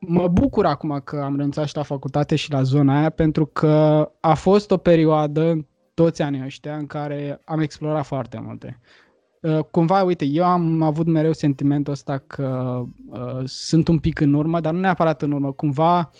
mă 0.00 0.28
bucur 0.28 0.66
acum 0.66 1.00
că 1.04 1.20
am 1.20 1.36
renunțat 1.36 1.66
și 1.66 1.76
la 1.76 1.82
facultate 1.82 2.36
și 2.36 2.50
la 2.50 2.62
zona 2.62 2.98
aia 2.98 3.10
pentru 3.10 3.46
că 3.46 4.10
a 4.20 4.34
fost 4.34 4.70
o 4.70 4.76
perioadă 4.76 5.66
toți 5.94 6.22
anii 6.22 6.44
ăștia 6.44 6.76
în 6.76 6.86
care 6.86 7.40
am 7.44 7.60
explorat 7.60 8.04
foarte 8.04 8.40
multe. 8.40 8.80
Uh, 9.40 9.58
cumva, 9.70 10.02
uite, 10.02 10.24
eu 10.24 10.44
am 10.44 10.82
avut 10.82 11.06
mereu 11.06 11.32
sentimentul 11.32 11.92
ăsta 11.92 12.18
că 12.18 12.82
uh, 13.10 13.42
sunt 13.44 13.88
un 13.88 13.98
pic 13.98 14.20
în 14.20 14.34
urmă, 14.34 14.60
dar 14.60 14.72
nu 14.72 14.80
neapărat 14.80 15.22
în 15.22 15.32
urmă. 15.32 15.52
Cumva 15.52 16.10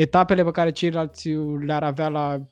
etapele 0.00 0.44
pe 0.44 0.50
care 0.50 0.70
ceilalți 0.70 1.28
le-ar 1.64 1.82
avea 1.82 2.08
la 2.08 2.38
15-17 2.38 2.42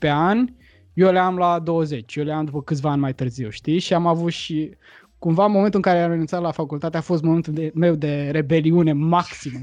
ani, 0.00 0.54
eu 0.94 1.12
le 1.12 1.18
am 1.18 1.36
la 1.36 1.58
20, 1.58 2.16
eu 2.16 2.24
le 2.24 2.32
am 2.32 2.44
după 2.44 2.62
câțiva 2.62 2.90
ani 2.90 3.00
mai 3.00 3.14
târziu, 3.14 3.50
știi? 3.50 3.78
Și 3.78 3.94
am 3.94 4.06
avut 4.06 4.32
și 4.32 4.76
cumva 5.18 5.46
momentul 5.46 5.74
în 5.74 5.82
care 5.82 6.02
am 6.02 6.10
renunțat 6.10 6.40
la 6.40 6.50
facultate 6.50 6.96
a 6.96 7.00
fost 7.00 7.22
momentul 7.22 7.52
de, 7.52 7.70
meu 7.74 7.94
de 7.94 8.30
rebeliune 8.30 8.92
maximă. 8.92 9.58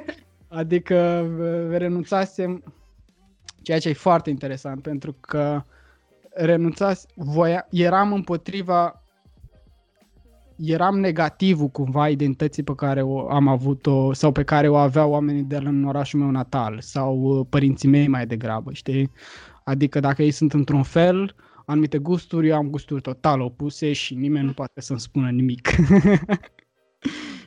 adică 0.60 1.26
renunțasem, 1.70 2.62
ceea 3.62 3.78
ce 3.78 3.88
e 3.88 3.92
foarte 3.92 4.30
interesant, 4.30 4.82
pentru 4.82 5.16
că 5.20 5.62
renunțas, 6.34 7.06
voia, 7.14 7.66
eram 7.70 8.12
împotriva 8.12 8.97
eram 10.64 10.98
negativul 10.98 11.68
cumva 11.68 12.08
identității 12.08 12.62
pe 12.62 12.74
care 12.74 13.02
o 13.02 13.30
am 13.30 13.48
avut-o 13.48 14.12
sau 14.12 14.32
pe 14.32 14.42
care 14.42 14.68
o 14.68 14.76
aveau 14.76 15.10
oamenii 15.10 15.42
de 15.42 15.56
în 15.56 15.84
orașul 15.84 16.20
meu 16.20 16.30
natal 16.30 16.80
sau 16.80 17.20
uh, 17.20 17.46
părinții 17.48 17.88
mei 17.88 18.08
mai 18.08 18.26
degrabă, 18.26 18.72
știi? 18.72 19.10
Adică 19.64 20.00
dacă 20.00 20.22
ei 20.22 20.30
sunt 20.30 20.52
într-un 20.52 20.82
fel, 20.82 21.34
anumite 21.66 21.98
gusturi, 21.98 22.48
eu 22.48 22.56
am 22.56 22.70
gusturi 22.70 23.00
total 23.00 23.40
opuse 23.40 23.92
și 23.92 24.14
nimeni 24.14 24.46
nu 24.46 24.52
poate 24.52 24.80
să-mi 24.80 25.00
spună 25.00 25.30
nimic. 25.30 25.68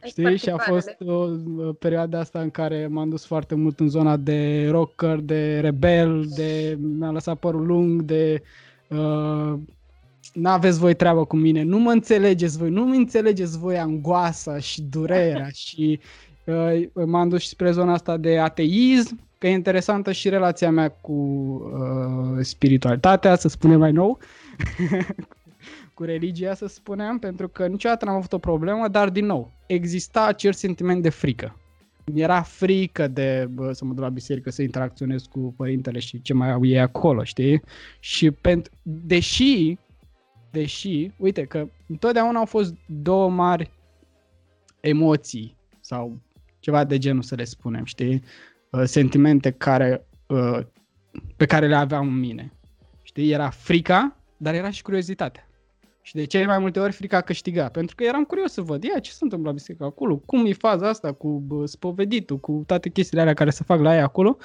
Știi? 0.03 0.37
Și 0.37 0.49
a 0.49 0.57
fost 0.57 0.95
o 0.99 1.27
perioadă 1.73 2.17
asta 2.17 2.39
în 2.39 2.49
care 2.49 2.87
m-am 2.87 3.09
dus 3.09 3.25
foarte 3.25 3.55
mult 3.55 3.79
în 3.79 3.89
zona 3.89 4.17
de 4.17 4.67
rocker, 4.69 5.19
de 5.19 5.59
rebel, 5.59 6.25
de 6.35 6.77
mi-am 6.81 7.13
lăsat 7.13 7.39
părul 7.39 7.65
lung, 7.65 8.01
de 8.01 8.41
uh, 8.89 9.53
n-aveți 10.33 10.79
voi 10.79 10.93
treabă 10.93 11.25
cu 11.25 11.35
mine, 11.35 11.63
nu 11.63 11.79
mă 11.79 11.91
înțelegeți 11.91 12.57
voi, 12.57 12.69
nu 12.69 12.85
mi 12.85 12.97
înțelegeți 12.97 13.57
voi 13.57 13.77
angoasa 13.77 14.59
și 14.59 14.81
durerea 14.81 15.47
și 15.65 15.99
uh, 16.45 17.05
m-am 17.05 17.29
dus 17.29 17.47
spre 17.47 17.71
zona 17.71 17.93
asta 17.93 18.17
de 18.17 18.39
ateism, 18.39 19.19
că 19.37 19.47
e 19.47 19.51
interesantă 19.51 20.11
și 20.11 20.29
relația 20.29 20.71
mea 20.71 20.89
cu 20.89 21.11
uh, 21.11 22.43
spiritualitatea, 22.43 23.35
să 23.35 23.47
spunem 23.47 23.79
mai 23.79 23.91
nou, 23.91 24.17
cu 25.93 26.03
religia, 26.03 26.53
să 26.53 26.67
spunem, 26.67 27.17
pentru 27.17 27.47
că 27.47 27.67
niciodată 27.67 28.05
n-am 28.05 28.15
avut 28.15 28.33
o 28.33 28.37
problemă, 28.37 28.87
dar 28.87 29.09
din 29.09 29.25
nou, 29.25 29.51
exista 29.65 30.25
acel 30.25 30.53
sentiment 30.53 31.01
de 31.01 31.09
frică. 31.09 31.55
Mi-era 32.05 32.41
frică 32.41 33.07
de 33.07 33.47
bă, 33.53 33.71
să 33.71 33.85
mă 33.85 33.93
duc 33.93 34.03
la 34.03 34.09
biserică 34.09 34.49
să 34.49 34.61
interacționez 34.61 35.23
cu 35.23 35.53
părintele 35.57 35.99
și 35.99 36.21
ce 36.21 36.33
mai 36.33 36.51
au 36.51 36.65
ei 36.65 36.79
acolo, 36.79 37.23
știi? 37.23 37.61
Și 37.99 38.31
pentru, 38.31 38.71
deși 38.81 39.77
deși, 40.51 41.11
uite 41.17 41.45
că 41.45 41.67
întotdeauna 41.87 42.39
au 42.39 42.45
fost 42.45 42.75
două 42.85 43.29
mari 43.29 43.71
emoții 44.79 45.55
sau 45.79 46.19
ceva 46.59 46.83
de 46.83 46.97
genul 46.97 47.21
să 47.21 47.35
le 47.35 47.43
spunem, 47.43 47.85
știi? 47.85 48.23
uh, 48.71 48.83
sentimente 48.83 49.51
care, 49.51 50.07
uh, 50.27 50.59
pe 51.35 51.45
care 51.45 51.67
le 51.67 51.75
aveam 51.75 52.07
în 52.07 52.19
mine. 52.19 52.53
Știi, 53.01 53.31
era 53.31 53.49
frica, 53.49 54.17
dar 54.37 54.53
era 54.53 54.69
și 54.69 54.81
curiozitatea. 54.81 55.45
Și 56.01 56.15
de 56.15 56.25
cele 56.25 56.45
mai 56.45 56.59
multe 56.59 56.79
ori 56.79 56.91
frica 56.91 57.21
câștiga, 57.21 57.69
pentru 57.69 57.95
că 57.95 58.03
eram 58.03 58.23
curios 58.23 58.51
să 58.51 58.61
văd, 58.61 58.83
ia 58.83 58.99
ce 58.99 59.11
se 59.11 59.17
întâmplă 59.21 59.47
la 59.47 59.55
biserică 59.55 59.83
acolo, 59.83 60.17
cum 60.17 60.45
e 60.45 60.53
faza 60.53 60.87
asta 60.87 61.11
cu 61.11 61.39
bă, 61.39 61.65
spoveditul, 61.65 62.39
cu 62.39 62.63
toate 62.65 62.89
chestiile 62.89 63.21
alea 63.21 63.33
care 63.33 63.49
se 63.49 63.63
fac 63.63 63.79
la 63.79 63.95
ea 63.95 64.03
acolo, 64.03 64.37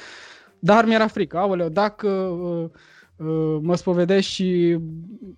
dar 0.58 0.84
mi-era 0.84 1.06
frică, 1.06 1.38
aoleu, 1.38 1.68
dacă 1.68 2.08
uh, 2.08 2.70
uh, 3.16 3.58
mă 3.60 3.76
spovedesc 3.76 4.28
și 4.28 4.76
uh, 4.76 5.34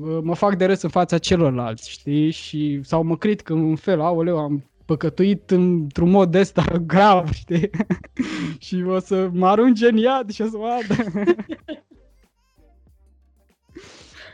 mă 0.00 0.34
fac 0.34 0.56
de 0.56 0.64
râs 0.64 0.82
în 0.82 0.88
fața 0.88 1.18
celorlalți, 1.18 1.90
știi, 1.90 2.30
și, 2.30 2.80
sau 2.82 3.02
mă 3.02 3.16
critic 3.16 3.48
în 3.48 3.76
fel, 3.76 4.00
aoleu, 4.00 4.38
am 4.38 4.70
păcătuit 4.84 5.50
într-un 5.50 6.10
mod 6.10 6.30
de 6.30 6.38
ăsta 6.38 6.64
grav, 6.86 7.32
știi, 7.32 7.70
și 8.66 8.82
o 8.86 8.98
să 8.98 9.28
mă 9.32 9.48
arunc 9.48 9.74
geniat 9.76 10.30
și 10.30 10.42
o 10.42 10.46
să 10.46 10.56
mă 10.56 10.78
adă. 10.82 11.10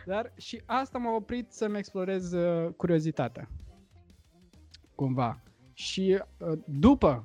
Dar 0.06 0.32
și 0.36 0.62
asta 0.66 0.98
m-a 0.98 1.14
oprit 1.14 1.52
să-mi 1.52 1.78
explorez 1.78 2.32
uh, 2.32 2.72
curiozitatea. 2.76 3.48
Cumva. 4.94 5.42
Și 5.72 6.22
uh, 6.38 6.58
după, 6.64 7.24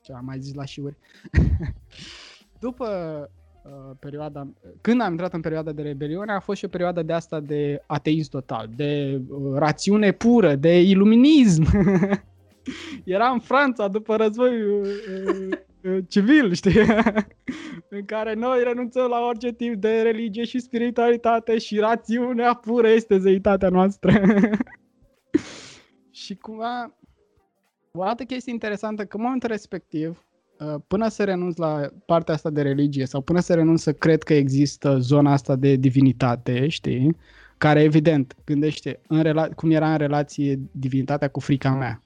ce 0.00 0.12
am 0.12 0.24
mai 0.24 0.40
zis 0.40 0.54
la 0.54 0.64
șiuri, 0.64 0.96
după 2.58 3.30
uh, 3.68 3.96
perioada, 3.98 4.48
când 4.80 5.00
am 5.00 5.10
intrat 5.10 5.32
în 5.32 5.40
perioada 5.40 5.72
de 5.72 5.82
rebeliune, 5.82 6.32
a 6.32 6.40
fost 6.40 6.58
și 6.58 6.64
o 6.64 6.68
perioadă 6.68 7.02
de 7.02 7.12
asta 7.12 7.40
de 7.40 7.82
ateism 7.86 8.30
total, 8.30 8.70
de 8.76 9.20
uh, 9.28 9.52
rațiune 9.54 10.12
pură, 10.12 10.54
de 10.54 10.80
iluminism. 10.80 11.64
Era 13.04 13.28
în 13.28 13.38
Franța 13.38 13.88
după 13.88 14.16
războiul 14.16 14.80
uh, 14.80 15.58
uh, 15.82 15.98
civil, 16.08 16.52
știi? 16.52 16.80
în 17.96 18.04
care 18.04 18.34
noi 18.34 18.62
renunțăm 18.64 19.08
la 19.08 19.26
orice 19.26 19.52
tip 19.52 19.74
de 19.74 20.00
religie 20.00 20.44
și 20.44 20.58
spiritualitate 20.58 21.58
și 21.58 21.78
rațiunea 21.78 22.54
pură 22.54 22.88
este 22.88 23.18
zeitatea 23.18 23.68
noastră. 23.68 24.12
și 26.10 26.34
cumva, 26.34 26.96
o 27.92 28.02
altă 28.02 28.24
chestie 28.24 28.52
interesantă, 28.52 29.04
că 29.04 29.16
în 29.16 29.22
momentul 29.22 29.48
respectiv, 29.48 30.08
uh, 30.08 30.27
până 30.86 31.08
să 31.08 31.24
renunț 31.24 31.56
la 31.56 31.88
partea 32.06 32.34
asta 32.34 32.50
de 32.50 32.62
religie 32.62 33.06
sau 33.06 33.20
până 33.20 33.40
să 33.40 33.54
renunț 33.54 33.80
să 33.80 33.92
cred 33.92 34.22
că 34.22 34.34
există 34.34 34.98
zona 34.98 35.32
asta 35.32 35.56
de 35.56 35.76
divinitate, 35.76 36.68
știi, 36.68 37.16
care 37.58 37.82
evident 37.82 38.36
gândește 38.44 39.00
în 39.08 39.22
rela- 39.22 39.54
cum 39.54 39.70
era 39.70 39.92
în 39.92 39.98
relație 39.98 40.60
divinitatea 40.70 41.28
cu 41.28 41.40
frica 41.40 41.70
mea 41.70 42.02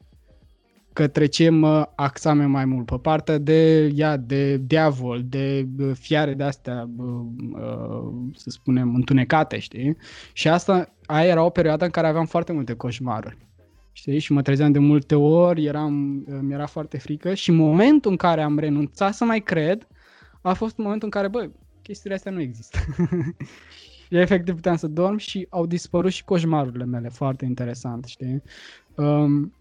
către 0.93 1.27
ce 1.27 1.49
mă 1.49 1.89
axame 1.95 2.45
mai 2.45 2.65
mult, 2.65 2.87
pe 2.87 2.97
partea 3.03 3.39
de, 3.39 3.91
ia, 3.95 4.17
de 4.17 4.57
diavol, 4.57 5.23
de 5.25 5.69
fiare 5.93 6.35
de 6.35 6.43
astea, 6.43 6.91
să 8.35 8.51
spunem, 8.51 8.95
întunecate, 8.95 9.59
știi? 9.59 9.97
Și 10.33 10.49
asta, 10.49 10.95
aia 11.07 11.29
era 11.29 11.45
o 11.45 11.51
perioadă 11.51 11.85
în 11.85 11.91
care 11.91 12.07
aveam 12.07 12.27
foarte 12.27 12.53
multe 12.53 12.75
coșmaruri. 12.75 13.37
Știi? 13.93 14.19
Și 14.19 14.33
mă 14.33 14.43
trezeam 14.43 14.73
de 14.73 14.79
multe 14.79 15.15
ori, 15.15 15.65
eram, 15.65 15.95
mi-era 16.41 16.67
foarte 16.67 16.99
frică 16.99 17.35
și 17.35 17.51
momentul 17.51 18.11
în 18.11 18.17
care 18.17 18.43
am 18.43 18.59
renunțat 18.59 19.15
să 19.15 19.25
mai 19.25 19.41
cred, 19.41 19.87
a 20.43 20.53
fost 20.53 20.77
momentul 20.77 21.05
în 21.05 21.11
care, 21.11 21.29
bă, 21.29 21.51
chestiile 21.83 22.15
astea 22.15 22.33
nu 22.33 22.41
există. 22.41 22.79
și 24.09 24.17
efectiv 24.27 24.55
puteam 24.55 24.77
să 24.77 24.87
dorm 24.87 25.17
și 25.17 25.47
au 25.51 25.67
dispărut 25.67 26.11
și 26.11 26.25
coșmarurile 26.25 26.85
mele, 26.85 27.09
foarte 27.09 27.45
interesant, 27.45 28.05
știi? 28.05 28.43
Um, 28.97 29.55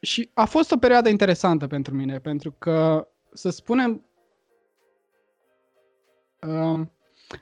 și 0.00 0.30
a 0.34 0.44
fost 0.44 0.72
o 0.72 0.76
perioadă 0.76 1.08
interesantă 1.08 1.66
pentru 1.66 1.94
mine, 1.94 2.18
pentru 2.18 2.54
că, 2.58 3.08
să 3.32 3.50
spunem, 3.50 4.04
uh, 6.46 6.80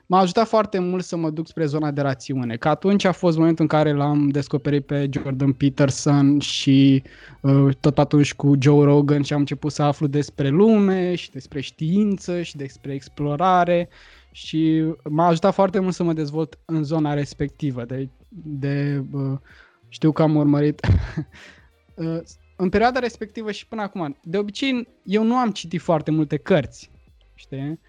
m-a 0.05 0.19
ajutat 0.19 0.47
foarte 0.47 0.79
mult 0.79 1.03
să 1.03 1.15
mă 1.15 1.29
duc 1.29 1.47
spre 1.47 1.65
zona 1.65 1.91
de 1.91 2.01
rațiune, 2.01 2.55
că 2.55 2.69
atunci 2.69 3.03
a 3.03 3.11
fost 3.11 3.37
momentul 3.37 3.61
în 3.61 3.69
care 3.69 3.93
l-am 3.93 4.29
descoperit 4.29 4.85
pe 4.85 5.09
Jordan 5.11 5.53
Peterson 5.53 6.39
și 6.39 7.03
uh, 7.41 7.75
tot 7.79 7.99
atunci 7.99 8.33
cu 8.33 8.53
Joe 8.59 8.83
Rogan 8.83 9.21
și 9.21 9.33
am 9.33 9.39
început 9.39 9.71
să 9.71 9.83
aflu 9.83 10.07
despre 10.07 10.49
lume 10.49 11.15
și 11.15 11.31
despre 11.31 11.61
știință 11.61 12.41
și 12.41 12.55
despre 12.55 12.93
explorare 12.93 13.89
și 14.31 14.83
m-a 15.03 15.27
ajutat 15.27 15.53
foarte 15.53 15.79
mult 15.79 15.93
să 15.93 16.03
mă 16.03 16.13
dezvolt 16.13 16.59
în 16.65 16.83
zona 16.83 17.13
respectivă. 17.13 17.85
De, 17.85 18.09
de 18.29 19.03
uh, 19.11 19.37
știu 19.89 20.11
că 20.11 20.21
am 20.21 20.35
urmărit 20.35 20.87
uh, 21.95 22.19
în 22.55 22.69
perioada 22.69 22.99
respectivă 22.99 23.51
și 23.51 23.67
până 23.67 23.81
acum, 23.81 24.17
de 24.23 24.37
obicei 24.37 24.87
eu 25.03 25.23
nu 25.23 25.35
am 25.35 25.51
citit 25.51 25.81
foarte 25.81 26.11
multe 26.11 26.37
cărți, 26.37 26.91
știi? 27.35 27.79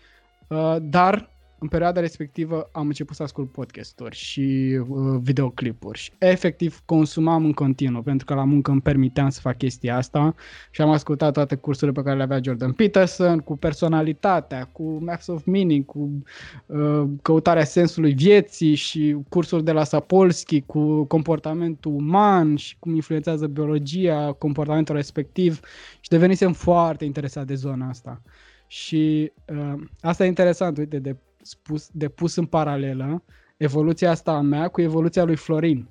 Uh, 0.49 0.77
dar 0.81 1.31
în 1.59 1.69
perioada 1.69 2.01
respectivă 2.01 2.69
am 2.73 2.87
început 2.87 3.17
să 3.17 3.23
ascult 3.23 3.51
podcasturi 3.51 4.17
și 4.17 4.79
uh, 4.89 5.19
videoclipuri 5.21 5.99
și 5.99 6.13
efectiv 6.19 6.83
consumam 6.85 7.45
în 7.45 7.53
continuu 7.53 8.03
pentru 8.03 8.27
că 8.27 8.35
la 8.35 8.45
muncă 8.45 8.71
îmi 8.71 8.81
permiteam 8.81 9.29
să 9.29 9.41
fac 9.41 9.57
chestia 9.57 9.97
asta 9.97 10.35
și 10.71 10.81
am 10.81 10.91
ascultat 10.91 11.33
toate 11.33 11.55
cursurile 11.55 12.01
pe 12.01 12.03
care 12.03 12.17
le 12.17 12.23
avea 12.23 12.41
Jordan 12.43 12.73
Peterson 12.73 13.39
cu 13.39 13.57
personalitatea, 13.57 14.65
cu 14.65 14.99
Maps 15.01 15.27
of 15.27 15.45
Meaning, 15.45 15.85
cu 15.85 16.23
uh, 16.67 17.05
căutarea 17.23 17.65
sensului 17.65 18.13
vieții 18.13 18.75
și 18.75 19.17
cursuri 19.29 19.65
de 19.65 19.73
la 19.73 19.85
Sapolsky 19.85 20.61
cu 20.61 21.05
comportamentul 21.05 21.93
uman 21.93 22.57
și 22.57 22.77
cum 22.79 22.95
influențează 22.95 23.47
biologia, 23.47 24.33
comportamentul 24.33 24.95
respectiv 24.95 25.61
și 26.01 26.11
devenisem 26.11 26.53
foarte 26.53 27.05
interesat 27.05 27.47
de 27.47 27.55
zona 27.55 27.89
asta. 27.89 28.23
Și 28.67 29.33
uh, 29.47 29.75
asta 30.01 30.25
e 30.25 30.27
interesant, 30.27 30.79
uite, 30.79 30.99
de 30.99 31.17
spus, 31.43 31.89
de 31.93 32.09
pus 32.09 32.37
în 32.37 32.47
paralelă 32.47 33.23
evoluția 33.57 34.11
asta 34.11 34.33
a 34.33 34.41
mea 34.41 34.69
cu 34.69 34.81
evoluția 34.81 35.25
lui 35.25 35.37
Florin. 35.37 35.89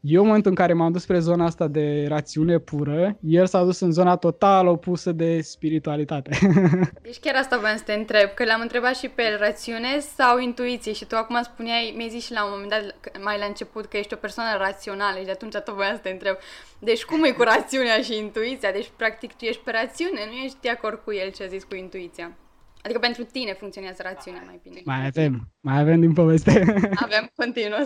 Eu, 0.00 0.20
în 0.20 0.26
momentul 0.26 0.50
în 0.50 0.56
care 0.56 0.72
m-am 0.72 0.92
dus 0.92 1.02
spre 1.02 1.18
zona 1.18 1.44
asta 1.44 1.68
de 1.68 2.06
rațiune 2.08 2.58
pură, 2.58 3.16
el 3.20 3.46
s-a 3.46 3.64
dus 3.64 3.80
în 3.80 3.92
zona 3.92 4.16
total 4.16 4.66
opusă 4.66 5.12
de 5.12 5.40
spiritualitate. 5.40 6.38
Deci 7.02 7.18
chiar 7.20 7.34
asta 7.34 7.58
vreau 7.58 7.76
să 7.76 7.82
te 7.82 7.92
întreb, 7.92 8.34
că 8.34 8.44
l-am 8.44 8.60
întrebat 8.60 8.96
și 8.96 9.08
pe 9.08 9.22
el, 9.22 9.38
rațiune 9.38 9.98
sau 9.98 10.38
intuiție? 10.38 10.92
Și 10.92 11.04
tu 11.04 11.16
acum 11.16 11.42
spuneai, 11.42 11.94
mi-ai 11.96 12.08
zis 12.08 12.24
și 12.24 12.32
la 12.32 12.44
un 12.44 12.50
moment 12.52 12.70
dat, 12.70 13.20
mai 13.22 13.38
la 13.38 13.44
început, 13.44 13.86
că 13.86 13.96
ești 13.96 14.14
o 14.14 14.16
persoană 14.16 14.50
rațională 14.58 15.18
și 15.18 15.24
de 15.24 15.30
atunci 15.30 15.52
tot 15.52 15.74
vreau 15.74 15.94
să 15.94 16.00
te 16.02 16.10
întreb. 16.10 16.36
Deci 16.78 17.04
cum 17.04 17.24
e 17.24 17.30
cu 17.30 17.42
rațiunea 17.42 18.00
și 18.02 18.16
intuiția? 18.16 18.72
Deci 18.72 18.90
practic 18.96 19.36
tu 19.36 19.44
ești 19.44 19.62
pe 19.62 19.70
rațiune, 19.70 20.20
nu 20.30 20.36
ești 20.44 20.56
de 20.60 20.70
acord 20.70 20.98
cu 21.04 21.12
el 21.12 21.30
ce 21.30 21.42
a 21.42 21.46
zis 21.46 21.64
cu 21.64 21.74
intuiția? 21.74 22.36
Adică 22.84 22.98
pentru 22.98 23.24
tine 23.24 23.52
funcționează 23.52 24.02
rațiunea 24.04 24.42
mai 24.46 24.60
bine. 24.62 24.80
Mai 24.84 25.06
avem, 25.06 25.52
mai 25.60 25.78
avem 25.80 26.00
din 26.00 26.12
poveste. 26.12 26.50
Avem, 27.06 27.30
continuă. 27.34 27.84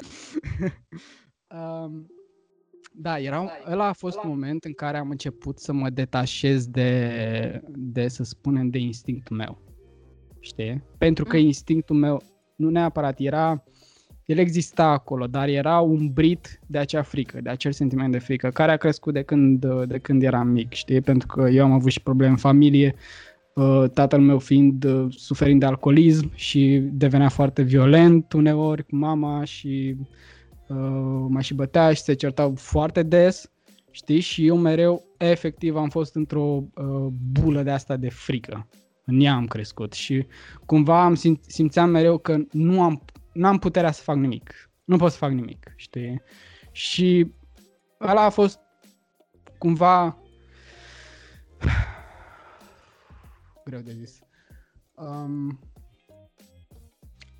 um, 1.85 2.07
da, 2.93 3.19
era, 3.19 3.51
ăla 3.71 3.87
a 3.87 3.93
fost 3.93 4.23
un 4.23 4.29
moment 4.29 4.65
în 4.65 4.73
care 4.73 4.97
am 4.97 5.11
început 5.11 5.59
să 5.59 5.73
mă 5.73 5.91
detașez 5.91 6.67
de, 6.67 7.63
de 7.69 8.09
să 8.09 8.25
spunem, 8.25 8.69
de 8.69 8.79
instinctul 8.79 9.37
meu. 9.37 9.63
Știi? 10.41 10.83
Pentru 10.99 11.25
că 11.25 11.37
mm. 11.37 11.43
instinctul 11.43 11.97
meu 11.97 12.23
nu 12.57 12.71
neapărat 12.71 13.21
era, 13.21 13.65
el 14.25 14.39
exista 14.39 14.85
acolo, 14.85 15.27
dar 15.27 15.49
era 15.49 15.81
umbrit 15.81 16.61
de 16.67 16.79
acea 16.79 17.03
frică, 17.03 17.41
de 17.41 17.51
acel 17.51 17.73
sentiment 17.73 18.13
de 18.13 18.19
frică, 18.19 18.51
care 18.51 18.73
a 18.73 18.77
crescut 18.77 19.13
de 19.13 19.23
când, 19.23 19.65
de 19.85 19.99
când 19.99 20.23
eram 20.23 20.49
mic, 20.49 20.73
știi? 20.73 21.01
Pentru 21.01 21.27
că 21.27 21.49
eu 21.49 21.65
am 21.65 21.73
avut 21.73 21.91
și 21.91 22.03
probleme 22.03 22.31
în 22.31 22.39
familie, 22.39 22.95
Uh, 22.95 23.28
tatăl 23.95 24.21
meu 24.21 24.39
fiind 24.39 24.85
uh, 24.85 25.15
suferind 25.17 25.61
de 25.61 25.67
alcoolism 25.67 26.31
și 26.35 26.83
devenea 26.93 27.29
foarte 27.29 27.63
violent 27.63 28.33
uneori 28.33 28.87
cu 28.87 28.97
mama 28.97 29.45
și 29.45 29.97
uh, 30.69 31.27
mă 31.29 31.41
și 31.41 31.55
bătea 31.55 31.93
și 31.93 32.03
se 32.03 32.15
certau 32.15 32.55
foarte 32.55 33.03
des, 33.03 33.51
știi? 33.91 34.21
Și 34.21 34.47
eu 34.47 34.57
mereu, 34.57 35.05
efectiv, 35.17 35.77
am 35.77 35.89
fost 35.89 36.15
într-o 36.15 36.63
uh, 36.75 37.07
bulă 37.33 37.63
de 37.63 37.71
asta 37.71 37.97
de 37.97 38.09
frică. 38.09 38.69
În 39.05 39.21
ea 39.21 39.35
am 39.35 39.47
crescut 39.47 39.93
și 39.93 40.27
cumva 40.67 41.05
am 41.05 41.15
sim- 41.15 41.41
simțeam 41.47 41.91
mereu 41.91 42.19
că 42.19 42.37
nu 42.53 42.83
am, 42.83 43.05
nu 43.33 43.47
am 43.47 43.59
puterea 43.59 43.91
să 43.91 44.03
fac 44.03 44.17
nimic. 44.17 44.71
Nu 44.85 44.97
pot 44.97 45.11
să 45.11 45.17
fac 45.17 45.31
nimic, 45.31 45.73
știi? 45.77 46.23
Și 46.71 47.33
ăla 48.01 48.25
a 48.25 48.31
fost 48.31 48.59
cumva 49.59 50.19
greu 53.69 53.81
de 53.81 53.93
zis. 53.93 54.19
Um, 54.95 55.59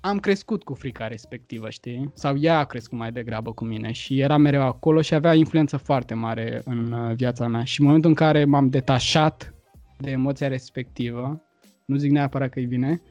am 0.01 0.19
crescut 0.19 0.63
cu 0.63 0.73
frica 0.73 1.07
respectivă, 1.07 1.69
știi? 1.69 2.11
Sau 2.13 2.37
ea 2.37 2.59
a 2.59 2.65
crescut 2.65 2.97
mai 2.97 3.11
degrabă 3.11 3.53
cu 3.53 3.65
mine 3.65 3.91
și 3.91 4.19
era 4.19 4.37
mereu 4.37 4.61
acolo 4.61 5.01
și 5.01 5.13
avea 5.13 5.33
influență 5.33 5.77
foarte 5.77 6.13
mare 6.13 6.61
în 6.65 6.91
uh, 6.91 7.15
viața 7.15 7.47
mea. 7.47 7.63
Și 7.63 7.79
în 7.79 7.85
momentul 7.85 8.09
în 8.09 8.15
care 8.15 8.45
m-am 8.45 8.69
detașat 8.69 9.53
de 9.97 10.09
emoția 10.11 10.47
respectivă, 10.47 11.41
nu 11.85 11.95
zic 11.95 12.11
neapărat 12.11 12.49
că 12.49 12.59
e 12.59 12.65
bine, 12.65 13.01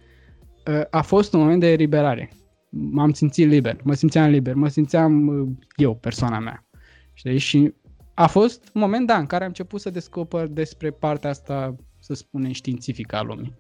uh, 0.66 0.80
a 0.90 1.02
fost 1.02 1.32
un 1.32 1.40
moment 1.40 1.60
de 1.60 1.72
eliberare. 1.72 2.30
M-am 2.70 3.12
simțit 3.12 3.48
liber, 3.48 3.80
mă 3.82 3.94
simțeam 3.94 4.30
liber, 4.30 4.54
mă 4.54 4.68
simțeam 4.68 5.26
uh, 5.26 5.48
eu, 5.76 5.94
persoana 5.94 6.38
mea. 6.38 6.66
Știi? 7.12 7.38
Și 7.38 7.74
a 8.14 8.26
fost 8.26 8.70
un 8.74 8.80
moment, 8.80 9.06
da, 9.06 9.18
în 9.18 9.26
care 9.26 9.42
am 9.42 9.48
început 9.48 9.80
să 9.80 9.90
descoper 9.90 10.46
despre 10.46 10.90
partea 10.90 11.30
asta 11.30 11.76
să 12.08 12.14
spunem, 12.14 12.52
științifică 12.52 13.16
a 13.16 13.22
lumii. 13.22 13.54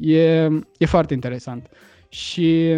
E, 0.00 0.44
e 0.78 0.86
foarte 0.86 1.14
interesant. 1.14 1.68
Și 2.08 2.74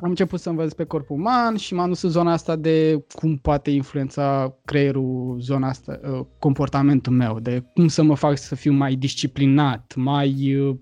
am 0.00 0.08
început 0.08 0.40
să 0.40 0.48
învăț 0.48 0.72
pe 0.72 0.84
corpul 0.84 1.16
uman 1.16 1.56
și 1.56 1.74
m-am 1.74 1.88
dus 1.88 2.02
în 2.02 2.10
zona 2.10 2.32
asta 2.32 2.56
de 2.56 3.04
cum 3.14 3.36
poate 3.36 3.70
influența 3.70 4.56
creierul 4.64 5.36
zona 5.40 5.68
asta, 5.68 6.00
uh, 6.02 6.26
comportamentul 6.38 7.12
meu, 7.12 7.40
de 7.40 7.64
cum 7.74 7.88
să 7.88 8.02
mă 8.02 8.14
fac 8.14 8.38
să 8.38 8.54
fiu 8.54 8.72
mai 8.72 8.94
disciplinat, 8.94 9.94
mai 9.96 10.54
uh, 10.54 10.76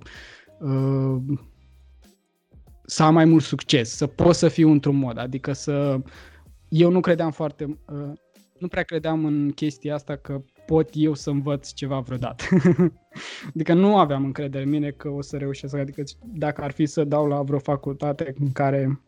uh, 0.61 1.39
să 2.85 3.03
am 3.03 3.15
mai 3.15 3.25
mult 3.25 3.43
succes, 3.43 3.91
să 3.97 4.07
pot 4.07 4.35
să 4.35 4.49
fiu 4.49 4.71
într-un 4.71 4.97
mod, 4.97 5.19
adică 5.19 5.53
să 5.53 6.01
eu 6.69 6.91
nu 6.91 7.01
credeam 7.01 7.31
foarte 7.31 7.79
nu 8.59 8.69
prea 8.69 8.83
credeam 8.83 9.25
în 9.25 9.51
chestia 9.51 9.95
asta 9.95 10.17
că 10.17 10.43
pot 10.67 10.89
eu 10.93 11.15
să 11.15 11.31
învăț 11.31 11.73
ceva 11.73 11.99
vreodată. 11.99 12.45
adică 13.55 13.73
nu 13.73 13.99
aveam 13.99 14.25
încredere 14.25 14.65
în 14.65 14.71
mine 14.71 14.91
că 14.91 15.09
o 15.09 15.23
să 15.23 15.37
reușesc. 15.37 15.75
Adică 15.75 16.03
dacă 16.25 16.63
ar 16.63 16.71
fi 16.71 16.87
să 16.87 17.05
dau 17.05 17.27
la 17.27 17.43
vreo 17.43 17.59
facultate 17.59 18.35
în 18.39 18.53
care 18.53 19.01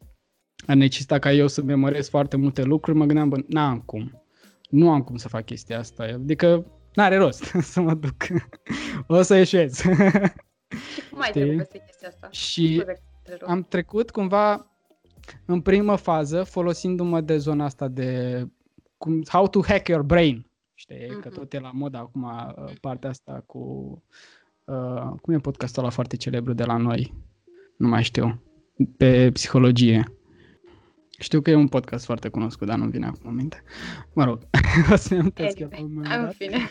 ar 0.67 0.77
necesita 0.77 1.19
ca 1.19 1.33
eu 1.33 1.47
să 1.47 1.63
memorez 1.63 2.09
foarte 2.09 2.37
multe 2.37 2.63
lucruri, 2.63 2.99
mă 2.99 3.05
gândeam, 3.05 3.29
bă, 3.29 3.37
n-am 3.47 3.81
cum. 3.81 4.23
Nu 4.71 4.91
am 4.91 5.03
cum 5.03 5.17
să 5.17 5.29
fac 5.29 5.45
chestia 5.45 5.79
asta. 5.79 6.03
Adică 6.03 6.67
n-are 6.95 7.17
rost 7.17 7.45
să 7.73 7.81
mă 7.81 7.95
duc. 7.95 8.17
o 9.07 9.23
să 9.23 9.37
ieșez. 9.37 9.77
Și 9.77 11.09
cum 11.11 11.21
ai 11.21 11.31
trecut 11.31 11.69
chestia 11.69 12.09
asta? 12.09 12.29
Și 12.31 12.85
am 13.47 13.63
trecut 13.63 14.11
cumva 14.11 14.67
în 15.45 15.61
primă 15.61 15.97
fază 15.97 16.43
folosindu-mă 16.43 17.21
de 17.21 17.37
zona 17.37 17.65
asta 17.65 17.89
de 17.89 18.43
cum, 18.97 19.23
how 19.29 19.49
to 19.49 19.61
hack 19.63 19.89
your 19.89 20.03
brain. 20.03 20.48
Știi, 20.79 20.97
mm-hmm. 20.97 21.21
că 21.21 21.29
tot 21.29 21.53
e 21.53 21.59
la 21.59 21.71
modă 21.71 21.97
acum 21.97 22.23
uh, 22.23 22.73
partea 22.81 23.11
asta 23.11 23.43
cu 23.47 23.59
uh, 24.65 25.13
cum 25.23 25.35
e 25.35 25.39
podcastul 25.39 25.83
ăla 25.83 25.93
foarte 25.93 26.17
celebru 26.17 26.53
de 26.53 26.65
la 26.65 26.77
noi? 26.77 27.15
Nu 27.77 27.89
mai 27.89 28.03
știu. 28.03 28.43
Pe 28.97 29.31
psihologie. 29.33 30.05
Știu 31.19 31.41
că 31.41 31.51
e 31.51 31.55
un 31.55 31.69
podcast 31.69 32.05
foarte 32.05 32.29
cunoscut, 32.29 32.67
dar 32.67 32.79
nu 32.79 32.89
vine 32.89 33.07
acum 33.07 33.31
în 33.31 33.35
minte. 33.35 33.63
Mă 34.13 34.25
rog, 34.25 34.43
o 34.93 34.97
să-mi 34.97 35.21
amintesc 35.21 35.61
anyway, 35.61 36.19
în 36.19 36.31
fine. 36.31 36.59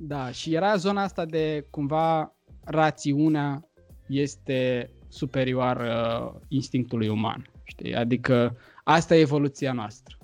Da, 0.00 0.30
și 0.30 0.54
era 0.54 0.76
zona 0.76 1.02
asta 1.02 1.24
de 1.24 1.66
cumva 1.70 2.36
rațiunea 2.64 3.68
este 4.08 4.90
superioară 5.08 6.40
instinctului 6.48 7.08
uman. 7.08 7.50
Știi? 7.62 7.94
Adică 7.94 8.56
asta 8.84 9.16
e 9.16 9.20
evoluția 9.20 9.72
noastră. 9.72 10.17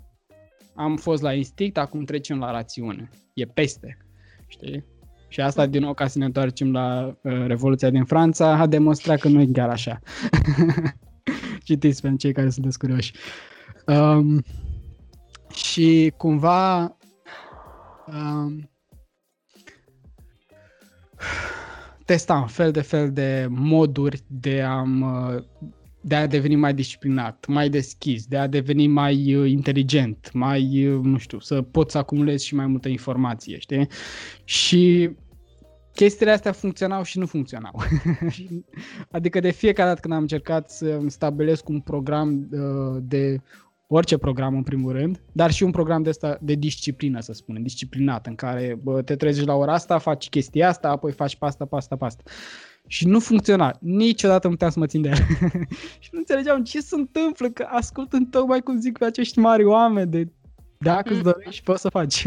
Am 0.74 0.96
fost 0.96 1.22
la 1.22 1.32
instinct, 1.32 1.76
acum 1.76 2.04
trecem 2.04 2.38
la 2.38 2.50
rațiune. 2.50 3.10
E 3.34 3.44
peste. 3.44 3.98
Știi? 4.46 4.84
Și 5.28 5.40
asta, 5.40 5.66
din 5.66 5.80
nou, 5.80 5.94
ca 5.94 6.06
să 6.06 6.18
ne 6.18 6.24
întoarcem 6.24 6.72
la 6.72 7.16
uh, 7.22 7.46
Revoluția 7.46 7.90
din 7.90 8.04
Franța, 8.04 8.52
a 8.52 8.66
demonstrat 8.66 9.20
că 9.20 9.28
nu 9.28 9.40
e 9.40 9.46
chiar 9.52 9.68
așa. 9.68 10.00
Citiți 11.64 12.00
pentru 12.00 12.20
cei 12.20 12.32
care 12.32 12.50
sunteți 12.50 12.78
curioși. 12.78 13.12
Um, 13.86 14.42
și 15.54 16.12
cumva 16.16 16.96
um, 18.06 18.70
testam 22.04 22.46
fel 22.46 22.70
de 22.70 22.80
fel 22.80 23.12
de 23.12 23.46
moduri 23.50 24.22
de 24.26 24.62
a, 24.62 24.84
de 26.06 26.14
a 26.14 26.26
deveni 26.26 26.56
mai 26.56 26.74
disciplinat, 26.74 27.46
mai 27.46 27.68
deschis, 27.68 28.26
de 28.26 28.36
a 28.36 28.46
deveni 28.46 28.86
mai 28.86 29.34
uh, 29.34 29.50
inteligent, 29.50 30.30
mai, 30.32 30.86
uh, 30.86 31.00
nu 31.02 31.18
știu, 31.18 31.38
să 31.38 31.62
pot 31.62 31.90
să 31.90 31.98
acumulez 31.98 32.40
și 32.40 32.54
mai 32.54 32.66
multă 32.66 32.88
informație, 32.88 33.58
știi? 33.58 33.88
Și 34.44 35.10
chestiile 35.94 36.32
astea 36.32 36.52
funcționau 36.52 37.02
și 37.02 37.18
nu 37.18 37.26
funcționau. 37.26 37.82
adică 39.16 39.40
de 39.40 39.50
fiecare 39.50 39.88
dată 39.88 40.00
când 40.00 40.14
am 40.14 40.20
încercat 40.20 40.70
să 40.70 41.00
stabilesc 41.06 41.68
un 41.68 41.80
program 41.80 42.48
uh, 42.50 43.02
de 43.02 43.40
orice 43.86 44.18
program 44.18 44.54
în 44.54 44.62
primul 44.62 44.92
rând, 44.92 45.22
dar 45.32 45.50
și 45.50 45.62
un 45.62 45.70
program 45.70 46.02
de, 46.02 46.08
asta, 46.08 46.38
de 46.40 46.54
disciplină, 46.54 47.20
să 47.20 47.32
spunem, 47.32 47.62
disciplinat, 47.62 48.26
în 48.26 48.34
care 48.34 48.78
bă, 48.82 49.02
te 49.02 49.16
trezești 49.16 49.48
la 49.48 49.54
ora 49.54 49.72
asta, 49.72 49.98
faci 49.98 50.28
chestia 50.28 50.68
asta, 50.68 50.88
apoi 50.88 51.12
faci 51.12 51.36
pasta, 51.36 51.64
pasta, 51.64 51.96
pasta. 51.96 52.22
Și 52.86 53.06
nu 53.06 53.20
funcționa. 53.20 53.76
Niciodată 53.80 54.46
nu 54.46 54.52
puteam 54.52 54.70
să 54.70 54.78
mă 54.78 54.86
țin 54.86 55.02
de 55.02 55.08
el. 55.08 55.14
și 56.04 56.08
nu 56.12 56.18
înțelegeam 56.18 56.64
ce 56.64 56.80
se 56.80 56.94
întâmplă, 56.94 57.50
că 57.50 57.66
ascult 57.70 58.12
în 58.12 58.26
tocmai 58.26 58.60
cum 58.60 58.80
zic 58.80 58.98
pe 58.98 59.04
acești 59.04 59.38
mari 59.38 59.64
oameni 59.64 60.10
de 60.10 60.32
dacă 60.78 61.12
îți 61.12 61.22
dorești, 61.22 61.62
poți 61.62 61.80
să 61.80 61.88
faci. 61.88 62.26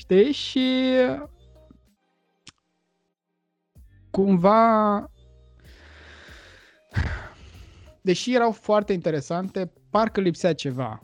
Știi? 0.00 0.32
Și 0.32 0.92
cumva 4.10 5.10
deși 8.00 8.34
erau 8.34 8.50
foarte 8.52 8.92
interesante, 8.92 9.72
parcă 9.90 10.20
lipsea 10.20 10.54
ceva. 10.54 11.02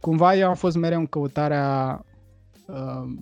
Cumva 0.00 0.34
eu 0.34 0.48
am 0.48 0.54
fost 0.54 0.76
mereu 0.76 0.98
în 0.98 1.06
căutarea 1.06 2.04
uh, 2.66 3.12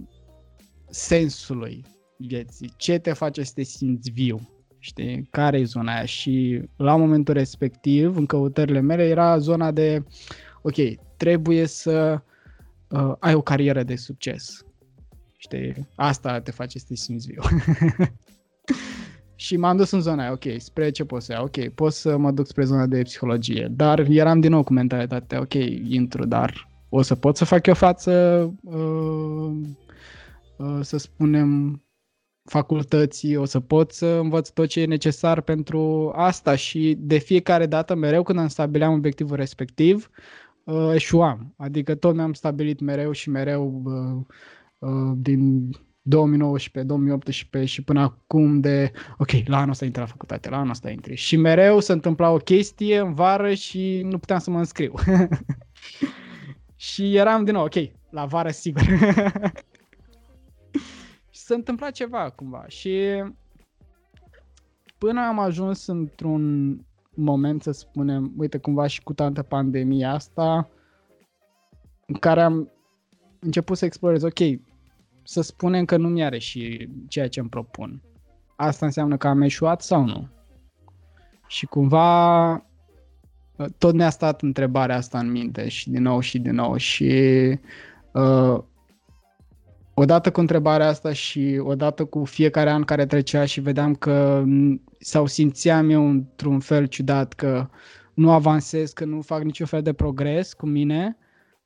sensului 0.91 1.85
vieții. 2.19 2.73
Ce 2.77 2.99
te 2.99 3.13
face 3.13 3.43
să 3.43 3.53
te 3.55 3.63
simți 3.63 4.11
viu? 4.11 4.49
Știi? 4.79 5.29
Care 5.31 5.59
e 5.59 5.65
zona 5.65 5.95
aia? 5.95 6.05
Și 6.05 6.63
la 6.77 6.97
momentul 6.97 7.35
respectiv, 7.35 8.17
în 8.17 8.27
căutările 8.27 8.81
mele, 8.81 9.09
era 9.09 9.39
zona 9.39 9.71
de 9.71 10.03
ok, 10.63 10.75
trebuie 11.17 11.67
să 11.67 12.21
uh, 12.89 13.15
ai 13.19 13.35
o 13.35 13.41
carieră 13.41 13.83
de 13.83 13.97
succes. 13.97 14.65
Știi? 15.37 15.89
Asta 15.95 16.41
te 16.41 16.51
face 16.51 16.79
să 16.79 16.85
te 16.89 16.95
simți 16.95 17.27
viu. 17.27 17.43
și 19.35 19.57
m-am 19.57 19.77
dus 19.77 19.91
în 19.91 20.01
zona 20.01 20.23
aia, 20.23 20.33
ok, 20.33 20.45
spre 20.57 20.91
ce 20.91 21.05
pot 21.05 21.23
să 21.23 21.33
iau, 21.33 21.45
ok, 21.45 21.69
pot 21.69 21.93
să 21.93 22.17
mă 22.17 22.31
duc 22.31 22.47
spre 22.47 22.65
zona 22.65 22.87
de 22.87 23.03
psihologie, 23.03 23.69
dar 23.71 23.99
eram 23.99 24.41
din 24.41 24.51
nou 24.51 24.63
cu 24.63 24.73
mentalitatea, 24.73 25.41
ok, 25.41 25.55
intru, 25.89 26.27
dar 26.27 26.69
o 26.89 27.03
să 27.03 27.15
pot 27.15 27.37
să 27.37 27.45
fac 27.45 27.67
eu 27.67 27.75
față, 27.75 28.13
uh, 28.63 29.51
uh, 30.57 30.79
să 30.81 30.97
spunem, 30.97 31.83
facultății, 32.49 33.37
o 33.37 33.45
să 33.45 33.61
pot 33.61 33.93
să 33.93 34.07
învăț 34.07 34.49
tot 34.49 34.69
ce 34.69 34.81
e 34.81 34.87
necesar 34.87 35.41
pentru 35.41 36.13
asta 36.15 36.55
și 36.55 36.97
de 36.99 37.19
fiecare 37.19 37.67
dată, 37.67 37.95
mereu 37.95 38.23
când 38.23 38.39
am 38.39 38.49
stabileam 38.49 38.93
obiectivul 38.93 39.37
respectiv, 39.37 40.11
uh, 40.65 40.91
eșuam. 40.95 41.55
Adică 41.57 41.95
tot 41.95 42.15
mi-am 42.15 42.33
stabilit 42.33 42.81
mereu 42.81 43.13
și 43.13 43.31
mereu 43.31 43.83
uh, 43.85 44.25
uh, 44.79 45.13
din 45.17 45.71
2019, 46.03 46.93
2018 46.93 47.73
și 47.73 47.83
până 47.83 48.01
acum 48.01 48.61
de, 48.61 48.93
ok, 49.19 49.31
la 49.45 49.57
anul 49.57 49.71
ăsta 49.71 49.85
intră 49.85 50.01
la 50.01 50.09
facultate, 50.09 50.49
la 50.49 50.57
anul 50.57 50.71
ăsta 50.71 50.91
intri. 50.91 51.15
Și 51.15 51.37
mereu 51.37 51.81
se 51.81 51.93
întâmpla 51.93 52.31
o 52.31 52.37
chestie 52.37 52.99
în 52.99 53.15
vară 53.15 53.55
și 53.55 54.01
nu 54.05 54.19
puteam 54.19 54.39
să 54.39 54.51
mă 54.51 54.59
înscriu. 54.59 54.95
și 56.77 57.17
eram 57.17 57.45
din 57.45 57.55
nou, 57.55 57.65
ok, 57.65 57.75
la 58.11 58.25
vară 58.25 58.51
sigur. 58.51 58.83
și 61.49 61.55
se 61.55 61.61
întâmpla 61.61 61.91
ceva 61.91 62.31
cumva 62.31 62.65
și 62.67 63.25
până 64.99 65.21
am 65.21 65.39
ajuns 65.39 65.87
într-un 65.87 66.77
moment, 67.15 67.63
să 67.63 67.71
spunem, 67.71 68.33
uite, 68.37 68.59
cumva 68.59 68.87
și 68.87 69.03
cu 69.03 69.13
tanta 69.13 69.43
pandemia 69.43 70.13
asta, 70.13 70.69
în 72.07 72.15
care 72.15 72.43
am 72.43 72.71
început 73.39 73.77
să 73.77 73.85
explorez, 73.85 74.23
ok, 74.23 74.39
să 75.23 75.41
spunem 75.41 75.85
că 75.85 75.97
nu 75.97 76.09
mi-are 76.09 76.39
și 76.39 76.89
ceea 77.09 77.29
ce 77.29 77.41
îmi 77.41 77.49
propun. 77.49 78.03
Asta 78.57 78.87
înseamnă 78.87 79.17
că 79.17 79.29
am 79.29 79.43
eșuat 79.43 79.83
sau 79.83 80.05
nu? 80.05 80.29
Și 81.47 81.67
cumva 81.67 82.63
tot 83.79 83.95
mi-a 83.95 84.11
stat 84.11 84.43
întrebarea 84.43 84.97
asta 84.97 85.19
în 85.19 85.31
minte 85.31 85.69
și 85.69 85.91
din 85.91 86.03
nou 86.03 86.21
și 86.21 86.39
din 86.39 86.55
nou 86.55 86.77
și 86.77 87.13
uh, 88.13 88.63
odată 89.99 90.31
cu 90.31 90.41
întrebarea 90.41 90.89
asta 90.89 91.13
și 91.13 91.61
odată 91.63 92.05
cu 92.05 92.25
fiecare 92.25 92.71
an 92.71 92.83
care 92.83 93.07
trecea 93.07 93.45
și 93.45 93.61
vedeam 93.61 93.95
că 93.95 94.45
sau 94.99 95.27
simțeam 95.27 95.91
eu 95.91 96.09
într-un 96.09 96.61
fel 96.61 96.87
ciudat 96.87 97.33
că 97.33 97.69
nu 98.15 98.31
avansez, 98.31 98.93
că 98.93 99.05
nu 99.05 99.21
fac 99.21 99.43
niciun 99.43 99.67
fel 99.67 99.83
de 99.83 99.93
progres 99.93 100.53
cu 100.53 100.67
mine, 100.67 101.17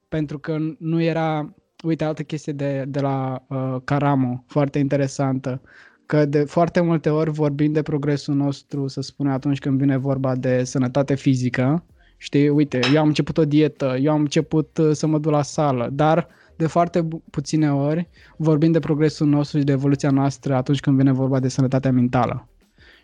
pentru 0.09 0.39
că 0.39 0.59
nu 0.79 1.03
era 1.03 1.55
uite, 1.85 2.05
altă 2.05 2.23
chestie 2.23 2.53
de, 2.53 2.85
de 2.89 3.01
la 3.01 3.45
uh, 3.49 3.77
Caramo, 3.85 4.45
foarte 4.47 4.79
interesantă, 4.79 5.61
că 6.07 6.25
de 6.25 6.45
foarte 6.45 6.81
multe 6.81 7.11
ori 7.11 7.31
vorbim 7.31 7.73
de 7.73 7.83
progresul 7.83 8.35
nostru, 8.35 8.87
să 8.87 9.01
spunem, 9.01 9.33
atunci 9.33 9.59
când 9.59 9.79
vine 9.79 9.97
vorba 9.97 10.37
de 10.37 10.65
sănătate 10.65 11.15
fizică, 11.15 11.85
știi, 12.17 12.49
uite, 12.49 12.81
eu 12.95 13.01
am 13.01 13.07
început 13.07 13.39
o 13.39 13.45
dietă, 13.45 13.97
eu 14.01 14.13
am 14.13 14.21
început 14.21 14.79
uh, 14.79 14.91
să 14.93 15.07
mă 15.07 15.19
duc 15.19 15.33
la 15.33 15.43
sală, 15.43 15.89
dar 15.93 16.29
de 16.63 16.69
foarte 16.69 17.09
puține 17.31 17.73
ori 17.73 18.09
vorbim 18.37 18.73
de 18.73 18.79
progresul 18.79 19.27
nostru 19.27 19.59
și 19.59 19.65
de 19.65 19.73
evoluția 19.73 20.11
noastră 20.11 20.55
atunci 20.55 20.81
când 20.81 20.97
vine 20.97 21.13
vorba 21.13 21.41
de 21.41 21.49
sănătatea 21.49 21.93
mentală. 21.93 22.49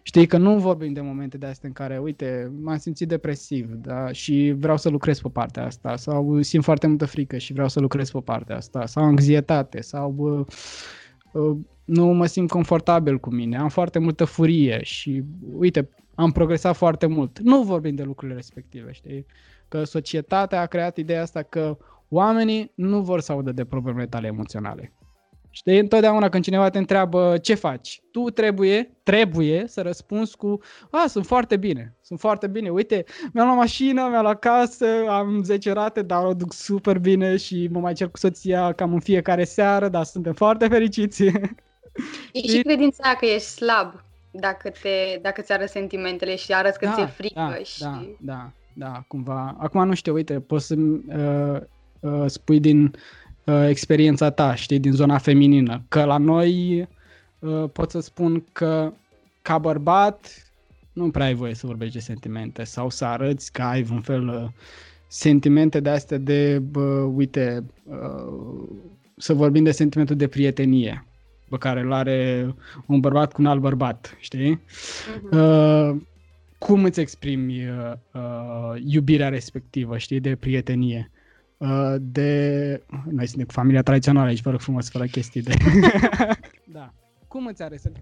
Știi 0.02 0.26
că 0.26 0.36
nu 0.36 0.58
vorbim 0.58 0.92
de 0.92 1.00
momente 1.00 1.38
de 1.38 1.46
astea 1.46 1.68
în 1.68 1.74
care, 1.74 1.98
uite, 1.98 2.52
m-am 2.60 2.76
simțit 2.76 3.08
depresiv 3.08 3.70
da? 3.72 4.12
și 4.12 4.54
vreau 4.58 4.76
să 4.76 4.88
lucrez 4.88 5.20
pe 5.20 5.28
partea 5.28 5.64
asta 5.64 5.96
sau 5.96 6.42
simt 6.42 6.64
foarte 6.64 6.86
multă 6.86 7.06
frică 7.06 7.38
și 7.38 7.52
vreau 7.52 7.68
să 7.68 7.80
lucrez 7.80 8.10
pe 8.10 8.20
partea 8.20 8.56
asta 8.56 8.86
sau 8.86 9.04
anxietate 9.04 9.80
sau 9.80 10.14
uh, 10.18 10.46
uh, 11.42 11.56
nu 11.84 12.06
mă 12.06 12.26
simt 12.26 12.50
confortabil 12.50 13.18
cu 13.18 13.30
mine, 13.30 13.58
am 13.58 13.68
foarte 13.68 13.98
multă 13.98 14.24
furie 14.24 14.80
și, 14.82 15.22
uite, 15.52 15.88
am 16.14 16.32
progresat 16.32 16.76
foarte 16.76 17.06
mult. 17.06 17.38
Nu 17.38 17.62
vorbim 17.62 17.94
de 17.94 18.02
lucrurile 18.02 18.36
respective, 18.36 18.92
știi? 18.92 19.26
Că 19.68 19.84
societatea 19.84 20.60
a 20.60 20.66
creat 20.66 20.96
ideea 20.96 21.22
asta 21.22 21.42
că 21.42 21.76
oamenii 22.08 22.72
nu 22.74 23.00
vor 23.00 23.20
să 23.20 23.32
audă 23.32 23.52
de 23.52 23.64
problemele 23.64 24.06
tale 24.06 24.26
emoționale. 24.26 24.92
Știi, 25.50 25.78
întotdeauna 25.78 26.28
când 26.28 26.44
cineva 26.44 26.70
te 26.70 26.78
întreabă 26.78 27.38
ce 27.42 27.54
faci, 27.54 28.00
tu 28.12 28.30
trebuie, 28.30 28.90
trebuie 29.02 29.64
să 29.66 29.82
răspunzi 29.82 30.36
cu 30.36 30.60
a, 30.90 31.06
sunt 31.06 31.26
foarte 31.26 31.56
bine, 31.56 31.96
sunt 32.02 32.20
foarte 32.20 32.46
bine, 32.46 32.70
uite, 32.70 33.04
mi-am 33.32 33.46
luat 33.46 33.58
mașină, 33.58 34.08
mi-am 34.10 34.22
luat 34.22 34.38
casă, 34.38 34.86
am 35.08 35.42
10 35.42 35.72
rate, 35.72 36.02
dar 36.02 36.24
o 36.24 36.34
duc 36.34 36.52
super 36.52 36.98
bine 36.98 37.36
și 37.36 37.68
mă 37.72 37.80
mai 37.80 37.92
cer 37.92 38.08
cu 38.08 38.18
soția 38.18 38.72
cam 38.72 38.92
în 38.92 39.00
fiecare 39.00 39.44
seară, 39.44 39.88
dar 39.88 40.04
suntem 40.04 40.32
foarte 40.32 40.68
fericiți. 40.68 41.24
E 42.32 42.48
și 42.48 42.62
credința 42.62 43.14
că 43.18 43.26
ești 43.26 43.48
slab 43.48 44.02
dacă, 44.30 44.70
te, 44.82 45.18
dacă 45.22 45.40
ți 45.40 45.52
arăți 45.52 45.72
sentimentele 45.72 46.36
și 46.36 46.52
arăți 46.52 46.78
că 46.78 46.84
da, 46.84 46.92
ți-e 46.92 47.06
frică. 47.06 47.34
Da, 47.34 47.54
și... 47.54 47.80
da, 47.80 48.04
da, 48.18 48.50
da, 48.74 49.04
cumva. 49.08 49.56
Acum 49.58 49.86
nu 49.86 49.94
știu, 49.94 50.14
uite, 50.14 50.40
poți 50.40 50.66
să 50.66 50.74
uh, 50.74 51.60
uh, 52.00 52.24
spui 52.26 52.60
din 52.60 52.94
uh, 53.44 53.66
experiența 53.68 54.30
ta, 54.30 54.54
știi, 54.54 54.78
din 54.78 54.92
zona 54.92 55.18
feminină, 55.18 55.82
că 55.88 56.04
la 56.04 56.18
noi 56.18 56.88
uh, 57.38 57.64
pot 57.72 57.90
să 57.90 58.00
spun 58.00 58.44
că 58.52 58.92
ca 59.42 59.58
bărbat 59.58 60.48
nu 60.92 61.10
prea 61.10 61.26
ai 61.26 61.34
voie 61.34 61.54
să 61.54 61.66
vorbești 61.66 61.94
de 61.94 62.00
sentimente 62.00 62.64
sau 62.64 62.90
să 62.90 63.04
arăți 63.04 63.52
că 63.52 63.62
ai 63.62 63.86
un 63.90 64.00
fel 64.00 64.28
uh, 64.28 64.48
sentimente 65.06 65.80
de 65.80 65.90
astea 65.90 66.18
de, 66.18 66.58
bă, 66.58 67.10
uite, 67.14 67.64
uh, 67.84 68.68
să 69.16 69.34
vorbim 69.34 69.64
de 69.64 69.70
sentimentul 69.70 70.16
de 70.16 70.28
prietenie 70.28 71.02
pe 71.48 71.56
care 71.58 71.80
îl 71.80 71.92
are 71.92 72.54
un 72.86 73.00
bărbat 73.00 73.32
cu 73.32 73.40
un 73.40 73.46
alt 73.46 73.60
bărbat, 73.60 74.16
știi? 74.20 74.60
Uh-huh. 74.60 75.30
Uh, 75.30 75.96
cum 76.58 76.84
îți 76.84 77.00
exprimi 77.00 77.68
uh, 77.68 77.92
uh, 78.12 78.82
iubirea 78.84 79.28
respectivă, 79.28 79.98
știi, 79.98 80.20
de 80.20 80.36
prietenie? 80.36 81.10
Uh, 81.58 81.94
de... 82.00 82.82
Noi 83.10 83.26
suntem 83.26 83.46
cu 83.46 83.52
familia 83.52 83.82
tradițională 83.82 84.28
aici, 84.28 84.42
vă 84.42 84.50
rog 84.50 84.60
frumos, 84.60 84.90
fără 84.90 85.06
chestii 85.06 85.42
de... 85.42 85.54
da. 86.76 86.92
Cum 87.28 87.46
îți 87.46 87.62
are 87.62 87.76
să... 87.76 87.92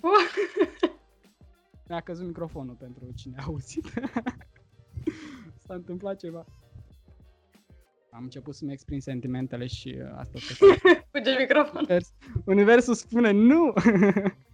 Mi-a 1.88 2.00
căzut 2.00 2.26
microfonul 2.26 2.74
pentru 2.74 3.04
cine 3.14 3.36
a 3.38 3.42
auzit. 3.46 3.92
S-a 5.66 5.74
întâmplat 5.74 6.18
ceva. 6.18 6.44
Am 8.10 8.22
început 8.22 8.54
să-mi 8.54 8.72
exprim 8.72 8.98
sentimentele 8.98 9.66
și 9.66 9.96
uh, 9.98 10.04
asta 10.16 10.38
se 10.38 10.54
Fuge 11.10 11.36
microfon. 11.38 11.76
Univers, 11.76 12.12
universul 12.44 12.94
spune 12.94 13.30
nu! 13.30 13.72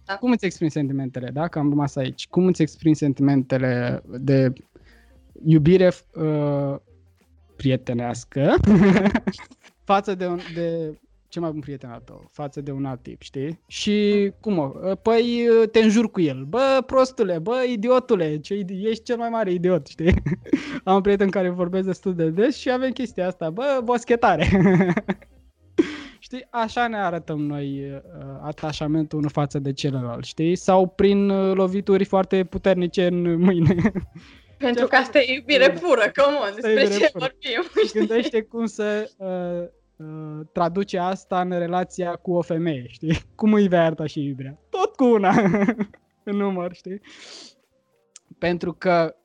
Da. 0.05 0.17
Cum 0.17 0.31
îți 0.31 0.45
exprimi 0.45 0.71
sentimentele, 0.71 1.29
da? 1.29 1.47
Că 1.47 1.59
am 1.59 1.69
rămas 1.69 1.95
aici. 1.95 2.27
Cum 2.27 2.45
îți 2.45 2.61
exprimi 2.61 2.95
sentimentele 2.95 4.03
de 4.05 4.53
iubire 5.45 5.91
uh, 6.13 6.75
prietenească 7.57 8.55
față 9.91 10.15
de, 10.15 10.25
un, 10.25 10.39
de 10.53 10.97
ce 11.27 11.39
mai 11.39 11.51
bun 11.51 11.59
prieten 11.59 11.89
al 11.89 12.01
tău 12.05 12.29
față 12.31 12.61
de 12.61 12.71
un 12.71 12.85
alt 12.85 13.01
tip, 13.03 13.21
știi? 13.21 13.59
Și 13.67 14.31
cum 14.39 14.53
mă, 14.53 14.67
păi 15.01 15.47
te 15.71 15.79
înjur 15.79 16.11
cu 16.11 16.21
el. 16.21 16.43
Bă, 16.43 16.83
prostule, 16.85 17.39
bă, 17.39 17.63
idiotule, 17.71 18.37
ce, 18.37 18.65
ești 18.67 19.03
cel 19.03 19.17
mai 19.17 19.29
mare 19.29 19.51
idiot, 19.51 19.87
știi? 19.87 20.13
Am 20.83 20.95
un 20.95 21.01
prieten 21.01 21.29
care 21.29 21.49
vorbesc 21.49 21.85
destul 21.85 22.15
de 22.15 22.29
des 22.29 22.57
și 22.57 22.71
avem 22.71 22.91
chestia 22.91 23.27
asta, 23.27 23.49
bă, 23.49 23.81
boschetare. 23.83 24.47
știi, 26.27 26.47
așa 26.49 26.87
ne 26.87 26.97
arătăm 26.97 27.39
noi 27.39 27.91
uh, 27.93 27.99
atașamentul 28.41 29.17
unul 29.17 29.29
față 29.29 29.59
de 29.59 29.73
celălalt, 29.73 30.23
știi? 30.23 30.55
Sau 30.55 30.87
prin 30.87 31.29
uh, 31.29 31.55
lovituri 31.55 32.03
foarte 32.03 32.43
puternice 32.43 33.07
în 33.07 33.39
mâine. 33.39 33.91
Pentru 34.57 34.87
că 34.87 34.95
asta 34.95 35.19
e 35.19 35.33
iubire 35.33 35.69
pură, 35.69 36.11
come 36.15 36.37
on, 36.37 36.51
despre 36.53 36.97
ce 36.97 37.09
pură. 37.11 37.31
vorbim. 37.43 37.71
Gândește 37.93 38.41
cum 38.41 38.65
să 38.65 39.09
uh, 39.17 39.77
Uh, 39.97 40.45
traduce 40.51 40.97
asta 40.97 41.41
în 41.41 41.49
relația 41.49 42.15
cu 42.15 42.33
o 42.33 42.41
femeie, 42.41 42.85
știi? 42.87 43.19
Cum 43.35 43.53
îi 43.53 43.67
vei 43.67 43.79
arăta 43.79 44.05
și 44.05 44.25
iubirea? 44.25 44.59
Tot 44.69 44.95
cu 44.95 45.05
una 45.05 45.41
în 46.23 46.35
număr, 46.35 46.73
știi? 46.73 47.01
Pentru 48.37 48.73
că 48.73 49.15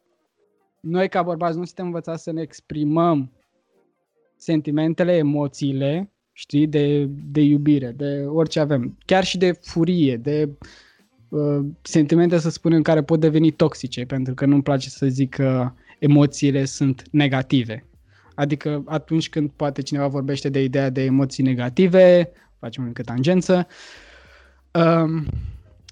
noi 0.80 1.08
ca 1.08 1.22
bărbați 1.22 1.58
nu 1.58 1.64
suntem 1.64 1.84
învățați 1.84 2.22
să 2.22 2.32
ne 2.32 2.42
exprimăm 2.42 3.32
sentimentele, 4.36 5.16
emoțiile, 5.16 6.12
știi, 6.32 6.66
de, 6.66 7.04
de 7.06 7.40
iubire, 7.40 7.90
de 7.90 8.24
orice 8.26 8.60
avem, 8.60 8.98
chiar 9.06 9.24
și 9.24 9.38
de 9.38 9.52
furie, 9.52 10.16
de 10.16 10.48
uh, 10.48 10.68
sentimente, 11.82 12.38
să 12.38 12.50
spunem, 12.50 12.82
care 12.82 13.02
pot 13.02 13.20
deveni 13.20 13.50
toxice, 13.50 14.04
pentru 14.04 14.34
că 14.34 14.46
nu-mi 14.46 14.62
place 14.62 14.88
să 14.88 15.06
zic 15.06 15.34
că 15.34 15.72
emoțiile 15.98 16.64
sunt 16.64 17.02
negative. 17.10 17.86
Adică 18.34 18.82
atunci 18.86 19.28
când 19.28 19.50
poate 19.50 19.82
cineva 19.82 20.06
vorbește 20.06 20.48
de 20.48 20.62
ideea 20.62 20.90
de 20.90 21.02
emoții 21.02 21.42
negative, 21.42 22.30
facem 22.58 22.84
încă 22.84 23.02
tangență, 23.02 23.66
um, 24.72 25.26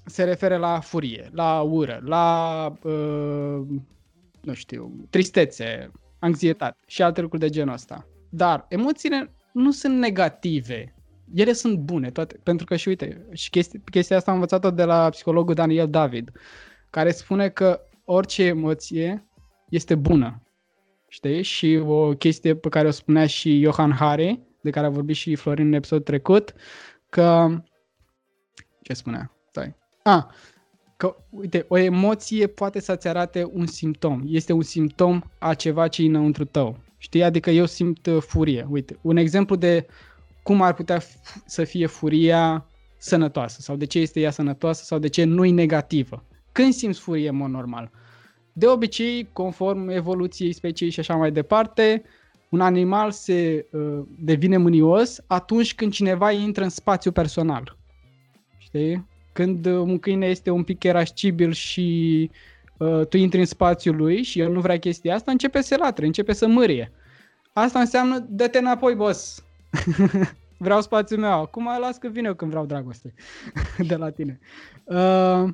se 0.05 0.23
referă 0.23 0.57
la 0.57 0.79
furie, 0.79 1.29
la 1.31 1.61
ură, 1.61 2.01
la, 2.03 2.65
uh, 2.83 3.61
nu 4.41 4.53
știu, 4.53 4.91
tristețe, 5.09 5.91
anxietate 6.19 6.77
și 6.87 7.01
alte 7.01 7.21
lucruri 7.21 7.43
de 7.43 7.49
genul 7.49 7.73
ăsta. 7.73 8.07
Dar 8.29 8.65
emoțiile 8.69 9.31
nu 9.53 9.71
sunt 9.71 9.97
negative, 9.97 10.93
ele 11.35 11.53
sunt 11.53 11.77
bune, 11.77 12.11
toate, 12.11 12.39
pentru 12.43 12.65
că 12.65 12.75
și 12.75 12.87
uite, 12.87 13.25
și 13.33 13.49
chestia, 13.49 13.79
chestia 13.91 14.17
asta 14.17 14.31
am 14.31 14.37
învățat-o 14.37 14.71
de 14.71 14.83
la 14.83 15.09
psihologul 15.09 15.53
Daniel 15.53 15.89
David, 15.89 16.31
care 16.89 17.11
spune 17.11 17.49
că 17.49 17.79
orice 18.05 18.43
emoție 18.43 19.25
este 19.69 19.95
bună 19.95 20.41
știi? 21.11 21.41
Și 21.41 21.81
o 21.85 22.15
chestie 22.15 22.55
pe 22.55 22.69
care 22.69 22.87
o 22.87 22.91
spunea 22.91 23.25
și 23.25 23.61
Johan 23.61 23.91
Hari, 23.91 24.39
de 24.61 24.69
care 24.69 24.85
a 24.85 24.89
vorbit 24.89 25.15
și 25.15 25.35
Florin 25.35 25.65
în 25.65 25.73
episodul 25.73 26.03
trecut, 26.03 26.53
că... 27.09 27.47
Ce 28.81 28.93
spunea? 28.93 29.31
Stai. 29.49 29.75
A, 30.03 30.33
că, 30.97 31.15
uite, 31.29 31.65
o 31.67 31.77
emoție 31.77 32.47
poate 32.47 32.79
să-ți 32.79 33.07
arate 33.07 33.49
un 33.53 33.65
simptom. 33.65 34.21
Este 34.25 34.53
un 34.53 34.61
simptom 34.61 35.21
a 35.39 35.53
ceva 35.53 35.87
ce 35.87 36.03
e 36.03 36.07
înăuntru 36.07 36.45
tău. 36.45 36.77
Știi? 36.97 37.23
Adică 37.23 37.49
eu 37.49 37.65
simt 37.65 38.05
uh, 38.05 38.17
furie. 38.21 38.67
Uite, 38.69 38.97
un 39.01 39.17
exemplu 39.17 39.55
de 39.55 39.85
cum 40.43 40.61
ar 40.61 40.73
putea 40.73 40.99
f- 40.99 41.43
să 41.45 41.63
fie 41.63 41.85
furia 41.85 42.65
sănătoasă 42.97 43.61
sau 43.61 43.75
de 43.75 43.85
ce 43.85 43.99
este 43.99 44.19
ea 44.19 44.31
sănătoasă 44.31 44.83
sau 44.83 44.99
de 44.99 45.07
ce 45.07 45.23
nu 45.23 45.45
e 45.45 45.51
negativă. 45.51 46.25
Când 46.51 46.73
simți 46.73 46.99
furie 46.99 47.29
în 47.29 47.35
mod 47.35 47.49
normal? 47.49 47.91
De 48.53 48.67
obicei, 48.67 49.29
conform 49.33 49.89
evoluției 49.89 50.53
speciei 50.53 50.89
și 50.89 50.99
așa 50.99 51.15
mai 51.15 51.31
departe, 51.31 52.03
un 52.49 52.61
animal 52.61 53.11
se 53.11 53.65
uh, 53.71 53.99
devine 54.19 54.57
mânios 54.57 55.19
atunci 55.27 55.75
când 55.75 55.91
cineva 55.91 56.31
intră 56.31 56.63
în 56.63 56.69
spațiu 56.69 57.11
personal. 57.11 57.77
Știi? 58.57 59.07
Când 59.31 59.65
uh, 59.65 59.73
un 59.73 59.99
câine 59.99 60.25
este 60.25 60.49
un 60.49 60.63
pic 60.63 60.83
erascibil 60.83 61.51
și 61.51 62.29
uh, 62.77 63.05
tu 63.05 63.17
intri 63.17 63.39
în 63.39 63.45
spațiul 63.45 63.95
lui 63.95 64.23
și 64.23 64.39
el 64.39 64.51
nu 64.51 64.59
vrea 64.59 64.79
chestia 64.79 65.15
asta, 65.15 65.31
începe 65.31 65.61
să 65.61 65.75
latre, 65.79 66.05
începe 66.05 66.33
să 66.33 66.47
mârie. 66.47 66.91
Asta 67.53 67.79
înseamnă, 67.79 68.25
dă-te 68.29 68.57
înapoi, 68.57 68.95
boss. 68.95 69.43
vreau 70.57 70.81
spațiul 70.81 71.19
meu. 71.19 71.41
Acum 71.41 71.69
las 71.79 71.97
că 71.97 72.07
vine 72.07 72.27
eu 72.27 72.35
când 72.35 72.51
vreau 72.51 72.65
dragoste 72.65 73.13
de 73.87 73.95
la 73.95 74.09
tine. 74.09 74.39
Uh, 74.83 75.49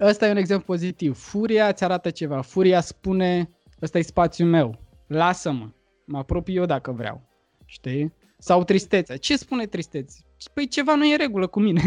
Ăsta 0.00 0.26
e 0.26 0.30
un 0.30 0.36
exemplu 0.36 0.66
pozitiv. 0.66 1.16
Furia 1.16 1.72
ți 1.72 1.84
arată 1.84 2.10
ceva. 2.10 2.40
Furia 2.40 2.80
spune, 2.80 3.50
ăsta 3.82 3.98
e 3.98 4.02
spațiul 4.02 4.48
meu. 4.48 4.78
Lasă-mă. 5.06 5.70
Mă 6.04 6.18
apropii 6.18 6.56
eu 6.56 6.64
dacă 6.64 6.92
vreau. 6.92 7.28
Știi? 7.64 8.14
Sau 8.38 8.64
tristețea. 8.64 9.16
Ce 9.16 9.36
spune 9.36 9.66
tristețea? 9.66 10.20
Păi 10.52 10.68
ceva 10.68 10.94
nu 10.94 11.04
e 11.04 11.12
în 11.12 11.18
regulă 11.18 11.46
cu 11.46 11.60
mine. 11.60 11.82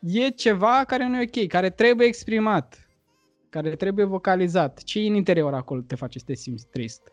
e 0.00 0.28
ceva 0.28 0.84
care 0.86 1.06
nu 1.06 1.20
e 1.20 1.30
ok, 1.34 1.46
care 1.46 1.70
trebuie 1.70 2.06
exprimat, 2.06 2.88
care 3.48 3.76
trebuie 3.76 4.04
vocalizat. 4.04 4.82
Ce 4.82 4.98
în 4.98 5.14
interior 5.14 5.54
acolo 5.54 5.80
te 5.80 5.94
face 5.94 6.18
să 6.18 6.24
te 6.24 6.34
simți 6.34 6.66
trist? 6.66 7.12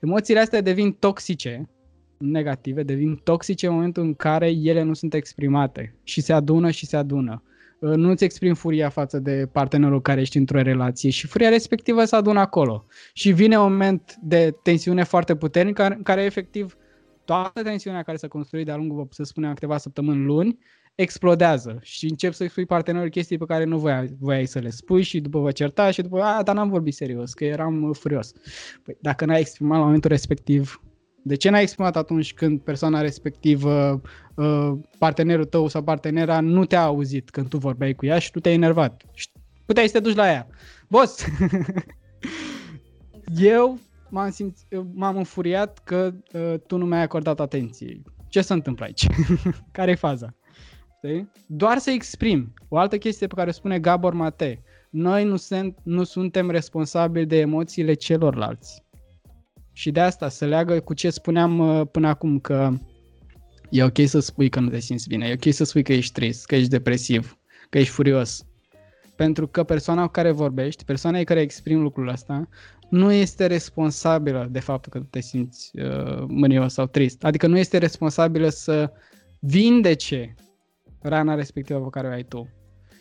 Emoțiile 0.00 0.40
astea 0.40 0.60
devin 0.60 0.92
toxice, 0.92 1.68
negative, 2.16 2.82
devin 2.82 3.14
toxice 3.14 3.66
în 3.66 3.72
momentul 3.72 4.02
în 4.02 4.14
care 4.14 4.50
ele 4.50 4.82
nu 4.82 4.94
sunt 4.94 5.14
exprimate 5.14 5.94
și 6.02 6.20
se 6.20 6.32
adună 6.32 6.70
și 6.70 6.86
se 6.86 6.96
adună. 6.96 7.42
Uh, 7.78 7.94
nu-ți 7.94 8.24
exprimi 8.24 8.54
furia 8.54 8.88
față 8.88 9.18
de 9.18 9.48
partenerul 9.52 10.02
care 10.02 10.20
ești 10.20 10.36
într-o 10.36 10.62
relație 10.62 11.10
și 11.10 11.26
furia 11.26 11.48
respectivă 11.48 12.04
se 12.04 12.16
adună 12.16 12.40
acolo. 12.40 12.86
Și 13.12 13.32
vine 13.32 13.58
un 13.58 13.70
moment 13.70 14.16
de 14.22 14.54
tensiune 14.62 15.02
foarte 15.02 15.36
puternică 15.36 15.86
în 15.86 16.02
care 16.02 16.22
efectiv 16.22 16.76
toată 17.24 17.62
tensiunea 17.62 18.02
care 18.02 18.16
s-a 18.16 18.28
construit 18.28 18.64
de-a 18.64 18.76
lungul, 18.76 19.08
să 19.10 19.22
spunem, 19.22 19.52
câteva 19.54 19.76
săptămâni, 19.76 20.24
luni, 20.24 20.58
explodează 20.94 21.78
și 21.82 22.08
încep 22.08 22.32
să-i 22.32 22.48
spui 22.48 22.66
partenerul 22.66 23.08
chestii 23.08 23.38
pe 23.38 23.44
care 23.44 23.64
nu 23.64 23.78
voiai, 23.78 24.16
voiai 24.20 24.46
să 24.46 24.58
le 24.58 24.70
spui 24.70 25.02
și 25.02 25.20
după 25.20 25.38
vă 25.40 25.50
certa 25.50 25.90
și 25.90 26.02
după, 26.02 26.20
a, 26.20 26.42
dar 26.42 26.54
n-am 26.54 26.68
vorbit 26.68 26.94
serios, 26.94 27.32
că 27.32 27.44
eram 27.44 27.82
uh, 27.82 27.96
furios. 27.96 28.32
Păi, 28.82 28.96
dacă 29.00 29.24
n-ai 29.24 29.40
exprimat 29.40 29.78
la 29.78 29.84
momentul 29.84 30.10
respectiv, 30.10 30.82
de 31.26 31.34
ce 31.34 31.50
n-ai 31.50 31.62
exprimat 31.62 31.96
atunci 31.96 32.34
când 32.34 32.60
persoana 32.60 33.00
respectivă, 33.00 34.00
uh, 34.34 34.72
partenerul 34.98 35.44
tău 35.44 35.68
sau 35.68 35.82
partenera 35.82 36.40
nu 36.40 36.64
te-a 36.64 36.82
auzit 36.82 37.30
când 37.30 37.48
tu 37.48 37.58
vorbeai 37.58 37.94
cu 37.94 38.06
ea 38.06 38.18
și 38.18 38.30
tu 38.30 38.40
te-ai 38.40 38.54
enervat? 38.54 39.02
Puteai 39.64 39.86
să 39.86 39.92
te 39.92 40.00
duci 40.00 40.14
la 40.14 40.30
ea. 40.30 40.46
Boss! 40.88 41.24
Eu 43.36 43.78
m-am, 44.10 44.30
simț, 44.30 44.60
m-am 44.92 45.16
înfuriat 45.16 45.78
că 45.84 46.14
uh, 46.32 46.54
tu 46.66 46.76
nu 46.76 46.84
mi-ai 46.84 47.02
acordat 47.02 47.40
atenție. 47.40 48.02
Ce 48.28 48.40
se 48.40 48.52
întâmplă 48.52 48.84
aici? 48.84 49.06
Care 49.72 49.90
e 49.90 49.94
faza? 49.94 50.34
Știi? 50.96 51.30
Doar 51.46 51.78
să 51.78 51.90
exprim. 51.90 52.52
O 52.68 52.76
altă 52.76 52.98
chestie 52.98 53.26
pe 53.26 53.34
care 53.34 53.48
o 53.48 53.52
spune 53.52 53.78
Gabor 53.78 54.12
Mate. 54.12 54.62
Noi 54.90 55.24
nu, 55.24 55.36
sunt, 55.36 55.78
nu 55.82 56.04
suntem 56.04 56.50
responsabili 56.50 57.26
de 57.26 57.38
emoțiile 57.38 57.94
celorlalți. 57.94 58.83
Și 59.76 59.90
de 59.90 60.00
asta 60.00 60.28
se 60.28 60.46
leagă 60.46 60.80
cu 60.80 60.94
ce 60.94 61.10
spuneam 61.10 61.58
uh, 61.58 61.86
până 61.90 62.08
acum, 62.08 62.38
că 62.38 62.72
e 63.70 63.84
ok 63.84 63.98
să 64.04 64.20
spui 64.20 64.48
că 64.48 64.60
nu 64.60 64.68
te 64.68 64.78
simți 64.78 65.08
bine, 65.08 65.26
e 65.26 65.38
ok 65.44 65.54
să 65.54 65.64
spui 65.64 65.82
că 65.82 65.92
ești 65.92 66.12
trist, 66.12 66.46
că 66.46 66.54
ești 66.54 66.68
depresiv, 66.68 67.38
că 67.70 67.78
ești 67.78 67.92
furios. 67.92 68.46
Pentru 69.16 69.46
că 69.46 69.64
persoana 69.64 70.04
cu 70.04 70.10
care 70.10 70.30
vorbești, 70.30 70.84
persoana 70.84 71.22
care 71.22 71.40
exprim 71.40 71.82
lucrul 71.82 72.08
ăsta, 72.08 72.48
nu 72.88 73.12
este 73.12 73.46
responsabilă 73.46 74.48
de 74.50 74.60
faptul 74.60 74.92
că 74.92 74.98
tu 74.98 75.04
te 75.04 75.20
simți 75.20 75.70
uh, 75.78 76.24
mânios 76.26 76.72
sau 76.72 76.86
trist. 76.86 77.24
Adică 77.24 77.46
nu 77.46 77.58
este 77.58 77.78
responsabilă 77.78 78.48
să 78.48 78.92
vindece 79.40 80.34
rana 81.00 81.34
respectivă 81.34 81.78
pe 81.80 81.88
care 81.90 82.06
o 82.06 82.10
ai 82.10 82.22
tu. 82.22 82.48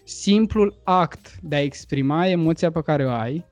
Simplul 0.04 0.82
act 0.84 1.38
de 1.42 1.56
a 1.56 1.62
exprima 1.62 2.28
emoția 2.28 2.72
pe 2.72 2.82
care 2.82 3.06
o 3.06 3.10
ai 3.10 3.46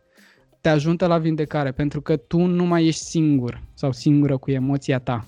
te 0.61 0.69
ajută 0.69 1.07
la 1.07 1.17
vindecare, 1.17 1.71
pentru 1.71 2.01
că 2.01 2.17
tu 2.17 2.37
nu 2.37 2.65
mai 2.65 2.85
ești 2.85 3.03
singur 3.03 3.61
sau 3.73 3.91
singură 3.91 4.37
cu 4.37 4.51
emoția 4.51 4.99
ta 4.99 5.25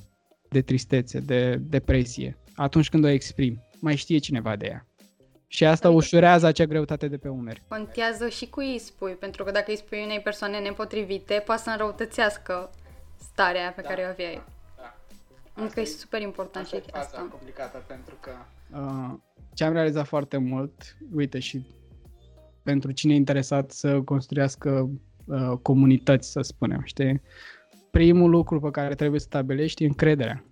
de 0.49 0.61
tristețe, 0.61 1.19
de 1.19 1.55
depresie. 1.55 2.38
Atunci 2.55 2.89
când 2.89 3.03
o 3.03 3.07
exprimi, 3.07 3.59
mai 3.79 3.95
știe 3.95 4.17
cineva 4.17 4.55
de 4.55 4.65
ea. 4.65 4.86
Și 5.47 5.65
asta 5.65 5.88
adică 5.88 6.03
ușurează 6.03 6.45
acea 6.45 6.65
greutate 6.65 7.07
de 7.07 7.17
pe 7.17 7.27
umeri. 7.27 7.63
Contează 7.67 8.27
și 8.29 8.49
cu 8.49 8.59
îi 8.59 8.79
spui, 8.79 9.11
pentru 9.11 9.43
că 9.43 9.51
dacă 9.51 9.71
îi 9.71 9.77
spui 9.77 10.03
unei 10.03 10.19
persoane 10.19 10.59
nepotrivite, 10.59 11.43
poate 11.45 11.61
să 11.61 11.69
înrăutățească 11.69 12.69
starea 13.17 13.71
pe 13.75 13.81
da, 13.81 13.88
care 13.88 14.03
o 14.03 14.09
aveai. 14.09 14.41
Da, 14.77 14.95
da. 15.55 15.61
Încă 15.61 15.79
e 15.79 15.86
super 15.86 16.21
important 16.21 16.65
asta 16.65 16.77
și 16.77 16.84
asta. 16.86 16.99
Asta 16.99 17.27
complicată 17.31 17.84
pentru 17.88 18.17
că 18.19 18.31
uh, 18.73 19.19
ce 19.53 19.63
am 19.63 19.73
realizat 19.73 20.07
foarte 20.07 20.38
mult, 20.38 20.97
uite 21.13 21.39
și 21.39 21.65
pentru 22.63 22.91
cine 22.91 23.13
e 23.13 23.15
interesat 23.15 23.71
să 23.71 24.01
construiască 24.01 24.89
uh, 25.26 25.57
comunități, 25.61 26.32
să 26.32 26.41
spunem, 26.41 26.82
știi? 26.84 27.21
Primul 27.91 28.30
lucru 28.30 28.59
pe 28.59 28.69
care 28.69 28.95
trebuie 28.95 29.19
să 29.19 29.26
stabilești 29.26 29.84
e 29.84 29.88
încrederea 29.88 30.45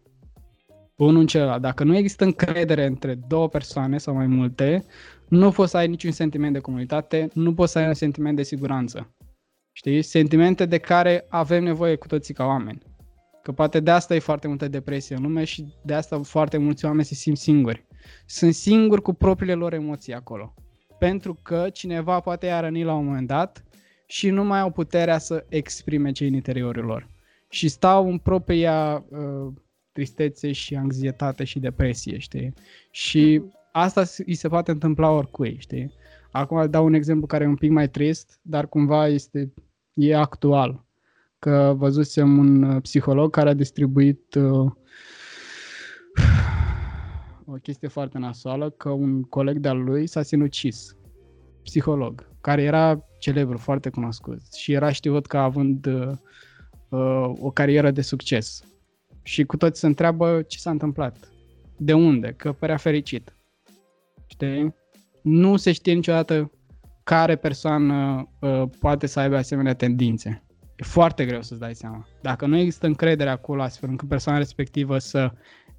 unul 1.06 1.20
în 1.20 1.28
celălalt. 1.28 1.62
Dacă 1.62 1.84
nu 1.84 1.96
există 1.96 2.24
încredere 2.24 2.86
între 2.86 3.16
două 3.28 3.48
persoane 3.48 3.98
sau 3.98 4.14
mai 4.14 4.28
multe, 4.28 4.86
nu 5.28 5.52
poți 5.52 5.72
să 5.72 5.78
ai 5.78 5.88
niciun 5.88 6.12
sentiment 6.12 6.54
de 6.54 6.60
comunitate, 6.60 7.30
nu 7.34 7.54
poți 7.54 7.72
să 7.72 7.80
ai 7.80 7.88
un 7.88 7.94
sentiment 7.94 8.36
de 8.36 8.44
siguranță. 8.44 9.16
Știi? 9.72 10.02
Sentimente 10.02 10.66
de 10.66 10.78
care 10.78 11.26
avem 11.30 11.64
nevoie 11.64 11.96
cu 11.96 12.08
toții 12.08 12.34
ca 12.34 12.46
oameni. 12.46 12.82
Că 13.44 13.52
poate 13.52 13.80
de 13.80 13.92
asta 13.92 14.16
e 14.16 14.20
foarte 14.20 14.48
multă 14.48 14.68
depresie 14.68 15.16
în 15.16 15.22
lume 15.22 15.44
și 15.44 15.74
de 15.84 15.94
asta 15.94 16.20
foarte 16.20 16.58
mulți 16.58 16.86
oameni 16.86 17.06
se 17.06 17.14
simt 17.14 17.38
singuri. 17.38 17.86
Sunt 18.26 18.54
singuri 18.54 19.02
cu 19.02 19.14
propriile 19.14 19.54
lor 19.54 19.74
emoții 19.74 20.14
acolo. 20.14 20.54
Pentru 21.00 21.40
că 21.42 21.70
cineva 21.74 22.20
poate 22.20 22.46
i-a 22.46 22.60
rănit 22.60 22.86
la 22.86 22.94
un 22.94 23.06
moment 23.06 23.28
dat 23.28 23.64
și 24.12 24.30
nu 24.30 24.44
mai 24.44 24.60
au 24.60 24.72
puterea 24.72 25.18
să 25.18 25.46
exprime 25.50 26.12
ce 26.12 26.26
în 26.26 26.34
interiorul 26.34 26.86
lor. 26.86 27.08
Și 27.50 27.68
stau 27.68 28.10
în 28.10 28.18
propria 28.18 29.06
uh, 29.10 29.54
tristețe 29.92 30.52
și 30.52 30.76
anxietate 30.76 31.44
și 31.44 31.60
depresie, 31.60 32.18
știi? 32.18 32.54
Și 32.90 33.38
mhm. 33.38 33.54
asta 33.72 34.04
îi 34.26 34.34
se 34.34 34.48
poate 34.48 34.72
întâmpla 34.72 35.10
oricui, 35.10 35.56
știi? 35.60 35.94
Acum 36.32 36.70
dau 36.70 36.86
un 36.86 36.94
exemplu 36.94 37.28
care 37.28 37.44
e 37.44 37.48
un 37.48 37.56
pic 37.56 37.72
mai 37.72 37.90
trist, 37.90 38.40
dar 38.42 38.68
cumva 38.68 39.08
este 39.08 39.54
e 39.94 40.16
actual. 40.16 40.86
Că 41.40 41.74
văzusem 41.78 42.38
un 42.38 42.64
uh, 42.64 42.82
psiholog 42.82 43.32
care 43.32 43.50
a 43.50 43.54
distribuit 43.54 44.36
uh, 44.36 44.72
o 47.46 47.54
chestie 47.62 47.88
foarte 47.88 48.18
nasoală, 48.18 48.70
că 48.70 48.90
un 48.90 49.24
coleg 49.24 49.58
de-al 49.58 49.84
lui 49.84 50.08
s-a 50.08 50.22
sinucis, 50.22 50.96
psiholog, 51.64 52.28
care 52.42 52.62
era 52.62 53.06
celebru, 53.22 53.58
foarte 53.58 53.90
cunoscut 53.90 54.54
și 54.54 54.72
era 54.72 54.92
știut 54.92 55.26
ca 55.26 55.44
având 55.44 55.86
uh, 55.86 56.12
uh 56.90 57.32
o 57.40 57.52
carieră 57.52 57.92
de 57.92 58.02
succes 58.02 58.64
și 59.24 59.44
cu 59.44 59.58
toți 59.58 59.80
se 59.80 59.86
întreabă 59.86 60.42
ce 60.42 60.58
s-a 60.58 60.70
întâmplat. 60.70 61.32
De 61.78 61.94
unde? 61.94 62.34
Că 62.38 62.52
părea 62.52 62.78
fericit. 62.78 63.36
Știi? 64.26 64.76
Nu 65.22 65.58
se 65.58 65.72
știe 65.72 65.94
niciodată 65.94 66.52
care 67.04 67.36
persoană 67.36 68.28
uh, 68.40 68.64
poate 68.80 69.08
să 69.08 69.20
aibă 69.20 69.38
asemenea 69.38 69.74
tendințe. 69.74 70.44
E 70.76 70.84
foarte 70.84 71.26
greu 71.26 71.42
să-ți 71.42 71.60
dai 71.60 71.76
seama. 71.76 72.08
Dacă 72.22 72.46
nu 72.46 72.58
există 72.58 72.86
încredere 72.86 73.30
acolo 73.30 73.62
astfel 73.62 73.90
încât 73.90 74.08
persoana 74.08 74.38
respectivă 74.38 74.98
să 74.98 75.32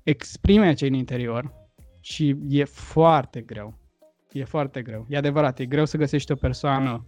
exprime 0.03 0.73
ce 0.73 0.87
în 0.87 0.93
interior 0.93 1.53
și 2.01 2.37
e 2.49 2.65
foarte 2.65 3.41
greu. 3.41 3.79
E 4.33 4.45
foarte 4.45 4.83
greu. 4.83 5.07
E 5.09 5.17
adevărat, 5.17 5.59
e 5.59 5.67
greu 5.67 5.85
să 5.85 5.97
găsești 5.97 6.33
o 6.33 6.35
persoană 6.35 7.07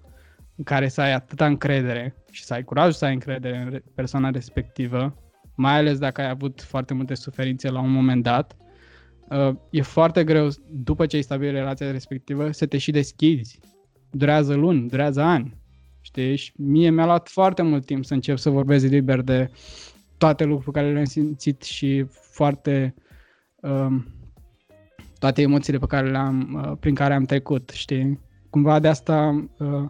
în 0.57 0.65
care 0.65 0.89
să 0.89 1.01
ai 1.01 1.13
atâta 1.13 1.47
încredere 1.47 2.15
și 2.31 2.45
să 2.45 2.55
ai 2.55 2.65
curajul 2.65 2.93
să 2.93 3.05
ai 3.05 3.13
încredere 3.13 3.57
în 3.57 3.83
persoana 3.95 4.31
respectivă 4.31 5.19
mai 5.55 5.77
ales 5.77 5.99
dacă 5.99 6.21
ai 6.21 6.29
avut 6.29 6.63
foarte 6.63 6.95
multe 6.95 7.15
suferințe 7.15 7.71
la 7.71 7.81
un 7.81 7.91
moment 7.91 8.23
dat, 8.23 8.57
uh, 9.29 9.55
e 9.71 9.83
foarte 9.83 10.25
greu, 10.25 10.49
după 10.71 11.07
ce 11.07 11.17
ai 11.17 11.23
stabilit 11.23 11.53
relația 11.53 11.91
respectivă, 11.91 12.51
să 12.51 12.67
te 12.67 12.79
și 12.79 12.91
deschizi. 12.91 13.61
Durează 14.11 14.55
luni, 14.55 14.89
durează 14.89 15.23
ani. 15.23 15.57
Știi? 16.01 16.37
Și 16.37 16.53
mie 16.57 16.91
mi-a 16.91 17.05
luat 17.05 17.29
foarte 17.29 17.63
mult 17.63 17.85
timp 17.85 18.05
să 18.05 18.15
încep 18.15 18.37
să 18.37 18.51
vorbesc 18.51 18.87
liber 18.87 19.21
de 19.21 19.51
toate 20.19 20.45
lucrurile 20.45 20.73
pe 20.73 20.79
care 20.79 20.93
le-am 20.93 21.05
simțit 21.05 21.63
și 21.63 22.07
foarte 22.11 22.95
um, 23.61 24.07
toate 25.19 25.43
emoțiile 25.43 25.79
pe 25.79 25.87
care 25.87 26.11
le-am, 26.11 26.65
uh, 26.65 26.77
prin 26.81 26.95
care 26.95 27.15
am 27.15 27.25
trecut, 27.25 27.71
știi? 27.71 28.21
Cumva 28.51 28.79
de 28.79 28.89
asta 28.89 29.47
uh, 29.59 29.85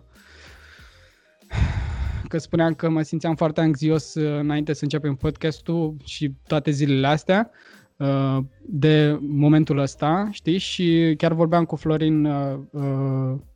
că 2.28 2.38
spuneam 2.38 2.74
că 2.74 2.88
mă 2.88 3.02
simțeam 3.02 3.34
foarte 3.34 3.60
anxios 3.60 4.14
uh, 4.14 4.38
înainte 4.38 4.72
să 4.72 4.82
începem 4.82 5.14
podcastul 5.14 5.96
și 6.04 6.34
toate 6.46 6.70
zilele 6.70 7.06
astea 7.06 7.50
uh, 7.96 8.38
de 8.60 9.18
momentul 9.20 9.78
ăsta, 9.78 10.28
știi? 10.30 10.58
Și 10.58 11.14
chiar 11.18 11.32
vorbeam 11.32 11.64
cu 11.64 11.76
Florin 11.76 12.24
uh, 12.24 12.58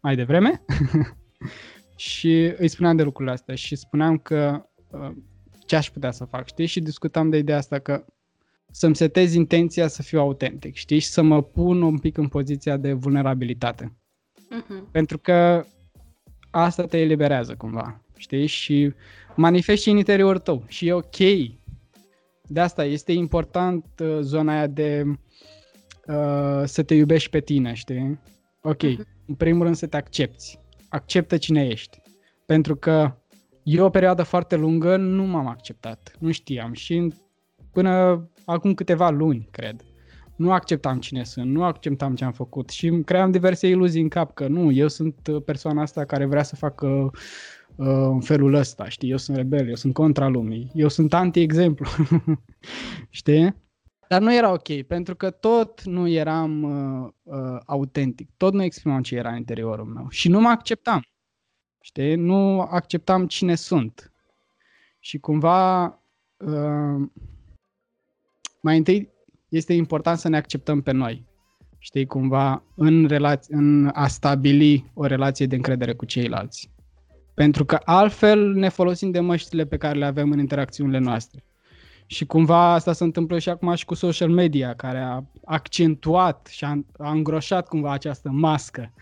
mai 0.00 0.16
devreme 0.16 0.64
și 1.96 2.52
îi 2.56 2.68
spuneam 2.68 2.96
de 2.96 3.02
lucrurile 3.02 3.34
astea 3.34 3.54
și 3.54 3.76
spuneam 3.76 4.18
că 4.18 4.62
ce 5.66 5.76
aș 5.76 5.90
putea 5.90 6.10
să 6.10 6.24
fac, 6.24 6.46
știi? 6.46 6.66
Și 6.66 6.80
discutam 6.80 7.30
de 7.30 7.36
ideea 7.36 7.58
asta 7.58 7.78
că 7.78 8.04
să-mi 8.70 8.96
setez 8.96 9.34
intenția 9.34 9.88
să 9.88 10.02
fiu 10.02 10.18
autentic, 10.18 10.74
știi? 10.74 10.98
Și 10.98 11.06
să 11.06 11.22
mă 11.22 11.42
pun 11.42 11.82
un 11.82 11.98
pic 11.98 12.16
în 12.16 12.28
poziția 12.28 12.76
de 12.76 12.92
vulnerabilitate. 12.92 13.96
Uh-huh. 14.38 14.90
Pentru 14.90 15.18
că 15.18 15.64
asta 16.62 16.86
te 16.86 16.98
eliberează 16.98 17.54
cumva 17.54 18.02
știi? 18.18 18.46
Și 18.46 18.94
manifesti 19.36 19.82
și 19.82 19.90
în 19.90 19.96
interiorul 19.96 20.38
tău 20.38 20.64
și 20.66 20.86
e 20.86 20.92
ok. 20.92 21.16
De 22.42 22.60
asta 22.60 22.84
este 22.84 23.12
important 23.12 23.84
uh, 24.02 24.18
zona 24.20 24.52
aia 24.52 24.66
de 24.66 25.04
uh, 26.06 26.62
să 26.64 26.82
te 26.82 26.94
iubești 26.94 27.30
pe 27.30 27.40
tine, 27.40 27.72
știi? 27.72 28.20
Ok, 28.62 28.84
uh-huh. 28.84 29.26
în 29.26 29.34
primul 29.34 29.62
rând 29.62 29.76
să 29.76 29.86
te 29.86 29.96
accepti. 29.96 30.58
Acceptă 30.88 31.36
cine 31.36 31.66
ești. 31.66 32.00
Pentru 32.46 32.76
că 32.76 33.16
eu 33.62 33.84
o 33.84 33.90
perioadă 33.90 34.22
foarte 34.22 34.56
lungă 34.56 34.96
nu 34.96 35.24
m-am 35.24 35.46
acceptat, 35.46 36.16
nu 36.18 36.30
știam 36.30 36.72
și 36.72 37.12
până 37.72 38.22
acum 38.44 38.74
câteva 38.74 39.10
luni, 39.10 39.48
cred. 39.50 39.84
Nu 40.38 40.52
acceptam 40.52 40.98
cine 40.98 41.24
sunt, 41.24 41.50
nu 41.50 41.64
acceptam 41.64 42.14
ce 42.14 42.24
am 42.24 42.32
făcut 42.32 42.68
și 42.68 42.86
îmi 42.86 43.04
cream 43.04 43.30
diverse 43.30 43.68
iluzii 43.68 44.02
în 44.02 44.08
cap 44.08 44.34
că 44.34 44.46
nu, 44.46 44.70
eu 44.70 44.88
sunt 44.88 45.14
persoana 45.44 45.82
asta 45.82 46.04
care 46.04 46.24
vrea 46.24 46.42
să 46.42 46.56
facă 46.56 46.86
uh, 46.86 47.86
în 47.86 48.20
felul 48.20 48.54
ăsta, 48.54 48.88
știi, 48.88 49.10
eu 49.10 49.16
sunt 49.16 49.36
rebel, 49.36 49.68
eu 49.68 49.74
sunt 49.74 49.94
contra 49.94 50.28
lumii, 50.28 50.70
eu 50.74 50.88
sunt 50.88 51.14
anti-exemplu, 51.14 51.86
știi? 53.10 53.54
Dar 54.08 54.20
nu 54.20 54.34
era 54.34 54.52
ok, 54.52 54.82
pentru 54.82 55.16
că 55.16 55.30
tot 55.30 55.82
nu 55.82 56.08
eram 56.08 56.62
uh, 56.62 57.10
uh, 57.22 57.60
autentic, 57.66 58.30
tot 58.36 58.52
nu 58.52 58.62
exprimam 58.62 59.02
ce 59.02 59.16
era 59.16 59.30
în 59.30 59.36
interiorul 59.36 59.84
meu 59.86 60.06
și 60.08 60.28
nu 60.28 60.40
mă 60.40 60.48
acceptam, 60.48 61.02
știi? 61.80 62.14
Nu 62.14 62.60
acceptam 62.60 63.26
cine 63.26 63.54
sunt. 63.54 64.12
Și 64.98 65.18
cumva, 65.18 65.84
uh, 66.36 67.08
mai 68.60 68.76
întâi 68.76 69.16
este 69.48 69.72
important 69.72 70.18
să 70.18 70.28
ne 70.28 70.36
acceptăm 70.36 70.80
pe 70.80 70.92
noi. 70.92 71.26
știi, 71.80 72.06
cumva, 72.06 72.62
în, 72.74 73.06
relați- 73.06 73.52
în 73.52 73.90
a 73.94 74.06
stabili 74.06 74.90
o 74.94 75.06
relație 75.06 75.46
de 75.46 75.54
încredere 75.54 75.94
cu 75.94 76.04
ceilalți. 76.04 76.70
Pentru 77.34 77.64
că 77.64 77.78
altfel 77.84 78.52
ne 78.52 78.68
folosim 78.68 79.10
de 79.10 79.20
măștile 79.20 79.64
pe 79.64 79.76
care 79.76 79.98
le 79.98 80.04
avem 80.04 80.30
în 80.30 80.38
interacțiunile 80.38 80.98
noastre. 80.98 81.44
Și 82.06 82.26
cumva 82.26 82.72
asta 82.72 82.92
se 82.92 83.04
întâmplă 83.04 83.38
și 83.38 83.48
acum 83.48 83.74
și 83.74 83.84
cu 83.84 83.94
social 83.94 84.28
media, 84.28 84.74
care 84.74 84.98
a 84.98 85.22
accentuat 85.44 86.46
și 86.50 86.64
a, 86.64 86.84
a 86.98 87.10
îngroșat 87.10 87.68
cumva 87.68 87.92
această 87.92 88.30
mască. 88.32 88.92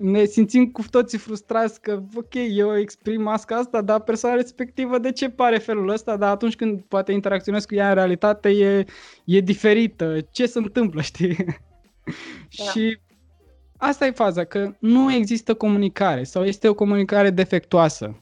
Ne 0.00 0.24
simțim 0.24 0.70
cu 0.70 0.82
toții 0.90 1.18
frustrați 1.18 1.80
că, 1.80 2.02
ok, 2.14 2.34
eu 2.34 2.78
exprim 2.78 3.22
masca 3.22 3.56
asta, 3.56 3.80
dar 3.80 4.00
persoana 4.00 4.36
respectivă 4.36 4.98
de 4.98 5.12
ce 5.12 5.30
pare 5.30 5.58
felul 5.58 5.88
ăsta, 5.88 6.16
dar 6.16 6.30
atunci 6.30 6.56
când 6.56 6.80
poate 6.80 7.12
interacționez 7.12 7.64
cu 7.64 7.74
ea 7.74 7.88
în 7.88 7.94
realitate 7.94 8.48
e, 8.48 8.84
e 9.24 9.40
diferită. 9.40 10.20
Ce 10.30 10.46
se 10.46 10.58
întâmplă, 10.58 11.00
știi? 11.10 11.36
Da. 11.36 12.64
și 12.72 12.98
asta 13.76 14.06
e 14.06 14.10
faza, 14.10 14.44
că 14.44 14.74
nu 14.78 15.12
există 15.12 15.54
comunicare 15.54 16.24
sau 16.24 16.44
este 16.44 16.68
o 16.68 16.74
comunicare 16.74 17.30
defectuoasă. 17.30 18.20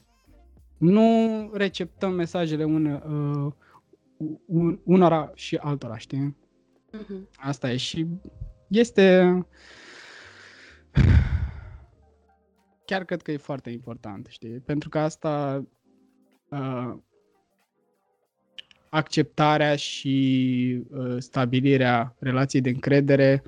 Nu 0.77 1.49
receptăm 1.53 2.13
mesajele 2.13 2.63
une, 2.63 3.01
uh, 3.09 3.53
unora 4.83 5.31
și 5.33 5.55
altora, 5.55 5.97
știi? 5.97 6.37
Uh-huh. 6.97 7.37
Asta 7.37 7.71
e 7.71 7.77
și 7.77 8.07
este... 8.67 9.37
Chiar 12.89 13.03
cred 13.03 13.21
că 13.21 13.31
e 13.31 13.37
foarte 13.37 13.69
important, 13.69 14.27
știi? 14.29 14.49
Pentru 14.49 14.89
că 14.89 14.99
asta 14.99 15.65
uh, 16.49 16.93
acceptarea 18.89 19.75
și 19.75 20.83
uh, 20.89 21.15
stabilirea 21.17 22.15
relației 22.19 22.61
de 22.61 22.69
încredere 22.69 23.43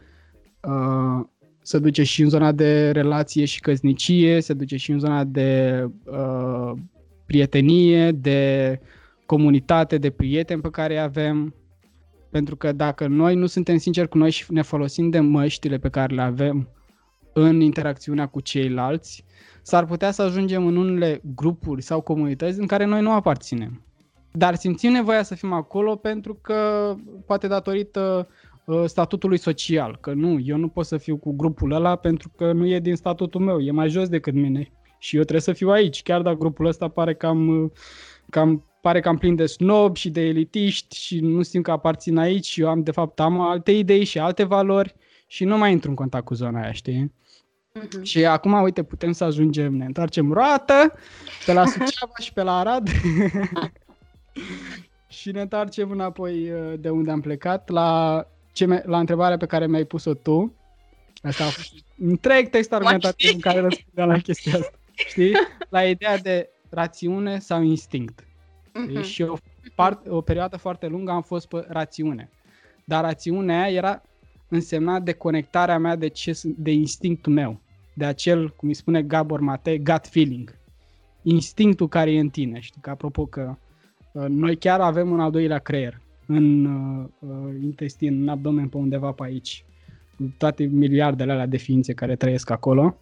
uh, 0.64 1.26
se 1.62 1.80
duce 1.80 2.04
și 2.04 2.22
în 2.22 2.30
zona 2.30 2.52
de 2.52 2.92
relație 2.92 3.46
și 3.46 3.60
căsnicie, 3.60 4.42
se 4.42 4.54
duce 4.54 4.78
și 4.78 4.92
în 4.92 5.00
zona 5.00 5.24
de 5.24 5.84
uh, 6.06 6.72
prietenie, 7.26 8.12
de 8.12 8.80
comunitate 9.26 9.98
de 9.98 10.10
prieteni 10.10 10.62
pe 10.62 10.70
care 10.70 10.94
îi 10.94 11.02
avem, 11.02 11.56
pentru 12.30 12.56
că 12.56 12.72
dacă 12.72 13.08
noi 13.08 13.36
nu 13.36 13.46
suntem 13.46 13.78
sinceri 13.78 14.10
cu 14.10 14.18
noi 14.18 14.32
și 14.32 14.46
ne 14.54 14.62
folosim 14.62 15.10
de 15.10 15.20
măștile 15.20 15.78
pe 15.78 15.90
care 15.90 16.16
le 16.16 16.22
avem 16.22 16.70
în 17.34 17.62
interacțiunea 17.62 18.28
cu 18.28 18.40
ceilalți, 18.40 19.26
s-ar 19.62 19.86
putea 19.86 20.12
să 20.12 20.22
ajungem 20.22 20.66
în 20.68 20.76
unele 20.76 21.22
grupuri 21.36 21.82
sau 21.82 22.02
comunități 22.02 22.60
în 22.60 22.68
care 22.68 22.86
noi 22.86 23.02
nu 23.02 23.12
aparținem. 23.12 23.86
Dar 24.32 24.56
simțim 24.56 24.92
nevoia 24.92 25.24
să 25.24 25.36
fim 25.36 25.52
acolo 25.54 25.96
pentru 25.96 26.34
că, 26.42 26.94
poate 27.26 27.48
datorită 27.48 28.28
uh, 28.66 28.84
statutului 28.86 29.38
social, 29.38 29.98
că 30.02 30.14
nu, 30.14 30.40
eu 30.44 30.58
nu 30.58 30.68
pot 30.68 30.86
să 30.86 30.98
fiu 30.98 31.18
cu 31.18 31.34
grupul 31.36 31.72
ăla 31.72 31.96
pentru 31.96 32.32
că 32.38 32.52
nu 32.52 32.68
e 32.68 32.80
din 32.80 32.96
statutul 32.96 33.42
meu, 33.42 33.60
e 33.60 33.72
mai 33.72 33.90
jos 33.90 34.10
decât 34.10 34.34
mine 34.34 34.72
și 35.00 35.16
eu 35.16 35.22
trebuie 35.22 35.42
să 35.42 35.54
fiu 35.54 35.70
aici, 35.70 36.04
chiar 36.04 36.22
dacă 36.22 36.38
grupul 36.38 36.66
ăsta 36.66 36.88
pare 36.88 37.14
cam, 37.14 37.48
uh, 37.48 37.72
cam 38.30 38.66
pare 38.82 39.00
cam 39.00 39.18
plin 39.18 39.36
de 39.36 39.46
snob 39.46 39.96
și 39.96 40.10
de 40.10 40.22
elitiști 40.22 40.98
și 40.98 41.20
nu 41.20 41.42
simt 41.42 41.64
că 41.64 41.72
aparțin 41.72 42.18
aici 42.18 42.46
și 42.46 42.62
eu 42.62 42.70
am 42.70 42.84
de 42.84 42.92
fapt 42.92 43.20
am 43.20 43.40
alte 43.40 43.72
idei 43.72 44.04
și 44.04 44.20
alte 44.20 44.44
valori 44.44 44.96
și 45.32 45.44
nu 45.44 45.58
mai 45.58 45.72
intru 45.72 45.90
în 45.90 45.96
contact 45.96 46.26
cu 46.26 46.34
zona 46.34 46.62
aia, 46.62 46.72
știi? 46.72 47.14
Uh-huh. 47.80 48.02
Și 48.02 48.26
acum, 48.26 48.62
uite, 48.62 48.84
putem 48.84 49.12
să 49.12 49.24
ajungem, 49.24 49.76
ne 49.76 49.86
întoarcem 49.86 50.32
roată 50.32 50.94
pe 51.46 51.54
la 51.54 51.66
Suceava 51.66 52.14
și 52.20 52.34
pe 52.34 52.42
la 52.42 52.60
Arad 52.60 52.90
și 55.20 55.32
ne 55.32 55.42
întoarcem 55.42 55.92
înapoi 55.92 56.52
uh, 56.52 56.74
de 56.80 56.90
unde 56.90 57.12
am 57.12 57.22
plecat 57.22 57.70
la, 57.70 58.24
ce 58.52 58.84
la 58.86 59.00
întrebarea 59.00 59.38
pe 59.38 59.46
care 59.46 59.68
mi-ai 59.68 59.84
pus-o 59.84 60.14
tu. 60.14 60.56
Asta 61.22 61.44
a 61.44 61.48
fost 61.48 61.74
întreg 61.98 62.50
text 62.50 62.74
argumentativ 62.74 63.34
în 63.34 63.40
care 63.40 63.60
răspundeam 63.60 64.10
la 64.10 64.18
chestia 64.18 64.54
asta. 64.54 64.78
Știi? 64.94 65.34
La 65.70 65.84
ideea 65.84 66.18
de 66.18 66.50
rațiune 66.70 67.40
sau 67.40 67.62
instinct. 67.62 68.22
Uh-huh. 68.22 69.04
Și 69.04 69.22
o, 69.22 69.36
part, 69.76 70.08
o 70.08 70.22
perioadă 70.22 70.58
foarte 70.58 70.88
lungă 70.88 71.12
am 71.12 71.22
fost 71.22 71.48
pe 71.48 71.66
rațiune. 71.68 72.30
Dar 72.84 73.04
rațiunea 73.04 73.70
era 73.70 74.02
însemnat 74.52 75.04
de 75.04 75.12
conectarea 75.12 75.78
mea 75.78 75.96
de, 75.96 76.08
ce, 76.08 76.40
de 76.44 76.72
instinctul 76.72 77.34
meu. 77.34 77.60
De 77.94 78.06
acel, 78.06 78.50
cum 78.50 78.68
îi 78.68 78.74
spune 78.74 79.02
Gabor 79.02 79.40
Mate, 79.40 79.78
gut 79.78 80.08
feeling. 80.08 80.56
Instinctul 81.22 81.88
care 81.88 82.12
e 82.12 82.20
în 82.20 82.30
tine. 82.30 82.60
Știi 82.60 82.82
că 82.82 82.90
apropo 82.90 83.26
că 83.26 83.56
uh, 84.12 84.26
noi 84.28 84.56
chiar 84.56 84.82
avem 84.82 85.12
un 85.12 85.20
al 85.20 85.32
doilea 85.32 85.60
creier 85.60 86.02
în 86.26 86.66
uh, 86.66 87.06
uh, 87.20 87.54
intestin, 87.64 88.22
în 88.22 88.28
abdomen 88.28 88.68
pe 88.68 88.78
undeva 88.78 89.12
pe 89.12 89.24
aici. 89.24 89.66
Toate 90.38 90.64
miliardele 90.64 91.32
alea 91.32 91.46
de 91.46 91.58
ființe 91.58 91.94
care 91.94 92.16
trăiesc 92.16 92.50
acolo. 92.50 92.98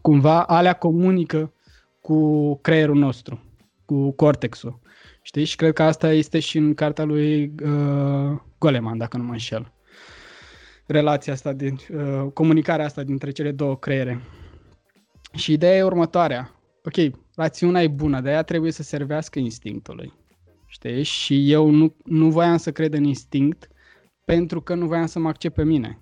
Cumva 0.00 0.42
alea 0.42 0.72
comunică 0.72 1.52
cu 2.00 2.54
creierul 2.56 2.96
nostru 2.96 3.40
cu 3.84 4.10
cortexul. 4.10 4.78
Știi? 5.22 5.44
Și 5.44 5.56
cred 5.56 5.72
că 5.72 5.82
asta 5.82 6.12
este 6.12 6.38
și 6.38 6.58
în 6.58 6.74
cartea 6.74 7.04
lui 7.04 7.54
uh, 7.64 8.38
Goleman, 8.58 8.98
dacă 8.98 9.16
nu 9.16 9.22
mă 9.24 9.32
înșel. 9.32 9.72
Relația 10.88 11.32
asta, 11.32 11.52
din, 11.52 11.78
uh, 11.92 12.32
comunicarea 12.32 12.84
asta 12.84 13.02
dintre 13.02 13.30
cele 13.30 13.50
două 13.52 13.76
creiere. 13.76 14.20
Și 15.34 15.52
ideea 15.52 15.76
e 15.76 15.82
următoarea. 15.82 16.52
Ok, 16.84 17.14
rațiunea 17.34 17.82
e 17.82 17.88
bună, 17.88 18.20
dar 18.20 18.32
ea 18.32 18.42
trebuie 18.42 18.72
să 18.72 18.82
servească 18.82 19.38
instinctului. 19.38 20.12
Știi? 20.66 21.02
Și 21.02 21.52
eu 21.52 21.70
nu, 21.70 21.96
nu 22.04 22.30
voiam 22.30 22.56
să 22.56 22.72
cred 22.72 22.94
în 22.94 23.04
instinct 23.04 23.68
pentru 24.24 24.60
că 24.60 24.74
nu 24.74 24.86
voiam 24.86 25.06
să 25.06 25.18
mă 25.18 25.28
accept 25.28 25.54
pe 25.54 25.64
mine. 25.64 25.98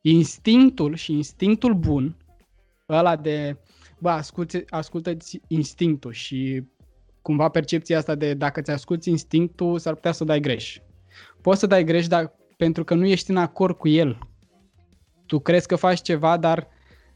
Instinctul 0.00 0.94
și 0.94 1.12
instinctul 1.12 1.74
bun, 1.74 2.16
ăla 2.88 3.16
de, 3.16 3.56
bă, 3.98 4.10
ascultă, 4.10 4.64
ascultă 4.68 5.16
instinctul 5.48 6.12
și 6.12 6.62
cumva 7.22 7.48
percepția 7.48 7.98
asta 7.98 8.14
de 8.14 8.34
dacă 8.34 8.60
ți 8.60 8.70
asculti 8.70 9.10
instinctul, 9.10 9.78
s-ar 9.78 9.94
putea 9.94 10.12
să 10.12 10.24
dai 10.24 10.40
greș. 10.40 10.78
Poți 11.40 11.60
să 11.60 11.66
dai 11.66 11.84
greș 11.84 12.06
dar 12.06 12.32
pentru 12.56 12.84
că 12.84 12.94
nu 12.94 13.06
ești 13.06 13.30
în 13.30 13.36
acord 13.36 13.76
cu 13.76 13.88
el. 13.88 14.18
Tu 15.26 15.38
crezi 15.38 15.66
că 15.66 15.76
faci 15.76 16.02
ceva, 16.02 16.36
dar 16.36 16.68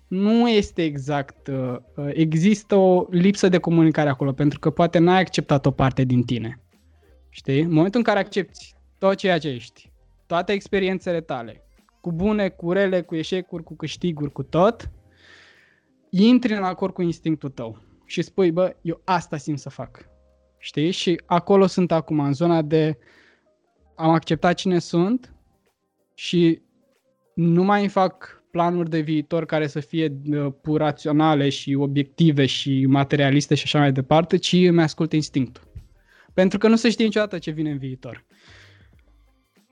nu 0.09 0.49
este 0.49 0.83
exact. 0.83 1.47
Uh, 1.47 1.77
uh, 1.97 2.11
există 2.13 2.75
o 2.75 3.07
lipsă 3.11 3.49
de 3.49 3.59
comunicare 3.59 4.09
acolo, 4.09 4.33
pentru 4.33 4.59
că 4.59 4.71
poate 4.71 4.99
n-ai 4.99 5.21
acceptat 5.21 5.67
o 5.67 5.71
parte 5.71 6.05
din 6.05 6.23
tine. 6.23 6.61
Știi? 7.29 7.61
În 7.61 7.73
momentul 7.73 7.99
în 7.99 8.05
care 8.05 8.19
accepti 8.19 8.75
tot 8.99 9.15
ceea 9.15 9.39
ce 9.39 9.49
ești, 9.49 9.93
toate 10.27 10.53
experiențele 10.53 11.21
tale, 11.21 11.63
cu 12.01 12.13
bune, 12.13 12.49
cu 12.49 12.73
rele, 12.73 13.01
cu 13.03 13.15
eșecuri, 13.15 13.63
cu 13.63 13.77
câștiguri, 13.77 14.33
cu 14.33 14.43
tot, 14.43 14.91
intri 16.11 16.53
în 16.53 16.63
acord 16.63 16.93
cu 16.93 17.03
instinctul 17.03 17.51
tău 17.51 17.79
și 18.05 18.23
spui, 18.23 18.51
bă, 18.51 18.77
eu 18.83 19.01
asta 19.05 19.37
simt 19.37 19.59
să 19.59 19.69
fac. 19.69 20.09
Știi? 20.59 20.91
Și 20.91 21.21
acolo 21.27 21.67
sunt 21.67 21.93
acum, 21.93 22.21
în 22.21 22.33
zona 22.33 22.63
de 22.63 22.99
am 24.01 24.11
acceptat 24.11 24.55
cine 24.55 24.79
sunt 24.79 25.35
și 26.15 26.61
nu 27.35 27.63
mai 27.63 27.89
fac 27.89 28.43
planuri 28.51 28.91
de 28.91 29.01
viitor 29.01 29.45
care 29.45 29.67
să 29.67 29.81
fie 29.81 30.21
uh, 30.31 30.53
pur 30.63 30.81
raționale 30.81 31.49
și 31.49 31.75
obiective 31.75 32.47
și 32.47 32.87
materialiste 32.87 33.55
și 33.55 33.63
așa 33.65 33.79
mai 33.79 33.93
departe, 33.93 34.37
ci 34.37 34.53
îmi 34.53 34.83
ascult 34.83 35.13
instinctul. 35.13 35.63
Pentru 36.35 36.59
că 36.59 36.69
nu 36.69 36.77
se 36.77 36.91
știe 36.91 37.05
niciodată 37.05 37.39
ce 37.39 37.51
vine 37.51 37.71
în 37.71 37.79
viitor. 37.79 38.25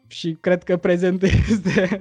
Și 0.06 0.36
cred 0.40 0.62
că 0.62 0.76
prezent 0.76 1.22
este, 1.50 1.98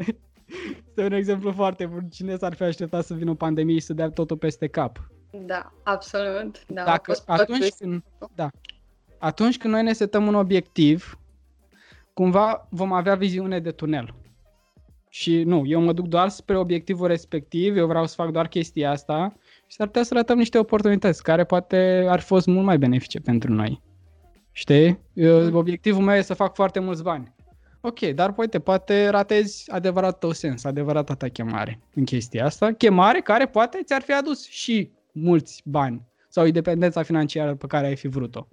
este 0.87 1.03
un 1.03 1.11
exemplu 1.11 1.51
foarte 1.51 1.85
bun. 1.85 2.07
Cine 2.09 2.37
s-ar 2.37 2.53
fi 2.53 2.63
așteptat 2.63 3.05
să 3.05 3.13
vină 3.13 3.29
o 3.29 3.35
pandemie 3.35 3.79
și 3.79 3.85
să 3.85 3.93
dea 3.93 4.09
totul 4.09 4.37
peste 4.37 4.67
cap? 4.67 5.11
Da, 5.45 5.73
absolut. 5.83 6.65
Da, 6.67 6.83
Dacă, 6.83 7.13
atunci, 7.25 7.69
când, 7.79 8.03
da, 8.35 8.49
atunci 9.17 9.57
când 9.57 9.73
noi 9.73 9.83
ne 9.83 9.93
setăm 9.93 10.27
un 10.27 10.35
obiectiv, 10.35 11.19
cumva 12.17 12.67
vom 12.69 12.93
avea 12.93 13.15
viziune 13.15 13.59
de 13.59 13.71
tunel. 13.71 14.15
Și 15.09 15.43
nu, 15.43 15.63
eu 15.65 15.81
mă 15.81 15.93
duc 15.93 16.07
doar 16.07 16.29
spre 16.29 16.57
obiectivul 16.57 17.07
respectiv, 17.07 17.77
eu 17.77 17.87
vreau 17.87 18.05
să 18.05 18.13
fac 18.15 18.31
doar 18.31 18.47
chestia 18.47 18.91
asta 18.91 19.35
și 19.67 19.75
s-ar 19.75 19.87
putea 19.87 20.03
să 20.03 20.13
ratăm 20.13 20.37
niște 20.37 20.57
oportunități 20.57 21.23
care 21.23 21.43
poate 21.43 22.05
ar 22.09 22.19
fi 22.19 22.25
fost 22.25 22.47
mult 22.47 22.65
mai 22.65 22.77
benefice 22.77 23.19
pentru 23.19 23.53
noi. 23.53 23.81
Știi? 24.51 24.99
Eu, 25.13 25.41
mm. 25.41 25.55
obiectivul 25.55 26.03
meu 26.03 26.15
e 26.15 26.21
să 26.21 26.33
fac 26.33 26.55
foarte 26.55 26.79
mulți 26.79 27.03
bani. 27.03 27.35
Ok, 27.81 27.99
dar 27.99 28.33
uite, 28.37 28.59
poate 28.59 29.07
ratezi 29.07 29.71
adevărat 29.71 30.19
tău 30.19 30.31
sens, 30.31 30.63
adevărata 30.63 31.13
ta 31.13 31.27
chemare 31.27 31.79
în 31.95 32.03
chestia 32.03 32.45
asta. 32.45 32.71
Chemare 32.71 33.19
care 33.19 33.45
poate 33.45 33.81
ți-ar 33.83 34.01
fi 34.01 34.13
adus 34.13 34.47
și 34.49 34.91
mulți 35.11 35.61
bani 35.65 36.07
sau 36.29 36.45
independența 36.45 37.03
financiară 37.03 37.55
pe 37.55 37.67
care 37.67 37.87
ai 37.87 37.95
fi 37.95 38.07
vrut-o. 38.07 38.47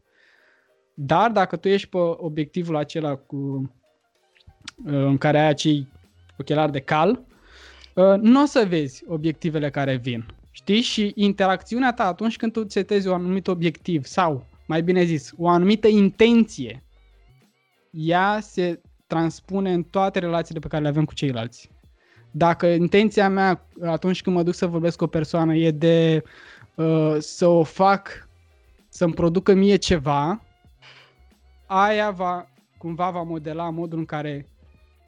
Dar 0.95 1.31
dacă 1.31 1.57
tu 1.57 1.69
ești 1.69 1.89
pe 1.89 1.99
obiectivul 1.99 2.77
acela 2.77 3.15
cu, 3.15 3.37
uh, 4.85 4.93
în 4.93 5.19
care 5.19 5.39
ai 5.39 5.49
acei 5.49 5.89
ochelari 6.39 6.73
de 6.73 6.81
cal, 6.81 7.25
uh, 7.95 8.15
nu 8.21 8.43
o 8.43 8.45
să 8.45 8.67
vezi 8.69 9.05
obiectivele 9.07 9.71
care 9.71 9.97
vin. 9.97 10.27
Știi? 10.51 10.81
Și 10.81 11.13
interacțiunea 11.15 11.93
ta 11.93 12.07
atunci 12.07 12.37
când 12.37 12.53
tu 12.53 12.69
setezi 12.69 13.09
un 13.09 13.15
anumit 13.15 13.49
obiectiv 13.49 14.05
sau, 14.05 14.47
mai 14.67 14.83
bine 14.83 15.05
zis, 15.05 15.33
o 15.37 15.49
anumită 15.49 15.89
intenție, 15.89 16.85
ea 17.91 18.39
se 18.41 18.81
transpune 19.07 19.73
în 19.73 19.83
toate 19.83 20.19
relațiile 20.19 20.61
pe 20.61 20.69
care 20.69 20.83
le 20.83 20.89
avem 20.89 21.05
cu 21.05 21.15
ceilalți. 21.15 21.71
dacă 22.31 22.67
intenția 22.67 23.29
mea 23.29 23.67
atunci 23.83 24.23
când 24.23 24.37
mă 24.37 24.43
duc 24.43 24.55
să 24.55 24.67
vorbesc 24.67 24.97
cu 24.97 25.05
o 25.05 25.07
persoană 25.07 25.55
e 25.55 25.71
de 25.71 26.23
uh, 26.75 27.17
să 27.19 27.47
o 27.47 27.63
fac 27.63 28.29
să-mi 28.89 29.15
producă 29.15 29.55
mie 29.55 29.77
ceva, 29.77 30.44
aia 31.83 32.11
va, 32.11 32.49
cumva 32.79 33.11
va 33.11 33.23
modela 33.23 33.71
modul 33.71 33.99
în 33.99 34.05
care 34.05 34.49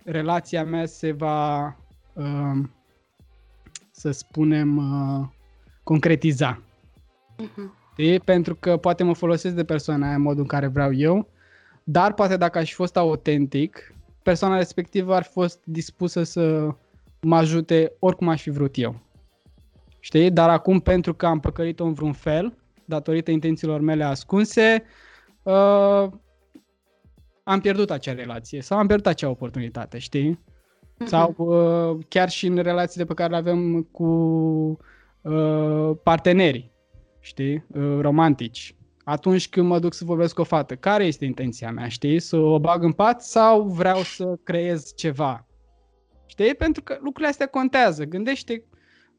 relația 0.05 0.65
mea 0.65 0.87
se 0.87 1.13
va, 1.13 1.67
uh, 2.13 2.65
să 3.91 4.11
spunem, 4.11 4.77
uh, 4.77 5.27
concretiza. 5.83 6.63
Uh-huh. 7.43 7.85
E? 7.97 8.19
Pentru 8.19 8.55
că 8.55 8.77
poate 8.77 9.03
mă 9.05 9.15
folosesc 9.15 9.55
de 9.55 9.65
persoana 9.65 10.07
aia 10.07 10.15
în 10.15 10.23
modul 10.23 10.41
în 10.41 10.47
care 10.47 10.67
vreau 10.67 10.93
eu, 10.93 11.29
dar 11.85 12.15
poate 12.15 12.37
dacă 12.37 12.59
aș 12.59 12.69
fi 12.69 12.75
fost 12.75 12.97
autentic, 12.97 13.95
persoana 14.23 14.57
respectivă 14.57 15.15
ar 15.15 15.23
fi 15.23 15.31
fost 15.31 15.61
dispusă 15.65 16.23
să 16.23 16.75
mă 17.21 17.37
ajute 17.37 17.93
oricum 17.99 18.29
aș 18.29 18.43
fi 18.43 18.51
vrut 18.51 18.79
eu. 18.79 19.01
Știi? 20.01 20.31
Dar 20.31 20.49
acum, 20.49 20.81
pentru 20.81 21.15
că 21.15 21.27
am 21.27 21.41
păcălit-o 21.41 21.85
în 21.85 21.93
vreun 21.93 22.13
fel, 22.13 22.59
datorită 22.85 23.31
intențiilor 23.31 23.81
mele 23.81 24.05
ascunse, 24.05 24.83
uh, 25.43 26.07
am 27.49 27.61
pierdut 27.61 27.91
acea 27.91 28.13
relație 28.13 28.61
sau 28.61 28.79
am 28.79 28.87
pierdut 28.87 29.07
acea 29.07 29.29
oportunitate, 29.29 29.99
știi? 29.99 30.35
Mm-hmm. 30.35 31.07
Sau 31.07 31.35
uh, 31.37 32.05
chiar 32.09 32.29
și 32.29 32.47
în 32.47 32.57
relațiile 32.57 33.05
pe 33.05 33.15
care 33.15 33.31
le 33.31 33.37
avem 33.37 33.83
cu 33.83 34.05
uh, 35.21 35.91
partenerii, 36.03 36.73
știi? 37.21 37.65
Uh, 37.69 37.99
romantici. 38.01 38.77
Atunci 39.05 39.49
când 39.49 39.67
mă 39.67 39.79
duc 39.79 39.95
să 39.95 40.05
vorbesc 40.05 40.35
cu 40.35 40.41
o 40.41 40.45
fată, 40.45 40.77
care 40.77 41.05
este 41.05 41.25
intenția 41.25 41.71
mea, 41.71 41.89
știi? 41.89 42.19
Să 42.19 42.37
o 42.37 42.59
bag 42.59 42.83
în 42.83 42.93
pat 42.93 43.23
sau 43.23 43.63
vreau 43.63 43.99
să 43.99 44.39
creez 44.43 44.95
ceva? 44.95 45.47
Știi? 46.27 46.55
Pentru 46.55 46.83
că 46.83 46.95
lucrurile 46.95 47.29
astea 47.29 47.47
contează. 47.47 48.05
Gândește 48.05 48.65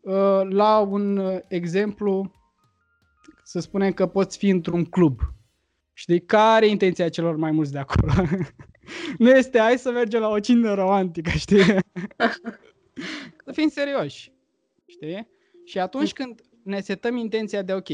uh, 0.01 0.41
la 0.49 0.79
un 0.79 1.17
uh, 1.17 1.37
exemplu, 1.47 2.31
să 3.43 3.59
spunem 3.59 3.91
că 3.91 4.07
poți 4.07 4.37
fi 4.37 4.49
într-un 4.49 4.85
club. 4.85 5.19
Știi? 5.99 6.21
Care 6.21 6.65
e 6.65 6.69
intenția 6.69 7.09
celor 7.09 7.35
mai 7.35 7.51
mulți 7.51 7.71
de 7.71 7.77
acolo? 7.77 8.11
nu 9.23 9.29
este 9.29 9.59
hai 9.59 9.77
să 9.77 9.91
mergem 9.91 10.21
la 10.21 10.27
o 10.27 10.39
cină 10.39 10.73
romantică, 10.73 11.29
știi? 11.29 11.63
să 13.45 13.51
fim 13.51 13.69
serioși. 13.69 14.31
Știi? 14.85 15.27
Și 15.65 15.79
atunci 15.79 16.13
când 16.13 16.41
ne 16.63 16.79
setăm 16.79 17.15
intenția 17.15 17.61
de 17.61 17.73
ok, 17.73 17.87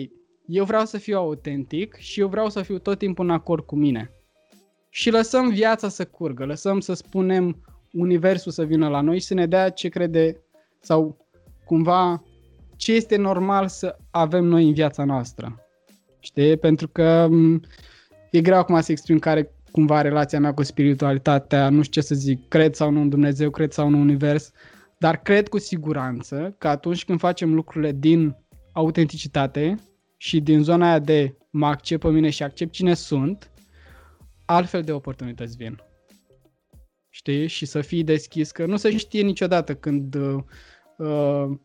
eu 0.46 0.66
vreau 0.66 0.86
să 0.86 0.98
fiu 0.98 1.18
autentic 1.18 1.96
și 1.96 2.20
eu 2.20 2.28
vreau 2.28 2.50
să 2.50 2.62
fiu 2.62 2.78
tot 2.78 2.98
timpul 2.98 3.26
în 3.26 3.32
acord 3.32 3.66
cu 3.66 3.76
mine. 3.76 4.12
Și 4.90 5.10
lăsăm 5.10 5.50
viața 5.50 5.90
să 5.90 6.06
curgă, 6.06 6.46
lăsăm 6.46 6.80
să 6.80 6.94
spunem 6.94 7.64
universul 7.92 8.52
să 8.52 8.64
vină 8.64 8.90
la 8.90 9.02
noi 9.02 9.20
și 9.20 9.26
să 9.26 9.34
ne 9.34 9.46
dea 9.46 9.70
ce 9.70 9.90
crede 9.90 10.44
sau 10.80 11.28
cumva 11.66 12.24
ce 12.76 12.94
este 12.94 13.16
normal 13.16 13.68
să 13.68 13.98
avem 14.12 14.44
noi 14.44 14.68
în 14.68 14.74
viața 14.74 15.04
noastră. 15.04 15.68
Știi? 16.20 16.58
Pentru 16.58 16.88
că 16.88 17.30
e 18.38 18.42
greu 18.42 18.58
acum 18.58 18.82
să 18.82 18.92
exprim 18.92 19.20
care 19.20 19.52
cumva 19.72 20.02
relația 20.02 20.40
mea 20.40 20.54
cu 20.54 20.64
spiritualitatea, 20.64 21.70
nu 21.70 21.82
știu 21.84 22.02
ce 22.02 22.08
să 22.08 22.16
zic, 22.16 22.48
cred 22.48 22.76
sau 22.76 22.92
nu 22.92 23.02
în 23.02 23.10
Dumnezeu, 23.10 23.50
cred 23.50 23.72
sau 23.72 23.90
nu 23.90 23.96
în 23.96 24.02
univers, 24.02 24.52
dar 24.98 25.22
cred 25.22 25.48
cu 25.48 25.58
siguranță 25.58 26.56
că 26.58 26.68
atunci 26.68 27.06
când 27.06 27.20
facem 27.20 27.54
lucrurile 27.54 27.92
din 27.92 28.36
autenticitate 28.72 29.76
și 30.18 30.42
din 30.42 30.64
zona 30.64 30.88
aia 30.88 31.00
de 31.00 31.38
mă 31.50 31.68
accept 31.68 32.02
pe 32.02 32.10
mine 32.10 32.30
și 32.30 32.44
accept 32.44 32.72
cine 32.72 32.94
sunt, 32.94 33.52
altfel 34.46 34.82
de 34.82 34.92
oportunități 34.92 35.56
vin 35.56 35.82
știi? 37.14 37.48
Și 37.48 37.66
să 37.66 37.82
fii 37.82 38.04
deschis, 38.04 38.52
că 38.52 38.66
nu 38.66 38.78
se 38.78 38.98
știe 38.98 39.22
niciodată 39.22 39.76
când 39.76 40.16
uh, 40.16 40.44
uh, 40.98 41.58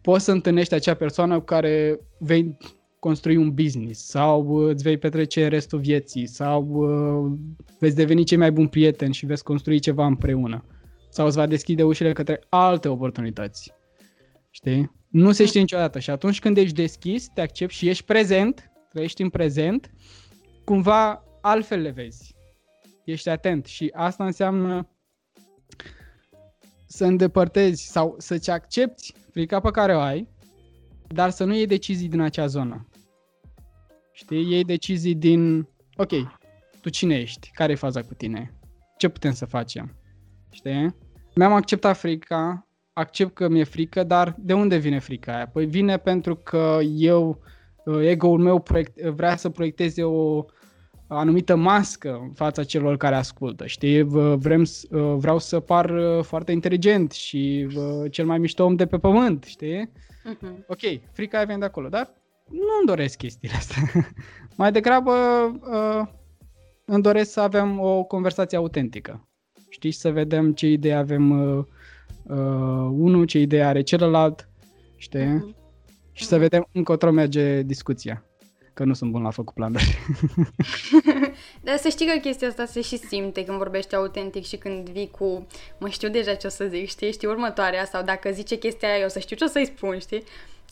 poți 0.00 0.24
să 0.24 0.32
întâlnești 0.32 0.74
acea 0.74 0.94
persoană 0.94 1.38
cu 1.38 1.44
care 1.44 1.98
vei 2.18 2.56
construi 3.04 3.36
un 3.36 3.54
business 3.54 4.06
sau 4.06 4.46
uh, 4.46 4.68
îți 4.68 4.82
vei 4.82 4.98
petrece 4.98 5.48
restul 5.48 5.78
vieții 5.78 6.26
sau 6.26 6.62
uh, 6.64 7.32
veți 7.78 7.96
deveni 7.96 8.24
cei 8.24 8.36
mai 8.36 8.52
buni 8.52 8.68
prieteni 8.68 9.14
și 9.14 9.26
veți 9.26 9.44
construi 9.44 9.78
ceva 9.78 10.06
împreună 10.06 10.64
sau 11.08 11.26
îți 11.26 11.36
va 11.36 11.46
deschide 11.46 11.82
ușile 11.82 12.12
către 12.12 12.40
alte 12.48 12.88
oportunități. 12.88 13.72
Știi? 14.50 14.90
Nu 15.08 15.32
se 15.32 15.44
știe 15.44 15.60
niciodată 15.60 15.98
și 15.98 16.10
atunci 16.10 16.40
când 16.40 16.56
ești 16.56 16.74
deschis, 16.74 17.28
te 17.28 17.40
accepti 17.40 17.74
și 17.74 17.88
ești 17.88 18.04
prezent, 18.04 18.70
trăiești 18.90 19.22
în 19.22 19.28
prezent, 19.28 19.90
cumva 20.64 21.24
altfel 21.40 21.80
le 21.80 21.90
vezi 21.90 22.34
ești 23.04 23.28
atent 23.28 23.66
și 23.66 23.90
asta 23.94 24.24
înseamnă 24.24 24.88
să 26.86 27.04
îndepărtezi 27.04 27.86
sau 27.86 28.14
să-ți 28.18 28.50
accepti 28.50 29.14
frica 29.30 29.60
pe 29.60 29.70
care 29.70 29.94
o 29.94 30.00
ai, 30.00 30.28
dar 31.08 31.30
să 31.30 31.44
nu 31.44 31.54
iei 31.54 31.66
decizii 31.66 32.08
din 32.08 32.20
acea 32.20 32.46
zonă. 32.46 32.88
Știi? 34.14 34.50
Iei 34.50 34.64
decizii 34.64 35.14
din, 35.14 35.68
ok, 35.96 36.10
tu 36.80 36.88
cine 36.88 37.14
ești? 37.14 37.50
Care 37.54 37.72
e 37.72 37.76
faza 37.76 38.02
cu 38.02 38.14
tine? 38.14 38.54
Ce 38.96 39.08
putem 39.08 39.32
să 39.32 39.46
facem? 39.46 39.96
Știi? 40.50 40.94
Mi-am 41.34 41.52
acceptat 41.52 41.96
frica, 41.96 42.66
accept 42.92 43.34
că 43.34 43.48
mi-e 43.48 43.64
frică, 43.64 44.02
dar 44.02 44.34
de 44.38 44.52
unde 44.52 44.76
vine 44.76 44.98
frica 44.98 45.34
aia? 45.34 45.46
Păi 45.46 45.66
vine 45.66 45.96
pentru 45.96 46.36
că 46.36 46.78
eu, 46.96 47.40
ego-ul 48.00 48.38
meu 48.38 48.60
proiect, 48.60 49.00
vrea 49.00 49.36
să 49.36 49.48
proiecteze 49.48 50.02
o 50.02 50.44
anumită 51.06 51.56
mască 51.56 52.18
în 52.22 52.32
fața 52.32 52.64
celor 52.64 52.96
care 52.96 53.14
ascultă, 53.14 53.66
știi? 53.66 54.02
Vrem, 54.36 54.60
uh, 54.60 55.14
vreau 55.16 55.38
să 55.38 55.60
par 55.60 55.90
uh, 55.90 56.22
foarte 56.24 56.52
inteligent 56.52 57.12
și 57.12 57.66
uh, 57.76 58.10
cel 58.10 58.26
mai 58.26 58.38
mișto 58.38 58.64
om 58.64 58.76
de 58.76 58.86
pe 58.86 58.98
pământ, 58.98 59.44
știi? 59.44 59.90
Uh-huh. 59.90 60.66
Ok, 60.66 60.80
frica 61.12 61.36
aia 61.36 61.46
vine 61.46 61.58
de 61.58 61.64
acolo, 61.64 61.88
dar 61.88 62.14
nu-mi 62.50 62.86
doresc 62.86 63.16
chestiile 63.16 63.54
astea. 63.54 63.82
mai 64.56 64.72
degrabă 64.72 65.12
uh, 65.70 66.06
îmi 66.84 67.02
doresc 67.02 67.30
să 67.32 67.40
avem 67.40 67.80
o 67.80 68.04
conversație 68.04 68.56
autentică. 68.56 69.28
Știți, 69.68 69.98
să 70.00 70.10
vedem 70.10 70.52
ce 70.52 70.66
idee 70.66 70.94
avem 70.94 71.30
uh, 71.30 71.64
uh, 72.22 72.36
unul, 72.90 73.24
ce 73.24 73.38
idee 73.38 73.64
are 73.64 73.82
celălalt, 73.82 74.48
știi? 74.96 75.20
Uh-huh. 75.20 75.62
Și 76.12 76.24
să 76.24 76.38
vedem 76.38 76.68
încotro 76.72 77.10
merge 77.10 77.62
discuția 77.62 78.24
că 78.74 78.84
nu 78.84 78.94
sunt 78.94 79.10
bun 79.10 79.22
la 79.22 79.30
făcut 79.30 79.54
planuri. 79.54 79.98
Dar 81.64 81.76
să 81.76 81.88
știi 81.88 82.06
că 82.06 82.18
chestia 82.18 82.48
asta 82.48 82.64
se 82.64 82.80
și 82.80 82.96
simte 82.96 83.44
când 83.44 83.58
vorbești 83.58 83.94
autentic 83.94 84.44
și 84.44 84.56
când 84.56 84.88
vii 84.88 85.10
cu, 85.10 85.46
mă 85.78 85.88
știu 85.88 86.08
deja 86.08 86.34
ce 86.34 86.46
o 86.46 86.50
să 86.50 86.64
zic, 86.64 86.88
știi, 86.88 87.12
știi 87.12 87.28
următoarea 87.28 87.84
sau 87.84 88.02
dacă 88.02 88.30
zice 88.30 88.58
chestia 88.58 88.88
aia, 88.88 88.98
eu 88.98 89.04
o 89.04 89.08
să 89.08 89.18
știu 89.18 89.36
ce 89.36 89.44
o 89.44 89.46
să-i 89.46 89.66
spun, 89.66 89.98
știi? 89.98 90.22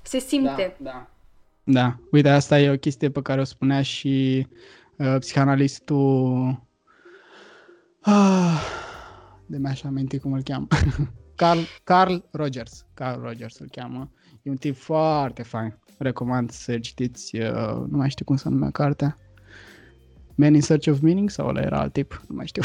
Se 0.03 0.19
simte. 0.19 0.77
Da, 0.78 0.90
da. 0.90 1.11
Da, 1.65 1.99
uite, 2.11 2.29
asta 2.29 2.61
e 2.61 2.71
o 2.71 2.77
chestie 2.77 3.11
pe 3.11 3.23
care 3.23 3.41
o 3.41 3.45
spunea 3.45 3.83
și 3.83 4.47
uh, 4.97 5.17
psihanalistul 5.19 6.63
ah, 8.01 8.61
de 9.47 9.59
mi-aș 9.59 9.83
aminti 9.83 10.19
cum 10.19 10.33
îl 10.33 10.43
cheamă. 10.43 10.67
Carl, 11.35 11.61
Carl 11.85 12.15
Rogers. 12.31 12.87
Carl 12.95 13.21
Rogers 13.21 13.59
îl 13.59 13.69
cheamă. 13.71 14.11
E 14.43 14.51
un 14.51 14.57
tip 14.57 14.77
foarte 14.77 15.43
fain 15.43 15.79
recomand 15.99 16.51
să 16.51 16.79
citiți, 16.79 17.37
uh, 17.37 17.85
nu 17.89 17.97
mai 17.97 18.11
știu 18.11 18.25
cum 18.25 18.37
să 18.37 18.49
numea 18.49 18.71
cartea, 18.71 19.19
Man 20.35 20.55
in 20.55 20.61
Search 20.61 20.89
of 20.89 21.01
Meaning 21.01 21.31
sau 21.31 21.49
ăla 21.49 21.61
era 21.61 21.79
alt 21.79 21.93
tip, 21.93 22.23
nu 22.29 22.35
mai 22.35 22.47
știu. 22.47 22.63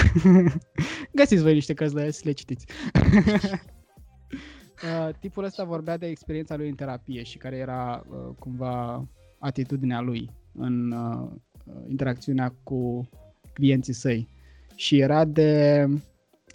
Găsiți 1.15 1.41
voi 1.41 1.53
niște 1.53 1.73
cărți 1.73 1.95
de 1.95 2.11
să 2.11 2.21
le 2.23 2.31
citiți. 2.31 2.65
uh, 4.83 5.13
tipul 5.19 5.43
ăsta 5.43 5.63
vorbea 5.63 5.97
de 5.97 6.07
experiența 6.07 6.55
lui 6.55 6.69
în 6.69 6.75
terapie 6.75 7.23
și 7.23 7.37
care 7.37 7.55
era 7.55 8.03
uh, 8.09 8.35
cumva 8.39 9.07
atitudinea 9.39 9.99
lui 9.99 10.29
în 10.53 10.91
uh, 10.91 11.29
interacțiunea 11.89 12.55
cu 12.63 13.09
clienții 13.53 13.93
săi. 13.93 14.27
Și 14.75 14.99
era 14.99 15.25
de, 15.25 15.85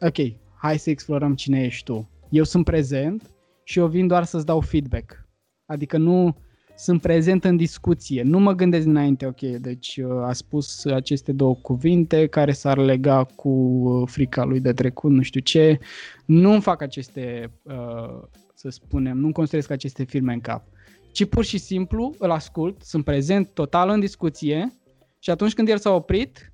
ok, 0.00 0.16
hai 0.58 0.78
să 0.78 0.90
explorăm 0.90 1.34
cine 1.34 1.64
ești 1.64 1.84
tu. 1.84 2.08
Eu 2.28 2.44
sunt 2.44 2.64
prezent 2.64 3.30
și 3.64 3.78
eu 3.78 3.86
vin 3.86 4.06
doar 4.06 4.24
să-ți 4.24 4.46
dau 4.46 4.60
feedback. 4.60 5.28
Adică 5.66 5.96
nu 5.96 6.36
sunt 6.82 7.00
prezent 7.00 7.44
în 7.44 7.56
discuție. 7.56 8.22
Nu 8.22 8.38
mă 8.38 8.52
gândesc 8.52 8.84
dinainte, 8.84 9.26
ok, 9.26 9.40
deci 9.40 9.96
uh, 9.96 10.22
a 10.22 10.32
spus 10.32 10.84
aceste 10.84 11.32
două 11.32 11.54
cuvinte 11.54 12.26
care 12.26 12.52
s-ar 12.52 12.78
lega 12.78 13.24
cu 13.24 13.48
uh, 13.48 14.08
frica 14.08 14.44
lui 14.44 14.60
de 14.60 14.72
trecut, 14.72 15.10
nu 15.10 15.22
știu 15.22 15.40
ce. 15.40 15.78
Nu 16.24 16.60
fac 16.60 16.82
aceste, 16.82 17.50
uh, 17.62 18.22
să 18.54 18.68
spunem, 18.68 19.16
nu 19.16 19.32
construiesc 19.32 19.70
aceste 19.70 20.04
filme 20.04 20.32
în 20.32 20.40
cap. 20.40 20.64
Ci 21.12 21.24
pur 21.24 21.44
și 21.44 21.58
simplu 21.58 22.14
îl 22.18 22.30
ascult, 22.30 22.82
sunt 22.82 23.04
prezent 23.04 23.48
total 23.48 23.88
în 23.88 24.00
discuție 24.00 24.72
și 25.18 25.30
atunci 25.30 25.54
când 25.54 25.68
el 25.68 25.78
s-a 25.78 25.94
oprit, 25.94 26.52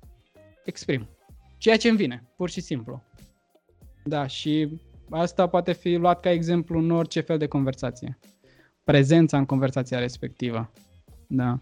exprim. 0.65 1.07
Ceea 1.57 1.77
ce 1.77 1.87
îmi 1.87 1.97
vine, 1.97 2.23
pur 2.35 2.49
și 2.49 2.61
simplu. 2.61 3.03
Da, 4.03 4.27
și 4.27 4.79
asta 5.09 5.47
poate 5.47 5.73
fi 5.73 5.95
luat 5.95 6.19
ca 6.19 6.31
exemplu 6.31 6.79
în 6.79 6.91
orice 6.91 7.19
fel 7.19 7.37
de 7.37 7.47
conversație 7.47 8.17
prezența 8.89 9.37
în 9.37 9.45
conversația 9.45 9.99
respectivă. 9.99 10.71
Da. 11.27 11.59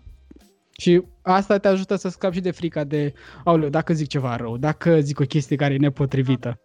Și 0.72 1.04
asta 1.22 1.58
te 1.58 1.68
ajută 1.68 1.96
să 1.96 2.10
scapi 2.10 2.36
și 2.36 2.42
de 2.42 2.52
frica 2.52 2.84
de, 2.84 3.14
aoleu, 3.44 3.70
dacă 3.70 3.94
zic 3.94 4.08
ceva 4.08 4.36
rău, 4.36 4.58
dacă 4.58 5.00
zic 5.00 5.20
o 5.20 5.24
chestie 5.24 5.56
care 5.56 5.74
e 5.74 5.78
nepotrivită. 5.78 6.60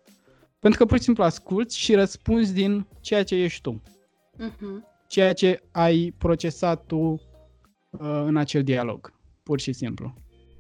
Pentru 0.59 0.79
că 0.79 0.87
pur 0.87 0.97
și 0.97 1.03
simplu 1.03 1.23
asculți 1.23 1.79
și 1.79 1.95
răspunzi 1.95 2.53
din 2.53 2.87
ceea 3.01 3.25
ce 3.25 3.35
ești 3.35 3.61
tu. 3.61 3.83
Mhm. 4.37 4.87
Ceea 5.07 5.33
ce 5.33 5.63
ai 5.71 6.15
procesat 6.19 6.85
tu 6.87 6.97
uh, 6.97 8.23
în 8.27 8.37
acel 8.37 8.63
dialog. 8.63 9.13
Pur 9.43 9.61
și 9.61 9.73
simplu. 9.73 10.15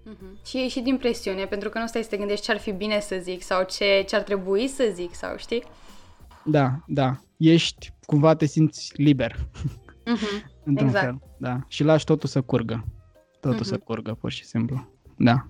Mhm. 0.05 0.39
Și 0.47 0.59
e 0.59 0.69
și 0.69 0.81
din 0.81 0.97
presiune, 0.97 1.45
pentru 1.45 1.69
că 1.69 1.79
nu 1.79 1.87
stai 1.87 2.03
să 2.03 2.09
te 2.09 2.16
gândești 2.16 2.45
ce 2.45 2.53
ar 2.53 2.59
fi 2.59 2.73
bine 2.73 3.01
să 3.01 3.19
zic 3.20 3.43
sau 3.43 3.65
ce, 3.65 4.05
ce 4.09 4.16
ar 4.16 4.23
trebui 4.23 4.69
să 4.69 4.91
zic 4.95 5.15
sau 5.15 5.37
știi? 5.37 5.62
Da, 6.45 6.85
da. 6.87 7.20
Ești, 7.37 7.93
cumva 8.07 8.35
te 8.35 8.47
simți 8.47 8.93
liber. 8.97 9.37
Mhm. 10.05 10.51
Într-un 10.65 10.87
Exact. 10.87 11.05
fel. 11.05 11.19
Da. 11.37 11.59
Și 11.69 11.85
lași 11.85 12.05
totul 12.05 12.29
să 12.29 12.41
curgă. 12.41 12.85
Totul 13.41 13.59
Mhm. 13.59 13.65
să 13.69 13.79
curgă, 13.79 14.15
pur 14.20 14.31
și 14.31 14.45
simplu. 14.45 14.89
Da. 15.16 15.47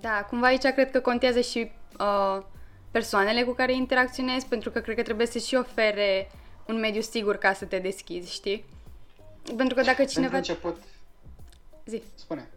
Da, 0.00 0.26
cumva 0.28 0.46
aici 0.46 0.62
cred 0.62 0.90
că 0.90 1.00
contează 1.00 1.40
și 1.40 1.70
uh, 2.00 2.42
persoanele 2.90 3.42
cu 3.42 3.52
care 3.52 3.72
interacționezi, 3.74 4.46
pentru 4.46 4.70
că 4.70 4.80
cred 4.80 4.96
că 4.96 5.02
trebuie 5.02 5.26
să 5.26 5.38
și 5.38 5.54
ofere 5.54 6.30
un 6.68 6.78
mediu 6.78 7.00
sigur 7.00 7.36
ca 7.36 7.52
să 7.52 7.64
te 7.64 7.78
deschizi, 7.78 8.32
știi? 8.32 8.64
Pentru 9.56 9.74
că 9.74 9.82
dacă 9.82 10.04
cineva... 10.04 10.32
Pentru 10.32 10.52
început, 10.52 10.82
Zi. 11.86 12.02
spune. 12.14 12.48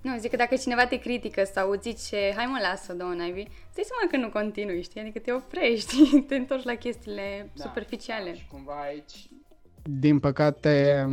Nu, 0.00 0.16
zic 0.18 0.30
că 0.30 0.36
dacă 0.36 0.56
cineva 0.56 0.86
te 0.86 0.98
critică 0.98 1.44
sau 1.44 1.70
îți 1.70 1.90
zice, 1.90 2.32
hai 2.36 2.46
mă, 2.46 2.58
lasă, 2.62 2.92
două 2.92 3.12
naibii, 3.12 3.48
îți 3.66 3.74
dai 3.74 3.84
seama 3.84 4.10
că 4.10 4.16
nu 4.16 4.30
continui, 4.40 4.82
știi? 4.82 5.00
Adică 5.00 5.18
te 5.18 5.32
oprești, 5.32 5.96
te 6.28 6.34
întorci 6.34 6.64
la 6.64 6.74
chestiile 6.74 7.50
Da, 7.54 7.64
superficiale. 7.64 8.34
Și 8.36 8.46
cumva 8.50 8.80
aici... 8.80 9.28
Din 9.90 10.18
păcate, 10.18 11.06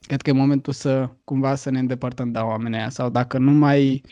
cred 0.00 0.22
că 0.22 0.30
e 0.30 0.32
momentul 0.32 0.72
să 0.72 1.10
cumva 1.24 1.54
să 1.54 1.70
ne 1.70 1.78
îndepărtăm 1.78 2.32
de 2.32 2.38
oamenii 2.38 2.78
aia 2.78 2.88
sau 2.88 3.10
dacă 3.10 3.38
nu 3.38 3.50
mai 3.50 4.02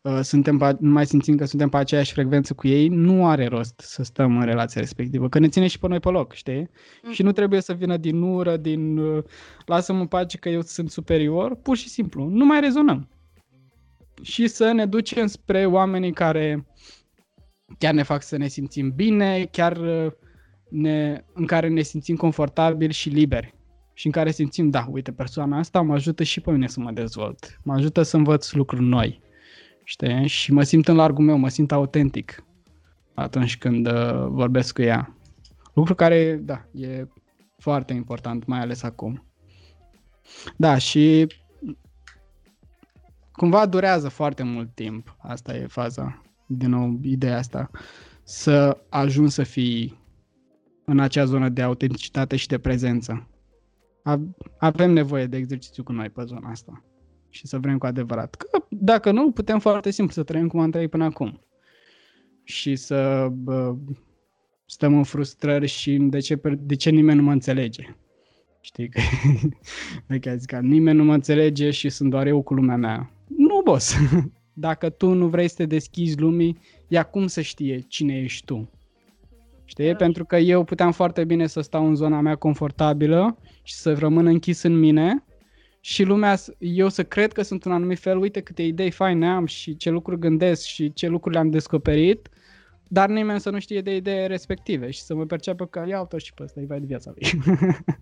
uh, 0.00 0.20
suntem 0.22 0.58
pe, 0.58 0.76
nu 0.80 0.90
mai 0.90 1.06
simțim 1.06 1.36
că 1.36 1.44
suntem 1.44 1.68
pe 1.68 1.76
aceeași 1.76 2.12
frecvență 2.12 2.54
cu 2.54 2.66
ei, 2.66 2.88
nu 2.88 3.26
are 3.26 3.46
rost 3.46 3.80
să 3.80 4.02
stăm 4.02 4.36
în 4.36 4.44
relația 4.44 4.80
respectivă, 4.80 5.28
că 5.28 5.38
ne 5.38 5.48
ține 5.48 5.66
și 5.66 5.78
pe 5.78 5.88
noi 5.88 6.00
pe 6.00 6.08
loc, 6.08 6.32
știi? 6.32 6.70
Și 7.10 7.22
nu 7.22 7.32
trebuie 7.32 7.60
să 7.60 7.72
vină 7.72 7.96
din 7.96 8.22
ură, 8.22 8.56
din 8.56 8.98
uh, 8.98 9.24
lasă-mă 9.66 10.00
în 10.00 10.06
pace 10.06 10.38
că 10.38 10.48
eu 10.48 10.60
sunt 10.60 10.90
superior, 10.90 11.54
pur 11.54 11.76
și 11.76 11.88
simplu, 11.88 12.28
nu 12.28 12.44
mai 12.44 12.60
rezonăm. 12.60 13.08
Și 14.22 14.46
să 14.46 14.72
ne 14.72 14.86
ducem 14.86 15.26
spre 15.26 15.66
oamenii 15.66 16.12
care 16.12 16.66
chiar 17.78 17.94
ne 17.94 18.02
fac 18.02 18.22
să 18.22 18.36
ne 18.36 18.46
simțim 18.48 18.92
bine, 18.94 19.48
chiar 19.50 19.76
uh, 19.76 20.12
ne, 20.72 21.24
în 21.32 21.46
care 21.46 21.68
ne 21.68 21.82
simțim 21.82 22.16
confortabili 22.16 22.92
și 22.92 23.08
liberi. 23.08 23.54
Și 23.94 24.06
în 24.06 24.12
care 24.12 24.30
simțim, 24.30 24.70
da, 24.70 24.86
uite, 24.90 25.12
persoana 25.12 25.58
asta 25.58 25.80
mă 25.80 25.92
ajută 25.94 26.22
și 26.22 26.40
pe 26.40 26.50
mine 26.50 26.66
să 26.66 26.80
mă 26.80 26.90
dezvolt. 26.90 27.60
Mă 27.62 27.72
ajută 27.72 28.02
să 28.02 28.16
învăț 28.16 28.52
lucruri 28.52 28.82
noi. 28.82 29.20
Știi? 29.84 30.26
Și 30.26 30.52
mă 30.52 30.62
simt 30.62 30.88
în 30.88 30.96
largul 30.96 31.24
meu, 31.24 31.36
mă 31.36 31.48
simt 31.48 31.72
autentic 31.72 32.44
atunci 33.14 33.58
când 33.58 33.86
uh, 33.86 34.26
vorbesc 34.28 34.74
cu 34.74 34.82
ea. 34.82 35.16
Lucru 35.74 35.94
care, 35.94 36.34
da, 36.34 36.64
e 36.72 37.06
foarte 37.58 37.92
important, 37.92 38.46
mai 38.46 38.60
ales 38.60 38.82
acum. 38.82 39.24
Da, 40.56 40.78
și 40.78 41.26
cumva 43.32 43.66
durează 43.66 44.08
foarte 44.08 44.42
mult 44.42 44.74
timp. 44.74 45.16
Asta 45.18 45.56
e 45.56 45.66
faza. 45.66 46.22
Din 46.46 46.70
nou, 46.70 46.98
ideea 47.02 47.38
asta. 47.38 47.70
Să 48.22 48.82
ajungi 48.88 49.32
să 49.32 49.42
fii 49.42 50.01
în 50.84 50.98
acea 50.98 51.24
zonă 51.24 51.48
de 51.48 51.62
autenticitate 51.62 52.36
și 52.36 52.46
de 52.48 52.58
prezență. 52.58 53.28
A- 54.02 54.20
Avem 54.58 54.90
nevoie 54.90 55.26
de 55.26 55.36
exercițiu 55.36 55.82
cu 55.82 55.92
noi 55.92 56.08
pe 56.10 56.22
zona 56.24 56.50
asta. 56.50 56.84
Și 57.28 57.46
să 57.46 57.58
vrem 57.58 57.78
cu 57.78 57.86
adevărat. 57.86 58.34
Că 58.34 58.46
dacă 58.68 59.10
nu, 59.10 59.30
putem 59.30 59.58
foarte 59.58 59.90
simplu 59.90 60.14
să 60.14 60.22
trăim 60.22 60.48
cum 60.48 60.60
am 60.60 60.70
trăit 60.70 60.90
până 60.90 61.04
acum. 61.04 61.40
Și 62.44 62.76
să 62.76 63.28
bă, 63.32 63.74
stăm 64.66 64.94
în 64.96 65.02
frustrări 65.02 65.66
și 65.66 65.96
de 65.96 66.18
ce, 66.18 66.36
per- 66.36 66.54
de 66.60 66.74
ce 66.76 66.90
nimeni 66.90 67.18
nu 67.18 67.24
mă 67.24 67.32
înțelege. 67.32 67.96
Știi 68.60 68.88
că 68.88 69.00
Vechea 70.06 70.34
zic, 70.34 70.52
nimeni 70.52 70.96
nu 70.96 71.04
mă 71.04 71.14
înțelege 71.14 71.70
și 71.70 71.88
sunt 71.88 72.10
doar 72.10 72.26
eu 72.26 72.42
cu 72.42 72.54
lumea 72.54 72.76
mea. 72.76 73.10
Nu, 73.36 73.60
boss. 73.64 73.94
Dacă 74.52 74.90
tu 74.90 75.12
nu 75.12 75.28
vrei 75.28 75.48
să 75.48 75.54
te 75.56 75.66
deschizi 75.66 76.18
lumii, 76.18 76.58
ea 76.88 77.02
cum 77.02 77.26
să 77.26 77.40
știe 77.40 77.78
cine 77.78 78.14
ești 78.20 78.44
tu? 78.44 78.70
Știi? 79.72 79.90
Da. 79.90 79.96
Pentru 79.96 80.24
că 80.24 80.36
eu 80.36 80.64
puteam 80.64 80.92
foarte 80.92 81.24
bine 81.24 81.46
să 81.46 81.60
stau 81.60 81.86
în 81.86 81.94
zona 81.94 82.20
mea 82.20 82.34
confortabilă 82.34 83.38
și 83.62 83.74
să 83.74 83.92
rămân 83.94 84.26
închis 84.26 84.62
în 84.62 84.78
mine 84.78 85.24
și 85.80 86.02
lumea, 86.02 86.36
s- 86.36 86.50
eu 86.58 86.88
să 86.88 87.04
cred 87.04 87.32
că 87.32 87.42
sunt 87.42 87.64
un 87.64 87.72
anumit 87.72 87.98
fel, 87.98 88.18
uite 88.18 88.40
câte 88.40 88.62
idei 88.62 88.90
faine 88.90 89.28
am 89.30 89.46
și 89.46 89.76
ce 89.76 89.90
lucruri 89.90 90.20
gândesc 90.20 90.62
și 90.64 90.92
ce 90.92 91.08
lucruri 91.08 91.34
le-am 91.34 91.50
descoperit, 91.50 92.28
dar 92.88 93.08
nimeni 93.08 93.40
să 93.40 93.50
nu 93.50 93.58
știe 93.58 93.80
de 93.80 93.94
idei 93.96 94.26
respective 94.26 94.90
și 94.90 95.00
să 95.02 95.14
mă 95.14 95.24
perceapă 95.24 95.66
că 95.66 95.84
ia 95.88 96.00
uite 96.00 96.18
și 96.18 96.34
pe 96.34 96.42
ăsta, 96.42 96.60
e 96.60 96.64
vai 96.66 96.80
de 96.80 96.86
viața 96.86 97.12
lui. 97.14 97.42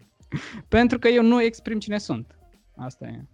Pentru 0.68 0.98
că 0.98 1.08
eu 1.08 1.22
nu 1.22 1.42
exprim 1.42 1.78
cine 1.78 1.98
sunt. 1.98 2.36
Asta 2.76 3.06
e. 3.06 3.24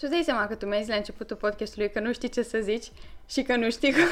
Tu 0.00 0.06
îți 0.06 0.14
dai 0.14 0.24
seama 0.24 0.46
că 0.46 0.54
tu 0.54 0.66
mi-ai 0.66 0.80
zis 0.80 0.88
la 0.88 0.96
începutul 0.96 1.36
podcastului 1.36 1.90
că 1.90 2.00
nu 2.00 2.12
știi 2.12 2.28
ce 2.28 2.42
să 2.42 2.58
zici 2.62 2.90
și 3.28 3.42
că 3.42 3.56
nu 3.56 3.70
știi 3.70 3.92
cum... 3.92 4.02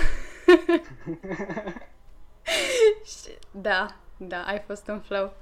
Și- 3.04 3.38
da, 3.68 3.96
da, 4.16 4.42
ai 4.42 4.62
fost 4.66 4.86
în 4.86 5.00
flow. 5.00 5.32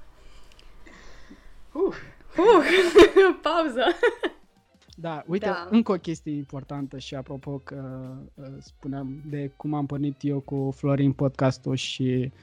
Uh. 1.73 1.94
Uh, 2.36 2.64
pauză. 3.43 3.85
Da, 4.97 5.24
uite, 5.27 5.47
Da. 5.47 5.52
da. 5.52 5.68
încă 5.70 5.93
o 5.93 5.97
chestie 5.97 6.32
importantă 6.32 6.98
și 6.98 7.14
apropo 7.14 7.59
că 7.64 8.10
uh, 8.35 8.47
spuneam 8.59 9.23
de 9.24 9.51
cum 9.56 9.74
am 9.74 9.86
pornit 9.86 10.16
eu 10.20 10.40
cu 10.40 10.74
Florin 10.77 11.12
podcastul 11.12 11.74
și 11.74 12.32
uh, 12.32 12.39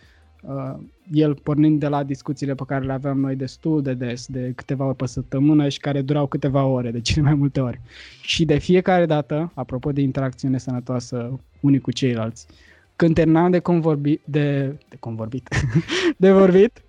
el 1.12 1.36
pornind 1.36 1.80
de 1.80 1.88
la 1.88 2.04
discuțiile 2.04 2.56
pe 2.56 2.64
care 2.68 2.86
le 2.86 2.94
aveam 2.94 3.20
noi 3.20 3.36
destul 3.36 3.82
de 3.82 3.94
des, 3.94 4.26
de 4.28 4.52
câteva 4.56 4.86
ori 4.86 4.96
pe 4.96 5.06
săptămână 5.06 5.70
și 5.70 5.80
care 5.80 6.02
durau 6.02 6.28
câteva 6.28 6.66
ore, 6.66 6.92
de 6.92 7.02
cele 7.02 7.22
mai 7.22 7.34
multe 7.34 7.60
ori. 7.60 7.82
Și 8.22 8.46
de 8.46 8.58
fiecare 8.58 9.06
dată, 9.06 9.52
apropo 9.54 9.92
de 9.92 10.02
interacțiune 10.02 10.58
sănătoasă 10.58 11.40
unii 11.60 11.80
cu 11.80 11.92
ceilalți, 11.92 12.48
când 12.96 13.16
terminam 13.16 13.52
de 13.52 13.60
convorbit, 13.60 14.22
de, 14.26 14.78
de 14.90 14.96
convorbit, 15.00 15.50
de 16.18 16.32
vorbit, 16.32 16.84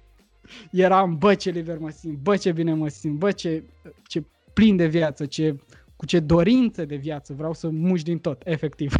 eram, 0.70 1.16
bă, 1.18 1.34
ce 1.34 1.50
liber 1.50 1.78
mă 1.78 1.90
simt, 1.90 2.18
bă, 2.18 2.36
ce 2.36 2.52
bine 2.52 2.74
mă 2.74 2.88
simt, 2.88 3.18
bă, 3.18 3.30
ce, 3.30 3.62
ce 4.06 4.24
plin 4.52 4.76
de 4.76 4.86
viață, 4.86 5.26
ce, 5.26 5.56
cu 5.96 6.06
ce 6.06 6.20
dorință 6.20 6.84
de 6.84 6.96
viață, 6.96 7.34
vreau 7.36 7.52
să 7.52 7.68
muși 7.68 8.04
din 8.04 8.18
tot, 8.18 8.42
efectiv. 8.44 8.94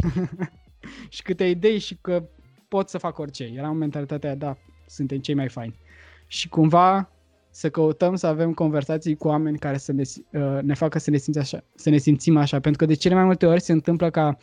și 1.09 1.21
câte 1.21 1.43
idei 1.43 1.79
și 1.79 1.97
că 2.01 2.23
pot 2.67 2.89
să 2.89 2.97
fac 2.97 3.17
orice. 3.17 3.43
Era 3.55 3.67
în 3.67 3.77
mentalitatea 3.77 4.29
aia, 4.29 4.37
da, 4.37 4.57
suntem 4.85 5.17
cei 5.17 5.35
mai 5.35 5.49
faini. 5.49 5.79
Și 6.27 6.49
cumva 6.49 7.09
să 7.49 7.69
căutăm 7.69 8.15
să 8.15 8.27
avem 8.27 8.53
conversații 8.53 9.15
cu 9.15 9.27
oameni 9.27 9.57
care 9.57 9.77
să 9.77 9.91
ne, 9.91 10.03
uh, 10.31 10.61
ne 10.61 10.73
facă 10.73 10.99
să 10.99 11.09
ne, 11.09 11.17
simți 11.17 11.39
așa, 11.39 11.63
să 11.75 11.89
ne 11.89 11.97
simțim 11.97 12.37
așa, 12.37 12.59
pentru 12.59 12.85
că 12.85 12.91
de 12.93 12.97
cele 12.99 13.15
mai 13.15 13.23
multe 13.23 13.45
ori 13.45 13.61
se 13.61 13.71
întâmplă 13.71 14.09
ca 14.09 14.37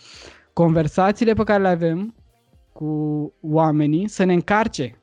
conversațiile 0.53 1.32
pe 1.32 1.44
care 1.44 1.62
le 1.62 1.69
avem 1.69 2.15
cu 2.73 3.32
oamenii 3.40 4.09
să 4.09 4.24
ne 4.24 4.32
încarce 4.32 5.03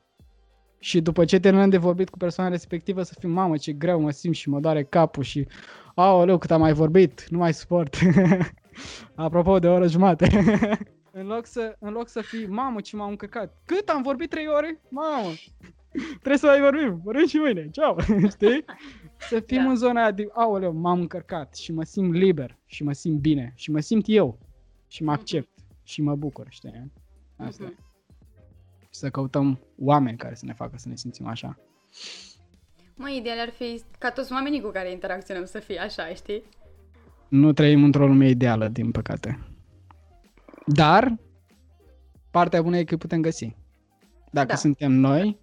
și 0.78 1.00
după 1.00 1.24
ce 1.24 1.40
terminăm 1.40 1.70
de 1.70 1.76
vorbit 1.76 2.08
cu 2.08 2.16
persoana 2.16 2.50
respectivă 2.50 3.02
să 3.02 3.14
fim, 3.18 3.30
mamă, 3.30 3.56
ce 3.56 3.72
greu 3.72 4.00
mă 4.00 4.10
simt 4.10 4.34
și 4.34 4.48
mă 4.48 4.60
doare 4.60 4.82
capul 4.82 5.22
și 5.22 5.46
aoleu, 5.94 6.38
cât 6.38 6.50
am 6.50 6.60
mai 6.60 6.72
vorbit, 6.72 7.26
nu 7.28 7.38
mai 7.38 7.54
suport. 7.54 7.96
Apropo 9.14 9.58
de 9.58 9.66
o 9.66 9.72
oră 9.72 9.86
jumate. 9.86 10.28
în, 11.12 11.26
loc 11.26 11.46
să, 11.46 11.76
în 11.78 11.92
loc 11.92 12.08
să 12.08 12.20
fii, 12.20 12.46
mamă, 12.46 12.80
ce 12.80 12.96
m-am 12.96 13.08
încăcat. 13.08 13.56
Cât 13.64 13.88
am 13.88 14.02
vorbit 14.02 14.30
trei 14.30 14.46
ore? 14.46 14.80
Mamă, 14.88 15.28
trebuie 16.08 16.36
să 16.36 16.46
mai 16.46 16.60
vorbim, 16.60 17.00
vorbim 17.04 17.26
și 17.26 17.36
mâine, 17.36 17.68
ceau, 17.70 17.96
știi? 18.34 18.64
Să 19.18 19.40
fim 19.40 19.62
Da. 19.62 19.68
în 19.68 19.76
zona 19.76 20.00
aia 20.00 20.10
de, 20.10 20.28
aoleu, 20.32 20.72
m-am 20.72 21.00
încărcat 21.00 21.54
și 21.56 21.72
mă 21.72 21.84
simt 21.84 22.14
liber 22.14 22.56
și 22.66 22.82
mă 22.82 22.92
simt 22.92 23.20
bine 23.20 23.52
și 23.56 23.70
mă 23.70 23.80
simt 23.80 24.04
eu 24.08 24.38
și 24.88 25.02
mă 25.02 25.12
accept 25.12 25.48
și 25.82 26.02
mă 26.02 26.14
bucur, 26.16 26.46
știi? 26.48 26.90
Asta. 27.36 27.64
Mhm. 27.64 27.74
Și 28.80 28.98
să 28.98 29.10
căutăm 29.10 29.58
oameni 29.78 30.16
care 30.16 30.34
să 30.34 30.44
ne 30.44 30.52
facă 30.52 30.76
să 30.76 30.88
ne 30.88 30.96
simțim 30.96 31.26
așa. 31.26 31.58
Mă, 32.94 33.10
ideal 33.10 33.38
ar 33.38 33.50
fi 33.50 33.82
ca 33.98 34.10
toți 34.10 34.32
oamenii 34.32 34.60
cu 34.60 34.68
care 34.70 34.90
interacționăm 34.90 35.44
să 35.44 35.58
fie 35.58 35.78
așa, 35.78 36.06
știi? 36.14 36.42
Nu 37.28 37.52
trăim 37.52 37.84
într-o 37.84 38.06
lume 38.06 38.28
ideală, 38.28 38.68
din 38.68 38.90
păcate. 38.90 39.38
Dar, 40.72 41.16
partea 42.30 42.62
bună 42.62 42.76
e 42.76 42.84
că 42.84 42.92
îi 42.92 42.98
putem 43.00 43.20
găsi. 43.20 43.56
Dacă 44.32 44.46
Da. 44.46 44.54
suntem 44.54 44.92
noi 44.92 45.38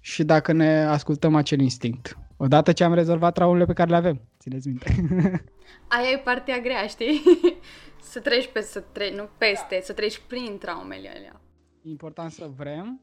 și 0.00 0.24
dacă 0.24 0.52
ne 0.52 0.84
ascultăm 0.84 1.34
acel 1.34 1.60
instinct. 1.60 2.18
Odată 2.36 2.72
ce 2.72 2.84
am 2.84 2.94
rezolvat 2.94 3.34
traumele 3.34 3.64
pe 3.64 3.72
care 3.72 3.90
le 3.90 3.96
avem, 3.96 4.20
țineți 4.38 4.68
minte. 4.68 4.94
Aia 5.88 6.10
e 6.12 6.18
partea 6.24 6.58
grea, 6.58 6.86
știi? 6.86 7.22
să 8.12 8.20
treci 8.20 8.50
pe, 8.52 8.60
să 8.60 8.80
treci, 8.92 9.14
nu 9.14 9.28
peste, 9.38 9.80
să 9.82 9.92
treci 9.92 10.22
prin 10.28 10.58
traumele 10.58 11.08
alea. 11.08 11.40
E 11.82 11.90
important 11.90 12.30
să 12.30 12.50
vrem 12.56 13.00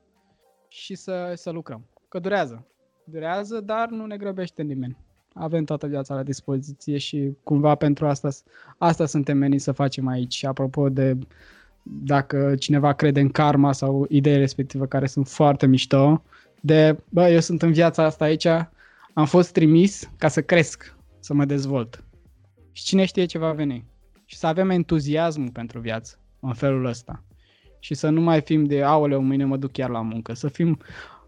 și 0.68 0.96
să, 0.96 1.32
să 1.36 1.50
lucrăm. 1.50 1.86
Că 2.10 2.20
durează. 2.20 2.68
Durează, 3.04 3.60
dar 3.62 3.90
nu 3.90 4.06
ne 4.06 4.18
grăbește 4.18 4.62
nimeni. 4.62 4.98
avem 5.34 5.64
toată 5.64 5.88
viața 5.88 6.16
la 6.16 6.24
dispoziție 6.24 6.98
și 6.98 7.38
cumva 7.44 7.76
pentru 7.76 8.08
asta, 8.08 8.30
asta 8.78 9.06
suntem 9.06 9.38
meniți 9.38 9.64
să 9.64 9.72
facem 9.72 10.08
aici. 10.08 10.44
Apropo 10.44 10.90
de 10.90 11.18
dacă 11.90 12.56
cineva 12.60 12.94
crede 12.94 13.20
în 13.20 13.30
karma 13.30 13.72
sau 13.72 14.06
idei 14.10 14.38
respective 14.38 14.86
care 14.88 15.08
sunt 15.08 15.28
foarte 15.28 15.66
mișto, 15.66 16.24
de, 16.62 16.98
bă, 17.10 17.30
eu 17.30 17.40
sunt 17.40 17.62
în 17.62 17.72
viața 17.72 18.04
asta 18.04 18.26
aici, 18.26 18.48
am 19.14 19.26
fost 19.26 19.52
trimis 19.52 20.10
ca 20.18 20.28
să 20.28 20.42
cresc, 20.42 20.96
să 21.20 21.34
mă 21.34 21.46
dezvolt. 21.46 22.04
Și 22.72 22.84
cine 22.84 23.06
știe 23.06 23.26
ce 23.26 23.38
va 23.38 23.52
veni. 23.52 23.86
Și 24.26 24.38
să 24.38 24.48
avem 24.48 24.70
entuziasmul 24.70 25.50
pentru 25.50 25.80
viață 25.80 26.20
în 26.40 26.54
felul 26.54 26.86
ăsta. 26.86 27.24
Și 27.80 27.94
să 27.94 28.10
nu 28.10 28.22
mai 28.22 28.42
fim 28.42 28.66
de, 28.66 28.84
aoleu, 28.84 29.22
mâine 29.22 29.46
mă 29.46 29.58
duc 29.58 29.72
chiar 29.72 29.90
la 29.90 30.02
muncă. 30.02 30.34
Să 30.34 30.48
fim, 30.48 30.80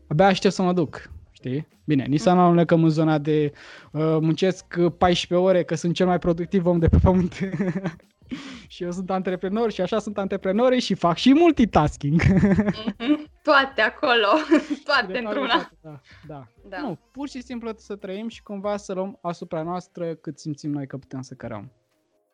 abia 0.08 0.26
aștept 0.26 0.54
să 0.54 0.62
mă 0.62 0.74
duc. 0.74 1.12
Știi? 1.32 1.68
Bine, 1.84 2.06
nici 2.06 2.20
să 2.20 2.32
nu 2.32 2.40
alunecăm 2.40 2.84
în 2.84 2.90
zona 2.90 3.18
de 3.18 3.52
uh, 3.92 4.02
muncesc 4.02 4.66
14 4.98 5.48
ore, 5.48 5.64
că 5.64 5.76
sunt 5.76 5.94
cel 5.94 6.06
mai 6.06 6.20
productiv 6.20 6.66
om 6.66 6.80
de 6.80 6.88
pe 6.88 6.98
pământ. 6.98 7.40
și 8.68 8.84
eu 8.84 8.92
sunt 8.92 9.10
antreprenor 9.10 9.72
și 9.72 9.82
așa 9.82 10.00
sunt 10.00 10.18
antreprenori 10.18 10.80
și 10.80 10.94
fac 10.94 11.18
și 11.18 11.34
multitasking. 11.34 12.22
Mm-hmm. 12.22 13.42
Toate 13.44 13.82
acolo, 13.82 14.28
toate 14.90 15.18
într-una. 15.18 15.72
Da, 15.82 16.02
da. 16.28 16.48
da. 16.70 16.80
Nu, 16.80 17.00
pur 17.12 17.30
și 17.30 17.42
simplu 17.42 17.72
să 17.76 17.96
trăim 17.96 18.28
și 18.28 18.44
cumva 18.44 18.78
să 18.78 18.94
luăm 18.94 19.20
asupra 19.22 19.64
noastră 19.64 20.16
cât 20.16 20.40
simțim 20.40 20.72
noi 20.72 20.88
că 20.88 20.98
putem 20.98 21.22
să 21.22 21.34
cărăm. 21.34 21.72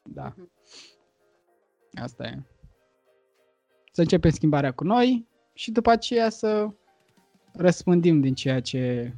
Da. 0.04 0.34
Mm-hmm. 0.34 0.56
Asta 2.02 2.24
e. 2.24 2.44
Să 3.92 4.02
începem 4.02 4.32
schimbarea 4.32 4.72
cu 4.72 4.84
noi 4.84 5.28
și 5.54 5.72
după 5.72 5.90
aceea 5.90 6.30
să 6.30 6.68
răspândim 7.54 8.22
din 8.22 8.34
ceea 8.34 8.62
ce 8.62 9.14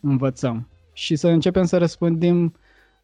învățăm. 0.00 0.68
Și 0.92 1.16
să 1.16 1.28
începem 1.28 1.64
să 1.64 1.78
răspândim 1.78 2.54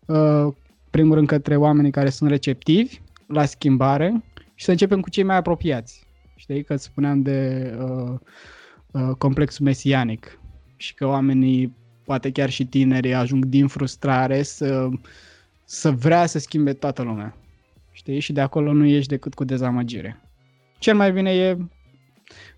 uh, 0.07 0.55
primul 0.91 1.15
rând 1.15 1.27
către 1.27 1.57
oamenii 1.57 1.91
care 1.91 2.11
sunt 2.11 2.31
receptivi 2.31 3.01
la 3.27 3.45
schimbare 3.45 4.23
și 4.55 4.65
să 4.65 4.71
începem 4.71 5.01
cu 5.01 5.11
cei 5.11 5.23
mai 5.23 5.37
apropiați. 5.37 6.07
Știi 6.37 6.65
că 6.65 6.77
spuneam 6.77 7.23
de 7.23 7.71
uh, 7.81 8.19
uh, 8.91 9.17
complexul 9.19 9.65
mesianic 9.65 10.39
și 10.77 10.95
că 10.95 11.07
oamenii, 11.07 11.77
poate 12.05 12.31
chiar 12.31 12.51
și 12.51 12.67
tineri, 12.67 13.15
ajung 13.15 13.45
din 13.45 13.67
frustrare 13.67 14.43
să, 14.43 14.89
să 15.65 15.91
vrea 15.91 16.27
să 16.27 16.39
schimbe 16.39 16.73
toată 16.73 17.03
lumea. 17.03 17.37
Știi? 17.93 18.21
Și 18.21 18.33
de 18.33 18.41
acolo 18.41 18.73
nu 18.73 18.85
ieși 18.85 19.09
decât 19.09 19.35
cu 19.35 19.45
dezamăgire. 19.45 20.21
Cel 20.79 20.97
mai 20.97 21.13
bine 21.13 21.31
e 21.31 21.57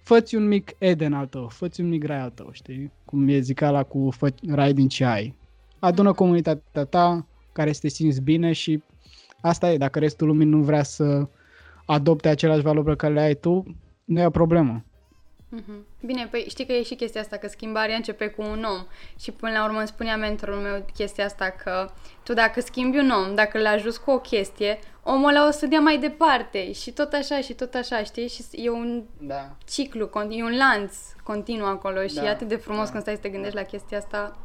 fă 0.02 0.24
un 0.32 0.48
mic 0.48 0.74
Eden 0.78 1.12
al 1.12 1.26
tău, 1.26 1.48
fă 1.48 1.70
un 1.78 1.88
mic 1.88 2.04
rai 2.04 2.20
al 2.20 2.30
tău, 2.30 2.48
știi? 2.52 2.92
Cum 3.04 3.28
e 3.28 3.38
zicala 3.38 3.82
cu 3.82 4.10
fă 4.10 4.32
rai 4.48 4.72
din 4.72 4.88
ce 4.88 5.04
ai. 5.04 5.34
Adună 5.78 6.12
comunitatea 6.12 6.84
ta 6.84 7.26
care 7.52 7.72
să 7.72 7.80
te 7.80 7.88
simți 7.88 8.20
bine 8.20 8.52
și 8.52 8.82
asta 9.40 9.70
e, 9.70 9.76
dacă 9.76 9.98
restul 9.98 10.26
lumii 10.26 10.46
nu 10.46 10.58
vrea 10.58 10.82
să 10.82 11.28
adopte 11.86 12.28
aceleași 12.28 12.62
valori 12.62 12.86
pe 12.86 12.96
care 12.96 13.12
le 13.12 13.20
ai 13.20 13.34
tu, 13.34 13.64
nu 14.04 14.20
e 14.20 14.26
o 14.26 14.30
problemă. 14.30 14.82
Mm-hmm. 15.56 16.00
Bine, 16.04 16.28
păi 16.30 16.46
știi 16.48 16.66
că 16.66 16.72
e 16.72 16.82
și 16.82 16.94
chestia 16.94 17.20
asta, 17.20 17.36
că 17.36 17.48
schimbarea 17.48 17.96
începe 17.96 18.26
cu 18.26 18.42
un 18.42 18.64
om 18.64 18.86
și 19.18 19.30
până 19.30 19.52
la 19.52 19.64
urmă 19.64 19.78
îmi 19.78 19.86
spunea 19.86 20.16
mentorul 20.16 20.54
meu 20.54 20.84
chestia 20.94 21.24
asta 21.24 21.54
că 21.64 21.90
tu 22.22 22.32
dacă 22.32 22.60
schimbi 22.60 22.98
un 22.98 23.10
om, 23.10 23.34
dacă 23.34 23.58
îl 23.58 23.66
ajuți 23.66 24.00
cu 24.00 24.10
o 24.10 24.18
chestie, 24.18 24.78
omul 25.02 25.28
ăla 25.28 25.46
o 25.46 25.50
să 25.50 25.66
dea 25.66 25.80
mai 25.80 25.98
departe 25.98 26.72
și 26.72 26.90
tot 26.90 27.12
așa 27.12 27.40
și 27.40 27.52
tot 27.52 27.74
așa, 27.74 28.02
știi? 28.02 28.28
Și 28.28 28.42
e 28.52 28.70
un 28.70 29.02
da. 29.20 29.56
ciclu, 29.66 30.10
e 30.30 30.42
un 30.42 30.56
lanț 30.56 30.96
continuu 31.22 31.66
acolo 31.66 32.06
și 32.06 32.14
da. 32.14 32.24
e 32.24 32.28
atât 32.28 32.48
de 32.48 32.56
frumos 32.56 32.84
da. 32.84 32.90
când 32.90 33.02
stai 33.02 33.14
să 33.14 33.20
te 33.20 33.28
gândești 33.28 33.56
la 33.56 33.62
chestia 33.62 33.98
asta. 33.98 34.38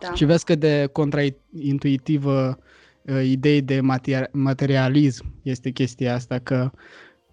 Da. 0.00 0.12
Și 0.12 0.24
vezi 0.24 0.44
că 0.44 0.54
de 0.54 0.88
contraintuitivă 0.92 2.56
uh, 2.58 2.64
idei 3.12 3.62
de 3.62 3.80
materialism 4.32 5.34
este 5.42 5.70
chestia 5.70 6.14
asta, 6.14 6.38
că 6.38 6.70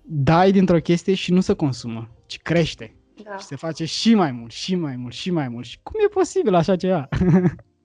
dai 0.02 0.52
dintr-o 0.52 0.80
chestie 0.80 1.14
și 1.14 1.32
nu 1.32 1.40
se 1.40 1.54
consumă, 1.54 2.10
ci 2.26 2.40
crește. 2.42 2.96
Da. 3.24 3.38
Și 3.38 3.46
se 3.46 3.56
face 3.56 3.86
și 3.86 4.16
mai 4.16 4.32
mult, 4.32 4.52
și 4.52 4.76
mai 4.76 4.96
mult, 4.96 5.14
și 5.14 5.32
mai 5.32 5.48
mult. 5.48 5.66
Și 5.66 5.80
cum 5.84 6.00
e 6.06 6.08
posibil 6.08 6.54
așa 6.54 6.76
ceva? 6.76 7.08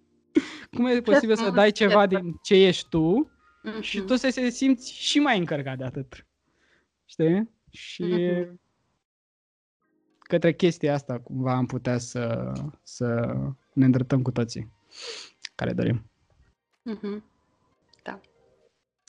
cum 0.76 0.86
e 0.86 1.00
posibil 1.00 1.36
să 1.36 1.50
dai 1.50 1.70
ceva 1.70 2.06
din 2.06 2.38
ce 2.42 2.54
ești 2.54 2.88
tu 2.88 3.30
mm-hmm. 3.66 3.80
și 3.80 4.00
tu 4.00 4.16
să 4.16 4.30
te 4.34 4.48
simți 4.48 4.92
și 4.92 5.18
mai 5.18 5.38
încărcat 5.38 5.78
de 5.78 5.84
atât? 5.84 6.26
Știi? 7.04 7.50
Și 7.70 8.04
mm-hmm. 8.04 8.54
către 10.18 10.52
chestia 10.52 10.94
asta 10.94 11.18
cumva 11.18 11.56
am 11.56 11.66
putea 11.66 11.98
să, 11.98 12.52
să 12.82 13.36
ne 13.72 13.84
îndreptăm 13.84 14.22
cu 14.22 14.30
toții 14.30 14.72
care 15.54 15.72
dorim. 15.72 16.10
Mm-hmm. 16.90 17.31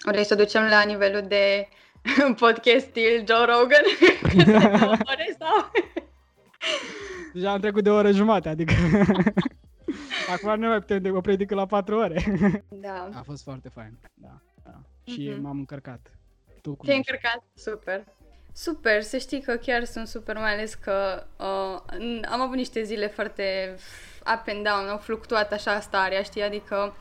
Da. 0.03 0.11
Vrei 0.11 0.23
să 0.23 0.35
ducem 0.35 0.63
la 0.63 0.84
nivelul 0.84 1.21
de 1.27 1.67
podcast 2.39 2.85
stil 2.85 3.23
Joe 3.27 3.45
Rogan? 3.45 3.84
ore 5.05 5.35
sau? 5.39 5.71
Deja 7.34 7.51
am 7.51 7.59
trecut 7.59 7.84
de 7.84 7.89
o 7.89 7.95
oră 7.95 8.11
jumate, 8.11 8.49
adică... 8.49 8.73
Acum 10.34 10.59
nu 10.59 10.67
mai 10.67 10.80
putem 10.80 11.01
de 11.01 11.09
o 11.09 11.21
predică 11.21 11.55
la 11.55 11.65
patru 11.65 11.97
ore. 11.97 12.23
Da. 12.69 13.09
A 13.13 13.21
fost 13.25 13.43
foarte 13.43 13.69
fain, 13.69 13.97
da. 14.13 14.41
da. 14.63 14.81
Și 15.03 15.30
mm-hmm. 15.30 15.41
m-am 15.41 15.57
încărcat. 15.57 16.11
Tu 16.61 16.73
cum 16.73 16.85
Te-ai 16.85 16.97
încărcat? 16.97 17.43
Super. 17.55 18.03
Super, 18.55 19.01
să 19.01 19.17
știi 19.17 19.41
că 19.41 19.55
chiar 19.55 19.84
sunt 19.84 20.07
super, 20.07 20.35
mai 20.35 20.53
ales 20.53 20.73
că 20.73 21.25
uh, 21.38 21.81
am 22.30 22.41
avut 22.41 22.55
niște 22.55 22.84
zile 22.84 23.07
foarte 23.07 23.75
up 24.19 24.43
and 24.47 24.63
down, 24.63 24.88
au 24.89 24.97
fluctuat 24.97 25.51
așa 25.51 25.80
starea, 25.80 26.21
știi, 26.21 26.41
adică 26.41 26.95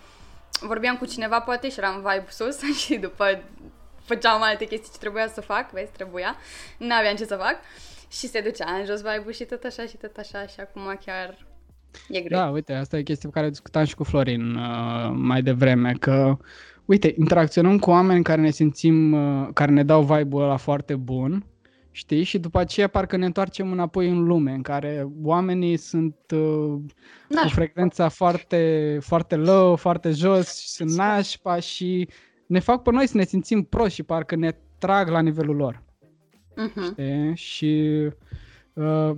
vorbeam 0.60 0.96
cu 0.96 1.06
cineva 1.06 1.40
poate 1.40 1.70
și 1.70 1.78
eram 1.78 1.96
vibe 1.96 2.26
sus 2.28 2.60
și 2.82 2.96
după 2.96 3.42
făceam 4.04 4.42
alte 4.42 4.64
chestii 4.64 4.92
ce 4.92 4.98
trebuia 4.98 5.28
să 5.28 5.40
fac, 5.40 5.72
vezi, 5.72 5.90
trebuia, 5.90 6.36
n-aveam 6.78 7.16
ce 7.16 7.24
să 7.24 7.36
fac 7.36 7.56
și 8.10 8.28
se 8.28 8.40
ducea 8.40 8.70
în 8.78 8.84
jos 8.84 9.00
vibe 9.00 9.32
și 9.32 9.44
tot 9.44 9.64
așa 9.64 9.86
și 9.86 9.96
tot 9.96 10.16
așa 10.16 10.46
și 10.46 10.60
acum 10.60 10.98
chiar 11.04 11.46
e 12.08 12.20
greu. 12.20 12.38
Da, 12.38 12.48
uite, 12.48 12.72
asta 12.72 12.98
e 12.98 13.02
chestia 13.02 13.28
pe 13.32 13.38
care 13.38 13.50
discutam 13.50 13.84
și 13.84 13.94
cu 13.94 14.04
Florin 14.04 14.54
uh, 14.54 15.10
mai 15.14 15.42
devreme, 15.42 15.92
că 16.00 16.36
uite, 16.84 17.14
interacționăm 17.18 17.78
cu 17.78 17.90
oameni 17.90 18.22
care 18.22 18.40
ne 18.40 18.50
simțim, 18.50 19.12
uh, 19.12 19.48
care 19.54 19.70
ne 19.70 19.84
dau 19.84 20.02
vibe-ul 20.02 20.42
ăla 20.42 20.56
foarte 20.56 20.94
bun 20.94 21.44
Știi? 21.94 22.22
Și 22.22 22.38
după 22.38 22.58
aceea 22.58 22.88
parcă 22.88 23.16
ne 23.16 23.24
întoarcem 23.24 23.72
înapoi 23.72 24.08
în 24.08 24.24
lume 24.24 24.52
în 24.52 24.62
care 24.62 25.08
oamenii 25.22 25.76
sunt 25.76 26.16
uh, 26.34 26.80
cu 27.28 27.48
frecvența 27.48 28.08
foarte, 28.08 28.98
foarte 29.00 29.36
low, 29.36 29.76
foarte 29.76 30.10
jos 30.10 30.58
și 30.58 30.68
sunt 30.68 30.90
nașpa 30.90 31.58
și 31.58 32.08
ne 32.46 32.58
fac 32.58 32.82
pe 32.82 32.90
noi 32.90 33.06
să 33.06 33.16
ne 33.16 33.24
simțim 33.24 33.62
proști 33.62 33.94
și 33.94 34.02
parcă 34.02 34.36
ne 34.36 34.56
trag 34.78 35.08
la 35.08 35.20
nivelul 35.20 35.56
lor. 35.56 35.82
Uh-huh. 36.52 36.92
Știi? 36.92 37.36
Și 37.36 37.90
uh, 38.72 39.10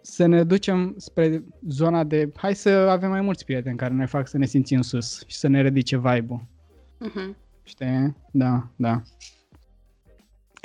să 0.00 0.26
ne 0.26 0.44
ducem 0.44 0.94
spre 0.96 1.44
zona 1.68 2.04
de 2.04 2.32
hai 2.36 2.54
să 2.54 2.68
avem 2.68 3.10
mai 3.10 3.20
mulți 3.20 3.44
prieteni 3.44 3.76
care 3.76 3.94
ne 3.94 4.06
fac 4.06 4.28
să 4.28 4.38
ne 4.38 4.46
simțim 4.46 4.80
sus 4.80 5.22
și 5.26 5.36
să 5.36 5.48
ne 5.48 5.62
ridice 5.62 5.96
vibe-ul. 5.96 6.42
Uh-huh. 7.08 7.36
Știi? 7.62 8.16
Da, 8.30 8.68
da 8.76 9.02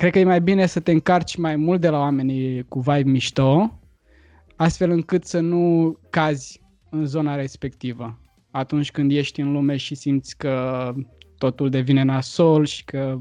cred 0.04 0.16
că 0.16 0.22
e 0.22 0.30
mai 0.30 0.40
bine 0.40 0.66
să 0.66 0.80
te 0.80 0.90
încarci 0.90 1.36
mai 1.36 1.56
mult 1.56 1.80
de 1.80 1.88
la 1.88 1.98
oamenii 1.98 2.64
cu 2.68 2.80
vibe 2.80 3.10
mișto, 3.10 3.80
astfel 4.56 4.90
încât 4.90 5.24
să 5.24 5.40
nu 5.40 5.96
cazi 6.10 6.60
în 6.90 7.06
zona 7.06 7.34
respectivă. 7.34 8.18
Atunci 8.50 8.90
când 8.90 9.12
ești 9.12 9.40
în 9.40 9.52
lume 9.52 9.76
și 9.76 9.94
simți 9.94 10.36
că 10.36 10.92
totul 11.38 11.70
devine 11.70 12.02
nasol 12.02 12.64
și 12.64 12.84
că 12.84 13.18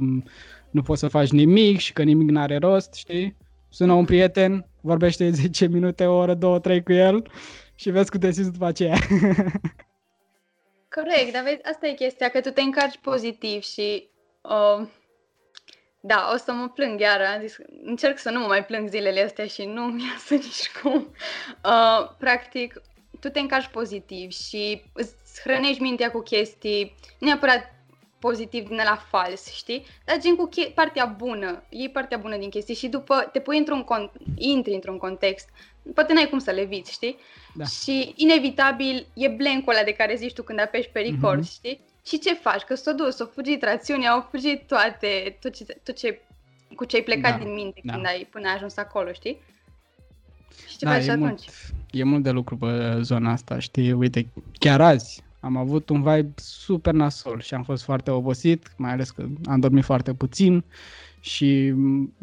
nu 0.71 0.81
poți 0.81 0.99
să 0.99 1.07
faci 1.07 1.31
nimic 1.31 1.79
și 1.79 1.93
că 1.93 2.03
nimic 2.03 2.29
n-are 2.29 2.57
rost, 2.57 2.93
știi? 2.93 3.37
Sună 3.69 3.93
un 3.93 4.05
prieten, 4.05 4.65
vorbește 4.81 5.29
10 5.29 5.67
minute, 5.67 6.05
o 6.05 6.15
oră, 6.15 6.33
două, 6.33 6.59
trei 6.59 6.83
cu 6.83 6.91
el 6.91 7.31
și 7.75 7.89
vezi 7.89 8.09
cum 8.09 8.19
te 8.19 8.31
simți 8.31 8.51
după 8.51 8.65
aceea. 8.65 8.97
Corect, 10.95 11.33
dar 11.33 11.43
vezi, 11.43 11.63
asta 11.63 11.87
e 11.87 11.93
chestia, 11.93 12.29
că 12.29 12.41
tu 12.41 12.49
te 12.49 12.61
încarci 12.61 12.99
pozitiv 13.01 13.61
și 13.61 14.07
uh, 14.41 14.87
da, 16.05 16.29
o 16.33 16.37
să 16.37 16.51
mă 16.51 16.67
plâng 16.67 16.99
iar. 16.99 17.21
Am 17.21 17.41
zis, 17.41 17.57
încerc 17.83 18.17
să 18.17 18.29
nu 18.29 18.39
mă 18.39 18.45
mai 18.45 18.65
plâng 18.65 18.89
zilele 18.89 19.23
astea 19.23 19.45
și 19.45 19.65
nu 19.65 19.81
mi 19.81 20.03
iasă 20.11 20.33
nici 20.33 20.71
cum. 20.81 21.07
Uh, 21.65 22.09
practic, 22.17 22.81
tu 23.19 23.29
te 23.29 23.39
încarci 23.39 23.67
pozitiv 23.67 24.31
și 24.31 24.83
îți 24.93 25.13
hrănești 25.43 25.81
mintea 25.81 26.11
cu 26.11 26.19
chestii 26.19 26.95
neapărat 27.19 27.75
pozitiv 28.19 28.67
din 28.67 28.75
la 28.75 28.95
fals, 29.09 29.53
știi? 29.53 29.85
Dar 30.05 30.17
gen 30.19 30.35
cu 30.35 30.49
che- 30.49 30.73
partea 30.73 31.05
bună, 31.05 31.63
iei 31.69 31.89
partea 31.89 32.17
bună 32.17 32.37
din 32.37 32.49
chestii 32.49 32.75
și 32.75 32.87
după 32.87 33.29
te 33.31 33.39
pui 33.39 33.57
într-un 33.57 33.83
con- 33.83 34.11
intri 34.37 34.73
într-un 34.73 34.97
context, 34.97 35.49
poate 35.93 36.13
n-ai 36.13 36.29
cum 36.29 36.39
să 36.39 36.51
le 36.51 36.61
eviți, 36.61 36.91
știi? 36.91 37.17
Da. 37.53 37.65
Și 37.65 38.13
inevitabil 38.15 39.07
e 39.13 39.27
blankul 39.27 39.73
ăla 39.73 39.83
de 39.83 39.93
care 39.93 40.15
zici 40.15 40.33
tu 40.33 40.43
când 40.43 40.59
apeși 40.59 40.89
pe 40.89 40.99
record, 40.99 41.43
mm-hmm. 41.43 41.51
știi? 41.51 41.79
Și 42.05 42.19
ce 42.19 42.33
faci? 42.33 42.61
Că 42.61 42.75
s-a 42.75 42.91
dus, 42.91 43.15
s-a 43.15 43.25
fugit 43.33 43.63
rațiunea, 43.63 44.11
au 44.11 44.27
fugit 44.31 44.67
toate, 44.67 45.37
tot 45.41 45.53
ce, 45.53 45.65
tot 45.83 45.95
ce, 45.95 46.21
cu 46.75 46.85
ce 46.85 46.95
ai 46.95 47.01
plecat 47.01 47.37
da, 47.37 47.43
din 47.43 47.53
minte 47.53 47.81
da. 47.83 47.93
când 47.93 48.05
ai, 48.05 48.27
până 48.31 48.47
ai 48.47 48.53
ajuns 48.53 48.77
acolo, 48.77 49.11
știi? 49.11 49.41
Și 50.67 50.77
ce 50.77 50.85
da, 50.85 50.91
faci 50.91 51.05
e 51.05 51.11
atunci? 51.11 51.25
Mult, 51.25 51.49
e 51.91 52.03
mult 52.03 52.23
de 52.23 52.29
lucru 52.29 52.57
pe 52.57 52.97
zona 53.01 53.31
asta, 53.31 53.59
știi? 53.59 53.91
Uite, 53.91 54.27
chiar 54.59 54.81
azi 54.81 55.23
am 55.43 55.57
avut 55.57 55.89
un 55.89 56.03
vibe 56.03 56.33
super 56.35 56.93
nasol 56.93 57.41
și 57.41 57.53
am 57.53 57.63
fost 57.63 57.83
foarte 57.83 58.11
obosit, 58.11 58.73
mai 58.77 58.91
ales 58.91 59.11
că 59.11 59.25
am 59.45 59.59
dormit 59.59 59.83
foarte 59.83 60.13
puțin 60.13 60.63
și 61.19 61.73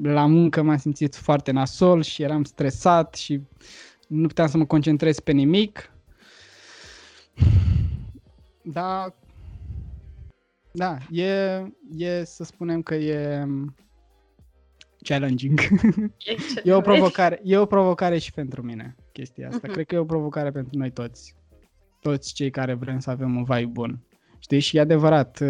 la 0.02 0.26
muncă 0.26 0.62
m-am 0.62 0.76
simțit 0.76 1.16
foarte 1.16 1.50
nasol 1.50 2.02
și 2.02 2.22
eram 2.22 2.44
stresat 2.44 3.14
și 3.14 3.40
nu 4.06 4.26
puteam 4.26 4.48
să 4.48 4.56
mă 4.56 4.66
concentrez 4.66 5.20
pe 5.20 5.32
nimic. 5.32 5.90
Da, 8.62 9.14
da, 10.72 10.98
e, 11.10 11.62
e 11.96 12.24
să 12.24 12.44
spunem 12.44 12.82
că 12.82 12.94
e 12.94 13.46
challenging. 15.02 15.60
E, 16.24 16.36
e, 16.64 16.72
o 16.72 16.80
provocare, 16.80 17.40
e 17.44 17.56
o 17.56 17.66
provocare 17.66 18.18
și 18.18 18.32
pentru 18.32 18.62
mine 18.62 18.96
chestia 19.12 19.48
asta. 19.48 19.68
Uh-huh. 19.68 19.72
Cred 19.72 19.86
că 19.86 19.94
e 19.94 19.98
o 19.98 20.04
provocare 20.04 20.50
pentru 20.50 20.78
noi 20.78 20.90
toți. 20.90 21.34
Toți 22.00 22.34
cei 22.34 22.50
care 22.50 22.74
vrem 22.74 22.98
să 22.98 23.10
avem 23.10 23.36
un 23.36 23.44
vibe 23.44 23.70
bun. 23.72 23.98
Știi? 24.38 24.60
Și 24.60 24.76
e 24.76 24.80
adevărat, 24.80 25.42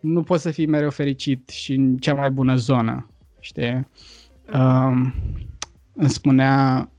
nu 0.00 0.22
poți 0.22 0.42
să 0.42 0.50
fii 0.50 0.66
mereu 0.66 0.90
fericit 0.90 1.48
și 1.48 1.74
în 1.74 1.96
cea 1.96 2.14
mai 2.14 2.30
bună 2.30 2.56
zonă. 2.56 3.10
Știi? 3.40 3.88
Um, 4.52 5.14
îmi 5.94 6.08
spunea, 6.10 6.90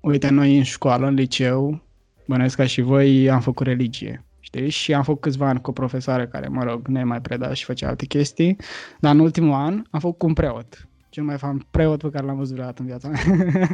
uite, 0.00 0.28
noi 0.28 0.56
în 0.56 0.62
școală, 0.62 1.06
în 1.06 1.14
liceu, 1.14 1.82
bănesc 2.26 2.56
ca 2.56 2.66
și 2.66 2.80
voi, 2.80 3.30
am 3.30 3.40
făcut 3.40 3.66
religie. 3.66 4.24
Știi? 4.40 4.68
Și 4.68 4.94
am 4.94 5.02
făcut 5.02 5.20
câțiva 5.20 5.48
ani 5.48 5.60
cu 5.60 5.70
o 5.70 5.72
profesoară 5.72 6.26
care, 6.26 6.48
mă 6.48 6.62
rog, 6.64 6.88
ne 6.88 7.04
mai 7.04 7.20
preda 7.20 7.52
și 7.52 7.64
făcea 7.64 7.88
alte 7.88 8.06
chestii, 8.06 8.56
dar 9.00 9.14
în 9.14 9.20
ultimul 9.20 9.52
an 9.52 9.82
am 9.90 10.00
făcut 10.00 10.18
cu 10.18 10.26
un 10.26 10.32
preot. 10.32 10.88
Cel 11.08 11.24
mai 11.24 11.38
fan 11.38 11.66
preot 11.70 12.02
pe 12.02 12.10
care 12.10 12.26
l-am 12.26 12.36
văzut 12.36 12.52
vreodată 12.52 12.80
în 12.80 12.86
viața 12.86 13.08
mea. 13.08 13.20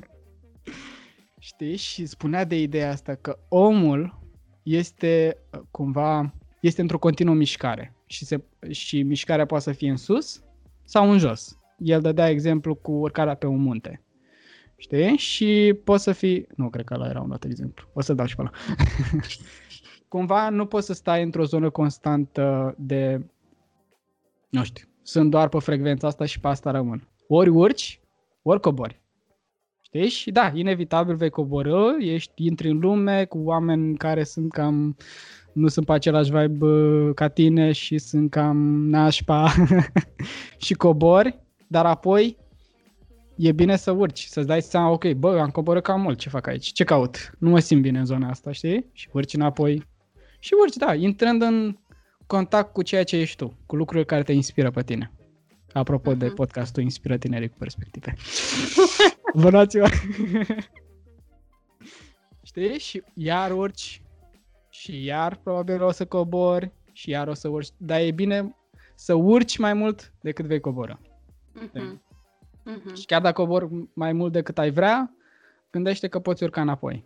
Știi? 1.38 1.76
Și 1.76 2.06
spunea 2.06 2.44
de 2.44 2.60
ideea 2.60 2.90
asta 2.90 3.14
că 3.14 3.38
omul 3.48 4.18
este 4.62 5.36
uh, 5.52 5.60
cumva, 5.70 6.34
este 6.60 6.80
într-o 6.80 6.98
continuă 6.98 7.34
mișcare 7.34 7.94
și, 8.06 8.24
se, 8.24 8.44
și 8.70 9.02
mișcarea 9.02 9.46
poate 9.46 9.64
să 9.64 9.72
fie 9.72 9.90
în 9.90 9.96
sus 9.96 10.42
sau 10.84 11.10
în 11.10 11.18
jos. 11.18 11.58
El 11.78 12.00
dădea 12.00 12.28
exemplu 12.28 12.74
cu 12.74 12.92
urcarea 12.92 13.34
pe 13.34 13.46
un 13.46 13.62
munte. 13.62 14.00
Știi? 14.76 15.16
Și 15.16 15.78
poți 15.84 16.02
să 16.02 16.12
fii... 16.12 16.46
Nu, 16.56 16.70
cred 16.70 16.84
că 16.84 16.94
ăla 16.94 17.08
era 17.08 17.20
un 17.20 17.30
alt 17.30 17.44
exemplu. 17.44 17.88
O 17.92 18.00
să 18.00 18.14
dau 18.14 18.26
și 18.26 18.36
pe 18.36 18.40
ăla. 18.40 18.50
Cumva 20.08 20.48
nu 20.48 20.66
poți 20.66 20.86
să 20.86 20.92
stai 20.92 21.22
într-o 21.22 21.44
zonă 21.44 21.70
constantă 21.70 22.74
de... 22.78 23.26
Nu 24.48 24.64
știu. 24.64 24.86
Sunt 25.02 25.30
doar 25.30 25.48
pe 25.48 25.58
frecvența 25.58 26.06
asta 26.06 26.24
și 26.24 26.40
pe 26.40 26.48
asta 26.48 26.70
rămân. 26.70 27.08
Ori 27.28 27.48
urci, 27.48 28.00
ori 28.42 28.60
cobori. 28.60 29.00
Știi? 29.82 30.08
Și 30.08 30.30
da, 30.30 30.50
inevitabil 30.54 31.14
vei 31.14 31.30
coborâ, 31.30 31.96
ești, 31.98 32.46
intri 32.46 32.70
în 32.70 32.78
lume 32.78 33.24
cu 33.24 33.38
oameni 33.38 33.96
care 33.96 34.24
sunt 34.24 34.52
cam 34.52 34.96
nu 35.56 35.68
sunt 35.68 35.86
pe 35.86 35.92
același 35.92 36.30
vibe 36.30 37.12
ca 37.14 37.28
tine 37.28 37.72
și 37.72 37.98
sunt 37.98 38.30
cam 38.30 38.88
nașpa 38.88 39.52
și 40.64 40.74
cobori, 40.74 41.38
dar 41.66 41.86
apoi 41.86 42.36
e 43.36 43.52
bine 43.52 43.76
să 43.76 43.90
urci, 43.90 44.24
să-ți 44.24 44.46
dai 44.46 44.62
seama, 44.62 44.90
ok, 44.90 45.12
bă, 45.12 45.38
am 45.38 45.48
coborât 45.48 45.82
cam 45.82 46.00
mult, 46.00 46.18
ce 46.18 46.28
fac 46.28 46.46
aici? 46.46 46.72
Ce 46.72 46.84
caut? 46.84 47.34
Nu 47.38 47.50
mă 47.50 47.58
simt 47.58 47.82
bine 47.82 47.98
în 47.98 48.04
zona 48.04 48.28
asta, 48.28 48.52
știi? 48.52 48.86
Și 48.92 49.08
urci 49.12 49.34
înapoi. 49.34 49.86
Și 50.46 50.54
urci, 50.60 50.76
da, 50.76 50.94
intrând 50.94 51.42
în 51.42 51.78
contact 52.26 52.72
cu 52.72 52.82
ceea 52.82 53.04
ce 53.04 53.16
ești 53.16 53.36
tu, 53.36 53.56
cu 53.66 53.76
lucrurile 53.76 54.06
care 54.06 54.22
te 54.22 54.32
inspiră 54.32 54.70
pe 54.70 54.82
tine. 54.82 55.12
Apropo 55.72 56.12
uh-huh. 56.12 56.18
de 56.18 56.26
mhm. 56.26 56.34
podcastul 56.34 56.82
Inspiră 56.82 57.16
Tinerii 57.16 57.48
cu 57.48 57.56
Perspective. 57.58 58.14
Abonați-vă! 59.34 59.88
Știi? 62.48 62.78
Și 62.78 63.02
iar 63.14 63.50
urci 63.50 64.02
și 64.70 65.04
iar 65.04 65.36
probabil 65.36 65.82
o 65.82 65.90
să 65.90 66.06
cobori 66.06 66.72
și 66.92 67.10
iar 67.10 67.28
o 67.28 67.34
să 67.34 67.48
urci. 67.48 67.68
Dar 67.76 68.00
e 68.00 68.10
bine 68.10 68.56
să 68.94 69.14
urci 69.14 69.58
mai 69.58 69.74
mult 69.74 70.12
decât 70.20 70.44
vei 70.44 70.60
coboră. 70.60 71.00
Uh-huh. 71.00 72.00
Uh-huh. 72.72 72.94
Și 72.94 73.06
chiar 73.06 73.20
dacă 73.20 73.42
cobor 73.42 73.68
mai 73.94 74.12
mult 74.12 74.32
decât 74.32 74.58
ai 74.58 74.70
vrea, 74.70 75.16
gândește 75.70 76.08
că 76.08 76.18
poți 76.18 76.42
urca 76.42 76.60
înapoi. 76.60 77.04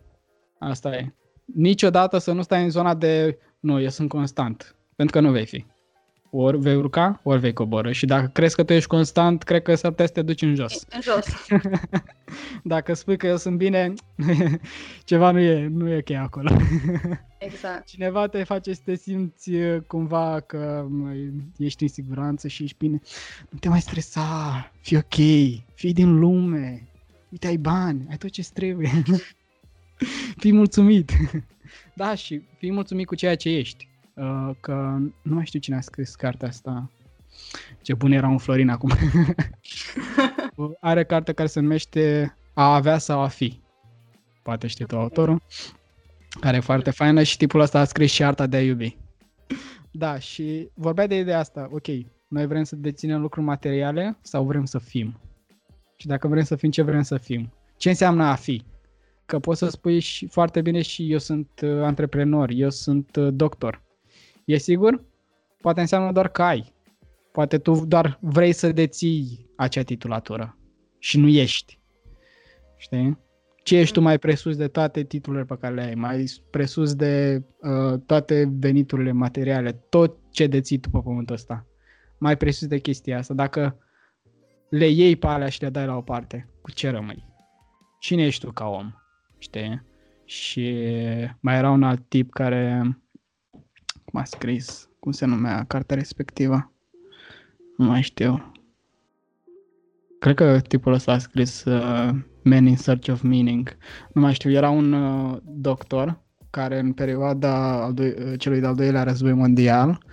Asta 0.59 0.95
e. 0.95 1.13
Niciodată 1.55 2.17
să 2.17 2.31
nu 2.31 2.41
stai 2.41 2.63
în 2.63 2.69
zona 2.69 2.95
de 2.95 3.37
nu, 3.59 3.81
eu 3.81 3.89
sunt 3.89 4.09
constant. 4.09 4.75
Pentru 4.95 5.19
că 5.19 5.25
nu 5.25 5.31
vei 5.31 5.45
fi. 5.45 5.65
Ori 6.33 6.59
vei 6.59 6.75
urca, 6.75 7.19
ori 7.23 7.39
vei 7.39 7.53
coboră. 7.53 7.91
Și 7.91 8.05
dacă 8.05 8.27
crezi 8.27 8.55
că 8.55 8.63
tu 8.63 8.73
ești 8.73 8.87
constant, 8.87 9.43
cred 9.43 9.61
că 9.61 9.75
s-ar 9.75 9.91
putea 9.91 10.05
să 10.05 10.11
te 10.11 10.21
duci 10.21 10.41
în 10.41 10.55
jos. 10.55 10.85
În 10.89 11.01
jos. 11.01 11.25
dacă 12.63 12.93
spui 12.93 13.17
că 13.17 13.27
eu 13.27 13.37
sunt 13.37 13.57
bine, 13.57 13.93
ceva 15.03 15.31
nu 15.31 15.39
e, 15.39 15.67
nu 15.67 15.89
e 15.89 15.97
ok 15.97 16.09
acolo. 16.09 16.49
Exact. 17.37 17.85
Cineva 17.85 18.27
te 18.27 18.43
face 18.43 18.73
să 18.73 18.81
te 18.85 18.95
simți 18.95 19.53
uh, 19.53 19.81
cumva 19.87 20.39
că 20.39 20.87
ești 21.57 21.83
în 21.83 21.89
siguranță 21.89 22.47
și 22.47 22.63
ești 22.63 22.77
bine. 22.77 23.01
Nu 23.49 23.57
te 23.57 23.69
mai 23.69 23.81
stresa, 23.81 24.71
fii 24.81 24.97
ok, 24.97 25.15
fii 25.73 25.93
din 25.93 26.19
lume, 26.19 26.87
uite 27.29 27.47
ai 27.47 27.57
bani, 27.57 28.05
ai 28.09 28.17
tot 28.17 28.29
ce 28.29 28.43
trebuie. 28.53 29.03
Fii 30.37 30.53
mulțumit. 30.53 31.11
da, 31.95 32.15
și 32.15 32.41
fii 32.57 32.71
mulțumit 32.71 33.07
cu 33.07 33.15
ceea 33.15 33.35
ce 33.35 33.49
ești. 33.49 33.89
Uh, 34.13 34.49
că 34.59 34.97
nu 35.21 35.35
mai 35.35 35.45
știu 35.45 35.59
cine 35.59 35.75
a 35.75 35.81
scris 35.81 36.15
cartea 36.15 36.47
asta. 36.47 36.91
Ce 37.81 37.93
bun 37.93 38.11
era 38.11 38.27
un 38.27 38.37
Florin 38.37 38.69
acum. 38.69 38.91
Are 40.79 41.03
carte 41.03 41.33
care 41.33 41.47
se 41.47 41.59
numește 41.59 42.35
A 42.53 42.75
avea 42.75 42.97
sau 42.97 43.19
a 43.19 43.27
fi. 43.27 43.59
Poate 44.43 44.67
știi 44.67 44.85
tu 44.85 44.97
autorul. 44.97 45.41
Care 46.39 46.57
e 46.57 46.59
foarte 46.59 46.91
faină 46.91 47.23
și 47.23 47.37
tipul 47.37 47.59
ăsta 47.59 47.79
a 47.79 47.83
scris 47.83 48.11
și 48.11 48.23
arta 48.23 48.47
de 48.47 48.57
a 48.57 48.61
iubi. 48.61 48.97
Da, 49.91 50.19
și 50.19 50.69
vorbea 50.73 51.07
de 51.07 51.17
ideea 51.17 51.39
asta. 51.39 51.67
Ok, 51.71 51.87
noi 52.27 52.47
vrem 52.47 52.63
să 52.63 52.75
deținem 52.75 53.21
lucruri 53.21 53.45
materiale 53.45 54.17
sau 54.21 54.45
vrem 54.45 54.65
să 54.65 54.79
fim? 54.79 55.19
Și 55.97 56.07
dacă 56.07 56.27
vrem 56.27 56.43
să 56.43 56.55
fim, 56.55 56.71
ce 56.71 56.81
vrem 56.81 57.01
să 57.01 57.17
fim? 57.17 57.53
Ce 57.77 57.89
înseamnă 57.89 58.23
a 58.23 58.35
fi? 58.35 58.63
Că 59.31 59.39
poți 59.39 59.59
să 59.59 59.69
spui 59.69 59.99
și 59.99 60.27
foarte 60.27 60.61
bine 60.61 60.81
și 60.81 61.11
eu 61.11 61.17
sunt 61.17 61.49
uh, 61.63 61.69
antreprenor, 61.69 62.49
eu 62.53 62.69
sunt 62.69 63.15
uh, 63.15 63.27
doctor. 63.33 63.81
E 64.45 64.57
sigur? 64.57 65.03
Poate 65.61 65.79
înseamnă 65.79 66.11
doar 66.11 66.27
că 66.27 66.43
ai. 66.43 66.73
Poate 67.31 67.57
tu 67.57 67.85
doar 67.85 68.17
vrei 68.21 68.53
să 68.53 68.71
deții 68.71 69.49
acea 69.55 69.81
titulatură 69.81 70.57
și 70.99 71.17
nu 71.17 71.27
ești. 71.27 71.79
Știi? 72.77 73.17
Ce 73.63 73.77
ești 73.77 73.93
tu 73.93 74.01
mai 74.01 74.19
presus 74.19 74.55
de 74.55 74.67
toate 74.67 75.03
titlurile 75.03 75.43
pe 75.43 75.57
care 75.59 75.73
le 75.73 75.81
ai, 75.81 75.95
mai 75.95 76.25
presus 76.49 76.93
de 76.95 77.43
uh, 77.61 77.99
toate 78.05 78.51
veniturile 78.59 79.11
materiale, 79.11 79.71
tot 79.71 80.17
ce 80.31 80.47
deții 80.47 80.77
tu 80.77 80.89
pe 80.89 80.99
pământul 81.03 81.35
ăsta. 81.35 81.65
Mai 82.17 82.37
presus 82.37 82.67
de 82.67 82.79
chestia 82.79 83.17
asta. 83.17 83.33
Dacă 83.33 83.77
le 84.69 84.87
iei 84.87 85.15
pe 85.15 85.27
alea 85.27 85.49
și 85.49 85.61
le 85.61 85.69
dai 85.69 85.85
la 85.85 85.95
o 85.95 86.01
parte, 86.01 86.49
cu 86.61 86.71
ce 86.71 86.89
rămâi? 86.89 87.25
Cine 87.99 88.25
ești 88.25 88.45
tu 88.45 88.51
ca 88.51 88.67
om? 88.67 88.93
Știi? 89.41 89.81
Și 90.25 90.75
mai 91.39 91.57
era 91.57 91.69
un 91.69 91.83
alt 91.83 92.09
tip 92.09 92.31
care 92.31 92.97
cum 94.05 94.19
a 94.19 94.23
scris, 94.23 94.89
cum 94.99 95.11
se 95.11 95.25
numea 95.25 95.63
cartea 95.67 95.95
respectivă. 95.95 96.71
Nu 97.77 97.85
mai 97.85 98.01
știu. 98.01 98.51
Cred 100.19 100.35
că 100.35 100.59
tipul 100.59 100.93
ăsta 100.93 101.11
a 101.11 101.17
scris 101.17 101.63
uh, 101.63 102.09
Men 102.43 102.65
in 102.65 102.77
Search 102.77 103.09
of 103.09 103.21
Meaning. 103.21 103.77
Nu 104.13 104.21
mai 104.21 104.33
știu, 104.33 104.51
era 104.51 104.69
un 104.69 104.93
uh, 104.93 105.37
doctor 105.43 106.19
care 106.49 106.79
în 106.79 106.93
perioada 106.93 107.83
al 107.83 107.93
doi, 107.93 108.09
uh, 108.09 108.39
celui 108.39 108.59
de-al 108.59 108.75
doilea 108.75 109.03
război 109.03 109.33
mondial, 109.33 110.03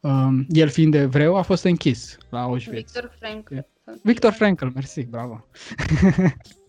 uh, 0.00 0.28
el 0.48 0.68
fiind 0.68 0.94
evreu, 0.94 1.36
a 1.36 1.42
fost 1.42 1.64
închis 1.64 2.18
la 2.30 2.40
Auschwitz. 2.40 2.92
Victor 2.92 3.16
Frankl. 3.18 3.54
Victor 4.02 4.32
Frankl, 4.32 4.66
mersi, 4.66 5.04
bravo. 5.04 5.44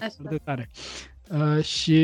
Așa. 0.00 0.36
tare. 0.44 0.70
Uh, 1.30 1.64
și 1.64 2.00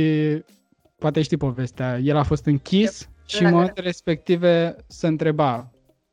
poate 0.99 1.23
știi 1.23 1.37
povestea. 1.37 1.99
El 1.99 2.17
a 2.17 2.23
fost 2.23 2.47
închis 2.47 3.01
yep. 3.01 3.09
Și 3.27 3.43
în 3.43 3.51
momentul 3.51 3.83
respective 3.83 4.77
se 4.87 5.07
întreba 5.07 5.71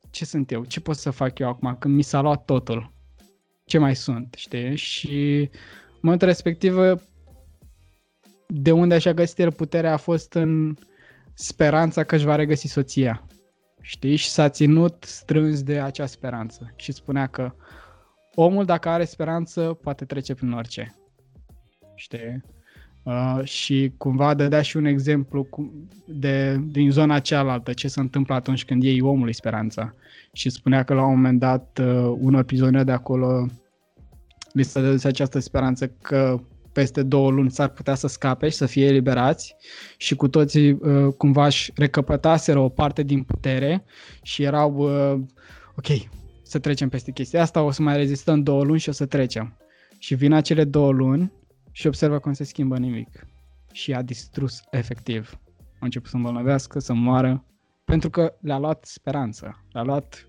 ce 0.10 0.26
sunt 0.26 0.52
eu, 0.52 0.66
ce 0.66 0.80
pot 0.80 0.96
să 0.96 1.10
fac 1.10 1.40
eu 1.40 1.48
acum 1.48 1.76
când 1.80 1.96
mi 1.96 2.02
s-a 2.02 2.22
luat 2.22 2.46
totul, 2.46 2.94
ce 3.66 3.78
mai 3.78 3.96
sunt, 3.96 4.34
știi? 4.38 4.76
Și 4.76 5.50
în 5.90 6.00
momentul 6.02 6.28
respectiv 6.28 6.76
de 8.48 8.72
unde 8.72 8.94
așa 8.96 9.14
găsit 9.14 9.40
el 9.40 9.52
puterea 9.52 9.94
a 9.94 9.98
fost 9.98 10.34
în 10.34 10.76
speranța 11.34 12.04
că 12.04 12.16
își 12.16 12.26
va 12.26 12.36
regăsi 12.36 12.68
soția. 12.68 13.28
Știi? 13.82 14.16
Și 14.16 14.30
s-a 14.30 14.50
ținut 14.50 15.04
strâns 15.04 15.64
de 15.64 15.80
acea 15.80 16.06
speranță. 16.06 16.74
Și 16.76 16.92
spunea 16.92 17.28
că 17.28 17.56
omul 18.36 18.66
dacă 18.66 18.90
are 18.90 19.06
speranță 19.06 19.78
poate 19.82 20.06
trece 20.06 20.34
prin 20.34 20.52
orice. 20.52 20.96
Știi? 21.96 22.42
Uh, 23.04 23.40
și 23.44 23.94
cumva 23.98 24.34
dădea 24.34 24.62
și 24.62 24.78
un 24.78 24.86
exemplu 24.86 25.48
de, 26.06 26.62
din 26.66 26.92
zona 26.92 27.20
cealaltă, 27.20 27.74
ce 27.74 27.88
se 27.88 28.00
întâmplă 28.00 28.36
atunci 28.36 28.66
când 28.66 28.84
iei 28.84 29.02
omului 29.02 29.34
speranța. 29.34 29.94
Și 30.32 30.50
spunea 30.50 30.84
că 30.84 30.94
la 30.94 31.06
un 31.06 31.16
moment 31.16 31.40
dat 31.40 31.80
uh, 31.82 32.16
unor 32.20 32.44
prizonieri 32.44 32.86
de 32.86 32.92
acolo 32.92 33.48
li 34.52 34.64
s-a 34.64 34.82
dus 34.82 35.04
această 35.04 35.40
speranță 35.40 35.88
că 35.88 36.40
peste 36.74 37.04
două 37.04 37.32
luni 37.32 37.52
s-ar 37.52 37.70
putea 37.70 37.96
să 37.96 38.08
scape 38.08 38.50
și 38.50 38.56
să 38.56 38.66
fie 38.66 38.86
eliberați 38.86 39.56
și 39.98 40.16
cu 40.16 40.28
toții 40.28 40.72
uh, 40.72 41.14
cumva 41.18 41.46
își 41.46 41.72
recăpătaseră 41.76 42.60
o 42.60 42.70
parte 42.70 43.04
din 43.04 43.24
putere 43.24 43.84
și 44.22 44.44
erau 44.44 44.76
uh, 44.76 45.20
ok, 45.76 45.88
să 46.44 46.60
trecem 46.60 46.90
peste 46.90 47.12
chestia 47.12 47.42
asta, 47.42 47.62
o 47.62 47.72
să 47.72 47.82
mai 47.82 47.96
rezistăm 47.96 48.44
două 48.44 48.64
luni 48.64 48.80
și 48.80 48.90
o 48.90 48.92
să 48.92 49.06
trecem. 49.06 49.58
Și 50.00 50.16
vin 50.16 50.34
acele 50.34 50.64
două 50.64 50.92
luni 50.92 51.32
și 51.76 51.88
observă 51.88 52.20
cum 52.20 52.34
se 52.34 52.44
schimbă 52.44 52.78
nimic. 52.78 53.28
Și 53.72 53.94
a 53.94 54.02
distrus 54.02 54.62
efectiv. 54.72 55.40
A 55.58 55.86
început 55.86 56.10
să 56.10 56.16
îmbolnăvească, 56.16 56.80
să 56.80 56.94
moară, 56.94 57.46
pentru 57.84 58.10
că 58.10 58.34
le-a 58.42 58.58
luat 58.58 58.86
speranță. 58.86 59.66
Le-a 59.72 59.84
luat 59.84 60.28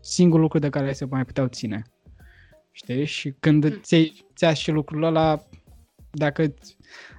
singurul 0.00 0.42
lucru 0.42 0.58
de 0.58 0.68
care 0.68 0.92
se 0.92 1.04
mai 1.04 1.24
puteau 1.24 1.46
ține. 1.46 1.82
Știi? 2.72 3.04
Și 3.04 3.34
când 3.40 3.64
mm. 3.64 3.80
ți-ai 4.34 4.54
și 4.54 4.70
lucrul 4.70 5.02
ăla, 5.02 5.46
dacă, 6.10 6.54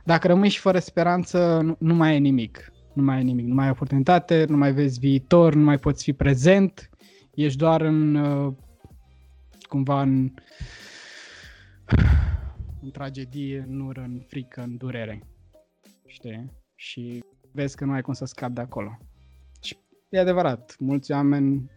dacă 0.06 0.28
rămâi 0.28 0.50
și 0.50 0.60
fără 0.60 0.80
speranță, 0.80 1.60
nu, 1.64 1.76
nu 1.80 1.94
mai 1.94 2.16
e 2.16 2.18
nimic. 2.18 2.72
Nu 2.94 3.04
mai 3.04 3.20
e 3.20 3.24
nimic. 3.24 3.46
Nu 3.46 3.54
mai 3.54 3.66
ai 3.66 3.72
oportunitate, 3.72 4.46
nu 4.50 4.58
mai 4.58 4.74
vezi 4.74 5.00
viitor, 5.00 5.54
nu 5.54 5.64
mai 5.64 5.78
poți 5.78 6.04
fi 6.04 6.14
prezent. 6.14 6.90
Ești 7.34 7.58
doar 7.58 7.82
în, 7.82 8.16
uh, 8.16 8.54
cumva 9.62 10.02
în, 10.02 10.34
în 12.88 12.94
tragedie, 12.94 13.66
în 13.68 13.80
ură, 13.80 14.02
în 14.02 14.22
frică, 14.28 14.62
în 14.62 14.78
durere. 14.78 15.24
Știi? 16.06 16.52
Și 16.76 17.24
vezi 17.52 17.76
că 17.76 17.86
nu 17.86 17.92
ai 17.92 18.02
cum 18.02 18.14
să 18.14 18.26
scapi 18.26 18.54
de 18.54 18.62
acolo. 18.62 18.98
Și 19.62 19.78
e 20.10 20.20
adevărat, 20.20 20.76
mulți 20.80 21.12
oameni 21.12 21.72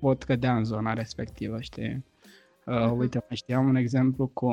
pot 0.00 0.22
cădea 0.22 0.56
în 0.56 0.64
zona 0.64 0.92
respectivă, 0.92 1.60
știi? 1.60 2.04
Uh, 2.66 2.74
uh-huh. 2.74 2.96
uite, 2.96 3.24
mai 3.28 3.36
știam 3.36 3.68
un 3.68 3.76
exemplu 3.76 4.26
cu... 4.26 4.50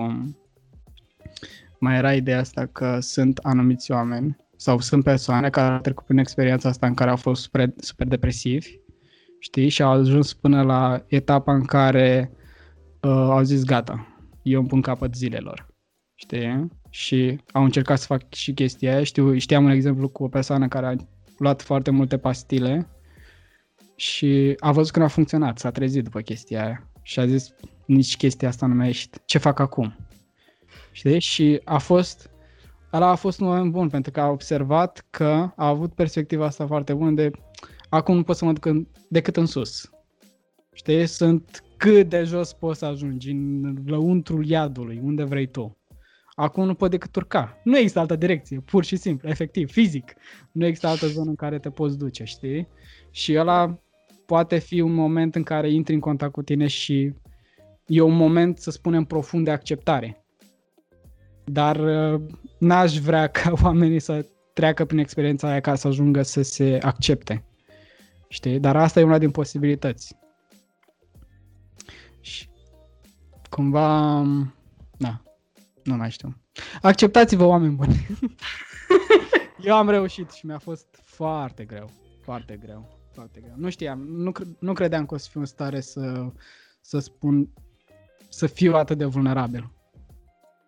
Mai 1.79 1.97
era 1.97 2.13
ideea 2.13 2.39
asta 2.39 2.65
că 2.65 2.99
sunt 2.99 3.37
anumiți 3.37 3.91
oameni 3.91 4.37
sau 4.55 4.79
sunt 4.79 5.03
persoane 5.03 5.49
care 5.49 5.73
au 5.73 5.79
trecut 5.79 6.05
prin 6.05 6.17
experiența 6.17 6.69
asta 6.69 6.87
în 6.87 6.93
care 6.93 7.09
au 7.09 7.15
fost 7.15 7.41
super, 7.41 7.69
super 7.77 8.07
depresivi, 8.07 8.79
știi, 9.39 9.69
și 9.69 9.81
au 9.81 9.91
ajuns 9.91 10.33
până 10.33 10.61
la 10.61 11.03
etapa 11.07 11.53
în 11.53 11.65
care 11.65 12.31
uh, 13.01 13.11
au 13.11 13.41
zis 13.41 13.63
gata, 13.63 14.19
eu 14.41 14.59
îmi 14.59 14.67
pun 14.67 14.81
capăt 14.81 15.15
zilelor, 15.15 15.68
știi, 16.19 16.67
și 16.89 17.39
au 17.51 17.63
încercat 17.63 17.99
să 17.99 18.05
fac 18.05 18.33
și 18.33 18.53
chestia 18.53 18.93
aia. 18.93 19.03
Știu, 19.03 19.37
știam 19.37 19.63
un 19.63 19.69
exemplu 19.69 20.07
cu 20.09 20.23
o 20.23 20.27
persoană 20.27 20.67
care 20.67 20.85
a 20.85 20.95
luat 21.37 21.61
foarte 21.61 21.91
multe 21.91 22.17
pastile 22.17 22.87
și 23.95 24.55
a 24.59 24.71
văzut 24.71 24.91
că 24.91 24.99
nu 24.99 25.05
a 25.05 25.07
funcționat, 25.07 25.59
s-a 25.59 25.71
trezit 25.71 26.03
după 26.03 26.21
chestia 26.21 26.63
aia 26.63 26.87
și 27.01 27.19
a 27.19 27.25
zis 27.25 27.53
nici 27.85 28.17
chestia 28.17 28.47
asta 28.47 28.65
nu 28.65 28.75
mai 28.75 28.87
ești, 28.87 29.17
ce 29.25 29.37
fac 29.37 29.59
acum? 29.59 29.95
Știi? 30.91 31.19
Și 31.19 31.61
a 31.63 31.77
fost, 31.77 32.29
ăla 32.93 33.09
a 33.09 33.15
fost 33.15 33.39
un 33.39 33.47
moment 33.47 33.71
bun 33.71 33.89
pentru 33.89 34.11
că 34.11 34.19
a 34.19 34.29
observat 34.29 35.05
că 35.09 35.51
a 35.55 35.67
avut 35.67 35.93
perspectiva 35.93 36.45
asta 36.45 36.67
foarte 36.67 36.93
bună 36.93 37.11
de 37.11 37.31
acum 37.89 38.15
nu 38.15 38.23
pot 38.23 38.35
să 38.35 38.45
mă 38.45 38.53
duc 38.53 38.65
în, 38.65 38.87
decât 39.09 39.37
în 39.37 39.45
sus. 39.45 39.89
Știi? 40.73 41.05
Sunt 41.05 41.63
cât 41.77 42.09
de 42.09 42.23
jos 42.23 42.53
poți 42.53 42.79
să 42.79 42.85
ajungi, 42.85 43.31
în 43.31 43.77
lăuntrul 43.85 44.45
iadului, 44.45 44.99
unde 45.03 45.23
vrei 45.23 45.47
tu. 45.47 45.78
Acum 46.39 46.65
nu 46.65 46.73
pot 46.73 46.89
decât 46.89 47.15
urca. 47.15 47.57
Nu 47.63 47.77
există 47.77 47.99
altă 47.99 48.15
direcție, 48.15 48.59
pur 48.59 48.83
și 48.83 48.95
simplu, 48.95 49.29
efectiv, 49.29 49.71
fizic. 49.71 50.13
Nu 50.51 50.65
există 50.65 50.87
altă 50.87 51.07
zonă 51.07 51.29
în 51.29 51.35
care 51.35 51.59
te 51.59 51.69
poți 51.69 51.97
duce, 51.97 52.23
știi? 52.23 52.67
Și 53.11 53.37
ăla 53.37 53.79
poate 54.25 54.57
fi 54.57 54.81
un 54.81 54.93
moment 54.93 55.35
în 55.35 55.43
care 55.43 55.71
intri 55.71 55.93
în 55.93 55.99
contact 55.99 56.31
cu 56.31 56.41
tine 56.41 56.67
și 56.67 57.13
e 57.85 58.01
un 58.01 58.15
moment, 58.15 58.57
să 58.57 58.71
spunem, 58.71 59.03
profund 59.03 59.45
de 59.45 59.51
acceptare. 59.51 60.25
Dar 61.43 61.75
uh, 62.13 62.21
n-aș 62.59 62.97
vrea 62.97 63.27
ca 63.37 63.53
oamenii 63.63 63.99
să 63.99 64.25
treacă 64.53 64.85
prin 64.85 64.99
experiența 64.99 65.49
aia 65.49 65.59
ca 65.59 65.75
să 65.75 65.87
ajungă 65.87 66.21
să 66.21 66.41
se 66.41 66.77
accepte. 66.81 67.45
Știi? 68.27 68.59
Dar 68.59 68.75
asta 68.75 68.99
e 68.99 69.03
una 69.03 69.17
din 69.17 69.31
posibilități. 69.31 70.15
Și 72.21 72.49
cumva, 73.49 74.23
da, 74.97 75.21
nu 75.89 75.97
mai 75.97 76.11
știu. 76.11 76.35
Acceptați-vă, 76.81 77.43
oameni 77.43 77.75
buni. 77.75 78.07
Eu 79.63 79.75
am 79.75 79.89
reușit 79.89 80.31
și 80.31 80.45
mi-a 80.45 80.57
fost 80.57 80.87
foarte 81.03 81.65
greu. 81.65 81.89
Foarte 82.21 82.57
greu. 82.57 82.97
Foarte 83.13 83.39
greu. 83.39 83.53
Nu 83.57 83.69
știam, 83.69 83.99
nu, 83.99 84.31
nu 84.59 84.73
credeam 84.73 85.05
că 85.05 85.13
o 85.13 85.17
să 85.17 85.27
fiu 85.31 85.39
în 85.39 85.45
stare 85.45 85.79
să, 85.79 86.31
să 86.81 86.99
spun, 86.99 87.49
să 88.29 88.47
fiu 88.47 88.73
atât 88.73 88.97
de 88.97 89.05
vulnerabil. 89.05 89.71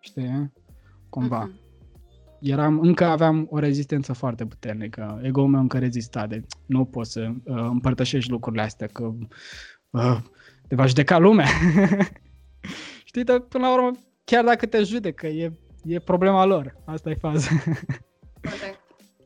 Știi? 0.00 0.52
Cumva. 1.08 1.48
Uh-huh. 1.48 1.60
Eram, 2.40 2.80
încă 2.80 3.04
aveam 3.04 3.46
o 3.50 3.58
rezistență 3.58 4.12
foarte 4.12 4.46
puternică. 4.46 5.20
Ego-ul 5.22 5.48
meu 5.48 5.60
încă 5.60 5.78
rezista 5.78 6.26
de 6.26 6.42
nu 6.66 6.84
pot 6.84 7.06
să 7.06 7.32
uh, 7.44 7.56
împărtășești 7.56 8.30
lucrurile 8.30 8.62
astea, 8.62 8.86
că 8.86 9.12
uh, 9.90 10.18
te 10.68 10.74
va 10.74 10.86
judeca 10.86 11.18
lumea. 11.18 11.46
Știi, 13.04 13.24
dar 13.24 13.38
până 13.38 13.66
la 13.66 13.72
urmă 13.72 13.90
chiar 14.24 14.44
dacă 14.44 14.66
te 14.66 14.82
judecă, 14.82 15.26
e, 15.26 15.52
e 15.84 15.98
problema 15.98 16.44
lor. 16.44 16.76
Asta 16.84 17.10
e 17.10 17.14
faza. 17.14 17.48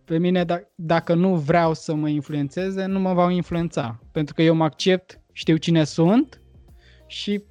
Pe 0.04 0.18
mine, 0.18 0.44
d- 0.44 0.66
dacă 0.74 1.14
nu 1.14 1.36
vreau 1.36 1.74
să 1.74 1.94
mă 1.94 2.08
influențeze, 2.08 2.84
nu 2.84 3.00
mă 3.00 3.12
va 3.12 3.30
influența. 3.30 4.00
Pentru 4.12 4.34
că 4.34 4.42
eu 4.42 4.54
mă 4.54 4.64
accept, 4.64 5.20
știu 5.32 5.56
cine 5.56 5.84
sunt 5.84 6.40
și 7.06 7.42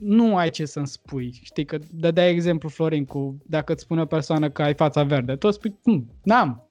nu 0.00 0.36
ai 0.36 0.50
ce 0.50 0.64
să-mi 0.64 0.86
spui. 0.86 1.40
Știi 1.42 1.64
că 1.64 1.78
dădea 1.90 2.28
exemplu 2.28 2.68
Florin 2.68 3.04
cu 3.04 3.36
dacă 3.46 3.72
îți 3.72 3.82
spune 3.82 4.00
o 4.00 4.06
persoană 4.06 4.50
că 4.50 4.62
ai 4.62 4.74
fața 4.74 5.02
verde, 5.02 5.36
tu 5.36 5.50
spui, 5.50 5.78
hm, 5.82 6.20
n-am. 6.22 6.70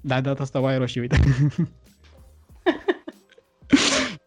Da, 0.00 0.20
data 0.20 0.42
asta 0.42 0.60
o 0.60 0.66
ai 0.66 0.78
roșii, 0.78 1.00
uite. 1.00 1.16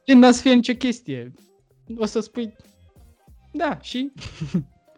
și 0.07 0.13
nu 0.13 0.27
o 0.27 0.31
să 0.31 0.41
fie 0.41 0.53
nicio 0.53 0.73
chestie. 0.73 1.33
O 1.97 2.05
să 2.05 2.19
spui, 2.19 2.55
da, 3.51 3.77
și 3.81 4.11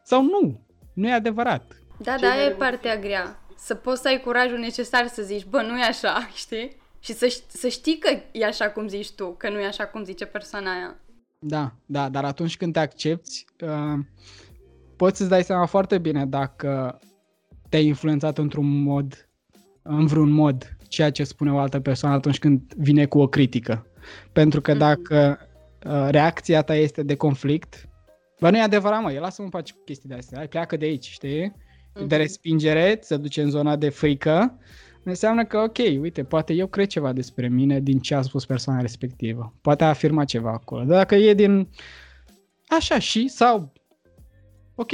sau 0.05 0.23
nu. 0.23 0.59
Nu 0.93 1.07
e 1.07 1.11
adevărat. 1.11 1.81
Da, 1.97 2.15
Ce 2.15 2.25
da, 2.25 2.43
e 2.43 2.49
partea 2.49 2.97
grea. 2.97 3.39
Să 3.57 3.75
poți 3.75 4.01
să 4.01 4.07
ai 4.07 4.19
curajul 4.19 4.57
necesar 4.57 5.07
să 5.07 5.21
zici, 5.21 5.45
bă, 5.45 5.61
nu 5.61 5.79
e 5.79 5.83
așa, 5.83 6.27
știi? 6.43 6.75
Și 6.99 7.13
să, 7.13 7.41
să 7.47 7.67
știi 7.67 7.97
că 7.97 8.09
e 8.31 8.45
așa 8.45 8.69
cum 8.69 8.87
zici 8.87 9.11
tu, 9.11 9.35
că 9.37 9.49
nu 9.49 9.59
e 9.59 9.65
așa 9.65 9.85
cum 9.85 10.03
zice 10.03 10.25
persoana 10.25 10.71
aia. 10.71 10.95
Da, 11.39 11.71
da, 11.85 12.09
dar 12.09 12.23
atunci 12.25 12.57
când 12.57 12.73
te 12.73 12.79
accepti, 12.79 13.45
uh, 13.61 13.99
poți 14.95 15.17
să-ți 15.17 15.29
dai 15.29 15.43
seama 15.43 15.65
foarte 15.65 15.97
bine 15.97 16.25
dacă 16.25 16.99
te-ai 17.69 17.85
influențat 17.85 18.37
într-un 18.37 18.83
mod, 18.83 19.29
în 19.81 20.05
vreun 20.05 20.29
mod, 20.29 20.77
ceea 20.87 21.11
ce 21.11 21.23
spune 21.23 21.51
o 21.51 21.57
altă 21.57 21.79
persoană 21.79 22.15
atunci 22.15 22.39
când 22.39 22.73
vine 22.77 23.05
cu 23.05 23.19
o 23.19 23.27
critică. 23.27 23.85
Pentru 24.31 24.61
că 24.61 24.71
mhm. 24.71 24.79
dacă 24.79 25.39
uh, 25.85 26.07
reacția 26.09 26.61
ta 26.61 26.75
este 26.75 27.03
de 27.03 27.15
conflict, 27.15 27.89
Bă, 28.45 28.51
nu 28.51 28.57
e 28.57 28.61
adevărat, 28.61 29.01
mă, 29.01 29.11
el 29.11 29.21
lasă-mă 29.21 29.49
faci 29.49 29.73
chestii 29.85 30.09
de 30.09 30.15
astea, 30.15 30.37
hai, 30.37 30.47
pleacă 30.47 30.77
de 30.77 30.85
aici, 30.85 31.09
știi? 31.09 31.51
Uh-huh. 31.51 32.07
De 32.07 32.15
respingere, 32.15 32.97
se 33.01 33.17
duce 33.17 33.41
în 33.41 33.49
zona 33.49 33.75
de 33.75 33.89
frică, 33.89 34.59
înseamnă 35.03 35.45
că, 35.45 35.57
ok, 35.57 35.77
uite, 35.77 36.23
poate 36.23 36.53
eu 36.53 36.67
cred 36.67 36.87
ceva 36.87 37.13
despre 37.13 37.47
mine 37.47 37.79
din 37.79 37.99
ce 37.99 38.15
a 38.15 38.21
spus 38.21 38.45
persoana 38.45 38.81
respectivă. 38.81 39.53
Poate 39.61 39.83
a 39.83 39.87
afirmat 39.87 40.25
ceva 40.25 40.51
acolo. 40.51 40.83
Dar 40.83 40.97
dacă 40.97 41.15
e 41.15 41.33
din 41.33 41.69
așa 42.67 42.99
și, 42.99 43.27
sau, 43.27 43.73
ok, 44.75 44.91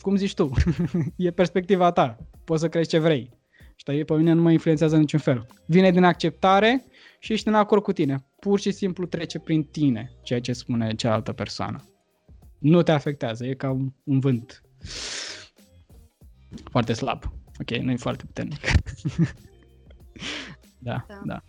cum 0.00 0.16
zici 0.16 0.34
tu, 0.34 0.50
e 1.16 1.30
perspectiva 1.30 1.92
ta, 1.92 2.16
poți 2.44 2.60
să 2.60 2.68
crezi 2.68 2.88
ce 2.88 2.98
vrei. 2.98 3.30
Știi, 3.76 4.04
pe 4.04 4.14
mine 4.14 4.32
nu 4.32 4.42
mă 4.42 4.50
influențează 4.50 4.96
niciun 4.96 5.18
fel. 5.18 5.46
Vine 5.66 5.90
din 5.90 6.04
acceptare 6.04 6.84
și 7.18 7.32
ești 7.32 7.48
în 7.48 7.54
acord 7.54 7.82
cu 7.82 7.92
tine. 7.92 8.26
Pur 8.40 8.60
și 8.60 8.70
simplu 8.70 9.06
trece 9.06 9.38
prin 9.38 9.62
tine 9.62 10.12
ceea 10.22 10.40
ce 10.40 10.52
spune 10.52 10.94
cealaltă 10.94 11.32
persoană 11.32 11.86
nu 12.62 12.82
te 12.82 12.92
afectează, 12.92 13.46
e 13.46 13.54
ca 13.54 13.70
un, 13.70 13.92
un 14.04 14.20
vânt 14.20 14.62
foarte 16.70 16.92
slab. 16.92 17.24
Ok, 17.60 17.70
nu 17.70 17.90
e 17.90 17.96
foarte 17.96 18.24
puternic. 18.24 18.60
da, 20.78 21.04
da, 21.08 21.20
da. 21.24 21.42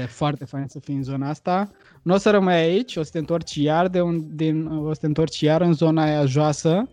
E 0.00 0.06
foarte 0.06 0.44
fain 0.44 0.66
să 0.66 0.78
fii 0.78 0.94
în 0.94 1.02
zona 1.02 1.28
asta. 1.28 1.70
Nu 2.02 2.14
o 2.14 2.16
să 2.16 2.30
rămâi 2.30 2.54
aici, 2.54 2.96
o 2.96 3.02
să 3.02 3.10
te 3.10 3.18
întorci 3.18 3.54
iar, 3.54 3.88
de 3.88 4.00
un, 4.00 4.36
din, 4.36 4.66
o 4.66 4.92
să 4.92 5.00
te 5.00 5.06
întorci 5.06 5.40
iar 5.40 5.60
în 5.60 5.72
zona 5.72 6.02
aia 6.02 6.24
joasă, 6.24 6.88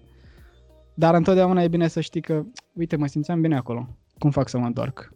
dar 0.94 1.14
întotdeauna 1.14 1.64
e 1.64 1.68
bine 1.68 1.88
să 1.88 2.02
știi 2.02 2.22
că, 2.22 2.44
uite, 2.74 2.95
mă 2.95 3.07
simțeam 3.07 3.41
bine 3.41 3.57
acolo. 3.57 3.98
Cum 4.18 4.32
fac 4.32 4.49
să 4.49 4.57
mă 4.57 4.66
întorc? 4.66 5.14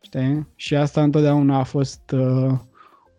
Știi? 0.00 0.48
Și 0.54 0.76
asta 0.76 1.02
întotdeauna 1.02 1.58
a 1.58 1.62
fost 1.62 2.10
uh, 2.10 2.58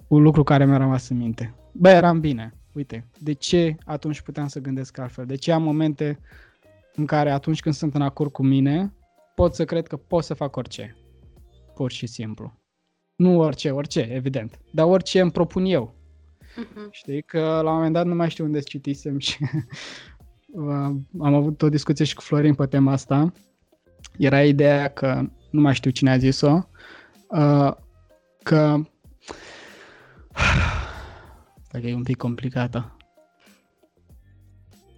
un 0.07 0.21
lucru 0.21 0.43
care 0.43 0.65
mi-a 0.65 0.77
rămas 0.77 1.09
în 1.09 1.17
minte. 1.17 1.55
Bă, 1.71 1.89
eram 1.89 2.19
bine 2.19 2.56
uite, 2.77 3.07
de 3.19 3.33
ce 3.33 3.75
atunci 3.85 4.21
puteam 4.21 4.47
să 4.47 4.59
gândesc 4.59 4.97
altfel? 4.97 5.25
De 5.25 5.35
ce 5.35 5.51
am 5.51 5.63
momente 5.63 6.19
în 6.95 7.05
care 7.05 7.31
atunci 7.31 7.59
când 7.59 7.75
sunt 7.75 7.95
în 7.95 8.01
acord 8.01 8.31
cu 8.31 8.43
mine, 8.43 8.93
pot 9.35 9.55
să 9.55 9.65
cred 9.65 9.87
că 9.87 9.97
pot 9.97 10.23
să 10.23 10.33
fac 10.33 10.55
orice. 10.55 10.95
Pur 11.73 11.91
și 11.91 12.07
simplu. 12.07 12.59
Nu 13.15 13.39
orice, 13.39 13.71
orice, 13.71 13.99
evident. 13.99 14.59
Dar 14.71 14.85
orice 14.85 15.19
îmi 15.19 15.31
propun 15.31 15.65
eu. 15.65 15.95
Uh-huh. 16.41 16.91
Știi 16.91 17.21
că 17.21 17.39
la 17.39 17.69
un 17.69 17.75
moment 17.75 17.93
dat 17.93 18.05
nu 18.05 18.15
mai 18.15 18.29
știu 18.29 18.45
unde 18.45 18.59
citisem 18.59 19.19
și 19.19 19.37
am 21.19 21.33
avut 21.33 21.61
o 21.61 21.69
discuție 21.69 22.05
și 22.05 22.15
cu 22.15 22.21
Florin 22.21 22.55
pe 22.55 22.65
tema 22.65 22.91
asta. 22.91 23.31
Era 24.17 24.43
ideea 24.43 24.87
că, 24.87 25.29
nu 25.49 25.61
mai 25.61 25.73
știu 25.73 25.91
cine 25.91 26.11
a 26.11 26.17
zis-o, 26.17 26.59
uh, 27.27 27.71
că 28.43 28.79
Dacă 31.77 31.89
e 31.89 31.95
un 31.95 32.03
pic 32.03 32.17
complicată. 32.17 32.97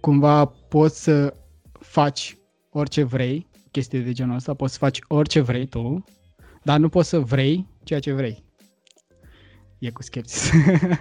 Cumva 0.00 0.44
poți 0.44 1.02
să 1.02 1.34
faci 1.72 2.36
orice 2.70 3.02
vrei, 3.02 3.48
chestii 3.70 4.00
de 4.00 4.12
genul 4.12 4.34
ăsta, 4.34 4.54
poți 4.54 4.72
să 4.72 4.78
faci 4.78 4.98
orice 5.08 5.40
vrei 5.40 5.66
tu, 5.66 6.04
dar 6.62 6.78
nu 6.78 6.88
poți 6.88 7.08
să 7.08 7.18
vrei 7.18 7.66
ceea 7.82 8.00
ce 8.00 8.12
vrei. 8.12 8.44
E 9.78 9.90
cu 9.90 10.02
skepsis. 10.02 10.50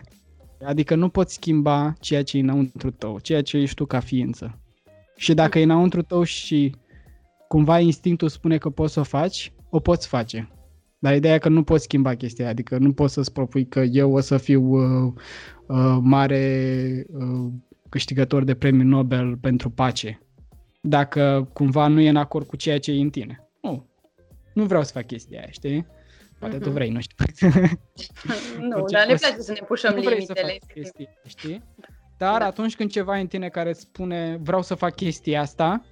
adică 0.71 0.95
nu 0.95 1.09
poți 1.09 1.33
schimba 1.33 1.93
ceea 1.99 2.23
ce 2.23 2.37
e 2.37 2.41
înăuntru 2.41 2.91
tău, 2.91 3.19
ceea 3.19 3.41
ce 3.41 3.57
ești 3.57 3.75
tu 3.75 3.85
ca 3.85 3.99
ființă. 3.99 4.59
Și 5.15 5.33
dacă 5.33 5.59
e 5.59 5.63
înăuntru 5.63 6.01
tău 6.01 6.23
și 6.23 6.75
cumva 7.47 7.79
instinctul 7.79 8.29
spune 8.29 8.57
că 8.57 8.69
poți 8.69 8.93
să 8.93 8.99
o 8.99 9.03
faci, 9.03 9.51
o 9.69 9.79
poți 9.79 10.07
face. 10.07 10.49
Dar 10.99 11.15
ideea 11.15 11.33
e 11.33 11.37
că 11.37 11.49
nu 11.49 11.63
poți 11.63 11.83
schimba 11.83 12.15
chestia 12.15 12.47
adică 12.47 12.77
nu 12.77 12.93
poți 12.93 13.13
să-ți 13.13 13.33
propui 13.33 13.67
că 13.67 13.79
eu 13.79 14.13
o 14.13 14.19
să 14.19 14.37
fiu 14.37 14.61
uh, 14.61 15.13
uh, 15.67 15.97
mare 16.01 17.05
uh, 17.09 17.51
câștigător 17.89 18.43
de 18.43 18.55
premiu 18.55 18.83
Nobel 18.83 19.37
pentru 19.37 19.69
pace. 19.69 20.21
Dacă 20.81 21.49
cumva 21.53 21.87
nu 21.87 21.99
e 21.99 22.09
în 22.09 22.15
acord 22.15 22.47
cu 22.47 22.55
ceea 22.55 22.79
ce 22.79 22.91
e 22.91 23.01
în 23.01 23.09
tine. 23.09 23.49
Nu, 23.61 23.89
nu 24.53 24.65
vreau 24.65 24.83
să 24.83 24.91
fac 24.91 25.05
chestia 25.05 25.39
aia, 25.39 25.49
știi? 25.49 25.85
Poate 26.39 26.55
uh-huh. 26.55 26.59
tu 26.59 26.65
mhm. 26.65 26.73
vrei, 26.73 26.89
nu 26.89 26.99
știu. 26.99 27.25
nu, 28.69 28.85
dar 28.85 29.07
ne 29.07 29.15
place 29.15 29.39
să 29.39 29.51
ne 29.51 29.65
pușăm 29.67 29.93
nu 29.93 29.99
limitele. 29.99 30.57
Să 30.59 30.71
chestii, 30.73 31.09
știi? 31.25 31.63
Dar 32.17 32.39
da. 32.39 32.45
atunci 32.45 32.75
când 32.75 32.91
ceva 32.91 33.17
în 33.17 33.27
tine 33.27 33.49
care 33.49 33.69
îți 33.69 33.79
spune 33.79 34.39
vreau 34.41 34.61
să 34.61 34.75
fac 34.75 34.95
chestia 34.95 35.41
asta, 35.41 35.85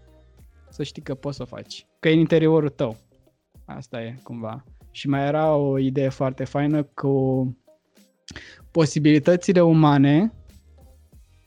să 0.70 0.84
știi 0.84 1.02
că 1.02 1.16
poți 1.16 1.36
să 1.36 1.42
o 1.42 1.46
faci. 1.46 1.86
Că 2.00 2.10
e 2.10 2.14
în 2.14 2.20
interiorul 2.20 2.70
tău. 2.70 2.98
Asta 3.66 4.02
e, 4.02 4.20
cumva. 4.24 4.64
Și 4.98 5.08
mai 5.08 5.28
era 5.28 5.56
o 5.56 5.78
idee 5.78 6.10
foarte 6.10 6.44
faină 6.44 6.84
cu 6.84 7.58
posibilitățile 8.72 9.62
umane 9.62 10.34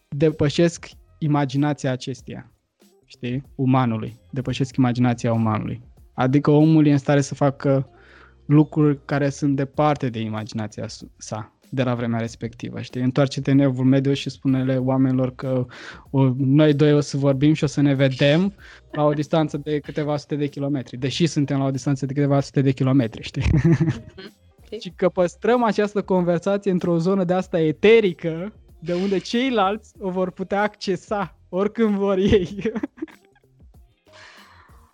depășesc 0.09 0.89
imaginația 1.19 1.91
acesteia, 1.93 2.53
știi, 3.05 3.43
umanului, 3.55 4.21
depășesc 4.31 4.77
imaginația 4.77 5.33
umanului. 5.33 5.83
Adică 6.15 6.51
omul 6.51 6.87
e 6.87 6.93
în 6.93 6.99
stare 6.99 7.21
să 7.21 7.35
facă 7.35 7.89
lucruri 8.47 9.05
care 9.05 9.29
sunt 9.29 9.57
departe 9.57 10.09
de 10.09 10.21
imaginația 10.21 10.87
sa 11.17 11.60
de 11.71 11.83
la 11.83 11.95
vremea 11.95 12.19
respectivă, 12.19 12.81
știi? 12.81 13.01
Întoarce-te 13.01 13.51
în 13.51 13.59
evul 13.59 13.85
mediu 13.85 14.13
și 14.13 14.31
spune-le 14.31 14.77
oamenilor 14.77 15.35
că 15.35 15.67
o, 16.11 16.33
noi 16.37 16.75
doi 16.75 16.95
o 16.95 17.01
să 17.01 17.17
vorbim 17.17 17.53
și 17.53 17.65
o 17.65 17.67
să 17.67 17.81
ne 17.81 17.95
vedem 17.95 18.55
la 18.93 19.05
o 19.05 19.13
distanță 19.13 19.57
de 19.57 19.79
câteva 19.79 20.17
sute 20.17 20.37
de 20.37 20.47
kilometri, 20.47 20.97
deși 20.97 21.27
suntem 21.27 21.59
la 21.59 21.65
o 21.65 21.71
distanță 21.71 22.07
de 22.07 22.13
câteva 22.13 22.41
sute 22.41 22.61
de 22.61 22.73
kilometri, 22.73 23.23
știi? 23.23 23.45
Okay. 24.65 24.79
și 24.83 24.93
că 24.97 25.09
păstrăm 25.09 25.63
această 25.63 26.03
conversație 26.03 26.71
într-o 26.71 26.99
zonă 26.99 27.25
de 27.25 27.33
asta 27.33 27.61
eterică, 27.61 28.53
de 28.79 28.93
unde 28.93 29.19
ceilalți 29.19 29.93
o 29.99 30.11
vor 30.11 30.31
putea 30.31 30.63
accesa 30.63 31.39
oricând 31.49 31.95
vor 31.95 32.19
ei. 32.19 32.49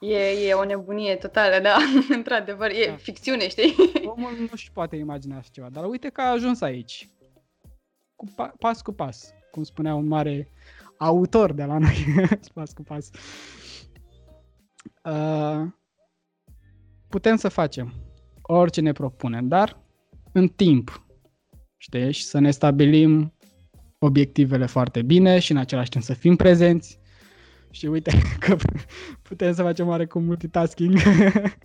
E, 0.00 0.48
e 0.48 0.52
o 0.52 0.64
nebunie 0.64 1.14
totală, 1.14 1.60
da, 1.62 1.76
într-adevăr, 2.16 2.70
e 2.70 2.86
da. 2.86 2.96
ficțiune, 2.96 3.48
știi? 3.48 3.74
Omul 4.16 4.32
nu-și 4.50 4.72
poate 4.72 4.96
imagina 4.96 5.36
așa 5.36 5.48
ceva, 5.52 5.68
dar 5.68 5.84
uite 5.84 6.08
că 6.08 6.20
a 6.20 6.30
ajuns 6.30 6.60
aici, 6.60 7.08
cu 8.14 8.26
pa- 8.26 8.52
pas 8.58 8.82
cu 8.82 8.92
pas, 8.92 9.34
cum 9.50 9.62
spunea 9.62 9.94
un 9.94 10.06
mare 10.06 10.50
autor 10.98 11.52
de 11.52 11.64
la 11.64 11.78
noi, 11.78 12.04
pas 12.54 12.72
cu 12.72 12.82
pas. 12.82 13.10
Uh, 15.04 15.66
putem 17.08 17.36
să 17.36 17.48
facem 17.48 17.92
orice 18.42 18.80
ne 18.80 18.92
propunem, 18.92 19.48
dar 19.48 19.80
în 20.32 20.48
timp, 20.48 21.06
știi, 21.76 22.12
și 22.12 22.24
să 22.24 22.38
ne 22.38 22.50
stabilim 22.50 23.34
obiectivele 23.98 24.66
foarte 24.66 25.02
bine 25.02 25.38
și 25.38 25.52
în 25.52 25.56
același 25.58 25.90
timp 25.90 26.04
să 26.04 26.14
fim 26.14 26.36
prezenți 26.36 26.98
și 27.70 27.86
uite 27.86 28.10
că 28.38 28.56
putem 29.22 29.52
să 29.52 29.62
facem 29.62 29.88
oarecum 29.88 30.24
multitasking. 30.24 30.98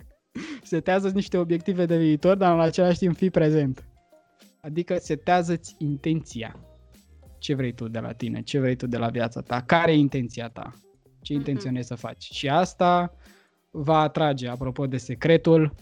setează 0.62 1.08
niște 1.08 1.38
obiective 1.38 1.86
de 1.86 1.96
viitor, 1.96 2.36
dar 2.36 2.54
în 2.54 2.60
același 2.60 2.98
timp 2.98 3.16
fii 3.16 3.30
prezent. 3.30 3.84
Adică 4.60 4.96
setează-ți 4.98 5.74
intenția. 5.78 6.56
Ce 7.38 7.54
vrei 7.54 7.72
tu 7.72 7.88
de 7.88 7.98
la 7.98 8.12
tine? 8.12 8.42
Ce 8.42 8.58
vrei 8.58 8.76
tu 8.76 8.86
de 8.86 8.96
la 8.96 9.08
viața 9.08 9.40
ta? 9.40 9.62
Care 9.66 9.92
e 9.92 9.96
intenția 9.96 10.48
ta? 10.48 10.72
Ce 11.20 11.32
mhm. 11.32 11.40
intenționezi 11.40 11.86
să 11.86 11.94
faci? 11.94 12.22
Și 12.22 12.48
asta 12.48 13.14
va 13.70 13.98
atrage, 13.98 14.48
apropo 14.48 14.86
de 14.86 14.96
secretul, 14.96 15.74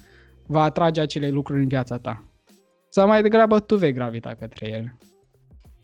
va 0.46 0.62
atrage 0.62 1.00
acele 1.00 1.30
lucruri 1.30 1.62
în 1.62 1.68
viața 1.68 1.98
ta. 1.98 2.24
Sau 2.88 3.06
mai 3.06 3.22
degrabă 3.22 3.60
tu 3.60 3.76
vei 3.76 3.92
gravita 3.92 4.34
către 4.34 4.68
ele. 4.68 4.98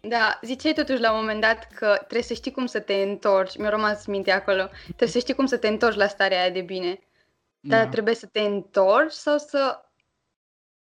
Da, 0.09 0.39
ziceai 0.43 0.73
totuși 0.73 1.01
la 1.01 1.13
un 1.13 1.19
moment 1.19 1.41
dat 1.41 1.67
că 1.75 1.95
trebuie 1.97 2.23
să 2.23 2.35
știi 2.35 2.51
cum 2.51 2.67
să 2.67 2.81
te 2.81 2.95
întorci, 2.95 3.57
mi-a 3.57 3.69
rămas 3.69 4.07
minte 4.07 4.31
acolo, 4.31 4.69
trebuie 4.85 5.09
să 5.09 5.19
știi 5.19 5.35
cum 5.35 5.47
să 5.47 5.57
te 5.57 5.69
întorci 5.69 5.97
la 5.97 6.07
starea 6.07 6.41
aia 6.41 6.51
de 6.51 6.61
bine. 6.61 6.99
Dar 7.61 7.85
da. 7.85 7.91
trebuie 7.91 8.15
să 8.15 8.27
te 8.27 8.41
întorci 8.41 9.13
sau 9.13 9.39
să 9.39 9.85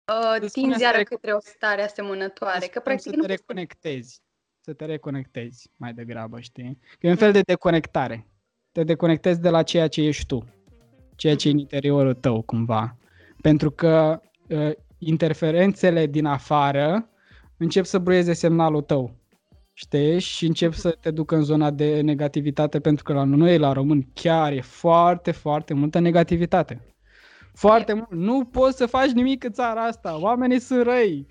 uh, 0.05 0.49
tinzi 0.51 0.81
iară 0.81 0.97
rec- 0.97 1.03
către 1.03 1.33
o 1.33 1.39
stare 1.39 1.83
asemănătoare? 1.83 2.67
Că 2.67 2.79
practic 2.79 3.13
să 3.13 3.19
te 3.19 3.27
reconectezi. 3.27 4.21
Să 4.59 4.73
te 4.73 4.85
reconectezi 4.85 5.69
mai 5.75 5.93
degrabă, 5.93 6.39
știi? 6.39 6.79
Că 6.99 7.07
e 7.07 7.09
un 7.09 7.15
fel 7.15 7.31
de 7.31 7.41
deconectare. 7.41 8.27
Te 8.71 8.83
deconectezi 8.83 9.41
de 9.41 9.49
la 9.49 9.63
ceea 9.63 9.87
ce 9.87 10.01
ești 10.01 10.25
tu. 10.25 10.47
Ceea 11.15 11.35
ce 11.35 11.47
e 11.47 11.51
în 11.51 11.57
interiorul 11.57 12.13
tău, 12.13 12.41
cumva. 12.41 12.97
Pentru 13.41 13.71
că 13.71 14.21
uh, 14.49 14.71
interferențele 14.97 16.05
din 16.05 16.25
afară 16.25 17.07
încep 17.63 17.85
să 17.85 17.97
bruieze 17.97 18.33
semnalul 18.33 18.81
tău. 18.81 19.15
Știi? 19.73 20.19
Și 20.19 20.45
încep 20.45 20.73
să 20.73 20.91
te 20.91 21.11
ducă 21.11 21.35
în 21.35 21.43
zona 21.43 21.71
de 21.71 22.01
negativitate 22.01 22.79
pentru 22.79 23.03
că 23.03 23.13
la 23.13 23.23
noi, 23.23 23.57
la 23.57 23.71
români, 23.71 24.07
chiar 24.13 24.51
e 24.51 24.61
foarte, 24.61 25.31
foarte 25.31 25.73
multă 25.73 25.99
negativitate. 25.99 26.81
Foarte 27.53 27.93
mult. 27.93 28.11
Nu 28.11 28.45
poți 28.45 28.77
să 28.77 28.85
faci 28.85 29.09
nimic 29.09 29.43
în 29.43 29.51
țara 29.51 29.83
asta. 29.83 30.19
Oamenii 30.21 30.59
sunt 30.59 30.83
răi. 30.83 31.27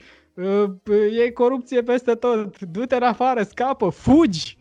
E 1.26 1.30
corupție 1.30 1.82
peste 1.82 2.14
tot. 2.14 2.60
Du-te 2.60 2.94
în 2.94 3.02
afară, 3.02 3.42
scapă, 3.42 3.88
fugi. 3.88 4.58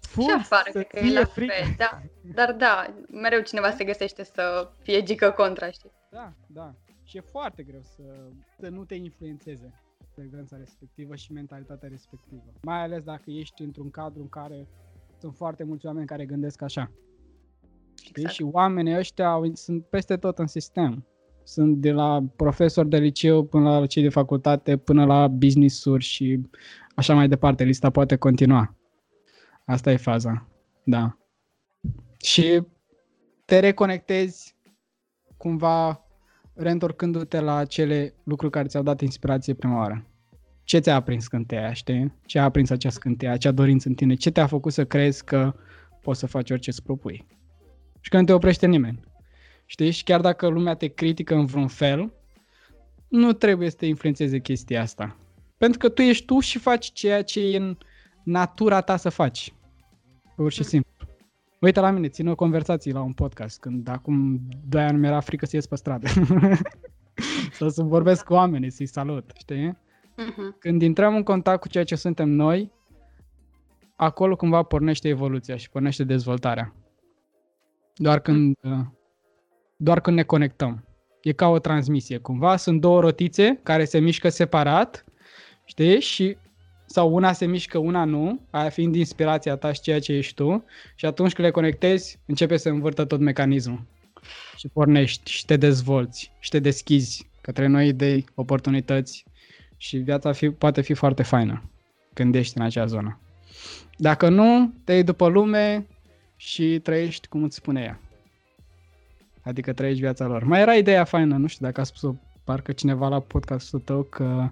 Fugi, 0.00 0.28
și 0.28 0.34
afară, 0.38 0.70
cred 0.70 0.86
că 0.86 0.98
e 0.98 1.12
la 1.12 1.24
fel, 1.24 1.48
da. 1.76 2.02
Dar 2.34 2.52
da, 2.52 2.94
mereu 3.10 3.40
cineva 3.40 3.70
se 3.70 3.84
găsește 3.84 4.24
să 4.24 4.70
fie 4.82 5.02
gică 5.02 5.30
contra, 5.30 5.70
știi? 5.70 5.90
Da, 6.10 6.32
da. 6.46 6.74
Și 7.04 7.16
e 7.16 7.20
foarte 7.20 7.62
greu 7.62 7.80
să, 7.82 8.02
să 8.60 8.68
nu 8.68 8.84
te 8.84 8.94
influențeze 8.94 9.72
frecvența 10.18 10.56
respectivă 10.56 11.14
și 11.14 11.32
mentalitatea 11.32 11.88
respectivă. 11.88 12.52
Mai 12.62 12.82
ales 12.82 13.02
dacă 13.02 13.30
ești 13.30 13.62
într-un 13.62 13.90
cadru 13.90 14.20
în 14.20 14.28
care 14.28 14.68
sunt 15.18 15.34
foarte 15.34 15.64
mulți 15.64 15.86
oameni 15.86 16.06
care 16.06 16.26
gândesc 16.26 16.62
așa. 16.62 16.90
Exact. 18.08 18.34
Și 18.34 18.42
oamenii 18.42 18.96
ăștia 18.96 19.40
sunt 19.52 19.84
peste 19.84 20.16
tot 20.16 20.38
în 20.38 20.46
sistem. 20.46 21.06
Sunt 21.42 21.76
de 21.76 21.92
la 21.92 22.24
profesori 22.36 22.88
de 22.88 22.98
liceu 22.98 23.44
până 23.44 23.78
la 23.78 23.86
cei 23.86 24.02
de 24.02 24.08
facultate, 24.08 24.76
până 24.76 25.04
la 25.04 25.28
business-uri 25.28 26.04
și 26.04 26.40
așa 26.94 27.14
mai 27.14 27.28
departe. 27.28 27.64
Lista 27.64 27.90
poate 27.90 28.16
continua. 28.16 28.76
Asta 29.64 29.92
e 29.92 29.96
faza. 29.96 30.48
Da. 30.84 31.18
Și 32.16 32.62
te 33.44 33.58
reconectezi 33.58 34.56
cumva 35.36 36.07
reîntorcându-te 36.58 37.40
la 37.40 37.64
cele 37.64 38.14
lucruri 38.22 38.52
care 38.52 38.66
ți-au 38.66 38.82
dat 38.82 39.00
inspirație 39.00 39.54
prima 39.54 39.76
oară. 39.76 40.06
Ce 40.64 40.78
ți-a 40.78 40.94
aprins 40.94 41.24
scânteia, 41.24 41.72
știi? 41.72 42.12
Ce 42.26 42.38
a 42.38 42.44
aprins 42.44 42.70
acea 42.70 42.90
scânteia, 42.90 43.32
acea 43.32 43.50
dorință 43.50 43.88
în 43.88 43.94
tine? 43.94 44.14
Ce 44.14 44.30
te-a 44.30 44.46
făcut 44.46 44.72
să 44.72 44.84
crezi 44.84 45.24
că 45.24 45.54
poți 46.02 46.18
să 46.18 46.26
faci 46.26 46.50
orice 46.50 46.70
îți 46.70 46.82
propui? 46.82 47.26
Și 48.00 48.10
că 48.10 48.18
nu 48.18 48.24
te 48.24 48.32
oprește 48.32 48.66
nimeni. 48.66 49.00
Știi? 49.66 49.90
Și 49.90 50.04
chiar 50.04 50.20
dacă 50.20 50.48
lumea 50.48 50.74
te 50.74 50.86
critică 50.86 51.34
în 51.34 51.46
vreun 51.46 51.68
fel, 51.68 52.12
nu 53.08 53.32
trebuie 53.32 53.70
să 53.70 53.76
te 53.76 53.86
influențeze 53.86 54.38
chestia 54.38 54.82
asta. 54.82 55.16
Pentru 55.56 55.78
că 55.78 55.88
tu 55.88 56.02
ești 56.02 56.24
tu 56.24 56.40
și 56.40 56.58
faci 56.58 56.92
ceea 56.92 57.22
ce 57.22 57.40
e 57.40 57.56
în 57.56 57.76
natura 58.22 58.80
ta 58.80 58.96
să 58.96 59.08
faci. 59.08 59.52
Pur 60.36 60.52
și 60.52 60.62
simplu. 60.62 60.97
Uite 61.60 61.80
la 61.80 61.90
mine, 61.90 62.08
țin 62.08 62.28
o 62.28 62.34
conversație 62.34 62.92
la 62.92 63.00
un 63.00 63.12
podcast, 63.12 63.60
când 63.60 63.88
acum 63.88 64.40
doi 64.68 64.82
ani 64.82 64.98
mi-era 64.98 65.20
frică 65.20 65.46
să 65.46 65.56
ies 65.56 65.66
pe 65.66 65.76
stradă. 65.76 66.06
Sau 67.58 67.68
să 67.68 67.82
vorbesc 67.82 68.24
cu 68.24 68.32
oamenii, 68.32 68.70
să-i 68.70 68.86
salut, 68.86 69.32
știi? 69.38 69.70
Uh-huh. 69.72 70.58
Când 70.58 70.82
intrăm 70.82 71.14
în 71.14 71.22
contact 71.22 71.60
cu 71.60 71.68
ceea 71.68 71.84
ce 71.84 71.94
suntem 71.94 72.28
noi, 72.28 72.72
acolo 73.96 74.36
cumva 74.36 74.62
pornește 74.62 75.08
evoluția 75.08 75.56
și 75.56 75.70
pornește 75.70 76.04
dezvoltarea. 76.04 76.74
Doar 77.94 78.20
când, 78.20 78.56
uh, 78.62 78.78
doar 79.76 80.00
când 80.00 80.16
ne 80.16 80.22
conectăm. 80.22 80.84
E 81.22 81.32
ca 81.32 81.48
o 81.48 81.58
transmisie. 81.58 82.18
Cumva 82.18 82.56
sunt 82.56 82.80
două 82.80 83.00
rotițe 83.00 83.60
care 83.62 83.84
se 83.84 83.98
mișcă 83.98 84.28
separat, 84.28 85.04
știi? 85.64 86.00
Și 86.00 86.36
sau 86.88 87.14
una 87.14 87.32
se 87.32 87.46
mișcă, 87.46 87.78
una 87.78 88.04
nu, 88.04 88.40
aia 88.50 88.68
fiind 88.68 88.94
inspirația 88.94 89.56
ta 89.56 89.72
și 89.72 89.80
ceea 89.80 90.00
ce 90.00 90.12
ești 90.12 90.34
tu 90.34 90.64
și 90.94 91.06
atunci 91.06 91.32
când 91.32 91.46
le 91.46 91.52
conectezi, 91.52 92.18
începe 92.26 92.56
să 92.56 92.68
învârtă 92.68 93.04
tot 93.04 93.20
mecanismul 93.20 93.82
și 94.56 94.68
pornești 94.68 95.30
și 95.30 95.44
te 95.44 95.56
dezvolți 95.56 96.32
și 96.38 96.50
te 96.50 96.58
deschizi 96.58 97.30
către 97.40 97.66
noi 97.66 97.88
idei, 97.88 98.24
oportunități 98.34 99.24
și 99.76 99.96
viața 99.96 100.32
fi, 100.32 100.50
poate 100.50 100.80
fi 100.80 100.94
foarte 100.94 101.22
faină 101.22 101.62
când 102.12 102.34
ești 102.34 102.58
în 102.58 102.64
acea 102.64 102.86
zonă. 102.86 103.18
Dacă 103.96 104.28
nu, 104.28 104.72
te 104.84 104.92
iei 104.92 105.02
după 105.02 105.28
lume 105.28 105.86
și 106.36 106.78
trăiești 106.82 107.28
cum 107.28 107.42
îți 107.42 107.56
spune 107.56 107.80
ea. 107.80 108.00
Adică 109.42 109.72
trăiești 109.72 110.00
viața 110.00 110.26
lor. 110.26 110.44
Mai 110.44 110.60
era 110.60 110.74
ideea 110.74 111.04
faină, 111.04 111.36
nu 111.36 111.46
știu 111.46 111.66
dacă 111.66 111.80
a 111.80 111.84
spus-o 111.84 112.14
parcă 112.44 112.72
cineva 112.72 113.08
la 113.08 113.20
podcastul 113.20 113.80
tău 113.80 114.02
că 114.02 114.48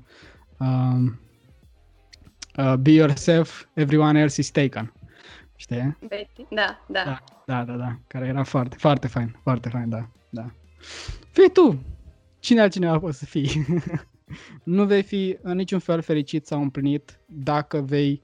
uh, 0.59 1.13
uh, 2.59 2.75
be 2.75 2.91
yourself, 2.91 3.67
everyone 3.75 4.21
else 4.21 4.41
is 4.41 4.51
taken. 4.51 4.93
Știi? 5.57 5.97
Betty, 6.09 6.47
da, 6.51 6.85
da. 6.89 7.05
Da, 7.05 7.23
da, 7.47 7.65
da, 7.65 7.77
da. 7.77 7.99
Care 8.07 8.27
era 8.27 8.43
foarte, 8.43 8.77
foarte 8.79 9.07
fain, 9.07 9.37
foarte 9.43 9.69
fain, 9.69 9.89
da, 9.89 10.09
da. 10.31 10.51
Fii 11.33 11.51
tu! 11.53 11.83
Cine 12.39 12.61
altcineva 12.61 12.99
poți 12.99 13.19
să 13.19 13.25
fii? 13.25 13.67
nu 14.65 14.85
vei 14.85 15.03
fi 15.03 15.39
în 15.43 15.57
niciun 15.57 15.79
fel 15.79 16.03
fericit 16.03 16.47
sau 16.47 16.63
împlinit 16.63 17.19
dacă 17.27 17.81
vei 17.81 18.23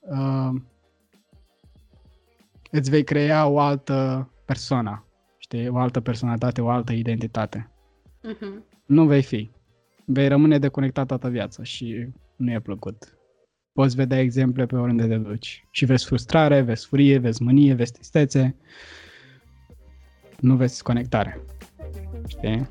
uh, 0.00 0.60
îți 2.70 2.90
vei 2.90 3.04
crea 3.04 3.46
o 3.46 3.58
altă 3.58 4.30
persoană, 4.44 5.04
știi, 5.38 5.68
o 5.68 5.76
altă 5.76 6.00
personalitate, 6.00 6.60
o 6.60 6.68
altă 6.68 6.92
identitate. 6.92 7.70
Uh-huh. 8.28 8.62
Nu 8.86 9.06
vei 9.06 9.22
fi. 9.22 9.50
Vei 10.04 10.28
rămâne 10.28 10.58
deconectat 10.58 11.06
toată 11.06 11.28
viața 11.28 11.62
și 11.62 12.08
nu 12.36 12.50
e 12.52 12.60
plăcut. 12.60 13.15
Poți 13.76 13.96
vedea 13.96 14.20
exemple 14.20 14.66
pe 14.66 14.76
oriunde 14.76 15.06
te 15.06 15.16
duci. 15.16 15.66
Și 15.70 15.84
vezi 15.84 16.04
frustrare, 16.04 16.60
vezi 16.60 16.86
furie, 16.86 17.18
vezi 17.18 17.42
mânie, 17.42 17.74
vezi 17.74 17.92
tristețe. 17.92 18.54
Nu 20.40 20.56
vezi 20.56 20.82
conectare. 20.82 21.40
Știi? 22.26 22.68